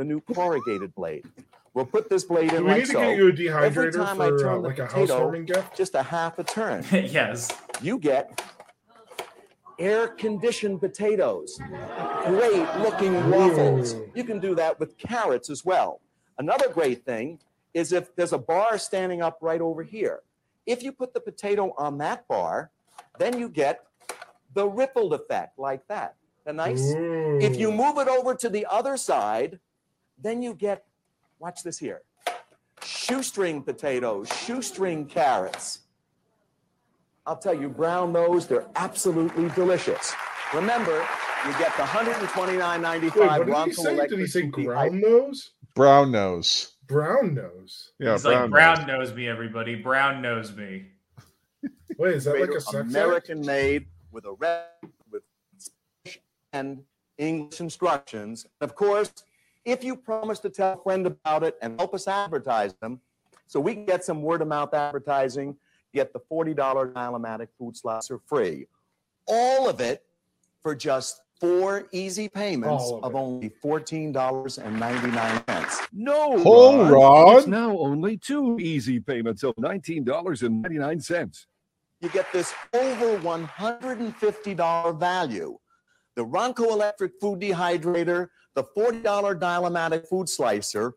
The 0.00 0.06
new 0.06 0.22
corrugated 0.22 0.94
blade. 0.94 1.26
We'll 1.74 1.84
put 1.84 2.08
this 2.08 2.24
blade 2.24 2.54
in 2.54 2.64
we 2.64 2.70
like 2.70 2.78
need 2.78 2.86
to 2.86 2.92
so. 2.92 3.00
get 3.00 3.18
you 3.18 3.26
a 3.26 3.62
Every 3.66 3.92
dehydrator 3.92 3.96
time 3.96 4.18
I 4.22 4.28
for 4.28 4.34
uh, 4.34 4.38
turn 4.38 4.62
the 4.62 4.68
like 4.68 4.78
a 4.78 4.86
potato 4.86 5.12
housewarming 5.12 5.44
gift? 5.44 5.76
just 5.76 5.94
a 5.94 6.02
half 6.02 6.38
a 6.38 6.42
turn, 6.42 6.86
yes. 6.90 7.52
you 7.82 7.98
get 7.98 8.42
air 9.78 10.08
conditioned 10.08 10.80
potatoes. 10.80 11.60
Great 12.24 12.66
looking 12.78 13.30
waffles. 13.30 13.92
Ooh. 13.92 14.10
You 14.14 14.24
can 14.24 14.40
do 14.40 14.54
that 14.54 14.80
with 14.80 14.96
carrots 14.96 15.50
as 15.50 15.66
well. 15.66 16.00
Another 16.38 16.70
great 16.70 17.04
thing 17.04 17.38
is 17.74 17.92
if 17.92 18.16
there's 18.16 18.32
a 18.32 18.38
bar 18.38 18.78
standing 18.78 19.20
up 19.20 19.36
right 19.42 19.60
over 19.60 19.82
here. 19.82 20.20
If 20.64 20.82
you 20.82 20.92
put 20.92 21.12
the 21.12 21.20
potato 21.20 21.74
on 21.76 21.98
that 21.98 22.26
bar, 22.26 22.70
then 23.18 23.38
you 23.38 23.50
get 23.50 23.84
the 24.54 24.66
rippled 24.66 25.12
effect 25.12 25.58
like 25.58 25.86
that. 25.88 26.14
That 26.46 26.54
nice? 26.54 26.94
If 26.96 27.58
you 27.58 27.70
move 27.70 27.98
it 27.98 28.08
over 28.08 28.34
to 28.34 28.48
the 28.48 28.64
other 28.70 28.96
side, 28.96 29.58
then 30.22 30.42
you 30.42 30.54
get, 30.54 30.84
watch 31.38 31.62
this 31.62 31.78
here, 31.78 32.02
shoestring 32.84 33.62
potatoes, 33.62 34.28
shoestring 34.44 35.06
carrots. 35.06 35.80
I'll 37.26 37.36
tell 37.36 37.54
you, 37.54 37.68
brown 37.68 38.12
nose, 38.12 38.46
they're 38.46 38.66
absolutely 38.76 39.48
delicious. 39.50 40.12
Remember, 40.54 41.06
you 41.46 41.52
get 41.58 41.76
the 41.76 41.84
$129.95 41.84 43.02
Wait, 43.02 43.14
what 43.14 43.38
did 43.38 43.46
he 43.46 43.52
Ronco 43.52 43.74
say? 43.74 43.82
Did 43.84 43.92
Electric 43.92 44.20
he 44.20 44.26
say 44.26 44.40
Food 44.42 44.52
ground 44.52 45.00
nose? 45.00 45.50
Brown 45.74 46.10
nose. 46.10 46.72
Brown 46.86 47.34
nose. 47.34 47.92
Yeah, 48.00 48.14
He's 48.14 48.22
brown 48.22 48.42
like 48.42 48.50
Brown 48.50 48.86
nose. 48.86 48.86
knows 49.08 49.14
me, 49.14 49.28
everybody. 49.28 49.74
Brown 49.76 50.20
knows 50.20 50.54
me. 50.56 50.86
Wait, 51.98 52.14
is 52.14 52.24
that 52.24 52.40
like 52.40 52.50
a 52.50 52.60
sex 52.60 52.74
act? 52.74 52.88
American 52.90 53.44
made 53.46 53.86
with 54.10 54.24
a 54.24 54.32
red 54.32 54.64
with 55.10 55.22
Spanish 55.58 56.20
and 56.52 56.82
English 57.18 57.60
instructions. 57.60 58.46
Of 58.60 58.74
course, 58.74 59.12
if 59.64 59.84
you 59.84 59.96
promise 59.96 60.38
to 60.40 60.50
tell 60.50 60.74
a 60.74 60.82
friend 60.82 61.06
about 61.06 61.42
it 61.42 61.56
and 61.62 61.78
help 61.78 61.94
us 61.94 62.08
advertise 62.08 62.74
them, 62.74 63.00
so 63.46 63.60
we 63.60 63.74
can 63.74 63.84
get 63.84 64.04
some 64.04 64.22
word 64.22 64.42
of 64.42 64.48
mouth 64.48 64.72
advertising, 64.74 65.56
get 65.92 66.12
the 66.12 66.20
$40 66.20 66.54
Dialomatic 66.92 67.48
food 67.58 67.76
slicer 67.76 68.18
free. 68.26 68.66
All 69.26 69.68
of 69.68 69.80
it 69.80 70.02
for 70.62 70.74
just 70.74 71.20
four 71.40 71.88
easy 71.92 72.28
payments 72.28 72.90
of 72.92 73.02
of, 73.04 73.16
only 73.16 73.50
$14.99. 73.64 75.88
No, 75.92 76.34
Oh, 76.44 76.88
Ron. 76.88 77.38
It's 77.38 77.46
now 77.46 77.76
only 77.78 78.18
two 78.18 78.58
easy 78.60 79.00
payments 79.00 79.42
of 79.42 79.54
$19.99. 79.56 81.46
you 82.00 82.08
get 82.10 82.30
this 82.32 82.52
over 82.74 83.18
$150 83.18 85.00
value. 85.00 85.58
The 86.16 86.24
Ronco 86.26 86.70
Electric 86.70 87.12
Food 87.20 87.40
Dehydrator, 87.40 88.28
the 88.54 88.64
$40 88.64 89.02
Dialomatic 89.38 90.06
Food 90.08 90.28
Slicer, 90.28 90.94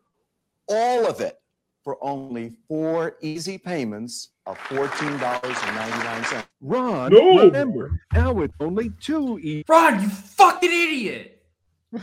all 0.68 1.06
of 1.06 1.20
it 1.20 1.40
for 1.82 1.98
only 2.02 2.52
four 2.66 3.16
easy 3.20 3.58
payments 3.58 4.30
of 4.46 4.56
$14.99. 4.58 6.44
Ron, 6.60 7.12
No. 7.12 7.44
remember, 7.44 8.00
now 8.12 8.40
it's 8.40 8.54
only 8.60 8.90
two 9.00 9.38
easy. 9.38 9.64
Ron, 9.68 10.00
you 10.02 10.08
fucking 10.08 10.70
idiot! 10.72 11.42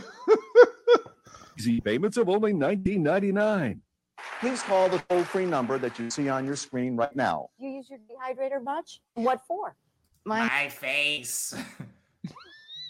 Easy 1.58 1.80
payments 1.80 2.16
of 2.16 2.28
only 2.28 2.52
$19.99. 2.54 3.78
Please 4.40 4.62
call 4.62 4.88
the 4.88 4.98
toll 5.08 5.22
free 5.24 5.44
number 5.44 5.78
that 5.78 5.98
you 5.98 6.08
see 6.10 6.28
on 6.28 6.46
your 6.46 6.56
screen 6.56 6.96
right 6.96 7.14
now. 7.14 7.50
You 7.58 7.68
use 7.70 7.90
your 7.90 7.98
dehydrator 8.00 8.62
much? 8.62 9.00
What 9.14 9.40
for? 9.46 9.76
My 10.24 10.68
face. 10.70 11.54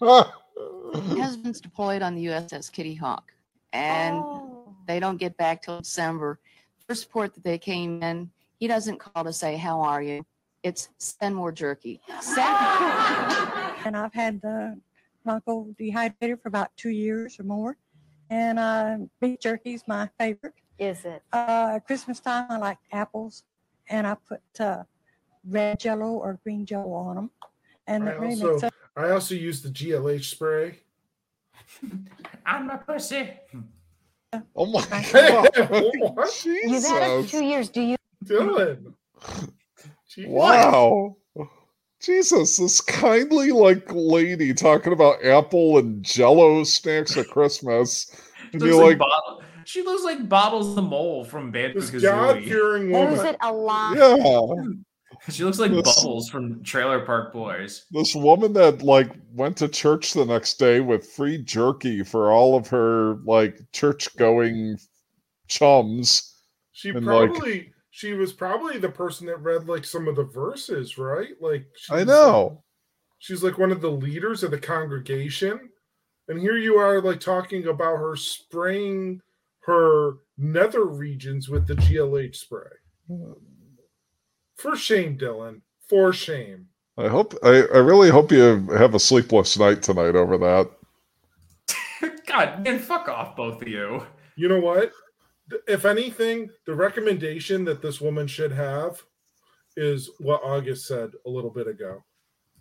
My 0.95 1.21
husband's 1.21 1.61
deployed 1.61 2.03
on 2.03 2.15
the 2.15 2.27
USS 2.27 2.71
Kitty 2.71 2.95
Hawk, 2.95 3.33
and 3.73 4.17
Oh. 4.17 4.75
they 4.87 5.01
don't 5.01 5.17
get 5.17 5.37
back 5.37 5.63
till 5.63 5.79
December. 5.81 6.39
First 6.87 7.11
port 7.11 7.35
that 7.35 7.45
they 7.45 7.59
came 7.59 8.03
in, 8.03 8.31
he 8.59 8.67
doesn't 8.67 8.99
call 8.99 9.25
to 9.25 9.33
say, 9.33 9.57
How 9.57 9.81
are 9.81 10.03
you? 10.03 10.25
It's 10.63 10.89
send 10.99 11.35
more 11.35 11.51
jerky. 11.51 12.01
and 12.09 13.97
I've 13.97 14.15
had 14.15 14.41
the 14.41 14.79
Ronco 15.27 15.75
dehydrator 15.77 16.41
for 16.41 16.49
about 16.49 16.71
two 16.77 16.91
years 16.91 17.39
or 17.41 17.45
more. 17.45 17.77
And 18.31 18.59
uh, 18.59 18.99
beef 19.21 19.41
jerky 19.41 19.75
is 19.75 19.83
my 19.87 20.09
favorite. 20.19 20.55
Is 20.79 21.05
it? 21.05 21.23
Uh, 21.33 21.79
Christmas 21.81 22.21
time, 22.21 22.47
I 22.51 22.57
like 22.59 22.79
apples, 22.93 23.45
and 23.89 24.07
I 24.07 24.15
put 24.15 24.41
uh, 24.59 24.85
red 25.49 25.81
Jello 25.81 26.13
or 26.13 26.39
green 26.43 26.65
Jello 26.65 26.93
on 26.93 27.17
them, 27.17 27.31
and 27.87 28.09
I 28.09 28.13
it 28.13 28.21
really 28.21 28.33
also, 28.35 28.53
makes 28.53 28.63
a 28.65 28.71
I 28.97 29.11
also 29.11 29.35
use 29.35 29.63
the 29.63 29.69
GLH 29.71 30.25
spray. 30.25 30.79
I'm 32.47 32.71
a 32.71 32.79
pussy. 32.79 33.31
Oh 34.57 34.67
my 34.67 34.81
what? 36.15 36.45
You've 36.45 36.85
had 36.85 37.03
it 37.11 37.23
for 37.25 37.29
two 37.31 37.45
years. 37.45 37.69
Do 37.69 37.81
you? 37.83 37.97
Dylan. 38.25 38.95
Jeez. 40.11 40.27
Wow. 40.29 41.17
Jesus, 42.03 42.57
this 42.57 42.81
kindly 42.81 43.53
like 43.53 43.85
lady 43.93 44.53
talking 44.53 44.93
about 44.93 45.25
apple 45.25 45.79
and 45.79 46.03
jello 46.03 46.65
snacks 46.65 47.17
at 47.17 47.29
Christmas. 47.29 48.11
She 48.11 48.49
And 48.55 48.63
looks 48.63 48.75
like, 48.77 48.85
like, 48.85 48.99
Bottle- 48.99 49.43
she 49.65 49.83
looks 49.83 50.03
like 50.03 50.29
Bottles 50.29 50.75
the 50.75 50.83
Mole 50.83 51.25
from 51.25 51.51
Banjo 51.53 51.79
This 51.81 51.91
Kazooie. 51.91 52.03
God-fearing 52.03 52.89
Use 52.91 52.93
woman. 53.19 53.27
it 53.27 53.37
a 53.41 53.53
lot. 53.53 53.97
yeah. 53.97 54.55
She 55.31 55.45
looks 55.45 55.59
like 55.59 55.71
This- 55.71 55.97
Bubbles 55.97 56.29
from 56.29 56.63
Trailer 56.65 57.05
Park 57.05 57.33
Boys. 57.33 57.85
This 57.91 58.15
woman 58.15 58.53
that 58.55 58.83
like 58.83 59.13
went 59.33 59.57
to 59.59 59.69
church 59.69 60.15
the 60.15 60.25
next 60.25 60.59
day 60.59 60.81
with 60.81 61.07
free 61.07 61.39
jerky 61.39 62.03
for 62.03 62.33
all 62.33 62.57
of 62.57 62.67
her 62.69 63.17
like 63.25 63.59
church 63.73 64.15
going 64.17 64.79
chums. 65.47 66.35
She 66.73 66.91
and, 66.91 67.07
like- 67.07 67.31
probably 67.31 67.73
she 67.91 68.15
was 68.15 68.33
probably 68.33 68.79
the 68.79 68.89
person 68.89 69.27
that 69.27 69.37
read 69.43 69.69
like 69.69 69.85
some 69.85 70.09
of 70.09 70.17
the 70.17 70.25
verses, 70.25 70.99
right? 70.99 71.31
Like 71.41 71.67
I 71.91 71.99
she's, 71.99 72.07
know. 72.07 72.65
she's 73.19 73.45
like 73.45 73.59
one 73.59 73.71
of 73.71 73.81
the 73.81 73.91
leaders 73.91 74.43
of 74.43 74.51
the 74.51 74.59
congregation, 74.59 75.69
and 76.27 76.41
here 76.41 76.57
you 76.57 76.79
are 76.79 77.01
like 77.01 77.21
talking 77.21 77.69
about 77.69 77.99
her 77.99 78.17
spraying 78.17 79.21
her 79.61 80.15
nether 80.37 80.85
regions 80.87 81.49
with 81.49 81.67
the 81.69 81.75
GLH 81.77 82.35
spray. 82.35 82.67
Uh, 83.13 83.35
For 84.63 84.77
shame, 84.77 85.19
Dylan. 85.19 85.61
For 85.89 86.13
shame. 86.13 86.69
I 86.97 87.09
hope 87.09 87.35
I, 87.43 87.65
I 87.75 87.79
really 87.79 88.11
hope 88.11 88.31
you 88.31 88.65
have 88.69 88.95
a 88.95 89.01
sleepless 89.01 89.59
night 89.59 89.83
tonight 89.83 90.15
over 90.15 90.39
that. 90.39 90.71
God, 92.29 92.63
man, 92.63 92.79
fuck 92.79 93.09
off, 93.09 93.35
both 93.35 93.61
of 93.61 93.67
you. 93.67 94.07
You 94.37 94.47
know 94.47 94.61
what? 94.61 94.93
If 95.67 95.85
anything, 95.85 96.49
the 96.65 96.77
recommendation 96.77 97.65
that 97.65 97.83
this 97.83 98.01
woman 98.01 98.29
should 98.29 98.53
have 98.53 99.03
is 99.77 100.09
what 100.21 100.45
August 100.45 100.87
said 100.87 101.11
a 101.27 101.29
little 101.29 101.51
bit 101.51 101.67
ago. 101.67 102.05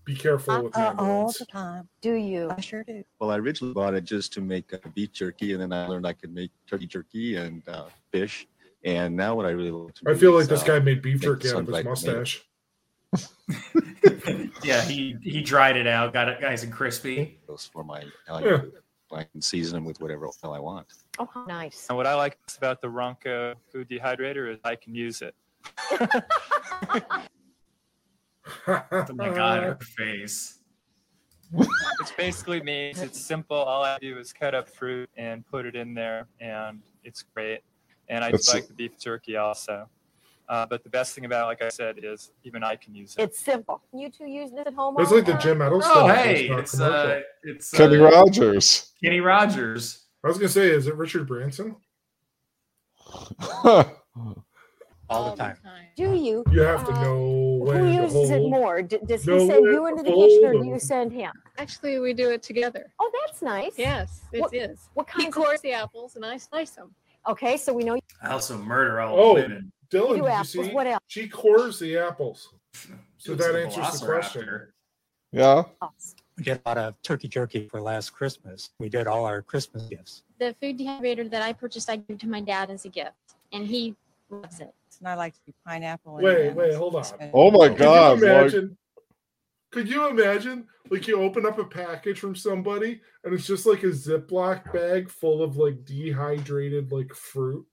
Be 0.03 0.15
careful 0.15 0.63
with 0.63 0.75
uh, 0.75 0.95
all 0.97 1.31
the 1.31 1.45
time. 1.45 1.87
Do 2.01 2.15
you? 2.15 2.49
I 2.49 2.59
sure 2.61 2.83
do. 2.83 3.03
Well, 3.19 3.29
I 3.29 3.37
originally 3.37 3.75
bought 3.75 3.93
it 3.93 4.05
just 4.05 4.33
to 4.33 4.41
make 4.41 4.73
uh, 4.73 4.79
beef 4.95 5.11
jerky, 5.11 5.53
and 5.53 5.61
then 5.61 5.71
I 5.71 5.85
learned 5.85 6.07
I 6.07 6.13
could 6.13 6.33
make 6.33 6.49
turkey 6.65 6.87
jerky 6.87 7.35
and 7.35 7.61
uh, 7.69 7.85
fish. 8.11 8.47
And 8.83 9.15
now 9.15 9.35
what 9.35 9.45
I 9.45 9.49
really 9.49 9.71
love 9.71 9.93
to 9.95 10.09
I 10.09 10.13
do 10.13 10.19
feel 10.19 10.37
is, 10.37 10.49
like 10.49 10.59
this 10.59 10.63
uh, 10.67 10.77
guy 10.77 10.79
made 10.79 11.01
beef 11.01 11.21
jerky 11.21 11.49
out 11.49 11.67
of 11.67 11.67
his 11.67 11.85
mustache. 11.85 12.41
Yeah, 14.63 14.81
he 14.83 15.17
he 15.21 15.41
dried 15.41 15.75
it 15.75 15.87
out, 15.87 16.13
got 16.13 16.29
it 16.29 16.39
nice 16.41 16.63
and 16.63 16.71
crispy. 16.71 17.15
tomatoes 17.15 17.69
for 17.73 17.83
my 17.83 18.03
Italian 18.25 18.71
Yeah. 19.11 19.17
I 19.17 19.23
can 19.25 19.41
season 19.41 19.75
them 19.75 19.85
with 19.85 19.99
whatever 19.99 20.27
the 20.27 20.33
hell 20.41 20.53
I 20.53 20.59
want. 20.59 20.87
Oh, 21.19 21.27
nice. 21.47 21.87
And 21.89 21.97
what 21.97 22.07
I 22.07 22.15
like 22.15 22.37
about 22.57 22.79
the 22.79 22.87
Ronco 22.87 23.55
food 23.71 23.89
dehydrator 23.89 24.53
is 24.53 24.59
I 24.63 24.75
can 24.75 24.95
use 24.95 25.21
it. 25.21 25.35
Oh 28.67 29.05
my 29.13 29.29
god, 29.29 29.63
her 29.63 29.77
face. 29.79 30.59
Which 31.51 31.69
basically 32.17 32.61
means 32.61 33.01
it's 33.01 33.19
simple. 33.19 33.57
All 33.57 33.83
I 33.83 33.97
do 33.99 34.17
is 34.17 34.33
cut 34.33 34.55
up 34.55 34.69
fruit 34.69 35.09
and 35.15 35.45
put 35.45 35.65
it 35.65 35.75
in 35.75 35.93
there, 35.93 36.27
and 36.39 36.81
it's 37.03 37.23
great. 37.23 37.61
And 38.11 38.23
I 38.23 38.27
That's- 38.27 38.53
like 38.53 38.67
the 38.67 38.73
beef 38.73 38.99
jerky 38.99 39.37
also. 39.37 39.89
Uh, 40.49 40.65
but 40.65 40.83
the 40.83 40.89
best 40.89 41.15
thing 41.15 41.23
about 41.23 41.43
it, 41.43 41.47
like 41.47 41.61
I 41.61 41.69
said, 41.69 41.99
is 42.03 42.31
even 42.43 42.61
I 42.61 42.75
can 42.75 42.93
use 42.93 43.15
it. 43.17 43.23
It's 43.23 43.39
simple. 43.39 43.81
You 43.93 44.09
two 44.09 44.25
use 44.25 44.51
this 44.51 44.67
at 44.67 44.73
home. 44.73 44.97
It's 44.99 45.09
like 45.09 45.25
the 45.25 45.31
time? 45.31 45.41
Jim 45.41 45.57
Edelstein. 45.59 45.81
Oh, 45.85 46.07
but 46.07 46.17
hey, 46.17 46.49
it's 46.49 46.77
uh, 46.79 47.21
it's 47.43 47.71
Kenny 47.71 47.97
uh, 47.99 48.03
Rogers. 48.11 48.91
Kenny 49.01 49.21
Rogers. 49.21 50.07
I 50.23 50.27
was 50.27 50.37
gonna 50.37 50.49
say, 50.49 50.69
is 50.69 50.87
it 50.87 50.95
Richard 50.95 51.25
Branson? 51.25 51.77
all 55.09 55.31
the 55.31 55.35
time. 55.37 55.57
Do 55.95 56.13
you? 56.13 56.43
You 56.51 56.61
have 56.61 56.85
to 56.85 56.91
Uh, 56.93 57.01
know 57.01 57.59
when 57.63 57.77
Who 57.77 57.85
to 57.85 58.01
uses 58.03 58.29
it 58.31 58.39
more? 58.41 58.81
D- 58.81 58.99
does 59.05 59.25
know 59.25 59.39
he 59.39 59.47
send 59.47 59.65
you 59.65 59.87
into 59.87 60.03
the 60.03 60.09
kitchen 60.11 60.45
or 60.45 60.53
do 60.53 60.65
you 60.67 60.79
send 60.79 61.13
him? 61.13 61.31
Actually, 61.57 61.99
we 61.99 62.13
do 62.13 62.29
it 62.31 62.43
together. 62.43 62.91
Oh, 62.99 63.11
that's 63.25 63.41
nice. 63.41 63.73
Yes, 63.77 64.21
it 64.33 64.41
What- 64.41 64.53
is. 64.53 64.89
What 64.95 65.09
He 65.15 65.23
kinds 65.23 65.35
cores 65.35 65.55
of? 65.59 65.61
the 65.61 65.73
apples 65.73 66.15
and 66.17 66.25
I 66.25 66.37
slice 66.37 66.71
them. 66.71 66.93
Okay, 67.27 67.55
so 67.55 67.71
we 67.71 67.83
know 67.83 67.93
you 67.95 68.00
I 68.21 68.31
also 68.31 68.57
murder 68.57 68.99
all 69.01 69.19
Oh, 69.19 69.33
women. 69.35 69.71
Dylan, 69.89 70.07
do 70.07 70.07
did 70.07 70.17
you 70.17 70.27
apples. 70.27 70.51
see? 70.51 70.69
What 70.71 70.87
else? 70.87 71.01
She 71.07 71.27
cores 71.27 71.79
the 71.79 71.97
apples. 71.97 72.53
So 73.17 73.35
that 73.35 73.53
like 73.53 73.65
answers 73.65 73.99
the 73.99 74.05
question. 74.07 74.67
Yeah. 75.31 75.63
We 76.37 76.43
did 76.43 76.59
a 76.65 76.69
lot 76.69 76.79
of 76.79 76.99
turkey 77.03 77.27
jerky 77.27 77.67
for 77.69 77.79
last 77.79 78.09
Christmas. 78.09 78.71
We 78.79 78.89
did 78.89 79.05
all 79.05 79.25
our 79.25 79.43
Christmas 79.43 79.83
gifts. 79.83 80.23
The 80.39 80.55
food 80.59 80.79
dehydrator 80.79 81.29
that 81.29 81.43
I 81.43 81.53
purchased, 81.53 81.87
I 81.87 81.97
gave 81.97 82.17
to 82.17 82.27
my 82.27 82.41
dad 82.41 82.71
as 82.71 82.85
a 82.85 82.89
gift, 82.89 83.13
and 83.53 83.67
he 83.67 83.95
loves 84.31 84.59
it. 84.59 84.73
And 84.99 85.07
I 85.07 85.13
like 85.13 85.33
to 85.35 85.39
do 85.45 85.53
pineapple. 85.67 86.15
Wait, 86.15 86.45
ham. 86.45 86.55
wait, 86.55 86.73
hold 86.73 86.95
on. 86.95 87.05
Oh 87.31 87.51
my 87.51 87.69
Could 87.69 87.77
god, 87.77 88.19
you 88.19 88.25
like 88.25 88.35
imagine? 88.43 88.77
Could 89.71 89.87
you 89.87 90.07
imagine? 90.09 90.67
Like 90.89 91.07
you 91.07 91.21
open 91.21 91.45
up 91.45 91.59
a 91.59 91.65
package 91.65 92.19
from 92.19 92.35
somebody 92.35 93.01
and 93.23 93.33
it's 93.33 93.45
just 93.45 93.65
like 93.65 93.83
a 93.83 93.87
Ziploc 93.87 94.73
bag 94.73 95.09
full 95.09 95.43
of 95.43 95.57
like 95.57 95.85
dehydrated 95.85 96.91
like 96.91 97.13
fruit. 97.13 97.65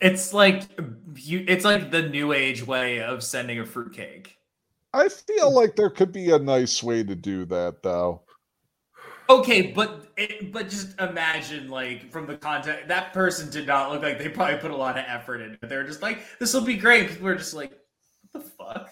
It's 0.00 0.32
like 0.32 0.62
you. 1.16 1.44
It's 1.48 1.64
like 1.64 1.90
the 1.90 2.02
new 2.02 2.32
age 2.32 2.66
way 2.66 3.02
of 3.02 3.22
sending 3.22 3.58
a 3.58 3.66
fruitcake. 3.66 4.38
I 4.92 5.08
feel 5.08 5.52
like 5.52 5.74
there 5.74 5.90
could 5.90 6.12
be 6.12 6.30
a 6.30 6.38
nice 6.38 6.82
way 6.82 7.02
to 7.02 7.14
do 7.14 7.44
that 7.46 7.82
though. 7.82 8.22
Okay, 9.28 9.72
but 9.72 10.12
it, 10.16 10.52
but 10.52 10.68
just 10.68 10.98
imagine 11.00 11.68
like 11.68 12.10
from 12.12 12.26
the 12.26 12.36
context 12.36 12.88
that 12.88 13.12
person 13.12 13.50
did 13.50 13.66
not 13.66 13.90
look 13.90 14.02
like 14.02 14.18
they 14.18 14.28
probably 14.28 14.58
put 14.58 14.70
a 14.70 14.76
lot 14.76 14.98
of 14.98 15.04
effort 15.08 15.40
in 15.40 15.52
it. 15.52 15.68
They 15.68 15.76
were 15.76 15.84
just 15.84 16.02
like, 16.02 16.20
"This 16.38 16.54
will 16.54 16.60
be 16.60 16.76
great." 16.76 17.08
People 17.08 17.24
were 17.24 17.34
just 17.34 17.54
like, 17.54 17.72
"What 18.30 18.44
the 18.44 18.50
fuck?" 18.50 18.90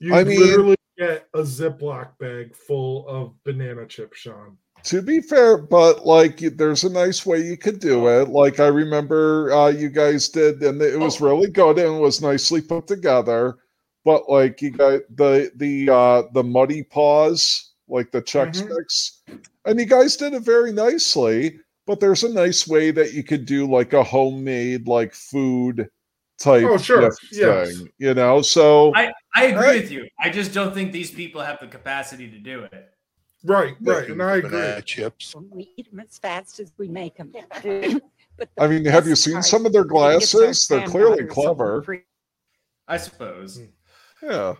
You 0.00 0.14
I 0.14 0.24
mean- 0.24 0.40
literally 0.40 0.76
get 0.98 1.28
a 1.34 1.40
Ziploc 1.40 2.18
bag 2.18 2.56
full 2.56 3.06
of 3.06 3.32
banana 3.44 3.86
chips, 3.86 4.18
Sean. 4.18 4.56
To 4.84 5.02
be 5.02 5.20
fair, 5.20 5.58
but 5.58 6.06
like 6.06 6.38
there's 6.38 6.84
a 6.84 6.90
nice 6.92 7.26
way 7.26 7.40
you 7.40 7.56
could 7.56 7.80
do 7.80 8.06
it. 8.06 8.28
Like 8.28 8.60
I 8.60 8.68
remember 8.68 9.52
uh, 9.52 9.68
you 9.68 9.88
guys 9.88 10.28
did, 10.28 10.62
and 10.62 10.80
it 10.80 10.98
was 10.98 11.20
really 11.20 11.50
good 11.50 11.78
and 11.78 11.96
it 11.96 12.00
was 12.00 12.22
nicely 12.22 12.60
put 12.62 12.86
together. 12.86 13.56
But 14.04 14.28
like 14.28 14.62
you 14.62 14.70
got 14.70 15.00
the 15.16 15.50
the 15.56 15.90
uh, 15.90 16.22
the 16.34 16.44
muddy 16.44 16.84
paws, 16.84 17.72
like 17.88 18.12
the 18.12 18.22
Chex 18.22 18.62
Mhm. 18.62 18.68
Mix, 18.68 19.22
and 19.64 19.80
you 19.80 19.86
guys 19.86 20.16
did 20.16 20.34
it 20.34 20.42
very 20.42 20.72
nicely. 20.72 21.58
But 21.86 21.98
there's 21.98 22.22
a 22.22 22.32
nice 22.32 22.68
way 22.68 22.92
that 22.92 23.12
you 23.12 23.24
could 23.24 23.44
do 23.46 23.66
like 23.68 23.92
a 23.92 24.04
homemade 24.04 24.86
like 24.86 25.14
food 25.14 25.88
type 26.38 26.64
Oh, 26.64 26.78
sure. 26.78 27.02
gift 27.02 27.18
Yes. 27.32 27.68
thing, 27.76 27.88
you 27.98 28.14
know. 28.14 28.42
So 28.42 28.92
I, 28.94 29.12
I 29.34 29.46
agree 29.46 29.60
Right. 29.60 29.82
with 29.82 29.90
you. 29.90 30.06
I 30.20 30.30
just 30.30 30.52
don't 30.52 30.72
think 30.74 30.92
these 30.92 31.10
people 31.10 31.40
have 31.40 31.58
the 31.60 31.66
capacity 31.66 32.28
to 32.30 32.38
do 32.38 32.62
it. 32.64 32.92
Right, 33.46 33.76
right, 33.80 34.08
and 34.08 34.22
I 34.22 34.36
agree. 34.38 34.82
Chips. 34.84 35.34
We 35.52 35.72
eat 35.76 35.90
them 35.90 36.00
as 36.00 36.18
fast 36.18 36.58
as 36.58 36.72
we 36.78 36.88
make 36.88 37.16
them. 37.16 37.32
but 38.36 38.48
I 38.58 38.66
mean, 38.66 38.84
have 38.84 39.06
you 39.06 39.14
seen 39.14 39.40
some 39.42 39.64
of 39.66 39.72
their 39.72 39.84
glasses? 39.84 40.66
They're 40.66 40.86
clearly 40.86 41.24
clever. 41.24 41.84
I 42.88 42.96
suppose. 42.96 43.60
Hmm. 44.20 44.26
Yeah. 44.26 44.54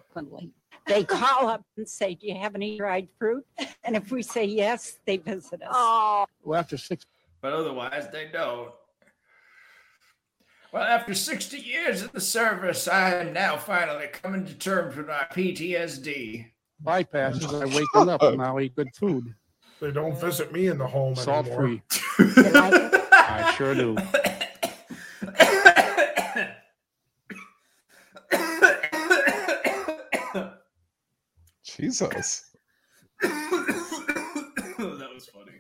They 0.87 1.03
call 1.03 1.49
up 1.49 1.65
and 1.77 1.89
say, 1.89 2.15
Do 2.15 2.29
you 2.29 2.37
have 2.37 2.55
any 2.55 2.79
dried 2.79 3.09
fruit? 3.19 3.45
And 3.83 3.97
if 3.97 4.13
we 4.13 4.23
say 4.23 4.45
yes, 4.45 4.99
they 5.05 5.17
visit 5.17 5.63
us. 5.63 5.69
Oh, 5.73 6.27
Well, 6.45 6.61
after 6.61 6.79
six. 6.79 7.05
But 7.41 7.53
otherwise, 7.53 8.09
they 8.13 8.29
don't. 8.33 8.71
Well, 10.73 10.83
after 10.83 11.15
60 11.15 11.59
years 11.59 12.03
in 12.03 12.11
the 12.13 12.21
service, 12.21 12.87
I 12.87 13.15
am 13.15 13.33
now 13.33 13.57
finally 13.57 14.09
coming 14.09 14.45
to 14.47 14.55
terms 14.55 14.97
with 14.97 15.07
my 15.09 15.27
PTSD. 15.33 16.51
Bypasses. 16.85 17.53
I 17.55 17.67
wake 17.75 17.87
them 17.95 18.09
up 18.09 18.23
and 18.23 18.43
I'll 18.43 18.61
eat 18.61 18.75
good 18.75 18.95
food. 18.95 19.35
They 19.81 19.93
don't 19.93 20.19
visit 20.19 20.53
me 20.53 20.69
in 20.69 20.79
the 20.79 20.87
home 20.87 21.15
Salt 21.15 21.47
anymore. 21.47 21.67
free. 21.67 21.83
I 22.39 23.55
sure 23.57 23.75
do. 23.75 23.97
Jesus. 31.65 32.51
that 33.21 35.11
was 35.15 35.29
funny. 35.29 35.53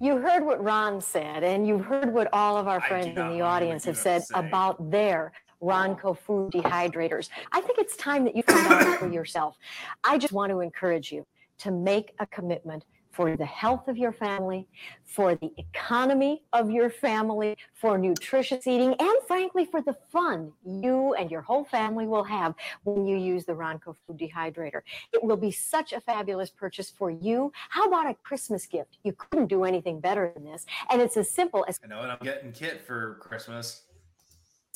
You 0.00 0.16
heard 0.16 0.44
what 0.44 0.62
Ron 0.62 1.00
said, 1.00 1.44
and 1.44 1.66
you've 1.66 1.84
heard 1.84 2.12
what 2.12 2.28
all 2.32 2.56
of 2.56 2.66
our 2.66 2.80
friends 2.80 3.06
in 3.18 3.28
the 3.28 3.42
audience 3.42 3.84
have 3.84 3.96
said 3.96 4.22
about 4.34 4.90
their 4.90 5.32
Ronco 5.62 6.16
food 6.16 6.52
dehydrators. 6.52 7.28
I 7.52 7.60
think 7.60 7.78
it's 7.78 7.96
time 7.96 8.24
that 8.24 8.36
you 8.36 8.42
find 8.42 8.66
out 8.72 8.98
for 8.98 9.08
yourself. 9.08 9.56
I 10.04 10.18
just 10.18 10.32
want 10.32 10.50
to 10.50 10.60
encourage 10.60 11.12
you 11.12 11.26
to 11.58 11.70
make 11.70 12.14
a 12.18 12.26
commitment 12.26 12.84
for 13.10 13.36
the 13.36 13.44
health 13.44 13.88
of 13.88 13.96
your 13.96 14.12
family, 14.12 14.66
for 15.04 15.34
the 15.34 15.50
economy 15.58 16.42
of 16.52 16.70
your 16.70 16.88
family, 16.88 17.56
for 17.74 17.98
nutritious 17.98 18.66
eating, 18.66 18.94
and 18.98 19.16
frankly, 19.26 19.64
for 19.64 19.82
the 19.82 19.96
fun 20.12 20.52
you 20.64 21.14
and 21.14 21.30
your 21.30 21.40
whole 21.40 21.64
family 21.64 22.06
will 22.06 22.24
have 22.24 22.54
when 22.84 23.04
you 23.04 23.16
use 23.16 23.44
the 23.44 23.52
Ronco 23.52 23.96
food 24.06 24.18
dehydrator. 24.18 24.82
It 25.12 25.22
will 25.22 25.36
be 25.36 25.50
such 25.50 25.92
a 25.92 26.00
fabulous 26.00 26.50
purchase 26.50 26.88
for 26.88 27.10
you. 27.10 27.52
How 27.68 27.86
about 27.86 28.08
a 28.08 28.14
Christmas 28.14 28.64
gift? 28.66 28.98
You 29.02 29.12
couldn't 29.12 29.48
do 29.48 29.64
anything 29.64 30.00
better 30.00 30.32
than 30.34 30.44
this. 30.44 30.64
And 30.90 31.02
it's 31.02 31.16
as 31.16 31.30
simple 31.30 31.64
as 31.68 31.80
I 31.84 31.88
know 31.88 31.98
what 31.98 32.10
I'm 32.10 32.18
getting 32.22 32.52
Kit 32.52 32.80
for 32.86 33.16
Christmas. 33.20 33.82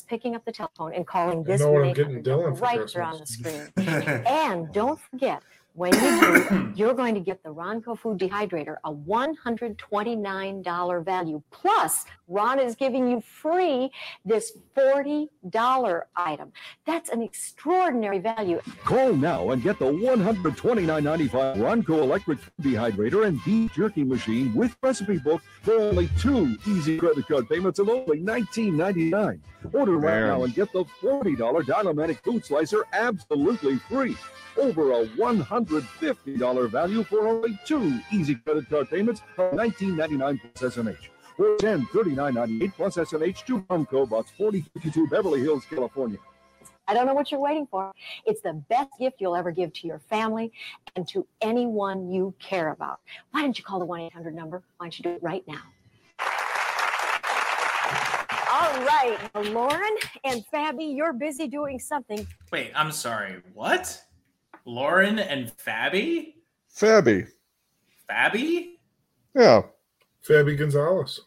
Picking 0.07 0.35
up 0.35 0.45
the 0.45 0.51
telephone 0.51 0.93
and 0.93 1.05
calling 1.05 1.39
I 1.39 1.43
this 1.43 1.61
know 1.61 1.71
what 1.71 1.83
I'm 1.85 1.93
getting 1.93 2.23
Dylan 2.23 2.43
number 2.43 2.55
for 2.55 2.63
right 2.65 2.93
there 2.93 3.03
on 3.03 3.13
the 3.13 3.17
Christmas. 3.19 3.69
screen. 3.75 3.87
and 4.27 4.71
don't 4.73 4.99
forget, 4.99 5.43
when 5.75 5.93
you 5.93 6.19
do, 6.19 6.73
you're 6.75 6.93
going 6.93 7.15
to 7.15 7.19
get 7.19 7.43
the 7.43 7.49
Ronco 7.49 7.99
Food 7.99 8.17
Dehydrator, 8.17 8.77
a 8.85 8.93
$129 8.93 11.05
value. 11.05 11.43
Plus, 11.51 12.05
Ron 12.27 12.59
is 12.59 12.75
giving 12.75 13.07
you 13.09 13.21
free 13.21 13.91
this 14.23 14.57
$40 14.75 15.27
item. 16.15 16.51
That's 16.85 17.09
an 17.09 17.21
extraordinary 17.21 18.19
value. 18.19 18.61
Call 18.83 19.13
now 19.13 19.49
and 19.51 19.61
get 19.61 19.77
the 19.79 19.85
$129.95 19.85 21.57
Ronco 21.57 22.01
electric 22.01 22.39
food 22.39 22.53
dehydrator 22.61 23.27
and 23.27 23.43
beef 23.43 23.73
jerky 23.73 24.05
machine 24.05 24.53
with 24.53 24.77
recipe 24.81 25.17
book 25.17 25.41
for 25.61 25.73
only 25.73 26.09
two 26.19 26.57
easy 26.67 26.97
credit 26.97 27.27
card 27.27 27.49
payments 27.49 27.79
of 27.79 27.89
only 27.89 28.21
$19.99. 28.21 29.41
Order 29.73 29.97
right 29.97 30.27
now 30.27 30.43
and 30.43 30.53
get 30.53 30.71
the 30.71 30.85
$40 31.01 31.65
Dial-O-Matic 31.65 32.23
food 32.23 32.45
slicer 32.45 32.85
absolutely 32.93 33.79
free. 33.89 34.15
Over 34.57 34.91
a 34.91 35.05
$150 35.65 36.69
value 36.69 37.03
for 37.03 37.27
only 37.27 37.59
two 37.65 37.99
easy 38.11 38.35
credit 38.35 38.69
card 38.69 38.89
payments 38.89 39.21
of 39.37 39.53
$19.99 39.53 40.39
plus 40.53 40.75
SNH. 40.75 41.09
Or 41.37 41.57
$1039.98 41.57 42.73
plus 42.73 42.95
SNH 42.95 43.45
to 43.45 43.61
Ronco, 43.61 44.09
Box 44.09 44.31
4052 44.37 45.07
Beverly 45.07 45.41
Hills, 45.41 45.65
California. 45.69 46.17
I 46.87 46.93
don't 46.93 47.07
know 47.07 47.13
what 47.13 47.31
you're 47.31 47.39
waiting 47.39 47.67
for. 47.69 47.91
It's 48.25 48.41
the 48.41 48.53
best 48.53 48.91
gift 48.99 49.19
you'll 49.19 49.35
ever 49.35 49.51
give 49.51 49.73
to 49.73 49.87
your 49.87 49.99
family 49.99 50.51
and 50.95 51.07
to 51.09 51.25
anyone 51.41 52.11
you 52.11 52.33
care 52.39 52.69
about. 52.69 52.99
Why 53.31 53.41
don't 53.41 53.57
you 53.57 53.63
call 53.63 53.79
the 53.79 53.85
1 53.85 54.01
800 54.01 54.35
number? 54.35 54.61
Why 54.77 54.85
don't 54.85 54.99
you 54.99 55.03
do 55.03 55.09
it 55.09 55.23
right 55.23 55.43
now? 55.47 55.61
All 58.57 58.85
right, 58.85 59.17
Lauren 59.51 59.97
and 60.23 60.45
Fabi, 60.53 60.95
you're 60.95 61.11
busy 61.11 61.47
doing 61.47 61.79
something. 61.79 62.25
Wait, 62.51 62.71
I'm 62.73 62.91
sorry. 62.91 63.41
What? 63.53 64.01
Lauren 64.65 65.19
and 65.19 65.51
Fabi? 65.57 66.33
Fabby. 66.75 67.27
Fabi? 68.09 68.71
Yeah. 69.35 69.61
Fabi 70.27 70.57
Gonzalez. 70.57 71.21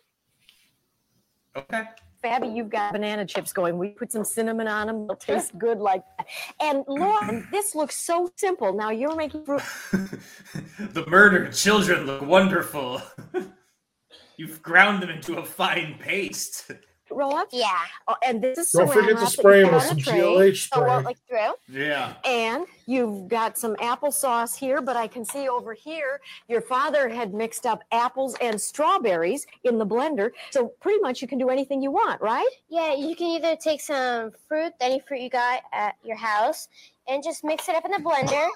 Okay. 1.57 1.85
Fabi, 2.23 2.55
you've 2.55 2.69
got 2.69 2.93
banana 2.93 3.25
chips 3.25 3.53
going. 3.53 3.79
We 3.79 3.91
put 3.91 4.11
some 4.11 4.25
cinnamon 4.25 4.67
on 4.67 4.89
them. 4.89 5.07
They'll 5.07 5.17
taste 5.17 5.57
good 5.57 5.79
like 5.79 6.03
that. 6.17 6.27
And 6.61 6.85
Lauren, 6.89 7.47
this 7.53 7.77
looks 7.77 7.97
so 7.97 8.31
simple. 8.37 8.73
Now 8.73 8.91
you're 8.91 9.15
making 9.15 9.45
fruit. 9.45 9.63
The 10.79 11.05
murdered 11.07 11.53
children 11.53 12.07
look 12.07 12.23
wonderful. 12.23 13.03
You've 14.37 14.63
ground 14.63 15.03
them 15.03 15.11
into 15.11 15.39
a 15.39 15.45
fine 15.45 15.97
paste. 15.99 16.71
Roll 17.11 17.35
ups? 17.37 17.55
Yeah. 17.55 17.69
Oh, 18.07 18.17
and 18.27 18.43
this 18.43 18.59
is 18.59 18.71
Don't 18.73 18.91
forget 18.93 19.19
to 19.19 19.27
spray 19.27 19.61
you 19.61 19.67
'em 19.67 19.71
put 19.71 19.75
with 19.77 19.83
on 19.83 19.89
some 19.89 19.99
a 19.99 20.03
tray, 20.03 20.21
GLH 20.21 20.69
so 20.69 20.81
it 20.81 20.85
spray. 20.85 20.89
won't 20.89 21.19
through. 21.29 21.55
Yeah. 21.69 22.15
And 22.25 22.67
you've 22.87 23.29
got 23.29 23.59
some 23.59 23.75
applesauce 23.77 24.57
here, 24.57 24.81
but 24.81 24.97
I 24.97 25.07
can 25.07 25.25
see 25.25 25.49
over 25.49 25.75
here 25.75 26.21
your 26.49 26.61
father 26.61 27.09
had 27.09 27.35
mixed 27.35 27.67
up 27.67 27.83
apples 27.93 28.37
and 28.41 28.61
strawberries 28.61 29.47
in 29.65 29.79
the 29.79 29.87
blender. 29.87 30.31
So 30.51 30.69
pretty 30.81 31.01
much 31.01 31.21
you 31.23 31.29
can 31.29 31.39
do 31.39 31.51
anything 31.51 31.83
you 31.83 31.91
want, 31.91 32.21
right? 32.21 32.49
Yeah, 32.69 32.95
you 32.95 33.15
can 33.17 33.27
either 33.29 33.57
take 33.57 33.81
some 33.81 34.33
fruit, 34.49 34.73
any 34.81 35.01
fruit 35.01 35.21
you 35.21 35.31
got 35.31 35.63
at 35.73 35.97
your 36.03 36.17
house, 36.17 36.69
and 37.07 37.23
just 37.23 37.45
mix 37.45 37.69
it 37.69 37.75
up 37.75 37.85
in 37.85 37.91
the 37.91 37.99
blender. 37.99 38.49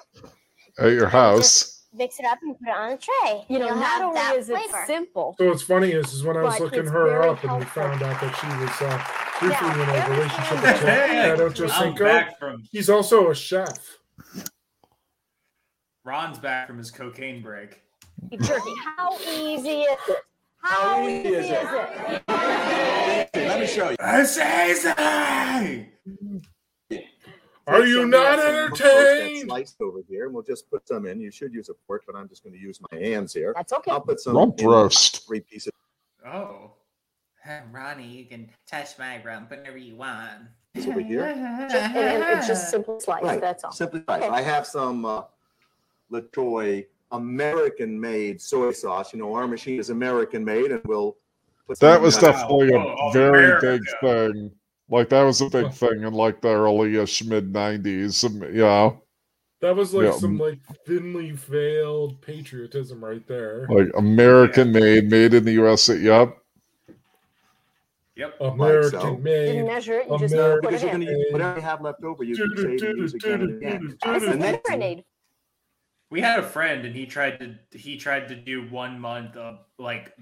At 0.79 0.91
your 0.93 1.09
house. 1.09 1.82
Mix 1.95 2.19
it 2.19 2.25
up 2.25 2.39
and 2.41 2.57
put 2.57 2.67
it 2.67 2.75
on 2.75 2.91
a 2.93 2.97
tray. 2.97 3.45
You 3.49 3.59
know, 3.59 3.67
You'll 3.67 3.75
not 3.75 3.85
have 3.85 4.01
only 4.01 4.15
that 4.15 4.35
is 4.35 4.49
it 4.49 4.57
simple, 4.87 5.35
So 5.37 5.47
what's 5.49 5.61
funny 5.61 5.91
is, 5.91 6.11
is 6.11 6.23
when 6.23 6.37
I 6.37 6.41
was 6.41 6.53
But 6.55 6.61
looking 6.63 6.79
it's 6.79 6.89
her 6.89 7.05
very 7.07 7.29
up 7.29 7.43
and 7.43 7.51
we 7.51 7.57
helpful. 7.59 7.83
found 7.83 8.01
out 8.01 8.19
that 8.19 8.35
she 8.35 8.47
was 8.47 8.81
uh, 8.81 8.97
briefly 9.39 9.67
Yeah, 9.67 9.73
in 9.73 9.79
a 9.79 9.93
everything 9.93 10.17
relationship 10.17 10.53
is 10.57 10.61
with 10.63 10.79
Hey, 10.81 11.29
Tato 11.29 11.45
I'm 11.45 11.53
Jacinko. 11.53 11.99
back 11.99 12.39
from- 12.39 12.63
He's 12.71 12.89
also 12.89 13.29
a 13.29 13.35
chef. 13.35 13.97
Ron's 16.03 16.39
back 16.39 16.67
from 16.67 16.77
his 16.79 16.89
cocaine 16.91 17.41
break. 17.41 17.81
jerky. 18.41 18.73
How 18.97 19.17
easy 19.19 19.81
is 19.81 19.99
it? 20.09 20.17
How, 20.57 21.07
easy 21.07 21.29
is 21.29 21.45
it? 21.49 22.23
Let 23.35 23.59
me 23.59 23.67
show 23.67 23.89
you. 23.89 23.95
It's 23.99 24.37
easy! 24.37 25.89
Are 27.67 27.85
you 27.85 28.05
not 28.05 28.39
entertained? 28.39 29.47
sliced 29.47 29.79
over 29.81 29.99
here, 30.09 30.25
and 30.25 30.33
we'll 30.33 30.43
just 30.43 30.69
put 30.69 30.87
some 30.87 31.05
in. 31.05 31.19
You 31.21 31.31
should 31.31 31.53
use 31.53 31.69
a 31.69 31.73
fork, 31.87 32.03
but 32.05 32.15
I'm 32.15 32.27
just 32.27 32.43
going 32.43 32.53
to 32.53 32.59
use 32.59 32.79
my 32.91 32.97
hands 32.99 33.33
here. 33.33 33.53
That's 33.55 33.71
okay. 33.73 33.91
I'll 33.91 34.01
put 34.01 34.19
some 34.19 34.35
Rump 34.35 34.59
in 34.59 34.67
roast. 34.67 35.25
three 35.25 35.39
pieces. 35.39 35.71
Oh. 36.25 36.71
Ronnie, 37.71 38.07
you 38.07 38.25
can 38.25 38.49
touch 38.69 38.97
my 38.97 39.21
rump 39.23 39.49
whenever 39.49 39.77
you 39.77 39.95
want. 39.97 40.29
over 40.87 40.99
here. 41.01 41.27
Just, 41.69 41.75
and, 41.75 41.97
and 41.97 42.37
it's 42.37 42.47
just 42.47 42.69
simple 42.71 42.99
slice. 42.99 43.21
Right. 43.23 43.41
That's 43.41 43.63
all. 43.65 43.71
Simply 43.73 44.01
sliced. 44.05 44.23
Okay. 44.23 44.33
I 44.33 44.41
have 44.41 44.65
some 44.65 45.03
uh, 45.05 45.23
La 46.09 46.21
Choy 46.33 46.85
American-made 47.11 48.41
soy 48.41 48.71
sauce. 48.71 49.13
You 49.13 49.19
know, 49.19 49.33
our 49.35 49.47
machine 49.47 49.79
is 49.79 49.89
American-made, 49.89 50.71
and 50.71 50.81
we'll 50.85 51.17
put 51.67 51.79
That 51.79 52.01
was 52.01 52.17
there. 52.17 52.31
definitely 52.31 52.73
a 52.73 52.77
Oh, 52.79 53.11
very 53.11 53.45
America. 53.45 53.79
big 53.79 53.81
thing. 54.33 54.51
Like 54.93 55.09
that 55.09 55.23
was 55.23 55.41
a 55.41 55.49
big 55.49 55.73
thing 55.73 56.03
in 56.03 56.13
like 56.13 56.39
the 56.41 56.49
early-ish 56.49 57.23
mid 57.23 57.51
'90s. 57.51 58.23
um, 58.25 58.43
You 58.53 58.61
know, 58.61 59.01
That 59.59 59.75
was 59.75 59.91
like 59.93 60.05
Yeah. 60.05 60.11
some 60.11 60.37
like 60.37 60.59
thinly 60.85 61.31
veiled 61.31 62.21
patriotism 62.21 63.03
right 63.03 63.25
there. 63.27 63.65
like 63.69 63.89
American 63.97 64.71
made, 64.71 65.09
made 65.09 65.33
in 65.33 65.45
the 65.45 65.53
USA. 65.53 65.97
Yep. 65.97 66.37
Yep. 68.15 68.35
American 68.41 68.99
so. 69.01 69.17
made. 69.17 69.45
Didn't 69.47 69.65
measure 69.65 69.99
it, 70.01 70.07
you 70.11 70.19
just 70.19 70.33
American 70.35 70.61
put 70.61 70.73
it 70.75 70.81
you're 70.83 70.91
going 70.91 71.05
to 71.07 71.11
use 71.11 71.25
whatever 71.31 71.55
you 71.55 71.61
have 71.63 71.81
left 71.81 72.03
over, 72.03 72.23
you 72.23 72.35
can 72.35 72.55
save 72.55 72.83
and 72.83 72.97
use 72.99 73.13
again 73.15 73.41
and 73.41 73.57
again. 73.57 73.97
This 74.05 74.21
is 74.23 74.29
And 74.29 74.41
then- 74.43 74.59
marinade. 74.69 75.03
We 76.11 76.21
had 76.21 76.37
a 76.37 76.43
friend 76.43 76.85
and 76.85 76.95
he 76.95 77.07
tried 77.07 77.39
to 77.39 77.55
he 77.75 77.97
tried 77.97 78.27
to 78.27 78.35
do 78.35 78.69
one 78.69 78.99
month 78.99 79.35
of 79.35 79.57
like 79.79 80.13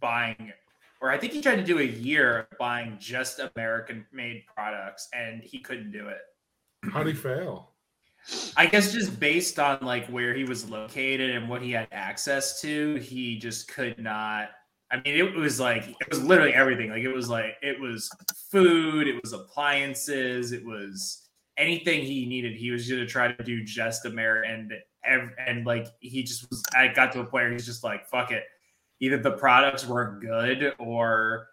buying 0.00 0.52
or 1.00 1.10
I 1.10 1.18
think 1.18 1.32
he 1.32 1.40
tried 1.40 1.56
to 1.56 1.64
do 1.64 1.78
a 1.78 1.84
year 1.84 2.40
of 2.50 2.58
buying 2.58 2.96
just 3.00 3.40
American 3.56 4.06
made 4.12 4.44
products 4.54 5.08
and 5.12 5.42
he 5.42 5.60
couldn't 5.60 5.92
do 5.92 6.08
it. 6.08 6.20
How'd 6.92 7.06
he 7.06 7.14
fail? 7.14 7.70
I 8.56 8.66
guess 8.66 8.92
just 8.92 9.18
based 9.18 9.58
on 9.58 9.78
like 9.80 10.06
where 10.08 10.34
he 10.34 10.44
was 10.44 10.68
located 10.68 11.30
and 11.30 11.48
what 11.48 11.62
he 11.62 11.72
had 11.72 11.88
access 11.90 12.60
to, 12.60 12.96
he 12.96 13.38
just 13.38 13.68
could 13.68 13.98
not. 13.98 14.50
I 14.92 14.96
mean, 14.96 15.14
it 15.14 15.34
was 15.34 15.58
like 15.58 15.88
it 15.88 16.08
was 16.10 16.22
literally 16.22 16.52
everything. 16.52 16.90
Like 16.90 17.02
it 17.02 17.12
was 17.14 17.30
like 17.30 17.56
it 17.62 17.80
was 17.80 18.10
food, 18.50 19.08
it 19.08 19.20
was 19.22 19.32
appliances, 19.32 20.52
it 20.52 20.64
was 20.64 21.28
anything 21.56 22.02
he 22.02 22.26
needed. 22.26 22.56
He 22.56 22.70
was 22.70 22.88
to 22.88 23.06
try 23.06 23.32
to 23.32 23.42
do 23.42 23.64
just 23.64 24.04
American 24.04 24.70
and 25.04 25.30
and 25.46 25.64
like 25.64 25.86
he 26.00 26.22
just 26.22 26.48
was. 26.50 26.62
I 26.76 26.88
got 26.88 27.12
to 27.12 27.20
a 27.20 27.24
point 27.24 27.32
where 27.32 27.52
he's 27.52 27.66
just 27.66 27.84
like, 27.84 28.06
fuck 28.08 28.32
it. 28.32 28.44
Either 29.00 29.16
the 29.18 29.32
products 29.32 29.86
weren't 29.86 30.20
good 30.20 30.74
or 30.78 31.48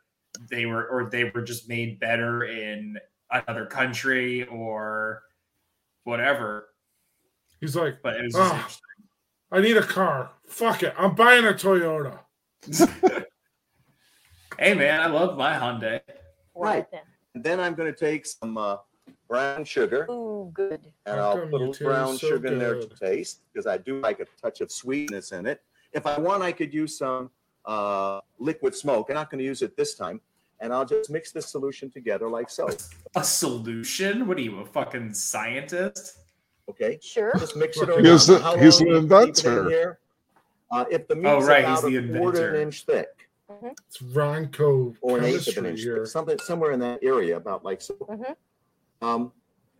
they 0.49 0.65
were 0.65 0.86
or 0.88 1.10
they 1.10 1.26
were 1.26 1.41
just 1.41 1.68
made 1.69 1.99
better 1.99 2.44
in 2.44 2.98
another 3.32 3.65
country 3.65 4.45
or 4.48 5.24
whatever. 6.03 6.68
He's 7.60 7.76
like, 7.76 8.02
But 8.03 8.18
it 8.18 8.24
was 8.26 8.36
"Ah, 8.36 8.65
just 8.68 8.82
I 9.52 9.61
need 9.61 9.78
a 9.78 9.84
car. 9.84 10.32
Fuck 10.48 10.84
it. 10.84 10.94
I'm 10.98 11.15
buying 11.15 11.45
a 11.45 11.53
Toyota. 11.53 12.19
Hey 14.60 14.74
man, 14.74 14.99
I 14.99 15.06
love 15.06 15.38
my 15.38 15.53
Hyundai. 15.53 16.02
Right. 16.56 16.88
And 17.36 17.44
then 17.44 17.60
I'm 17.60 17.76
going 17.76 17.94
to 17.94 17.98
take 17.98 18.26
some 18.26 18.57
uh, 18.57 18.78
brown 19.30 19.64
sugar 19.65 20.07
Ooh, 20.10 20.49
good. 20.52 20.82
and 21.06 21.19
I'll 21.19 21.38
put 21.38 21.53
a 21.53 21.57
little 21.57 21.76
brown 21.80 22.18
so 22.18 22.30
sugar 22.30 22.48
in 22.48 22.57
there 22.57 22.80
to 22.80 22.88
taste 22.88 23.41
because 23.53 23.68
I 23.68 23.78
do 23.78 23.99
like 23.99 24.19
a 24.19 24.26
touch 24.41 24.61
of 24.61 24.72
sweetness 24.72 25.32
in 25.32 25.45
it. 25.45 25.61
If 25.94 26.07
I 26.07 26.18
want, 26.18 26.41
I 26.41 26.52
could 26.52 26.74
use 26.74 26.98
some 26.98 27.30
uh, 27.68 28.22
liquid 28.39 28.73
smoke. 28.73 29.07
I'm 29.10 29.15
not 29.15 29.30
going 29.30 29.39
to 29.39 29.45
use 29.45 29.61
it 29.61 29.76
this 29.77 29.94
time. 29.94 30.22
And 30.60 30.73
I'll 30.73 30.85
just 30.85 31.11
mix 31.11 31.31
this 31.31 31.45
solution 31.48 31.91
together 31.91 32.27
like 32.27 32.49
so. 32.49 32.68
A 33.15 33.23
solution? 33.23 34.26
What 34.27 34.38
are 34.38 34.41
you, 34.41 34.60
a 34.61 34.65
fucking 34.65 35.14
scientist? 35.14 36.18
Okay. 36.69 36.98
Sure. 37.02 37.31
Just 37.38 37.56
mix 37.56 37.77
it 37.77 37.88
He's 37.99 38.27
around. 38.30 38.39
the- 38.41 38.44
How 38.44 38.57
he's 38.57 38.80
long 38.81 38.88
an 38.88 38.94
you 38.94 38.98
in 38.98 39.03
inventor. 39.03 39.69
here? 39.69 39.99
Uh, 40.72 40.85
if 40.89 41.07
the 41.07 41.15
meat's 41.15 41.27
Oh, 41.30 41.48
right, 41.48 41.60
about 41.64 41.84
he's 41.84 42.02
the 42.10 42.15
a 42.15 42.18
quarter 42.18 42.49
of 42.49 42.56
an 42.56 42.61
inch 42.61 42.85
thick 42.85 43.30
It's 43.64 43.99
Ronco 43.99 44.95
or 45.02 45.18
an 45.19 45.23
eighth 45.26 45.48
of 45.48 45.57
an 45.60 45.68
inch 45.68 45.84
thick, 45.84 46.07
something 46.07 46.38
somewhere 46.39 46.72
in 46.72 46.80
that 46.81 46.99
area, 47.03 47.38
about 47.38 47.64
like 47.64 47.81
so. 47.81 47.94
Mhm. 47.94 48.35
Um, 49.02 49.31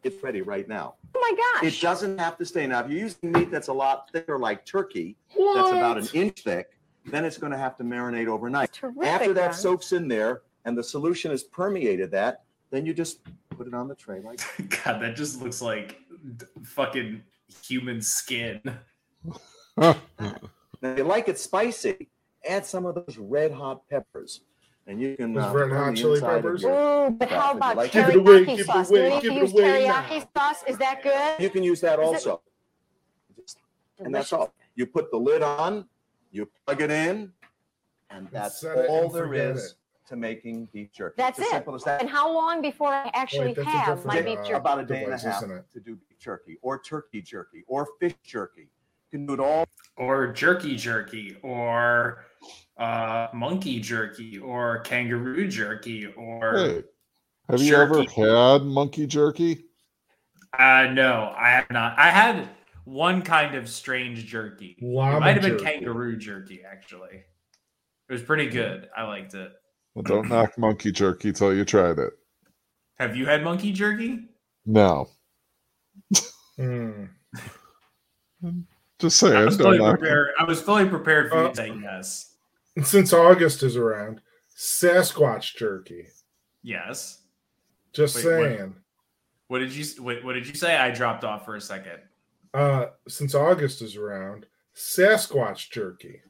it's 0.04 0.24
ready 0.24 0.42
right 0.42 0.66
now. 0.68 0.94
Oh 1.14 1.20
my 1.20 1.60
gosh! 1.62 1.74
It 1.74 1.82
doesn't 1.82 2.18
have 2.20 2.38
to 2.38 2.46
stay. 2.46 2.66
Now, 2.68 2.86
if 2.86 2.90
you're 2.92 3.00
using 3.00 3.32
meat 3.34 3.52
that's 3.52 3.68
a 3.68 3.74
lot 3.74 4.10
thicker, 4.12 4.38
like 4.40 4.66
turkey, 4.66 5.18
that's 5.30 5.72
about 5.72 5.98
an 5.98 6.08
inch 6.14 6.44
thick, 6.44 6.77
then 7.08 7.26
it's 7.26 7.38
going 7.38 7.52
to 7.52 7.58
have 7.58 7.76
to 7.78 7.84
marinate 7.84 8.28
overnight. 8.28 8.74
Terrific, 8.74 9.04
After 9.04 9.34
that 9.34 9.46
Ron. 9.48 9.54
soaks 9.54 9.92
in 9.94 10.08
there 10.08 10.42
and 10.66 10.78
the 10.78 10.84
solution 10.84 11.32
has 11.32 11.44
permeated 11.44 12.12
that, 12.12 12.44
then 12.70 12.86
you 12.86 12.94
just 12.94 13.20
put 13.50 13.68
it 13.68 13.74
on 13.74 13.88
the 13.88 13.96
tray 13.96 14.20
like 14.22 14.40
God, 14.86 15.02
that 15.02 15.16
just 15.16 15.42
looks 15.42 15.62
like 15.62 16.00
d- 16.38 16.46
fucking 16.64 17.22
human 17.64 18.02
skin. 18.02 18.62
Now, 20.80 20.92
if 20.92 20.98
you 21.00 21.04
like 21.06 21.28
it 21.28 21.40
spicy, 21.40 22.08
add 22.48 22.66
some 22.66 22.86
of 22.86 22.94
those 22.96 23.18
red 23.18 23.52
hot 23.52 23.82
peppers. 23.90 24.42
And 24.86 25.02
you 25.02 25.16
can 25.18 25.34
Those 25.34 25.44
uh, 25.46 25.54
red 25.54 25.72
hot 25.72 25.96
chili 25.96 26.20
peppers? 26.22 26.62
your 26.62 26.72
Ooh, 27.08 27.10
but 27.12 27.30
how 27.30 27.54
about 27.54 27.78
like 27.78 27.92
Give 27.92 28.08
it. 28.08 28.16
it 28.16 28.18
away, 28.18 28.46
teriyaki 28.46 28.46
give 28.46 28.60
it 28.60 28.66
sauce? 28.68 28.90
away, 28.90 29.00
Do 29.00 29.04
we 29.04 29.10
need 29.16 29.22
to 29.22 29.34
use 29.34 29.54
teriyaki 29.54 30.20
now. 30.20 30.30
sauce? 30.38 30.64
Is 30.68 30.78
that 30.78 31.02
good? 31.04 31.44
You 31.44 31.50
can 31.50 31.64
use 31.64 31.82
that 31.82 32.00
Is 32.00 32.04
it 32.10 32.28
also. 32.28 32.42
And 34.00 34.14
that's 34.14 34.32
all. 34.34 34.54
You 34.76 34.86
put 34.86 35.10
the 35.12 35.18
lid 35.18 35.42
on, 35.42 35.86
you 36.38 36.50
plug 36.66 36.82
it 36.82 36.92
in, 36.92 37.32
and 38.10 38.28
that's 38.32 38.62
set 38.62 38.88
all 38.90 39.06
and 39.06 39.34
there 39.34 39.54
it. 39.56 39.74
to 40.08 40.16
making 40.16 40.70
beef 40.72 40.92
jerky. 40.94 41.16
That's 41.18 41.38
It's 41.40 41.48
as 41.48 41.54
it. 41.54 41.56
simple 41.58 41.76
as 41.76 41.84
that. 41.84 42.00
And 42.02 42.10
how 42.10 42.32
long 42.34 42.62
before 42.62 42.94
I 42.94 43.12
actually 43.14 43.54
Wait, 43.54 43.58
have 43.66 44.06
my 44.06 44.16
different, 44.16 44.26
beef 44.26 44.40
uh, 44.40 44.44
jerky? 44.44 44.54
About 44.54 44.80
a 44.80 44.86
day 44.86 45.04
and 45.04 45.14
a 45.14 45.18
half 45.18 45.42
to 45.42 45.80
do 45.80 45.96
beef 45.96 46.18
jerky, 46.20 46.58
or 46.62 46.80
turkey 46.80 47.22
jerky, 47.22 47.64
or 47.68 47.88
fish 48.00 48.14
jerky. 48.24 48.62
You 49.12 49.20
can 49.20 49.26
do 49.26 49.34
it 49.34 49.40
all. 49.40 49.66
Or 49.98 50.28
jerky 50.28 50.76
jerky, 50.76 51.38
or 51.42 52.26
uh, 52.78 53.28
monkey 53.34 53.80
jerky, 53.80 54.38
or 54.38 54.80
kangaroo 54.80 55.48
jerky, 55.48 56.06
or 56.16 56.56
Hey, 56.58 56.84
have 57.50 57.62
you 57.62 57.76
ever 57.76 58.04
had 58.04 58.62
monkey 58.64 59.08
jerky? 59.08 59.66
uh, 60.58 60.88
no, 60.94 61.34
I 61.38 61.50
have 61.50 61.70
not. 61.72 61.98
I 61.98 62.10
had 62.10 62.48
one 62.88 63.22
kind 63.22 63.54
of 63.56 63.68
strange 63.68 64.26
jerky. 64.26 64.78
Llama 64.82 65.18
it 65.18 65.20
might 65.20 65.34
have 65.34 65.42
been 65.42 65.52
jerky. 65.58 65.64
kangaroo 65.66 66.16
jerky, 66.18 66.62
actually. 66.70 67.24
It 68.10 68.14
was 68.14 68.22
pretty 68.24 68.48
good. 68.50 68.88
I 68.96 69.04
liked 69.04 69.34
it. 69.34 69.52
Well, 69.94 70.04
don't 70.04 70.30
knock 70.30 70.58
monkey 70.58 70.92
jerky 70.94 71.34
till 71.34 71.54
you 71.54 71.66
tried 71.66 72.00
it. 72.00 72.14
Have 72.98 73.18
you 73.18 73.26
had 73.26 73.44
monkey 73.44 73.72
jerky? 73.74 74.26
No, 74.66 75.10
Hmm. 76.58 77.06
just 79.00 79.22
I 79.24 79.28
saying. 79.30 79.46
was 79.46 79.58
Don't 79.58 79.66
fully 79.68 79.78
knock. 79.80 80.00
prepared. 80.00 80.30
I 80.40 80.44
was 80.46 80.62
fully 80.62 80.88
prepared 80.88 81.30
for 81.30 81.38
you 81.38 81.46
Uh, 81.46 81.50
to 81.50 81.56
say 81.56 81.74
yes. 81.82 82.36
Since 82.84 83.12
August 83.14 83.64
is 83.64 83.76
around, 83.76 84.22
Sasquatch 84.58 85.56
jerky. 85.56 86.08
Yes. 86.64 87.22
Just 87.94 88.16
Wait, 88.16 88.24
saying. 88.24 88.76
What 89.48 89.60
did 89.60 89.72
you 89.74 89.86
what, 90.04 90.24
what 90.24 90.34
did 90.34 90.48
you 90.48 90.54
say? 90.56 90.76
I 90.78 90.92
dropped 90.92 91.24
off 91.24 91.46
for 91.46 91.56
a 91.56 91.62
second. 91.62 92.00
Uh, 92.58 92.88
since 93.08 93.36
August 93.36 93.84
is 93.84 93.96
around, 93.96 94.48
Sasquatch 94.76 95.70
jerky. 95.70 96.22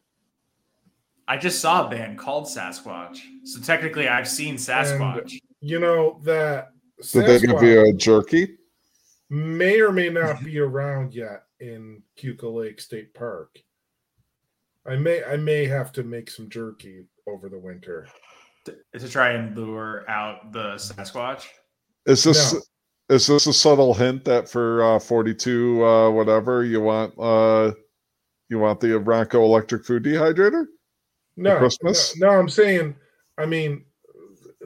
I 1.25 1.37
just 1.37 1.61
saw 1.61 1.87
a 1.87 1.89
band 1.89 2.17
called 2.17 2.47
Sasquatch. 2.47 3.19
So 3.45 3.61
technically 3.61 4.09
I've 4.09 4.27
seen 4.27 4.55
Sasquatch. 4.55 5.39
You 5.61 5.79
know 5.79 6.19
that 6.23 6.71
Did 7.13 7.25
they 7.27 7.39
give 7.47 7.61
you 7.63 7.89
a 7.89 7.93
jerky? 7.93 8.57
may 9.29 9.79
or 9.79 9.93
may 9.93 10.09
not 10.09 10.43
be 10.43 10.59
around 10.59 11.13
yet 11.13 11.43
in 11.61 12.03
Cuca 12.19 12.53
Lake 12.53 12.81
State 12.81 13.13
Park. 13.13 13.57
I 14.85 14.97
may 14.97 15.23
I 15.23 15.37
may 15.37 15.65
have 15.65 15.93
to 15.93 16.03
make 16.03 16.29
some 16.29 16.49
jerky 16.49 17.05
over 17.25 17.47
the 17.47 17.59
winter. 17.59 18.09
to 18.65 19.09
try 19.09 19.29
and 19.31 19.55
lure 19.55 20.03
out 20.09 20.51
the 20.51 20.75
Sasquatch. 20.75 21.45
Is 22.05 22.25
this 22.25 22.53
No. 22.53 22.59
Is 23.09 23.27
this 23.27 23.47
a 23.47 23.53
subtle 23.53 23.93
hint 23.93 24.25
that 24.25 24.49
for 24.49 24.83
uh, 24.83 24.99
forty 24.99 25.33
two 25.33 25.83
uh, 25.85 26.09
whatever 26.09 26.63
you 26.63 26.81
want 26.81 27.13
uh, 27.19 27.71
you 28.49 28.59
want 28.59 28.79
the 28.79 28.87
Ronco 28.87 29.35
electric 29.35 29.85
food 29.85 30.03
dehydrator? 30.03 30.65
No, 31.35 31.57
Christmas? 31.57 32.17
No, 32.17 32.27
no, 32.27 32.39
I'm 32.39 32.49
saying, 32.49 32.95
I 33.37 33.45
mean, 33.45 33.85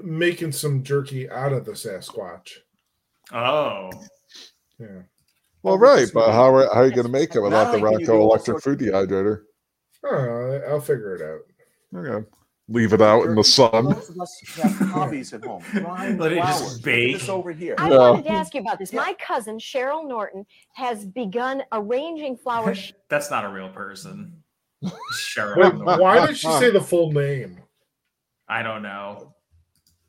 making 0.02 0.54
some 0.54 0.84
jerky 0.84 1.30
out 1.30 1.52
of 1.52 1.66
the 1.66 1.74
Sasquatch. 1.74 2.50
Oh. 3.34 3.90
Yeah. 4.80 5.02
Well, 5.64 5.78
right, 5.78 6.08
but 6.14 6.32
how 6.32 6.56
are, 6.56 6.74
how 6.74 6.82
are 6.82 6.88
you 6.88 6.94
going 6.94 7.06
to 7.06 7.12
make 7.12 7.36
it 7.36 7.42
without 7.42 7.72
the 7.72 7.78
Not 7.78 7.88
only 7.88 7.92
can 7.92 8.00
you 8.00 8.06
do 8.06 8.12
Ronco 8.14 8.22
electric 8.22 8.64
food 8.64 8.80
dehydrator? 8.80 9.42
Oh, 10.06 10.62
I'll 10.70 10.80
figure 10.80 11.16
it 11.16 11.22
out. 11.22 12.00
Okay, 12.00 12.28
leave 12.72 12.94
it 12.94 13.02
out 13.02 13.26
in 13.26 13.36
the 13.36 13.44
sun. 13.44 13.86
Those 13.86 14.10
of 14.10 14.20
us 14.20 14.40
have 14.62 14.72
hobbies 14.90 15.34
at 15.34 15.44
home, 15.44 15.64
drying 15.72 16.18
Let 16.18 16.32
it 16.32 16.36
just 16.38 16.60
flowers. 16.60 16.80
Bake. 16.82 17.14
This 17.20 17.30
over 17.30 17.52
here. 17.52 17.76
I 17.78 17.90
Yeah. 17.90 17.98
wanted 17.98 18.24
to 18.26 18.32
ask 18.32 18.54
you 18.54 18.62
about 18.62 18.80
this. 18.80 18.94
My 18.94 19.14
cousin 19.20 19.58
Cheryl 19.60 20.08
Norton 20.08 20.46
has 20.74 21.06
begun 21.06 21.64
arranging 21.72 22.38
flowers. 22.38 22.94
That's 23.10 23.30
not 23.30 23.44
a 23.46 23.50
real 23.50 23.70
person. 23.70 24.42
Cheryl. 25.14 25.58
Wait, 25.58 25.76
Norton. 25.76 26.00
why 26.02 26.26
did 26.26 26.38
she 26.38 26.48
say 26.54 26.72
the 26.72 26.82
full 26.82 27.12
name? 27.12 27.60
I 28.48 28.64
don't 28.64 28.82
know. 28.82 29.34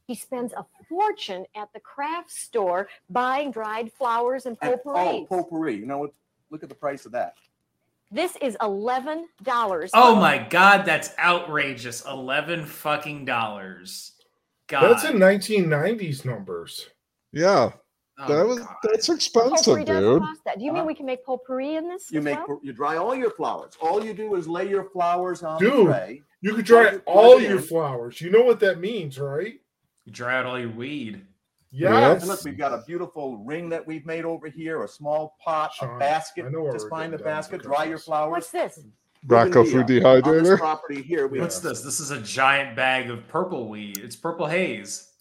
he 0.08 0.14
spends 0.16 0.52
a 0.52 0.66
fortune 0.88 1.46
at 1.56 1.68
the 1.72 1.80
craft 1.80 2.30
store 2.30 2.88
buying 3.08 3.50
dried 3.50 3.90
flowers 3.92 4.46
and 4.46 4.56
And- 4.60 4.72
potpourri. 4.72 4.98
oh, 4.98 5.26
potpourri. 5.26 5.76
You 5.76 5.86
know 5.86 5.98
what? 5.98 6.10
Look 6.50 6.62
at 6.62 6.68
the 6.68 6.74
price 6.74 7.06
of 7.06 7.12
that. 7.12 7.34
This 8.12 8.36
is 8.42 8.56
eleven 8.60 9.26
dollars. 9.42 9.90
Oh 9.94 10.14
my 10.14 10.38
god, 10.38 10.84
that's 10.84 11.16
outrageous. 11.18 12.04
Eleven 12.04 12.66
fucking 12.66 13.24
dollars. 13.24 14.12
God. 14.68 14.82
That's 14.82 15.04
in 15.04 15.16
1990s 15.16 16.24
numbers. 16.24 16.88
Yeah, 17.32 17.72
Oh, 18.18 18.36
that 18.36 18.46
was 18.46 18.58
God. 18.60 18.76
that's 18.82 19.08
expensive, 19.08 19.86
does 19.86 20.00
dude. 20.00 20.22
cost 20.22 20.40
that. 20.44 20.58
Do 20.58 20.64
you 20.64 20.72
mean 20.72 20.80
uh-huh. 20.80 20.86
we 20.86 20.94
can 20.94 21.06
make 21.06 21.24
potpourri 21.24 21.76
in 21.76 21.88
this? 21.88 22.10
You 22.12 22.18
as 22.18 22.24
make 22.24 22.46
well? 22.46 22.60
you 22.62 22.72
dry 22.72 22.96
all 22.96 23.14
your 23.14 23.30
flowers. 23.30 23.72
All 23.80 24.04
you 24.04 24.12
do 24.12 24.34
is 24.34 24.46
lay 24.46 24.68
your 24.68 24.84
flowers 24.84 25.42
on 25.42 25.58
Dude. 25.58 25.72
the 25.72 25.84
tray. 25.84 26.22
You 26.42 26.54
could 26.54 26.64
dry 26.64 26.96
all 27.06 27.40
your 27.40 27.56
in. 27.56 27.62
flowers. 27.62 28.20
You 28.20 28.30
know 28.30 28.42
what 28.42 28.60
that 28.60 28.78
means, 28.80 29.18
right? 29.18 29.54
You 30.04 30.12
dry 30.12 30.38
out 30.38 30.46
all 30.46 30.58
your 30.58 30.70
weed. 30.70 31.22
Yes. 31.72 32.20
And 32.20 32.28
look, 32.28 32.44
we've 32.44 32.58
got 32.58 32.72
a 32.72 32.82
beautiful 32.86 33.38
ring 33.38 33.70
that 33.70 33.86
we've 33.86 34.04
made 34.04 34.24
over 34.26 34.48
here, 34.48 34.82
a 34.84 34.88
small 34.88 35.36
pot, 35.42 35.72
Sean, 35.72 35.96
a 35.96 35.98
basket. 35.98 36.44
I 36.44 36.50
know 36.50 36.70
Just 36.70 36.84
we're 36.84 36.90
find 36.90 37.12
the 37.12 37.16
getting 37.16 37.32
down 37.32 37.42
to 37.44 37.48
basket, 37.50 37.62
dry 37.62 37.84
your 37.84 37.98
flowers. 37.98 38.30
What's 38.30 38.50
this? 38.50 38.80
Ronco 39.26 39.64
food 39.64 39.82
On 39.82 39.86
this 39.86 40.02
dehydrator. 40.02 40.58
property 40.58 41.00
here, 41.00 41.28
we 41.28 41.40
What's 41.40 41.60
this? 41.60 41.80
This 41.80 41.98
is 42.00 42.10
a 42.10 42.20
giant 42.20 42.76
bag 42.76 43.08
of 43.08 43.26
purple 43.28 43.68
weed. 43.68 43.98
It's 43.98 44.16
purple 44.16 44.46
haze. 44.46 45.12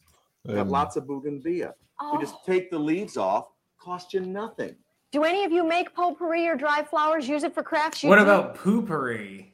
We 0.45 0.56
have 0.56 0.69
lots 0.69 0.95
of 0.98 1.06
bougainvillea. 1.07 1.73
We 2.11 2.19
just 2.19 2.36
take 2.45 2.72
the 2.72 2.80
leaves 2.80 3.15
off, 3.15 3.45
cost 3.80 4.14
you 4.14 4.22
nothing. 4.22 4.76
Do 5.11 5.23
any 5.23 5.45
of 5.45 5.52
you 5.52 5.64
make 5.68 5.94
potpourri 5.94 6.48
or 6.48 6.56
dry 6.56 6.84
flowers? 6.84 7.28
Use 7.30 7.44
it 7.44 7.53
for 7.53 7.64
crafts? 7.64 8.02
You 8.02 8.10
What 8.10 8.15
do? 8.18 8.23
about 8.23 8.56
poopery? 8.57 9.52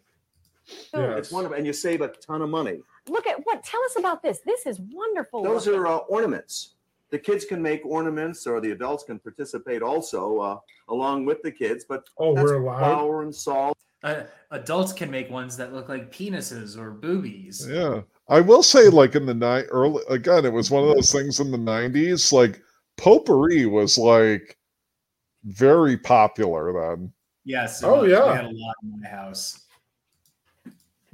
It's 0.94 1.32
wonderful, 1.32 1.58
and 1.58 1.66
you 1.66 1.74
save 1.74 2.02
a 2.02 2.08
ton 2.10 2.42
of 2.42 2.50
money. 2.50 2.80
Look 3.10 3.28
at 3.28 3.38
what? 3.46 3.64
Tell 3.64 3.82
us 3.84 3.98
about 3.98 4.22
this. 4.24 4.40
This 4.46 4.66
is 4.66 4.80
wonderful. 4.92 5.44
Those 5.44 5.66
looking. 5.68 5.82
are 5.82 5.88
uh, 5.88 5.98
ornaments. 5.98 6.76
The 7.10 7.20
kids 7.20 7.46
can 7.46 7.62
make 7.62 7.86
ornaments, 7.86 8.46
or 8.46 8.60
the 8.60 8.72
adults 8.72 9.04
can 9.06 9.20
participate 9.20 9.82
also, 9.82 10.40
uh, 10.40 10.60
along 10.90 11.26
with 11.26 11.42
the 11.42 11.52
kids. 11.52 11.86
But 11.88 12.04
Oh, 12.18 12.36
that's 12.36 12.46
we're 12.46 12.62
allowed? 12.62 12.80
flour 12.80 13.22
and 13.24 13.34
salt. 13.34 13.78
Uh, 14.04 14.24
adults 14.52 14.94
can 14.94 15.10
make 15.10 15.30
ones 15.30 15.58
that 15.58 15.74
look 15.74 15.90
like 15.90 16.12
penises 16.12 16.78
or 16.78 16.92
boobies. 16.92 17.68
Yeah. 17.70 18.02
I 18.30 18.42
will 18.42 18.62
say, 18.62 18.90
like 18.90 19.16
in 19.16 19.26
the 19.26 19.34
night 19.34 19.66
early 19.72 20.04
again, 20.10 20.46
it 20.46 20.52
was 20.54 20.70
one 20.70 20.84
of 20.84 20.94
those 20.94 21.12
things 21.12 21.40
in 21.40 21.50
the 21.50 21.58
nineties, 21.58 22.32
like 22.34 22.62
potpourri 22.98 23.66
was 23.66 23.98
like 23.98 24.58
very 25.46 25.98
popular 25.98 26.74
then. 26.74 27.12
Yes. 27.46 27.82
Oh, 27.84 28.04
we 28.04 28.12
yeah. 28.12 28.36
had 28.36 28.46
a 28.46 28.50
lot 28.50 28.76
in 28.84 29.02
my 29.02 29.08
house. 29.08 29.66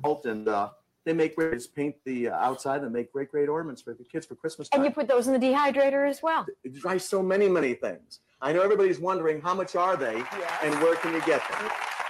salt, 0.02 0.26
and 0.26 0.48
uh, 0.48 0.70
they 1.06 1.14
make 1.14 1.36
great. 1.36 1.54
Just 1.54 1.76
paint 1.76 1.96
the 2.06 2.30
uh, 2.30 2.36
outside 2.36 2.82
and 2.82 2.92
make 2.92 3.12
great, 3.12 3.30
great 3.32 3.50
ornaments 3.50 3.82
for 3.82 3.94
the 3.94 4.04
kids 4.04 4.26
for 4.26 4.36
Christmas 4.36 4.70
time. 4.70 4.82
And 4.82 4.86
you 4.90 4.94
put 4.94 5.08
those 5.08 5.28
in 5.28 5.34
the 5.34 5.40
dehydrator 5.40 6.08
as 6.10 6.22
well. 6.22 6.46
It 6.64 6.74
drives 6.76 7.06
so 7.06 7.22
many, 7.22 7.50
many 7.50 7.74
things. 7.74 8.20
I 8.42 8.54
know 8.54 8.62
everybody's 8.62 9.00
wondering 9.00 9.42
how 9.42 9.54
much 9.54 9.76
are 9.76 9.96
they 9.96 10.16
and 10.64 10.76
where 10.82 10.96
can 10.96 11.14
you 11.14 11.22
get 11.26 11.42
them? 11.50 11.70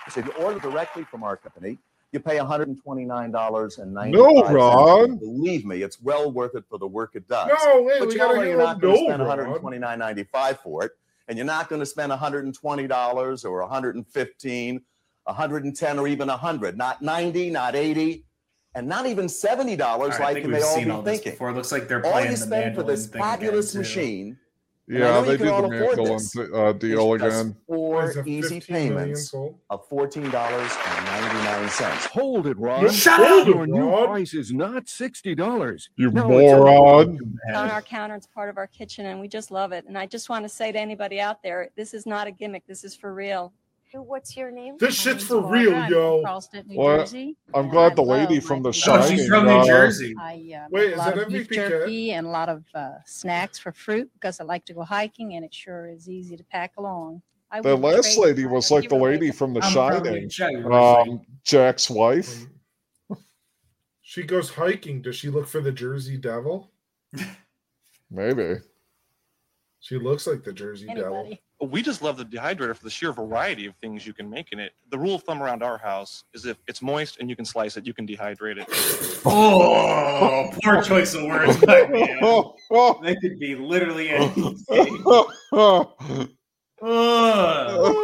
So 0.10 0.20
if 0.20 0.26
you 0.26 0.32
order 0.34 0.60
directly 0.60 1.03
from 1.03 1.24
our 1.24 1.38
company, 1.38 1.78
you 2.11 2.20
pay 2.20 2.38
$129.95. 2.38 4.11
No, 4.11 4.44
Ron. 4.52 5.18
Believe 5.18 5.65
me, 5.65 5.82
it's 5.82 6.02
well 6.02 6.32
worth 6.32 6.56
it 6.56 6.64
for 6.70 6.78
the 6.78 6.88
work 6.88 7.11
it 7.15 7.28
does. 7.28 7.49
No, 7.65 7.82
wait, 7.82 7.99
but 7.99 8.07
we 8.07 8.14
you 8.14 8.20
gotta 8.20 8.36
know 8.36 8.41
hear 8.41 8.49
you're 8.52 8.60
not 8.60 8.80
going 8.80 8.95
to 8.95 9.02
No, 9.02 9.26
spend 9.26 9.28
Ron. 9.28 9.82
$129.95 9.82 10.57
for 10.60 10.84
it, 10.86 10.91
and 11.28 11.38
you're 11.38 11.45
not 11.45 11.70
going 11.70 11.80
to 11.80 11.86
spend 11.86 12.11
$120 12.11 13.45
or 13.45 13.61
115 13.61 14.82
110 15.26 15.99
or 15.99 16.07
even 16.07 16.28
100 16.28 16.78
not 16.78 17.02
90 17.02 17.49
not 17.49 17.76
80 17.76 18.26
and 18.76 18.88
not 18.88 19.06
even 19.06 19.26
$70 19.28 19.80
All 19.82 20.08
right, 20.08 20.20
I 20.20 20.24
like 20.24 20.34
think 20.36 20.48
they 20.48 20.54
we've 20.54 20.64
all 20.64 20.76
seen 20.76 20.86
be 20.86 20.91
all 20.91 21.04
thinking 21.04 21.32
before. 21.34 21.50
It 21.50 21.54
looks 21.54 21.72
like 21.72 21.88
they're 21.88 22.06
all 22.06 22.22
you 22.24 22.32
the 22.32 22.38
spend 22.38 22.76
for 22.76 22.84
this 22.84 23.06
mandolin 23.06 23.12
thing 23.12 23.22
again, 23.22 23.30
fabulous 23.32 23.76
machine 23.76 24.38
Yeah, 24.88 25.22
they 25.22 25.32
you 25.34 25.38
did 25.38 25.40
can 25.40 25.48
all 25.50 25.62
the 25.70 25.76
afford 25.78 25.98
mandolin 25.98 26.18
this. 26.18 26.32
th- 26.32 26.50
uh, 26.54 26.74
deal 26.74 27.14
again. 27.14 27.56
Four 27.68 28.24
easy 28.28 28.60
payments 28.60 29.34
of 29.70 29.88
fourteen 29.88 30.30
dollars 30.32 30.72
and 30.88 31.06
ninety 31.06 31.36
nine 31.45 31.70
cents. 31.70 32.06
Hold 32.08 32.48
it, 32.48 32.58
Ron. 32.58 32.90
Shut 32.91 33.20
up, 33.20 33.48
Your 33.48 33.66
new 33.66 33.90
Ron. 33.90 34.08
price 34.08 34.34
is 34.34 34.52
not 34.52 34.90
sixty 34.90 35.36
dollars. 35.36 35.90
You 35.95 36.12
No, 36.12 36.24
it's 36.38 36.52
moron. 36.52 37.18
on 37.56 37.70
our 37.70 37.82
counter. 37.82 38.16
It's 38.16 38.28
part 38.28 38.50
of 38.50 38.58
our 38.58 38.68
kitchen, 38.68 39.06
and 39.06 39.20
we 39.22 39.28
just 39.30 39.52
love 39.52 39.72
it. 39.72 39.86
And 39.88 39.98
I 39.98 40.06
just 40.06 40.28
want 40.30 40.44
to 40.44 40.50
say 40.50 40.72
to 40.74 40.80
anybody 40.80 41.20
out 41.22 41.41
there, 41.44 41.70
this 41.78 41.94
is 41.94 42.06
not 42.06 42.28
a 42.28 42.32
gimmick. 42.32 42.66
This 42.68 42.84
is 42.84 42.94
for 42.95 43.14
real. 43.14 43.54
What's 44.02 44.36
your 44.36 44.49
name? 44.52 44.78
This 44.80 44.95
shit's 44.99 45.24
for 45.26 45.41
real, 45.48 45.88
yo. 45.90 46.22
Charleston, 46.24 46.65
New 46.68 46.78
Well, 46.80 46.98
Jersey. 46.99 47.38
I'm 47.53 47.70
glad 47.70 47.95
the 47.95 48.02
lady 48.03 48.40
from 48.40 48.64
The 48.64 48.72
beef 48.72 48.84
Oh, 48.88 48.99
Shining. 49.02 49.18
she's 49.18 49.28
from 49.28 49.45
New 49.45 49.52
uh, 49.52 49.65
Jersey. 49.65 50.15
I 50.20 50.34
uh, 50.57 50.68
Wait, 50.72 50.72
make 50.72 50.90
a 50.90 50.91
is 50.94 50.98
lot 50.98 51.15
that 51.15 51.24
of 51.24 51.30
beef 51.30 51.48
MVP 51.49 51.56
cat? 51.56 51.70
jerky 51.70 52.11
and 52.14 52.26
a 52.26 52.30
lot 52.30 52.49
of 52.49 52.64
uh, 52.74 52.94
snacks 53.06 53.60
for 53.60 53.72
fruit 53.72 54.10
because 54.14 54.40
I 54.40 54.44
like 54.45 54.65
to 54.65 54.74
go 54.74 54.84
hiking, 54.84 55.36
and 55.36 55.45
it 55.45 55.53
sure 55.53 55.88
is 55.88 56.10
easy 56.10 56.36
to 56.38 56.44
pack 56.45 56.74
along. 56.78 57.22
I 57.52 57.61
The 57.61 57.76
wouldn't 57.76 57.84
last 57.95 58.15
trade 58.15 58.26
lady 58.26 58.45
my 58.45 58.52
was 58.53 58.72
like 58.72 58.90
the 58.90 58.95
hero 58.95 59.11
lady 59.11 59.32
from 59.32 59.53
The 59.53 59.61
I'm 59.64 59.74
probably 59.74 60.28
Shining, 60.30 60.64
Jack- 60.64 60.72
um, 60.72 61.22
Jack's 61.44 61.90
wife. 61.90 62.45
She 64.06 64.22
goes 64.24 64.49
hiking. 64.49 65.02
Does 65.02 65.15
she 65.15 65.30
look 65.30 65.48
for 65.48 65.60
the 65.61 65.72
Jersey 65.72 66.18
Devil? 66.18 66.72
Maybe. 68.11 68.56
She 69.80 69.98
looks 69.98 70.28
like 70.28 70.44
the 70.44 70.53
Jersey 70.53 70.86
Devil. 70.88 71.15
Anybody. 71.15 71.41
We 71.64 71.81
just 71.81 72.02
love 72.02 72.18
the 72.18 72.26
dehydrator 72.26 72.76
for 72.76 72.84
the 72.84 72.90
sheer 72.90 73.14
variety 73.14 73.65
of 73.65 73.76
things 73.77 74.06
you 74.06 74.14
can 74.14 74.30
make 74.30 74.52
in 74.52 74.60
it. 74.60 74.73
The 74.90 74.98
rule 74.98 75.15
of 75.15 75.23
thumb 75.23 75.41
around 75.41 75.64
our 75.64 75.77
house 75.77 76.26
is 76.34 76.45
if 76.45 76.57
it's 76.68 76.81
moist 76.81 77.19
and 77.19 77.30
you 77.30 77.35
can 77.35 77.45
slice 77.45 77.77
it, 77.77 77.85
you 77.88 77.94
can 77.94 78.06
dehydrate 78.06 78.57
it. 78.57 78.68
Oh, 79.26 80.52
poor 80.64 80.81
choice 80.81 81.14
of 81.14 81.23
words, 81.23 81.65
my 81.65 81.88
man. 81.88 82.19
They 83.03 83.15
could 83.15 83.40
be 83.40 83.56
literally 83.56 84.10
anything. 84.11 84.60
Ugh. 86.85 87.95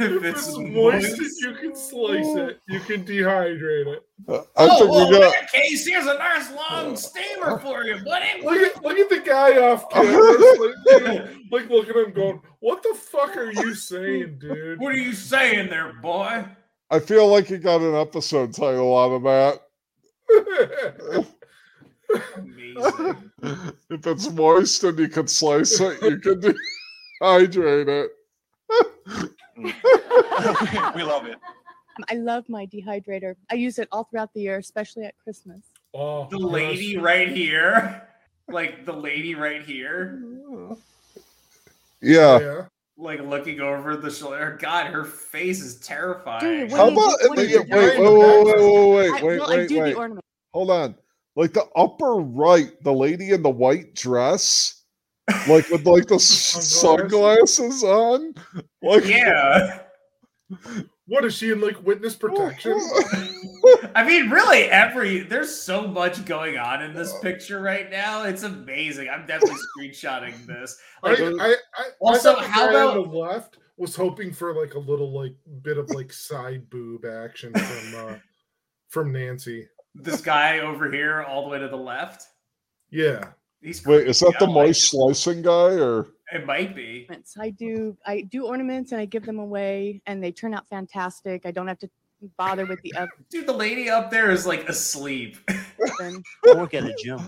If 0.00 0.24
It's 0.24 0.48
it's 0.48 0.58
moist, 0.58 1.18
and 1.18 1.30
you 1.40 1.54
can 1.54 1.76
slice 1.76 2.24
oh. 2.26 2.46
it. 2.46 2.60
You 2.68 2.80
can 2.80 3.04
dehydrate 3.04 3.86
it. 3.86 4.06
Uh, 4.28 4.38
I 4.38 4.42
oh, 4.56 4.78
think 4.78 4.90
well, 4.90 5.10
we 5.10 5.18
got. 5.18 5.32
there, 5.32 5.48
Case, 5.52 5.86
here's 5.86 6.06
a 6.06 6.18
nice 6.18 6.50
long 6.52 6.92
oh. 6.92 6.94
steamer 6.94 7.58
for 7.58 7.84
you, 7.84 8.02
buddy. 8.04 8.42
Look 8.42 8.76
at 8.76 8.82
look 8.82 8.98
at 8.98 9.08
the 9.08 9.20
guy 9.20 9.58
off 9.58 9.88
camera, 9.90 10.32
like, 10.60 11.28
like 11.50 11.70
look 11.70 11.88
at 11.88 11.96
him 11.96 12.12
going, 12.12 12.40
"What 12.60 12.82
the 12.82 12.94
fuck 12.94 13.36
are 13.36 13.50
you 13.50 13.74
saying, 13.74 14.38
dude?" 14.40 14.78
What 14.80 14.92
are 14.92 14.98
you 14.98 15.12
saying 15.12 15.70
there, 15.70 15.92
boy? 15.94 16.44
I 16.90 16.98
feel 16.98 17.26
like 17.28 17.50
you 17.50 17.58
got 17.58 17.80
an 17.80 17.94
episode 17.94 18.54
title 18.54 18.96
out 18.96 19.12
of 19.12 19.22
that. 19.22 19.62
Amazing. 22.36 23.32
if 23.90 24.06
it's 24.06 24.30
moist 24.30 24.84
and 24.84 24.98
you 24.98 25.08
can 25.08 25.26
slice 25.26 25.80
it, 25.80 26.02
you 26.02 26.18
can 26.18 26.54
dehydrate 27.20 27.88
it. 27.88 29.32
Mm. 29.58 30.94
we 30.96 31.02
love 31.02 31.26
it. 31.26 31.34
Um, 31.34 32.04
I 32.10 32.14
love 32.14 32.48
my 32.48 32.66
dehydrator. 32.66 33.36
I 33.50 33.54
use 33.56 33.78
it 33.78 33.88
all 33.92 34.04
throughout 34.04 34.32
the 34.34 34.40
year, 34.40 34.58
especially 34.58 35.04
at 35.04 35.14
Christmas. 35.22 35.62
Oh, 35.94 36.26
The 36.30 36.38
lady 36.38 36.96
right 36.96 37.28
here, 37.28 38.08
like 38.48 38.86
the 38.86 38.92
lady 38.94 39.34
right 39.34 39.62
here, 39.62 40.22
Yeah. 42.00 42.38
yeah. 42.40 42.64
like 42.96 43.20
looking 43.20 43.60
over 43.60 43.96
the 43.96 44.10
shoulder. 44.10 44.56
God, 44.60 44.86
her 44.86 45.04
face 45.04 45.62
is 45.62 45.76
terrifying. 45.80 46.40
Dude, 46.68 46.72
How 46.72 46.88
about 46.88 47.18
do- 47.20 47.26
in 47.26 47.28
what 47.30 47.48
you 47.48 47.58
wait, 47.60 47.70
wait, 47.70 47.98
wait, 47.98 48.08
wait, 48.08 48.56
wait, 48.56 49.22
wait, 49.22 49.22
wait, 49.22 49.40
I 49.40 49.56
wait, 49.56 49.68
do 49.68 49.80
wait. 49.80 49.94
the. 49.94 50.20
Hold 50.54 50.70
on. 50.70 50.94
Like 51.36 51.52
the 51.54 51.64
upper 51.76 52.14
right, 52.16 52.70
the 52.84 52.92
lady 52.92 53.30
in 53.30 53.42
the 53.42 53.50
white 53.50 53.94
dress, 53.94 54.81
like 55.48 55.68
with 55.70 55.86
like 55.86 56.06
the 56.06 56.16
s- 56.16 56.24
sunglasses 56.80 57.82
on. 57.84 58.34
Like 58.82 59.04
Yeah. 59.06 59.80
What 61.08 61.24
is 61.24 61.34
she 61.34 61.50
in 61.50 61.60
like 61.60 61.84
witness 61.84 62.14
protection? 62.14 62.78
I 63.94 64.04
mean, 64.06 64.30
really, 64.30 64.64
every 64.64 65.20
there's 65.20 65.54
so 65.54 65.86
much 65.86 66.24
going 66.24 66.56
on 66.56 66.80
in 66.82 66.94
this 66.94 67.18
picture 67.18 67.60
right 67.60 67.90
now. 67.90 68.22
It's 68.22 68.44
amazing. 68.44 69.08
I'm 69.10 69.26
definitely 69.26 69.58
screenshotting 69.78 70.46
this. 70.46 70.78
Like, 71.02 71.18
I, 71.20 71.54
I, 71.74 71.84
Also, 72.00 72.36
I 72.36 72.44
how 72.46 72.66
guy 72.72 72.80
on 72.82 72.96
about- 72.98 73.10
the 73.10 73.18
left 73.18 73.58
was 73.76 73.96
hoping 73.96 74.32
for 74.32 74.54
like 74.54 74.74
a 74.74 74.78
little 74.78 75.12
like 75.12 75.34
bit 75.62 75.76
of 75.76 75.90
like 75.90 76.12
side 76.12 76.70
boob 76.70 77.04
action 77.04 77.52
from 77.52 77.94
uh 78.08 78.14
from 78.88 79.12
Nancy. 79.12 79.66
this 79.94 80.20
guy 80.20 80.60
over 80.60 80.90
here, 80.90 81.22
all 81.24 81.42
the 81.42 81.48
way 81.50 81.58
to 81.58 81.68
the 81.68 81.76
left. 81.76 82.26
Yeah. 82.90 83.32
He's 83.62 83.84
wait, 83.86 84.08
is 84.08 84.18
that 84.20 84.34
the 84.38 84.46
I 84.46 84.48
like 84.48 84.74
slicing 84.74 85.42
guy 85.42 85.74
or 85.78 86.08
It 86.32 86.44
might 86.46 86.74
be. 86.74 87.06
I 87.38 87.50
do 87.50 87.96
I 88.04 88.22
do 88.22 88.46
ornaments 88.46 88.92
and 88.92 89.00
I 89.00 89.04
give 89.04 89.24
them 89.24 89.38
away 89.38 90.02
and 90.06 90.22
they 90.22 90.32
turn 90.32 90.52
out 90.54 90.68
fantastic. 90.68 91.46
I 91.46 91.50
don't 91.52 91.68
have 91.68 91.78
to 91.78 91.90
bother 92.36 92.66
with 92.66 92.80
the 92.82 92.92
oven. 92.94 93.10
Dude, 93.30 93.46
the 93.46 93.52
lady 93.52 93.88
up 93.88 94.10
there 94.10 94.30
is 94.30 94.46
like 94.46 94.68
asleep. 94.68 95.36
I 95.48 96.20
work 96.54 96.74
at 96.74 96.84
a 96.84 96.94
gym, 97.02 97.20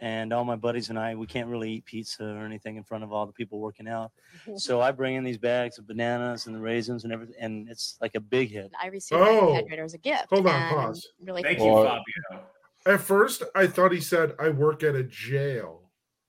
and 0.00 0.32
all 0.32 0.44
my 0.44 0.56
buddies 0.56 0.90
and 0.90 0.98
I, 0.98 1.14
we 1.14 1.26
can't 1.26 1.48
really 1.48 1.70
eat 1.72 1.84
pizza 1.84 2.24
or 2.24 2.44
anything 2.44 2.76
in 2.76 2.82
front 2.84 3.04
of 3.04 3.12
all 3.12 3.26
the 3.26 3.32
people 3.32 3.58
working 3.58 3.88
out. 3.88 4.10
So 4.56 4.80
I 4.80 4.92
bring 4.92 5.16
in 5.16 5.24
these 5.24 5.36
bags 5.38 5.78
of 5.78 5.86
bananas 5.86 6.46
and 6.46 6.54
the 6.54 6.60
raisins 6.60 7.04
and 7.04 7.12
everything, 7.12 7.34
and 7.40 7.68
it's 7.68 7.96
like 8.00 8.14
a 8.14 8.20
big 8.20 8.50
hit. 8.50 8.70
I 8.82 8.86
received 8.88 9.20
Oh. 9.20 9.52
my 9.54 9.60
dehydrator 9.62 9.84
as 9.84 9.94
a 9.94 9.98
gift. 9.98 10.26
Hold 10.30 10.46
on, 10.46 10.54
and 10.54 10.64
I'm 10.64 10.70
pause. 10.86 11.06
Really 11.22 11.42
Thank 11.42 11.58
thankful. 11.58 11.82
you, 11.82 11.84
Fabio. 11.84 12.46
At 12.88 13.02
first 13.02 13.42
I 13.54 13.66
thought 13.66 13.92
he 13.92 14.00
said 14.00 14.34
I 14.40 14.48
work 14.48 14.82
at 14.82 14.94
a 14.94 15.04
jail. 15.04 15.82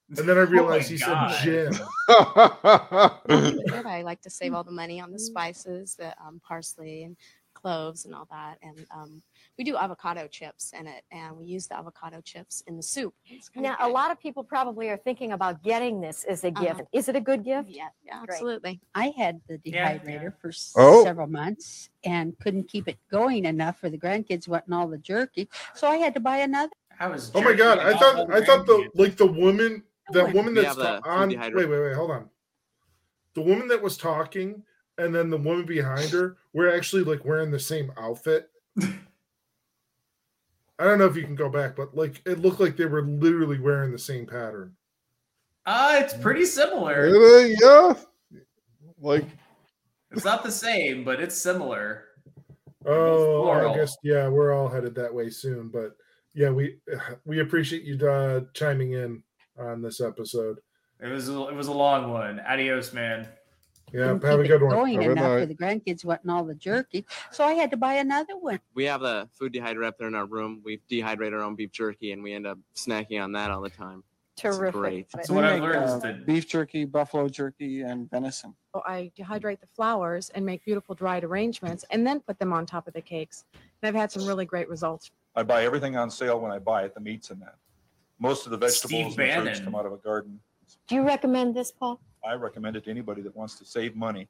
And 0.10 0.28
then 0.28 0.38
I 0.38 0.42
realized 0.56 0.92
he 0.92 0.98
God. 0.98 1.32
said 1.32 1.72
gym. 1.72 1.88
I 3.88 4.02
like 4.04 4.22
to 4.22 4.30
save 4.30 4.54
all 4.54 4.66
the 4.66 4.72
money 4.72 5.00
on 5.00 5.12
the 5.12 5.20
spices, 5.20 5.96
the 5.96 6.14
um, 6.22 6.42
parsley 6.46 7.04
and 7.04 7.16
cloves 7.62 8.06
and 8.06 8.14
all 8.16 8.28
that. 8.32 8.58
And 8.62 8.86
um, 8.92 9.22
we 9.58 9.64
do 9.64 9.76
avocado 9.78 10.28
chips 10.28 10.74
in 10.78 10.88
it, 10.88 11.04
and 11.12 11.38
we 11.38 11.46
use 11.46 11.68
the 11.68 11.78
avocado 11.78 12.22
chips 12.22 12.64
in 12.68 12.78
the 12.78 12.84
soup. 12.84 13.14
Now, 13.56 13.76
a 13.80 13.88
lot 13.88 14.12
of 14.12 14.20
people 14.20 14.44
probably 14.44 14.90
are 14.90 14.98
thinking 14.98 15.32
about 15.34 15.64
getting 15.64 16.02
this 16.02 16.24
as 16.24 16.44
a 16.44 16.52
gift. 16.52 16.82
Uh-huh. 16.82 16.84
Is 16.94 17.10
it 17.10 17.16
a 17.16 17.22
good 17.22 17.44
gift? 17.44 17.70
Yeah, 17.70 17.90
yeah, 18.04 18.22
absolutely. 18.22 18.80
I 18.96 19.14
had 19.18 19.42
the 19.48 19.60
Yeah, 19.64 19.98
dehydrator 19.98 20.34
for 20.40 20.52
Oh. 20.76 21.04
several 21.04 21.28
months 21.28 21.90
and 22.04 22.38
couldn't 22.40 22.68
keep 22.70 22.88
it 22.88 22.98
going 23.12 23.46
enough 23.46 23.80
for 23.80 23.90
the 23.90 23.98
grandkids 23.98 24.48
wanting 24.48 24.74
all 24.74 24.88
the 24.88 24.98
jerky. 24.98 25.50
So 25.76 25.88
I 25.88 25.98
had 25.98 26.14
to 26.14 26.20
buy 26.20 26.38
another. 26.38 26.72
I 27.00 27.08
was. 27.08 27.32
Oh 27.34 27.42
my 27.42 27.54
god, 27.54 27.80
I 27.80 27.94
thought 27.98 28.30
I 28.32 28.42
thought 28.44 28.66
the 28.66 28.74
grandkids. 28.74 28.90
like 28.96 29.16
the 29.18 29.28
woman 29.28 29.84
that 30.12 30.34
woman 30.34 30.54
that's 30.54 30.68
have 30.68 30.78
the 30.78 31.08
on 31.08 31.30
wait, 31.30 31.54
wait, 31.54 31.68
wait, 31.70 31.96
hold 31.96 32.12
on. 32.12 32.30
the 33.36 33.42
woman 33.42 33.68
that 33.70 33.82
was 33.82 33.98
talking 33.98 34.64
and 35.00 35.16
then 35.16 35.30
the 35.30 35.38
woman 35.38 35.66
behind 35.66 36.10
her 36.10 36.38
were 36.54 36.74
actually 36.74 37.04
like 37.04 37.26
wearing 37.26 37.52
the 37.52 37.60
same 37.60 37.92
outfit. 37.98 38.50
I 38.82 40.86
don't 40.86 41.00
know 41.00 41.08
if 41.08 41.16
you 41.16 41.24
can 41.24 41.36
go 41.36 41.50
back, 41.50 41.76
but 41.76 41.96
like 41.96 42.22
it 42.26 42.40
looked 42.40 42.60
like 42.60 42.78
they 42.78 42.86
were 42.86 43.04
literally 43.04 43.60
wearing 43.60 43.92
the 43.92 43.98
same 43.98 44.26
pattern. 44.26 44.74
Uh, 45.66 46.00
it's 46.02 46.14
pretty 46.14 46.46
similar. 46.46 47.04
Really? 47.04 47.56
Yeah. 47.62 47.94
Like 49.02 49.26
It's 50.12 50.26
not 50.26 50.44
the 50.44 50.52
same, 50.52 51.04
but 51.04 51.20
it's 51.20 51.38
similar. 51.38 52.06
Oh, 52.86 53.50
I 53.50 53.76
guess 53.76 53.98
yeah, 54.04 54.30
we're 54.30 54.54
all 54.54 54.70
headed 54.70 54.96
that 54.96 55.14
way 55.14 55.30
soon. 55.30 55.70
But 55.70 55.96
yeah, 56.34 56.50
we 56.50 56.78
we 57.26 57.40
appreciate 57.40 57.84
you 57.84 58.08
uh, 58.08 58.42
chiming 58.54 58.94
in 58.94 59.24
on 59.58 59.82
this 59.82 60.02
episode. 60.02 60.60
It 61.02 61.08
was 61.08 61.30
a, 61.30 61.48
it 61.48 61.56
was 61.56 61.68
a 61.68 61.74
long 61.74 62.12
one. 62.12 62.40
Adios, 62.42 62.94
man. 62.94 63.28
Yeah, 63.94 64.14
Couldn't 64.14 64.24
have 64.24 64.40
a 64.40 64.44
keep 64.44 64.52
good 64.52 64.62
it 64.62 64.66
one. 64.66 64.76
Going 64.76 64.94
Have 64.94 65.02
a 65.02 65.06
good 65.08 65.18
enough 65.18 65.40
for 65.40 65.46
the 65.46 65.56
grandkids 65.56 66.06
wanting 66.06 66.30
all 66.30 66.44
the 66.44 66.56
jerky, 66.56 67.06
so 67.32 67.44
I 67.44 67.54
had 67.54 67.72
to 67.72 67.78
buy 67.78 67.96
another 67.96 68.38
one. 68.38 68.60
We 68.74 68.86
have 68.86 69.02
the 69.02 69.28
food 69.34 69.54
dehydrator 69.54 69.86
up 69.86 69.98
there 69.98 70.08
in 70.08 70.16
our 70.16 70.26
room. 70.26 70.62
We 70.64 70.82
dehydrate 70.90 71.34
our 71.34 71.42
own 71.42 71.56
beef 71.56 71.72
jerky, 71.72 72.12
and 72.12 72.22
we 72.24 72.34
end 72.34 72.48
up 72.48 72.58
snacking 72.76 73.22
on 73.24 73.32
that 73.34 73.52
all 73.52 73.62
the 73.62 73.70
time. 73.70 74.04
It's 74.34 74.58
Terrific. 74.58 74.74
great. 74.80 75.08
So 75.26 75.34
what 75.34 75.44
I 75.44 75.54
make, 75.56 75.64
learned 75.64 75.84
is 75.84 76.02
that 76.02 76.26
beef 76.26 76.48
jerky, 76.48 76.86
buffalo 76.86 77.28
jerky, 77.28 77.82
and 77.82 78.10
venison. 78.10 78.56
So 78.74 78.82
I 78.86 79.12
dehydrate 79.18 79.60
the 79.60 79.68
flowers 79.76 80.30
and 80.30 80.46
make 80.46 80.64
beautiful 80.64 80.96
dried 80.96 81.26
arrangements 81.26 81.84
and 81.92 82.08
then 82.08 82.22
put 82.22 82.40
them 82.40 82.54
on 82.54 82.66
top 82.66 82.88
of 82.88 82.94
the 82.94 83.02
cakes. 83.02 83.44
And 83.54 83.90
I've 83.90 83.96
had 83.96 84.12
some 84.12 84.26
really 84.26 84.46
great 84.46 84.70
results. 84.70 85.12
I 85.36 85.44
buy 85.44 85.66
everything 85.66 85.98
on 85.98 86.10
sale 86.10 86.40
when 86.40 86.52
I 86.54 86.60
buy 86.60 86.84
it, 86.84 86.94
the 86.94 87.02
meats 87.02 87.32
and 87.32 87.42
that. 87.42 87.56
Most 88.18 88.46
of 88.46 88.52
the 88.52 88.58
vegetables 88.58 88.90
Steve 88.90 89.06
and 89.08 89.16
fruits 89.16 89.60
Bannon. 89.60 89.64
come 89.66 89.76
out 89.76 89.86
of 89.86 89.92
a 89.92 89.98
garden. 89.98 90.40
Do 90.88 90.96
you 90.96 91.02
recommend 91.06 91.54
this, 91.56 91.72
Paul? 91.72 92.00
I 92.28 92.34
recommend 92.34 92.76
it 92.76 92.84
to 92.86 92.90
anybody 92.92 93.22
that 93.22 93.36
wants 93.36 93.56
to 93.60 93.66
save 93.66 93.96
money 93.96 94.28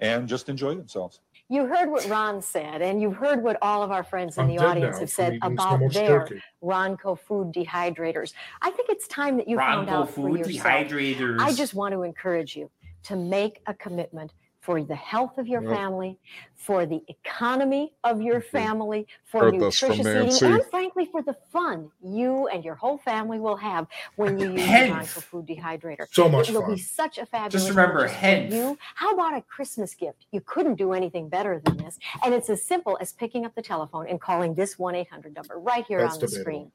and 0.00 0.28
just 0.28 0.48
enjoy 0.48 0.74
themselves. 0.74 1.20
You 1.48 1.66
heard 1.66 1.90
what 1.90 2.06
Ron 2.08 2.42
said, 2.42 2.82
and 2.82 3.00
you've 3.00 3.16
heard 3.16 3.42
what 3.42 3.58
all 3.62 3.82
of 3.82 3.90
our 3.90 4.02
friends 4.02 4.38
in 4.38 4.44
I'm 4.44 4.48
the 4.48 4.58
audience 4.58 4.96
now 4.96 5.00
have 5.00 5.10
said 5.10 5.34
eating 5.34 5.40
so 5.42 5.52
about 5.52 5.80
much 5.80 5.94
their 5.94 6.20
turkey. 6.20 6.42
Ronco 6.62 7.18
food 7.18 7.52
dehydrators. 7.52 8.32
I 8.60 8.70
think 8.70 8.88
it's 8.88 9.06
time 9.08 9.36
that 9.36 9.46
you 9.46 9.56
found 9.56 9.88
Ronco 9.88 9.92
out 9.92 10.10
for 10.10 10.28
food 10.28 10.38
yourself. 10.46 10.66
dehydrators. 10.66 11.40
I 11.40 11.52
just 11.52 11.74
want 11.74 11.92
to 11.92 12.02
encourage 12.02 12.56
you 12.56 12.70
to 13.04 13.16
make 13.16 13.60
a 13.66 13.74
commitment 13.74 14.32
for 14.64 14.82
the 14.82 14.94
health 14.94 15.36
of 15.36 15.46
your 15.46 15.62
Yep. 15.62 15.76
family, 15.76 16.18
for 16.54 16.86
the 16.86 17.02
economy 17.08 17.92
of 18.02 18.22
your 18.22 18.40
mm-hmm. 18.40 18.56
family, 18.56 19.06
for 19.22 19.42
Heard 19.44 19.54
nutritious 19.56 19.98
Nancy. 20.06 20.36
eating, 20.46 20.54
and 20.54 20.64
frankly, 20.70 21.04
for 21.04 21.20
the 21.20 21.34
fun 21.52 21.90
you 22.02 22.48
and 22.48 22.64
your 22.64 22.74
whole 22.74 22.96
family 22.96 23.38
will 23.38 23.56
have 23.56 23.86
when 24.16 24.38
you 24.38 24.52
use 24.52 24.62
the 24.62 24.66
Hence. 24.66 25.12
Food 25.12 25.46
dehydrator. 25.46 26.06
So 26.10 26.30
much 26.30 26.48
it 26.48 26.54
will 26.54 26.62
fun. 26.62 26.76
be 26.76 26.80
such 26.80 27.18
a 27.18 27.26
fabulous 27.26 27.52
Just 27.52 27.68
remember, 27.68 28.08
purchase 28.08 28.48
for 28.50 28.56
you. 28.56 28.78
How 28.94 29.12
about 29.12 29.36
a 29.36 29.42
Christmas 29.42 29.94
gift? 29.94 30.24
You 30.32 30.40
couldn't 30.40 30.76
do 30.76 30.94
anything 30.94 31.28
better 31.28 31.60
than 31.62 31.76
this. 31.76 31.98
And 32.24 32.32
it's 32.32 32.48
as 32.48 32.62
simple 32.62 32.96
as 33.02 33.12
picking 33.12 33.44
up 33.44 33.54
the 33.54 33.62
telephone 33.62 34.08
and 34.08 34.18
calling 34.18 34.54
this 34.54 34.78
1 34.78 34.94
800 34.94 35.34
number 35.34 35.58
right 35.58 35.84
here 35.86 36.00
That's 36.00 36.14
on 36.14 36.20
the 36.20 36.26
debatable. 36.28 36.42
screen. 36.42 36.72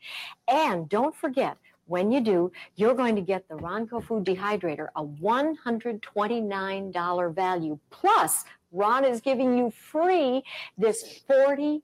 And 0.47 0.87
don't 0.87 1.15
forget, 1.15 1.57
when 1.89 2.11
you 2.11 2.21
do, 2.21 2.51
you're 2.75 2.93
going 2.93 3.15
to 3.15 3.21
get 3.21 3.49
the 3.49 3.55
Ronco 3.55 4.03
Food 4.03 4.23
Dehydrator, 4.23 4.89
a 4.95 5.03
$129 5.03 7.35
value. 7.35 7.79
Plus, 7.89 8.45
Ron 8.71 9.03
is 9.03 9.19
giving 9.19 9.57
you 9.57 9.71
free 9.71 10.43
this 10.77 11.21
$40 11.27 11.81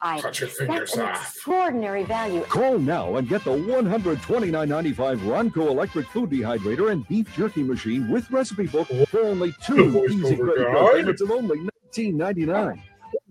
item. 0.00 0.22
Cut 0.22 0.40
your 0.40 0.48
fingers 0.48 0.92
That's 0.92 0.96
an 0.96 1.02
off. 1.02 1.20
extraordinary 1.20 2.04
value. 2.04 2.40
Call 2.44 2.78
now 2.78 3.16
and 3.16 3.28
get 3.28 3.44
the 3.44 3.50
$129.95 3.50 5.18
Ronco 5.18 5.68
electric 5.68 6.06
food 6.08 6.30
dehydrator 6.30 6.90
and 6.90 7.06
beef 7.06 7.30
jerky 7.36 7.62
machine 7.62 8.08
with 8.10 8.30
recipe 8.30 8.68
book 8.68 8.88
for 9.08 9.20
only 9.20 9.54
two 9.62 10.06
easy 10.08 10.36
credit 10.36 10.64
guy. 10.66 10.72
card 10.72 10.94
payments 10.96 11.20
of 11.20 11.30
only 11.30 11.58
$19.99. 11.94 12.46
Call 12.46 12.74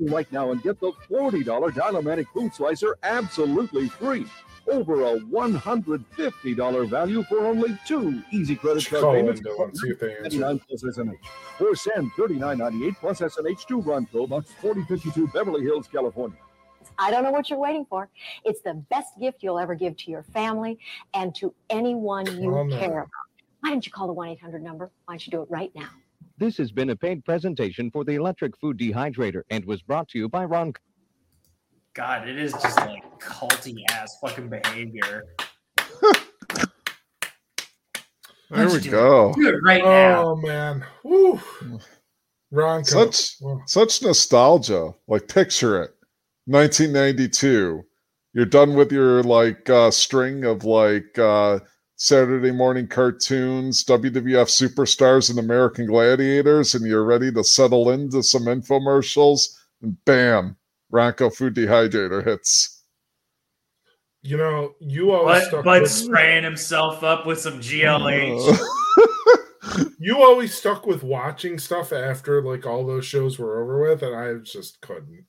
Right 0.01 0.31
now 0.31 0.51
and 0.51 0.61
get 0.61 0.79
the 0.79 0.91
$40 1.09 1.43
Dial-O-Matic 1.73 2.27
food 2.27 2.53
slicer 2.53 2.95
absolutely 3.01 3.89
free. 3.89 4.27
Over 4.69 5.03
a 5.03 5.19
$150 5.19 6.89
value 6.89 7.23
for 7.23 7.45
only 7.45 7.77
two 7.87 8.21
easy 8.31 8.55
credit 8.55 8.85
card 8.87 9.01
Call 9.01 9.13
payments 9.13 9.41
Window 9.43 9.63
and 9.63 9.77
see 9.77 9.89
if 9.89 9.99
they 9.99 10.17
answer. 10.17 10.39
$99 10.39 10.61
plus 10.67 10.97
SMH. 10.97 11.15
Or 11.59 11.75
send 11.75 12.11
$39.98 12.11 12.97
plus 12.97 13.19
SMH 13.19 13.65
to 13.67 13.81
Ronco, 13.81 14.29
Box 14.29 14.51
4052, 14.61 15.27
Beverly 15.33 15.63
Hills, 15.63 15.87
California. 15.91 16.37
I 16.97 17.11
don't 17.11 17.23
know 17.23 17.31
what 17.31 17.49
you're 17.49 17.59
waiting 17.59 17.85
for. 17.89 18.09
It's 18.45 18.61
the 18.61 18.75
best 18.89 19.17
gift 19.19 19.41
you'll 19.41 19.59
ever 19.59 19.73
give 19.73 19.97
to 19.97 20.11
your 20.11 20.23
family 20.23 20.77
and 21.13 21.33
to 21.35 21.53
anyone 21.69 22.25
you 22.39 22.51
Come 22.51 22.69
care 22.69 22.99
about. 22.99 23.09
Why 23.61 23.69
don't 23.71 23.85
you 23.85 23.91
call 23.91 24.07
the 24.07 24.13
1 24.13 24.29
800 24.29 24.61
number? 24.61 24.91
Why 25.05 25.13
don't 25.13 25.25
you 25.25 25.31
do 25.31 25.41
it 25.41 25.49
right 25.49 25.71
now? 25.75 25.89
This 26.37 26.57
has 26.57 26.71
been 26.71 26.91
a 26.91 26.95
paid 26.95 27.25
presentation 27.25 27.91
for 27.91 28.05
the 28.05 28.13
electric 28.13 28.57
food 28.57 28.77
dehydrator 28.77 29.41
and 29.49 29.65
was 29.65 29.81
brought 29.81 30.07
to 30.09 30.17
you 30.17 30.29
by 30.29 30.45
Ron. 30.45 30.73
God, 31.95 32.27
it 32.27 32.37
is 32.37 32.53
just 32.53 32.77
like 32.79 33.03
culty 33.19 33.75
ass 33.91 34.17
fucking 34.21 34.49
behavior. 34.49 35.23
There 38.51 38.65
we 38.65 38.71
Let's 38.73 38.83
do 38.83 38.89
it. 38.89 38.91
go. 38.91 39.33
Do 39.35 39.47
it 39.49 39.59
right 39.63 39.83
now. 39.83 40.23
Oh 40.29 40.35
man. 40.35 40.83
Woo. 41.03 41.39
Ron 42.51 42.83
Such 42.83 43.35
such 43.67 44.01
nostalgia. 44.01 44.91
Like 45.07 45.27
picture 45.27 45.83
it. 45.83 45.91
1992. 46.45 47.83
You're 48.33 48.45
done 48.45 48.73
with 48.73 48.91
your 48.91 49.21
like 49.21 49.69
uh 49.69 49.91
string 49.91 50.45
of 50.45 50.63
like 50.63 51.17
uh 51.19 51.59
Saturday 51.97 52.51
morning 52.51 52.87
cartoons, 52.87 53.83
WWF 53.83 54.47
superstars 54.49 55.29
and 55.29 55.37
American 55.37 55.85
gladiators, 55.85 56.73
and 56.73 56.83
you're 56.87 57.03
ready 57.03 57.31
to 57.33 57.43
settle 57.43 57.91
into 57.91 58.23
some 58.23 58.45
infomercials, 58.45 59.47
and 59.83 59.95
bam, 60.05 60.55
Ronco 60.91 61.33
food 61.33 61.55
dehydrator 61.55 62.23
hits. 62.25 62.83
You 64.21 64.37
know, 64.37 64.75
you 64.81 65.11
always 65.11 65.41
But, 65.43 65.47
stuck 65.47 65.65
but 65.65 65.81
with, 65.83 65.91
spraying 65.91 66.43
himself 66.43 67.03
up 67.03 67.25
with 67.25 67.39
some 67.39 67.59
GLH. 67.59 68.59
you 69.99 70.21
always 70.21 70.53
stuck 70.53 70.85
with 70.85 71.03
watching 71.03 71.57
stuff 71.57 71.93
after 71.93 72.41
like 72.41 72.65
all 72.65 72.85
those 72.85 73.05
shows 73.05 73.39
were 73.39 73.61
over 73.61 73.81
with, 73.89 74.03
and 74.03 74.15
I 74.15 74.33
just 74.43 74.81
couldn't. 74.81 75.25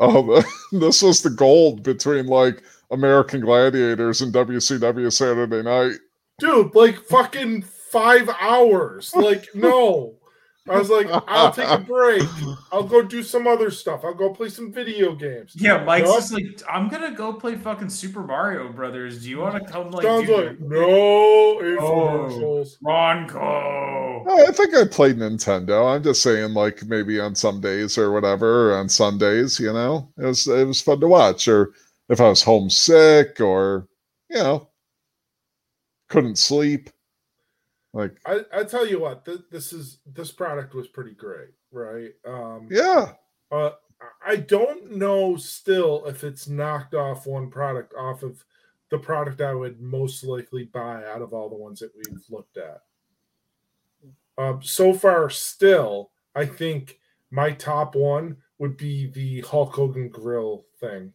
Oh, 0.00 0.42
this 0.72 1.02
was 1.02 1.22
the 1.22 1.30
gold 1.30 1.82
between 1.82 2.26
like 2.26 2.62
American 2.90 3.40
gladiators 3.40 4.20
and 4.20 4.32
WCW 4.32 5.12
Saturday 5.12 5.62
night. 5.62 5.98
Dude, 6.38 6.74
like 6.74 6.98
fucking 7.04 7.62
five 7.62 8.28
hours. 8.40 9.14
Like, 9.14 9.46
no. 9.54 10.17
I 10.70 10.78
was 10.78 10.90
like, 10.90 11.06
I'll 11.26 11.52
take 11.52 11.68
a 11.68 11.78
break. 11.86 12.22
I'll 12.72 12.82
go 12.82 13.02
do 13.02 13.22
some 13.22 13.46
other 13.46 13.70
stuff. 13.70 14.04
I'll 14.04 14.14
go 14.14 14.30
play 14.32 14.48
some 14.48 14.72
video 14.72 15.14
games. 15.14 15.52
Yeah, 15.56 15.82
Mike's 15.84 16.06
Nope. 16.08 16.16
just 16.16 16.32
like, 16.32 16.62
I'm 16.70 16.88
gonna 16.88 17.12
go 17.12 17.32
play 17.32 17.56
fucking 17.56 17.88
Super 17.90 18.22
Mario 18.22 18.70
Brothers. 18.72 19.22
Do 19.22 19.30
you 19.30 19.38
want 19.38 19.54
to 19.64 19.70
come 19.72 19.90
like? 19.90 20.04
Sounds 20.04 20.26
do 20.26 20.36
like 20.36 20.58
the- 20.58 20.64
no 20.64 21.58
Oh. 21.80 22.64
Ronco. 22.84 24.24
Oh, 24.26 24.44
I 24.48 24.52
think 24.52 24.74
I 24.74 24.84
played 24.86 25.16
Nintendo. 25.16 25.94
I'm 25.94 26.02
just 26.02 26.22
saying, 26.22 26.54
like 26.54 26.84
maybe 26.86 27.18
on 27.20 27.34
some 27.34 27.60
days 27.60 27.96
or 27.98 28.10
whatever, 28.12 28.72
or 28.72 28.78
on 28.78 28.88
Sundays. 28.88 29.58
You 29.58 29.72
know, 29.72 30.12
it 30.18 30.24
was 30.26 30.46
it 30.46 30.66
was 30.66 30.80
fun 30.80 31.00
to 31.00 31.08
watch. 31.08 31.48
Or 31.48 31.72
if 32.08 32.20
I 32.20 32.28
was 32.28 32.42
homesick, 32.42 33.40
or 33.40 33.86
you 34.30 34.36
know, 34.36 34.68
couldn't 36.08 36.36
sleep. 36.38 36.90
Like, 37.92 38.18
I, 38.26 38.40
I 38.52 38.64
tell 38.64 38.86
you 38.86 39.00
what, 39.00 39.24
th- 39.24 39.44
this 39.50 39.72
is 39.72 39.98
this 40.06 40.30
product 40.30 40.74
was 40.74 40.88
pretty 40.88 41.14
great, 41.14 41.50
right? 41.72 42.10
Um 42.26 42.68
yeah, 42.70 43.12
uh 43.50 43.70
I 44.24 44.36
don't 44.36 44.92
know 44.92 45.36
still 45.36 46.04
if 46.06 46.22
it's 46.22 46.48
knocked 46.48 46.94
off 46.94 47.26
one 47.26 47.50
product 47.50 47.94
off 47.94 48.22
of 48.22 48.44
the 48.90 48.98
product 48.98 49.40
I 49.40 49.54
would 49.54 49.80
most 49.80 50.24
likely 50.24 50.64
buy 50.64 51.04
out 51.06 51.22
of 51.22 51.32
all 51.32 51.48
the 51.48 51.56
ones 51.56 51.80
that 51.80 51.92
we've 51.96 52.22
looked 52.30 52.56
at. 52.56 52.82
Um, 54.38 54.62
so 54.62 54.92
far, 54.92 55.28
still, 55.30 56.10
I 56.34 56.46
think 56.46 56.98
my 57.30 57.50
top 57.50 57.94
one 57.94 58.36
would 58.58 58.76
be 58.76 59.08
the 59.08 59.40
Hulk 59.42 59.74
Hogan 59.74 60.08
grill 60.08 60.64
thing. 60.80 61.12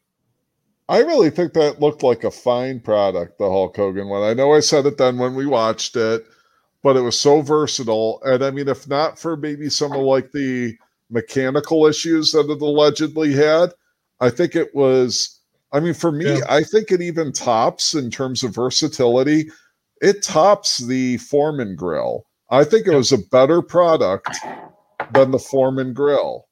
I 0.90 1.00
really 1.00 1.30
think 1.30 1.53
that 1.53 1.80
looked 1.80 2.03
like 2.03 2.26
a 2.26 2.32
fine 2.32 2.80
product, 2.80 3.40
the 3.40 3.50
Hulk 3.50 3.76
Hogan 3.76 4.10
one. 4.10 4.22
I 4.22 4.34
know 4.34 4.53
I 4.53 4.60
said 4.60 4.85
it 4.85 4.98
then 4.98 5.18
when 5.18 5.34
we 5.34 5.45
watched 5.45 5.95
it, 5.95 6.26
but 6.84 6.98
it 6.98 7.02
was 7.02 7.20
so 7.20 7.42
versatile. 7.42 8.22
And 8.24 8.44
I 8.44 8.52
mean, 8.52 8.68
if 8.68 8.88
not 8.88 9.18
for 9.18 9.36
maybe 9.38 9.70
some 9.70 9.94
of 9.94 10.02
like 10.02 10.32
the 10.32 10.78
mechanical 11.10 11.88
issues 11.88 12.32
that 12.34 12.50
it 12.50 12.62
allegedly 12.62 13.34
had, 13.34 13.72
I 14.20 14.30
think 14.30 14.56
it 14.56 14.76
was. 14.76 15.40
I 15.72 15.80
mean, 15.80 15.95
for 15.95 16.12
me, 16.12 16.38
Yeah. 16.38 16.45
I 16.48 16.62
think 16.62 16.92
it 16.92 17.02
even 17.02 17.32
tops 17.32 17.95
in 17.95 18.12
terms 18.12 18.44
of 18.44 18.53
versatility. 18.53 19.50
It 20.02 20.22
tops 20.22 20.78
the 20.80 21.18
Foreman 21.18 21.76
grill. 21.76 22.26
I 22.52 22.64
think 22.64 22.86
it 22.86 22.95
was 22.95 23.12
a 23.12 23.18
better 23.18 23.64
product 23.64 24.38
than 25.14 25.32
the 25.32 25.40
Foreman 25.40 25.94
grill. 25.94 26.45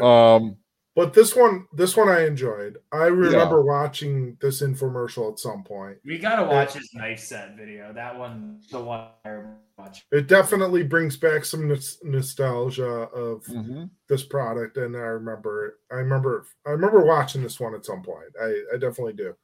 Um, 0.00 0.56
But 0.94 1.14
this 1.14 1.34
one, 1.34 1.66
this 1.72 1.96
one 1.96 2.08
I 2.10 2.26
enjoyed. 2.26 2.76
I 2.92 3.04
remember 3.06 3.62
watching 3.62 4.36
this 4.42 4.60
infomercial 4.60 5.32
at 5.32 5.38
some 5.38 5.64
point. 5.64 5.96
We 6.04 6.18
gotta 6.18 6.44
watch 6.44 6.74
his 6.74 6.92
knife 6.92 7.20
set 7.20 7.56
video. 7.56 7.92
That 7.94 8.18
one, 8.18 8.60
the 8.70 8.80
one 8.82 9.06
I 9.24 9.28
remember 9.30 9.56
watching. 9.78 10.02
It 10.12 10.26
definitely 10.26 10.82
brings 10.82 11.16
back 11.16 11.46
some 11.46 11.66
nos- 11.66 11.98
nostalgia 12.04 12.84
of 12.84 13.42
Mhm. 13.44 13.88
this 14.08 14.22
product, 14.22 14.76
and 14.76 14.94
I 14.94 15.00
remember. 15.00 15.78
I 15.90 15.94
remember. 15.96 16.44
I 16.66 16.70
remember 16.72 17.04
watching 17.06 17.42
this 17.42 17.58
one 17.58 17.74
at 17.74 17.86
some 17.86 18.02
point. 18.02 18.28
I, 18.40 18.48
I 18.74 18.76
definitely 18.76 19.14
do. 19.14 19.34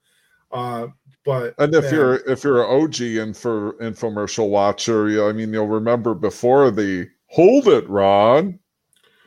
Uh, 0.53 0.89
but 1.25 1.55
And 1.59 1.75
if 1.75 1.85
man, 1.85 1.95
you're 1.95 2.15
if 2.31 2.45
you're 2.45 2.63
an 2.63 2.71
OG 2.71 3.01
info, 3.19 3.73
infomercial 3.73 4.51
watcher, 4.51 5.09
you, 5.09 5.27
I 5.27 5.33
mean, 5.33 5.53
you'll 5.55 5.67
remember 5.67 6.13
before 6.15 6.71
the 6.71 7.09
"Hold 7.29 7.69
it, 7.69 7.89
Ron." 7.89 8.59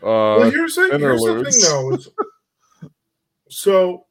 Uh, 0.03 0.39
well, 0.39 0.51
here's 0.51 0.75
the, 0.75 0.97
here's 0.97 1.21
the 1.21 1.43
thing, 1.43 1.61
though. 1.69 1.97
So, 3.53 4.05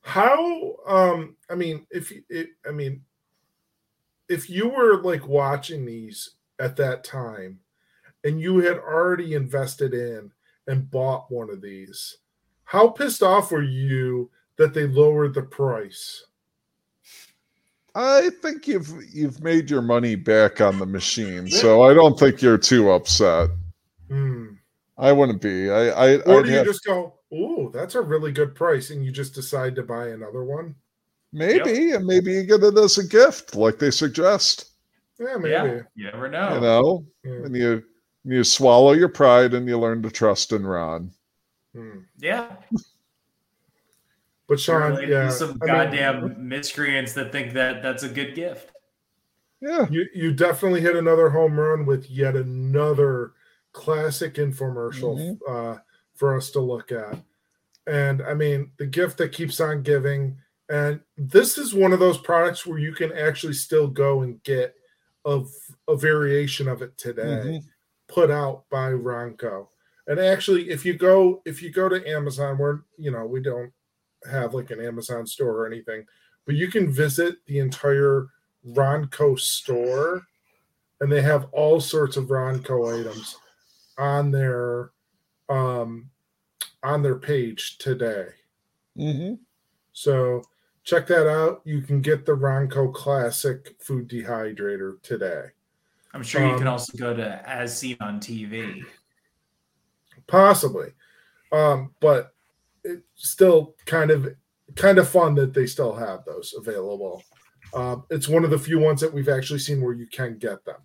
how? 0.00 0.76
Um, 0.86 1.36
I 1.50 1.56
mean, 1.56 1.86
if 1.90 2.12
you, 2.12 2.22
it, 2.28 2.50
I 2.64 2.70
mean, 2.70 3.02
if 4.28 4.48
you 4.48 4.68
were 4.68 5.02
like 5.02 5.26
watching 5.26 5.84
these 5.84 6.30
at 6.60 6.76
that 6.76 7.02
time, 7.02 7.58
and 8.22 8.40
you 8.40 8.58
had 8.58 8.78
already 8.78 9.34
invested 9.34 9.92
in 9.92 10.30
and 10.68 10.88
bought 10.88 11.32
one 11.32 11.50
of 11.50 11.60
these, 11.60 12.18
how 12.62 12.88
pissed 12.88 13.24
off 13.24 13.50
were 13.50 13.60
you 13.62 14.30
that 14.56 14.72
they 14.72 14.86
lowered 14.86 15.34
the 15.34 15.42
price? 15.42 16.26
I 17.96 18.30
think 18.40 18.68
you've 18.68 18.88
you've 19.12 19.42
made 19.42 19.68
your 19.68 19.82
money 19.82 20.14
back 20.14 20.60
on 20.60 20.78
the 20.78 20.86
machine, 20.86 21.50
so 21.50 21.82
I 21.82 21.92
don't 21.92 22.16
think 22.16 22.40
you're 22.40 22.56
too 22.56 22.92
upset. 22.92 23.50
Hmm. 24.10 24.46
I 24.98 25.12
wouldn't 25.12 25.40
be. 25.40 25.70
I, 25.70 25.88
I 25.88 26.16
Or 26.22 26.40
I'd 26.40 26.44
do 26.44 26.50
you 26.50 26.56
have- 26.58 26.66
just 26.66 26.84
go, 26.84 27.14
"Ooh, 27.32 27.70
that's 27.72 27.94
a 27.94 28.00
really 28.02 28.32
good 28.32 28.54
price," 28.54 28.90
and 28.90 29.04
you 29.04 29.10
just 29.12 29.34
decide 29.34 29.74
to 29.76 29.82
buy 29.82 30.08
another 30.08 30.44
one? 30.44 30.74
maybe, 31.32 31.92
and 31.92 32.04
maybe 32.04 32.32
you 32.32 32.42
get 32.42 32.60
it 32.64 32.76
as 32.76 32.98
a 32.98 33.06
gift, 33.06 33.54
like 33.54 33.78
they 33.78 33.92
suggest. 33.92 34.70
Yeah, 35.20 35.36
maybe. 35.36 35.50
Yeah, 35.52 35.80
you 35.94 36.04
never 36.10 36.28
know. 36.28 36.54
You 36.54 36.60
know, 36.60 37.06
Yeah. 37.24 37.44
and 37.46 37.56
you 37.56 37.82
you 38.24 38.42
swallow 38.44 38.92
your 38.92 39.08
pride 39.08 39.54
and 39.54 39.66
you 39.68 39.78
learn 39.78 40.02
to 40.02 40.10
trust 40.10 40.52
in 40.52 40.66
Ron. 40.66 41.12
Hmm. 41.74 42.00
Yeah. 42.18 42.56
But 44.48 44.58
Sean, 44.58 44.90
Related 44.90 45.08
yeah, 45.10 45.28
some 45.30 45.50
I 45.50 45.52
mean- 45.52 45.58
goddamn 45.66 46.48
miscreants 46.48 47.12
that 47.12 47.30
think 47.30 47.52
that 47.54 47.82
that's 47.82 48.02
a 48.02 48.08
good 48.08 48.34
gift. 48.34 48.72
Yeah. 49.60 49.86
You 49.90 50.06
you 50.14 50.32
definitely 50.32 50.80
hit 50.80 50.96
another 50.96 51.30
home 51.30 51.58
run 51.60 51.86
with 51.86 52.10
yet 52.10 52.34
another 52.34 53.32
classic 53.72 54.34
infomercial 54.34 55.16
Mm-hmm. 55.18 55.52
uh, 55.54 55.78
for 56.14 56.36
us 56.36 56.50
to 56.50 56.60
look 56.60 56.92
at. 56.92 57.18
And 57.86 58.20
I 58.22 58.34
mean, 58.34 58.72
the 58.78 58.86
gift 58.86 59.16
that 59.18 59.32
keeps 59.32 59.58
on 59.60 59.82
giving. 59.82 60.36
And 60.68 61.00
this 61.16 61.56
is 61.56 61.72
one 61.74 61.92
of 61.94 61.98
those 61.98 62.18
products 62.18 62.66
where 62.66 62.78
you 62.78 62.92
can 62.92 63.10
actually 63.12 63.54
still 63.54 63.88
go 63.88 64.20
and 64.22 64.42
get 64.42 64.74
a, 65.24 65.42
a 65.88 65.96
variation 65.96 66.68
of 66.68 66.82
it 66.82 66.96
today 66.98 67.22
Mhm. 67.22 67.62
put 68.06 68.30
out 68.30 68.64
by 68.70 68.90
Ronco. 68.92 69.68
And 70.06 70.20
actually, 70.20 70.70
if 70.70 70.84
you 70.84 70.94
go 70.94 71.40
if 71.44 71.62
you 71.62 71.70
go 71.70 71.88
to 71.88 72.06
Amazon, 72.08 72.58
where 72.58 72.82
you 72.98 73.10
know 73.10 73.24
we 73.26 73.40
don't 73.40 73.72
have 74.30 74.52
like 74.54 74.70
an 74.70 74.80
Amazon 74.84 75.26
store 75.26 75.56
or 75.56 75.66
anything, 75.66 76.04
but 76.46 76.54
you 76.54 76.68
can 76.68 76.90
visit 76.92 77.36
the 77.46 77.58
entire 77.60 78.26
Ronco 78.66 79.38
store, 79.38 80.22
and 81.00 81.10
they 81.10 81.22
have 81.22 81.48
all 81.52 81.80
sorts 81.80 82.16
of 82.16 82.26
Ronco 82.26 82.98
items 83.00 83.36
on 84.00 84.30
their 84.30 84.90
um 85.48 86.10
on 86.82 87.02
their 87.02 87.16
page 87.16 87.76
today. 87.78 88.28
Mm-hmm. 88.96 89.34
So 89.92 90.42
check 90.84 91.06
that 91.08 91.28
out. 91.28 91.60
You 91.64 91.82
can 91.82 92.00
get 92.00 92.24
the 92.24 92.32
Ronco 92.32 92.92
Classic 92.94 93.76
Food 93.80 94.08
Dehydrator 94.08 95.00
today. 95.02 95.46
I'm 96.14 96.22
sure 96.22 96.44
you 96.44 96.56
can 96.56 96.66
Um, 96.66 96.72
also 96.72 96.96
go 96.96 97.14
to 97.14 97.48
As 97.48 97.76
Seen 97.78 97.96
on 98.00 98.18
TV. 98.20 98.82
possibly 100.26 100.88
um 101.52 101.92
but 102.00 102.34
it's 102.84 103.02
still 103.16 103.74
kind 103.86 104.10
of 104.12 104.28
kind 104.76 104.98
of 104.98 105.08
fun 105.08 105.34
that 105.34 105.52
they 105.52 105.66
still 105.66 105.92
have 105.94 106.24
those 106.24 106.54
available 106.56 107.22
um 107.74 108.04
it's 108.10 108.28
one 108.28 108.44
of 108.44 108.50
the 108.50 108.58
few 108.58 108.78
ones 108.78 109.00
that 109.00 109.12
we've 109.12 109.28
actually 109.28 109.58
seen 109.58 109.80
where 109.82 109.92
you 109.94 110.06
can 110.06 110.38
get 110.38 110.64
them 110.64 110.80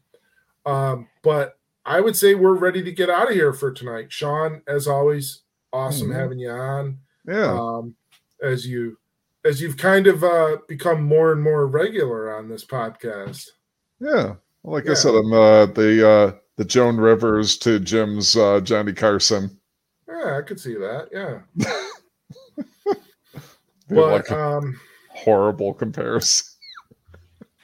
um 0.65 1.07
but 1.21 1.59
i 1.85 1.99
would 2.01 2.15
say 2.15 2.35
we're 2.35 2.53
ready 2.55 2.81
to 2.83 2.91
get 2.91 3.09
out 3.09 3.27
of 3.29 3.33
here 3.33 3.53
for 3.53 3.71
tonight 3.71 4.11
sean 4.11 4.61
as 4.67 4.87
always 4.87 5.41
awesome 5.73 6.09
Mhm. 6.09 6.15
having 6.15 6.39
you 6.39 6.49
on 6.49 6.97
Yeah. 7.27 7.51
um 7.59 7.95
as 8.41 8.65
you 8.67 8.97
as 9.43 9.61
you've 9.61 9.77
kind 9.77 10.07
of 10.07 10.23
uh 10.23 10.57
become 10.67 11.03
more 11.03 11.31
and 11.31 11.41
more 11.41 11.67
regular 11.67 12.35
on 12.35 12.49
this 12.49 12.65
podcast 12.65 13.49
Yeah. 13.99 14.35
Like 14.67 14.89
I 14.89 14.95
said, 14.95 15.13
I'm 15.13 15.31
uh, 15.31 15.67
the 15.67 16.07
uh, 16.09 16.31
the 16.57 16.65
Joan 16.65 16.97
Rivers 16.97 17.55
to 17.59 17.79
Jim's 17.79 18.35
uh, 18.35 18.59
Johnny 18.61 18.93
Carson. 18.93 19.59
yeah 20.07 20.37
i 20.39 20.41
could 20.41 20.59
see 20.59 20.73
that 20.73 21.09
yeah 21.11 21.41
but 23.89 24.11
like 24.11 24.31
um 24.31 24.79
horrible 25.09 25.73
comparison. 25.73 26.47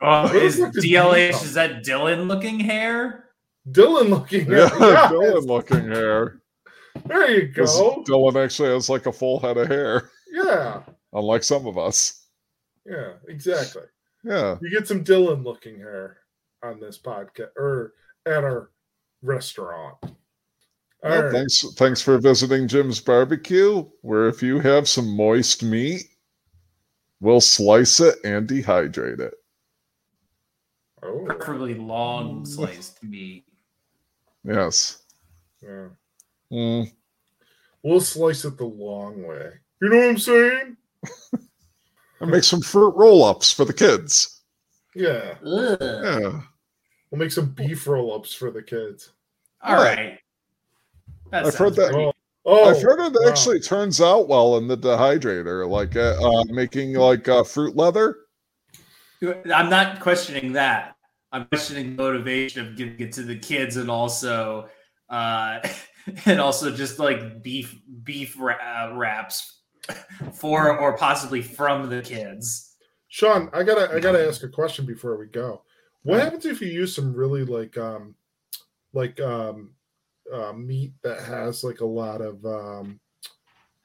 Oh, 0.00 0.22
What 0.22 0.36
is 0.36 0.58
the 0.58 0.68
is 0.68 0.84
DLH? 0.84 1.42
Is 1.42 1.54
that 1.54 1.82
Dylan 1.84 2.28
looking 2.28 2.60
hair? 2.60 3.31
Dylan 3.70 4.08
looking 4.10 4.46
hair. 4.46 4.58
Yeah, 4.58 4.78
yes. 4.80 5.12
Dylan 5.12 5.46
looking 5.46 5.88
hair. 5.88 6.40
There 7.06 7.30
you 7.30 7.48
go. 7.48 8.02
Dylan 8.06 8.42
actually 8.42 8.70
has 8.70 8.88
like 8.90 9.06
a 9.06 9.12
full 9.12 9.38
head 9.40 9.56
of 9.56 9.68
hair, 9.68 10.10
Yeah, 10.32 10.82
unlike 11.12 11.42
some 11.44 11.66
of 11.66 11.78
us. 11.78 12.26
yeah, 12.84 13.12
exactly. 13.28 13.82
Yeah. 14.24 14.56
You 14.60 14.70
get 14.70 14.86
some 14.88 15.02
Dylan 15.04 15.44
looking 15.44 15.78
hair 15.78 16.18
on 16.62 16.78
this 16.80 16.98
podcast 16.98 17.50
or 17.56 17.92
at 18.26 18.44
our 18.44 18.70
restaurant. 19.22 19.96
All 20.02 20.10
Well, 21.02 21.22
right. 21.24 21.32
Thanks, 21.32 21.64
thanks 21.74 22.00
for 22.02 22.18
visiting 22.18 22.68
Jim's 22.68 23.00
Barbecue, 23.00 23.84
where 24.02 24.28
if 24.28 24.42
you 24.42 24.60
have 24.60 24.88
some 24.88 25.16
moist 25.16 25.62
meat, 25.64 26.02
we'll 27.20 27.40
slice 27.40 27.98
it 28.00 28.16
and 28.24 28.48
dehydrate 28.48 29.18
it. 29.20 29.34
Oh, 31.02 31.24
Preferably 31.26 31.74
long 31.74 32.44
sliced 32.44 33.02
meat. 33.02 33.44
Yes. 34.44 35.02
yeah. 35.62 35.88
Mm, 36.52 36.92
We'll 37.82 38.00
slice 38.00 38.44
it 38.44 38.58
the 38.58 38.64
long 38.64 39.26
way. 39.26 39.50
You 39.80 39.88
know 39.88 39.96
what 39.96 40.08
I'm 40.08 40.18
saying? 40.18 40.76
and 42.20 42.30
make 42.30 42.44
some 42.44 42.60
fruit 42.60 42.94
roll-ups 42.94 43.52
for 43.52 43.64
the 43.64 43.72
kids. 43.72 44.42
Yeah. 44.94 45.34
Yeah. 45.42 46.40
We'll 47.10 47.18
make 47.18 47.32
some 47.32 47.50
beef 47.50 47.86
roll 47.86 48.14
ups 48.14 48.32
for 48.34 48.50
the 48.50 48.62
kids. 48.62 49.12
All 49.62 49.74
right. 49.74 50.18
That 51.30 51.46
I've 51.46 51.54
heard 51.54 51.74
that. 51.76 51.92
great. 51.92 52.14
Oh, 52.44 52.70
I've 52.70 52.82
heard 52.82 53.00
it 53.00 53.12
wow. 53.12 53.28
actually 53.28 53.60
turns 53.60 54.00
out 54.00 54.28
well 54.28 54.56
in 54.56 54.66
the 54.66 54.76
dehydrator, 54.76 55.68
like 55.68 55.94
uh, 55.94 56.16
uh, 56.20 56.44
making 56.48 56.94
like 56.94 57.28
uh, 57.28 57.44
fruit 57.44 57.76
leather. 57.76 58.16
I'm 59.22 59.70
not 59.70 60.00
questioning 60.00 60.52
that. 60.54 60.96
I'm 61.32 61.46
questioning 61.46 61.96
motivation 61.96 62.66
of 62.66 62.76
giving 62.76 63.00
it 63.00 63.12
to 63.12 63.22
the 63.22 63.36
kids 63.36 63.76
and 63.76 63.90
also 63.90 64.68
uh 65.08 65.60
and 66.26 66.40
also 66.40 66.74
just 66.74 66.98
like 66.98 67.42
beef 67.42 67.78
beef 68.04 68.36
ra- 68.38 68.56
uh, 68.56 68.94
wraps 68.94 69.60
for 70.32 70.78
or 70.78 70.96
possibly 70.96 71.42
from 71.42 71.88
the 71.88 72.02
kids. 72.02 72.76
Sean, 73.08 73.50
I 73.52 73.62
gotta 73.62 73.92
I 73.94 74.00
gotta 74.00 74.26
ask 74.26 74.42
a 74.42 74.48
question 74.48 74.86
before 74.86 75.16
we 75.16 75.26
go. 75.26 75.62
What 76.02 76.20
happens 76.20 76.46
if 76.46 76.60
you 76.60 76.68
use 76.68 76.94
some 76.94 77.14
really 77.14 77.44
like 77.44 77.76
um 77.78 78.14
like 78.92 79.20
um 79.20 79.72
uh, 80.32 80.52
meat 80.52 80.92
that 81.02 81.20
has 81.20 81.62
like 81.64 81.80
a 81.80 81.86
lot 81.86 82.20
of 82.20 82.44
um 82.44 83.00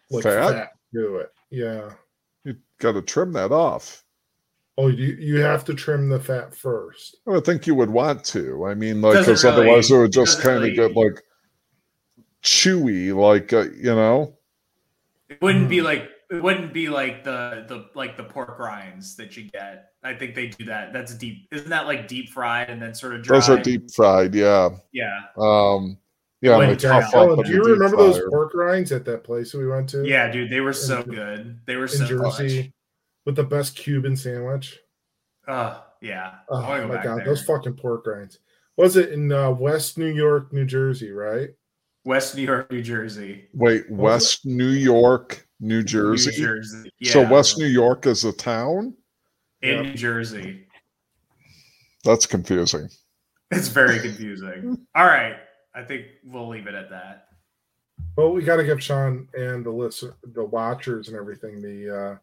like 0.10 0.24
Fat? 0.24 0.52
fat, 0.52 0.70
to 0.94 1.18
it? 1.18 1.32
Yeah. 1.50 1.92
You 2.44 2.56
got 2.80 2.94
to 2.94 3.02
trim 3.02 3.34
that 3.34 3.52
off. 3.52 4.04
Oh, 4.80 4.88
you 4.90 5.16
you 5.20 5.40
have 5.40 5.66
to 5.66 5.74
trim 5.74 6.08
the 6.10 6.20
fat 6.20 6.54
first. 6.54 7.18
I 7.28 7.40
think 7.40 7.66
you 7.66 7.74
would 7.76 7.90
want 7.90 8.24
to. 8.26 8.66
I 8.68 8.76
mean, 8.76 9.02
like, 9.02 9.14
Doesn't 9.16 9.34
because 9.34 9.46
otherwise 9.46 9.90
it 9.90 9.98
would 9.98 10.12
just 10.14 10.40
kind 10.42 10.58
of 10.58 10.64
really- 10.64 10.76
get 10.76 10.96
like 10.96 11.24
chewy, 12.44 13.16
like 13.16 13.54
uh, 13.54 13.66
you 13.76 13.96
know. 13.96 14.38
It 15.30 15.42
wouldn't 15.42 15.66
Hmm. 15.66 15.70
be 15.70 15.82
like 15.82 16.10
it 16.30 16.44
wouldn't 16.44 16.74
be 16.74 16.90
like 16.90 17.24
the 17.24 17.66
the 17.68 17.86
like 17.96 18.18
the 18.18 18.24
pork 18.24 18.60
rinds 18.60 19.16
that 19.16 19.36
you 19.36 19.50
get. 19.50 19.92
I 20.04 20.14
think 20.14 20.36
they 20.36 20.48
do 20.48 20.66
that. 20.66 20.94
That's 20.94 21.16
deep. 21.16 21.48
Isn't 21.52 21.70
that 21.70 21.86
like 21.88 22.08
deep 22.08 22.30
fried 22.30 22.70
and 22.70 22.82
then 22.82 22.94
sort 22.94 23.16
of 23.16 23.24
dry? 23.24 23.38
Those 23.38 23.50
are 23.50 23.58
deep 23.62 23.92
fried, 23.92 24.36
yeah. 24.36 24.70
Yeah. 24.94 25.20
Um, 25.38 25.98
yeah, 26.42 26.52
and 26.54 26.62
they 26.62 26.68
Wouldn't 26.68 26.80
tough 26.82 27.12
Oh, 27.16 27.42
do 27.42 27.50
you 27.52 27.58
deep 27.58 27.66
remember 27.66 27.98
those 27.98 28.22
pork 28.30 28.54
rinds 28.54 28.92
at 28.92 29.06
that 29.06 29.24
place 29.24 29.52
that 29.52 29.58
we 29.58 29.68
went 29.68 29.90
to? 29.90 30.08
Yeah, 30.08 30.30
dude, 30.32 30.50
they 30.52 30.62
were 30.62 30.72
so 30.74 31.02
Jer- 31.02 31.10
good. 31.10 31.60
They 31.66 31.76
were 31.78 31.84
in 31.84 31.90
so 31.90 32.06
Jersey 32.06 32.22
clutch. 32.64 32.72
With 33.28 33.36
the 33.36 33.44
best 33.44 33.76
Cuban 33.76 34.16
sandwich. 34.16 34.80
Oh 35.50 35.84
yeah. 36.02 36.36
Oh 36.48 36.62
I 36.62 36.70
wanna 36.70 36.82
go 36.84 36.88
my 36.88 37.04
god, 37.04 37.18
there. 37.20 37.26
those 37.26 37.44
fucking 37.44 37.74
pork 37.74 38.08
rinds. 38.08 38.40
Was 38.78 38.96
it 38.96 39.12
in 39.12 39.34
uh, 39.34 39.52
West 39.52 39.98
New 39.98 40.08
York, 40.14 40.54
New 40.54 40.64
Jersey, 40.64 41.12
right? 41.12 41.50
West 42.06 42.38
New 42.38 42.44
York, 42.44 42.72
New 42.72 42.82
Jersey. 42.82 43.50
Wait, 43.54 43.84
West 43.92 44.46
New 44.46 44.70
York, 44.70 45.46
New 45.60 45.84
Jersey. 45.84 46.32
Jersey, 46.42 46.90
So. 47.04 47.28
West 47.30 47.58
New 47.58 47.66
York 47.66 48.06
is 48.06 48.24
a 48.24 48.32
town. 48.32 48.96
In 49.62 49.82
New 49.82 49.94
Jersey. 49.94 50.66
That's 52.06 52.26
confusing. 52.26 52.88
It's 53.52 53.68
very 53.68 54.00
confusing. 54.00 54.86
All 54.96 55.06
right. 55.06 55.36
I 55.76 55.84
think 55.84 56.06
we'll 56.24 56.48
leave 56.48 56.68
it 56.68 56.76
at 56.76 56.90
that. 56.92 57.26
Well, 58.16 58.32
we 58.32 58.42
got 58.44 58.56
to 58.58 58.64
give 58.64 58.82
Sean 58.82 59.28
and 59.38 59.66
the 59.66 59.72
listen, 59.72 60.14
the 60.34 60.46
watchers 60.46 61.10
and 61.10 61.18
everything 61.18 61.62
the 61.62 61.94
uh 62.14 62.18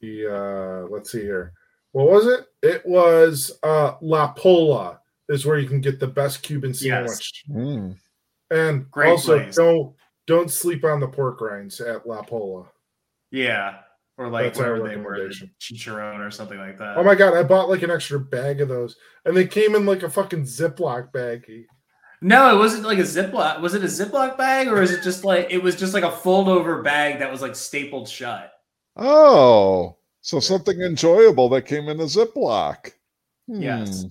the 0.00 0.26
uh 0.26 0.88
let's 0.88 1.12
see 1.12 1.22
here. 1.22 1.52
What 1.92 2.08
was 2.08 2.26
it? 2.26 2.46
It 2.62 2.86
was 2.86 3.58
uh 3.62 3.94
La 4.00 4.32
Pola 4.32 5.00
is 5.28 5.46
where 5.46 5.58
you 5.58 5.68
can 5.68 5.80
get 5.80 6.00
the 6.00 6.06
best 6.06 6.42
Cuban 6.42 6.74
sandwich. 6.74 7.44
Mm. 7.48 7.96
And 8.50 8.90
Great 8.90 9.10
also 9.10 9.38
place. 9.38 9.56
don't 9.56 9.94
don't 10.26 10.50
sleep 10.50 10.84
on 10.84 11.00
the 11.00 11.08
pork 11.08 11.40
rinds 11.40 11.80
at 11.80 12.06
La 12.06 12.22
Pola. 12.22 12.66
Yeah. 13.30 13.78
Or 14.18 14.28
like 14.28 14.46
That's 14.46 14.58
whatever 14.58 14.86
they 14.86 14.96
were, 14.96 15.16
the 15.16 15.48
chicharron 15.58 16.18
or 16.18 16.30
something 16.30 16.58
like 16.58 16.78
that. 16.78 16.98
Oh 16.98 17.02
my 17.02 17.14
god, 17.14 17.34
I 17.34 17.42
bought 17.42 17.70
like 17.70 17.82
an 17.82 17.90
extra 17.90 18.20
bag 18.20 18.60
of 18.60 18.68
those. 18.68 18.96
And 19.24 19.34
they 19.34 19.46
came 19.46 19.74
in 19.74 19.86
like 19.86 20.02
a 20.02 20.10
fucking 20.10 20.42
Ziploc 20.42 21.10
baggie. 21.10 21.64
No, 22.20 22.54
it 22.54 22.58
wasn't 22.58 22.84
like 22.84 22.98
a 22.98 23.02
Ziploc. 23.02 23.60
Was 23.60 23.74
it 23.74 23.82
a 23.82 23.86
Ziploc 23.86 24.36
bag 24.36 24.68
or 24.68 24.82
is 24.82 24.90
it 24.90 25.02
just 25.02 25.24
like 25.24 25.46
it 25.50 25.62
was 25.62 25.74
just 25.74 25.94
like 25.94 26.04
a 26.04 26.10
fold 26.10 26.48
over 26.48 26.82
bag 26.82 27.20
that 27.20 27.32
was 27.32 27.40
like 27.40 27.56
stapled 27.56 28.08
shut? 28.08 28.52
Oh, 29.00 29.96
so 30.20 30.38
something 30.40 30.80
enjoyable 30.82 31.48
that 31.50 31.62
came 31.62 31.88
in 31.88 31.98
a 32.00 32.04
Ziploc. 32.04 32.92
Yes. 33.48 34.02
Hmm. 34.02 34.08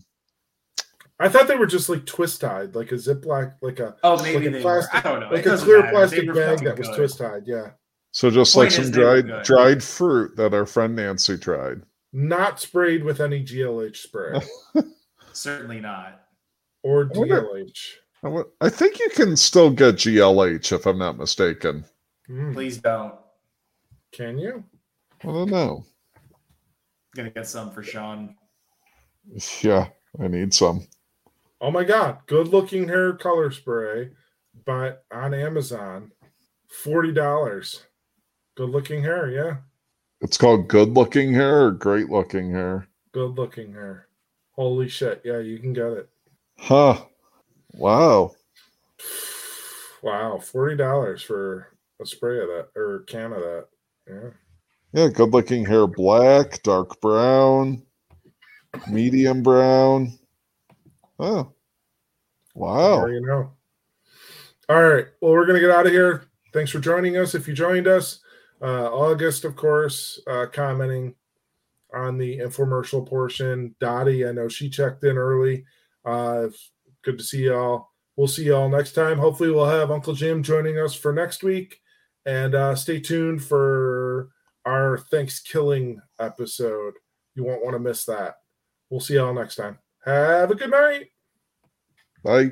I 1.22 1.28
thought 1.30 1.48
they 1.48 1.58
were 1.58 1.66
just 1.68 1.90
like 1.90 2.06
twist 2.06 2.42
tied, 2.42 2.76
like 2.76 2.92
a 2.92 2.96
Ziploc, 2.96 3.54
like 3.62 3.80
a 3.80 3.96
Oh, 4.04 4.22
maybe 4.24 4.38
like 4.40 4.48
a 4.48 4.50
they 4.52 4.56
were. 4.58 4.62
plastic, 4.62 5.06
I 5.06 5.10
don't 5.10 5.20
know. 5.20 5.28
It 5.32 5.46
like 5.46 5.46
a 5.46 5.58
clear 5.58 5.80
matter. 5.82 5.92
plastic 5.92 6.28
bag 6.28 6.36
fucking 6.36 6.64
that 6.66 6.78
was 6.78 6.90
twist 6.96 7.18
tied. 7.20 7.44
Yeah, 7.46 7.72
So 8.12 8.32
just 8.32 8.54
Point 8.56 8.66
like 8.68 8.72
some 8.72 8.84
is 8.86 8.92
they 8.92 9.04
were 9.04 9.22
dried 9.22 9.44
dried 9.44 9.84
fruit 9.84 10.36
that 10.38 10.54
our 10.54 10.66
friend 10.66 10.96
Nancy 10.96 11.38
tried. 11.38 11.82
not 12.14 12.60
sprayed 12.60 13.04
with 13.04 13.20
any 13.22 13.44
GLH 13.44 13.98
spray 13.98 14.40
Certainly 15.34 15.82
not. 15.82 16.22
or 16.84 17.04
I 17.14 17.18
wonder- 17.20 17.42
DLH. 17.44 17.80
I 18.24 18.66
I 18.66 18.70
think 18.70 19.00
you 19.00 19.10
can 19.10 19.36
still 19.38 19.70
get 19.72 19.96
GLH 19.96 20.72
if 20.74 20.86
I'm 20.86 20.98
not 20.98 21.18
mistaken. 21.18 21.86
Mm, 22.30 22.54
Please 22.54 22.78
don't. 22.78 23.14
Can 24.14 24.38
you? 24.40 24.64
I 25.24 25.28
don't 25.28 25.50
know. 25.50 25.86
gonna 27.16 27.30
get 27.30 27.48
some 27.48 27.72
for 27.72 27.84
Sean. 27.84 28.36
Yeah, 29.62 29.88
I 30.20 30.28
need 30.28 30.54
some. 30.54 30.88
Oh 31.62 31.72
my 31.72 31.84
god, 31.84 32.20
good 32.28 32.48
looking 32.48 32.88
hair 32.88 33.14
color 33.14 33.52
spray, 33.52 34.12
but 34.66 35.04
on 35.12 35.34
Amazon, 35.34 36.12
forty 36.70 37.12
dollars. 37.12 37.84
Good 38.56 38.70
looking 38.70 39.04
hair, 39.04 39.30
yeah, 39.30 39.58
It's 40.22 40.38
called 40.38 40.68
good 40.68 40.90
looking 40.90 41.34
hair 41.34 41.66
or 41.68 41.72
great 41.72 42.10
looking 42.10 42.52
hair. 42.52 42.88
good 43.14 43.38
looking 43.38 43.72
hair. 43.74 44.08
Holy 44.52 44.90
shit, 44.90 45.22
yeah, 45.24 45.40
you 45.40 45.60
can 45.60 45.72
get 45.74 45.88
it. 45.94 46.10
Huh. 46.58 47.02
Wow. 47.74 48.36
Wow, 50.02 50.40
forty 50.40 50.76
dollars 50.76 51.22
for 51.22 51.68
a 52.02 52.06
spray 52.06 52.40
of 52.42 52.48
that 52.48 52.70
or 52.76 53.04
can 53.08 53.32
of 53.34 53.42
that. 53.42 53.66
Yeah. 54.08 54.30
Yeah, 54.92 55.10
good 55.10 55.32
looking 55.32 55.66
hair 55.66 55.86
black, 55.86 56.64
dark 56.64 57.00
brown, 57.00 57.84
medium 58.90 59.44
brown. 59.44 60.18
Oh. 61.20 61.54
Wow. 62.56 63.02
There 63.02 63.14
you 63.14 63.22
know. 63.22 63.52
All 64.68 64.82
right. 64.82 65.06
Well, 65.22 65.32
we're 65.32 65.46
gonna 65.46 65.60
get 65.60 65.70
out 65.70 65.86
of 65.86 65.92
here. 65.92 66.26
Thanks 66.54 66.72
for 66.72 66.80
joining 66.80 67.18
us. 67.18 67.36
If 67.36 67.48
you 67.48 67.54
joined 67.54 67.88
us, 67.88 68.20
uh, 68.62 68.92
August, 68.92 69.46
of 69.46 69.56
course, 69.56 70.20
uh, 70.28 70.48
commenting 70.52 71.14
on 71.94 72.18
the 72.18 72.40
infomercial 72.40 73.08
portion. 73.08 73.76
Dottie, 73.80 74.28
I 74.28 74.32
know 74.32 74.48
she 74.48 74.70
checked 74.70 75.04
in 75.04 75.18
early. 75.18 75.66
Uh, 76.04 76.48
good 77.04 77.18
to 77.18 77.24
see 77.24 77.46
y'all. 77.46 77.90
We'll 78.16 78.28
see 78.28 78.46
y'all 78.46 78.70
next 78.70 78.94
time. 78.94 79.20
Hopefully, 79.20 79.52
we'll 79.52 79.70
have 79.70 79.92
Uncle 79.92 80.14
Jim 80.14 80.42
joining 80.42 80.80
us 80.80 80.96
for 80.96 81.14
next 81.14 81.44
week. 81.44 81.80
And 82.26 82.56
uh, 82.56 82.76
stay 82.76 83.00
tuned 83.00 83.44
for 83.44 84.30
our 84.66 84.98
Thanksgiving 84.98 86.02
episode. 86.20 86.94
You 87.36 87.44
won't 87.44 87.64
want 87.64 87.76
to 87.76 87.80
miss 87.80 88.06
that. 88.06 88.36
We'll 88.90 89.00
see 89.00 89.16
y'all 89.16 89.34
next 89.34 89.56
time. 89.56 89.78
Have 90.06 90.52
a 90.52 90.56
good 90.56 90.72
night. 90.72 91.08
Bye. 92.24 92.52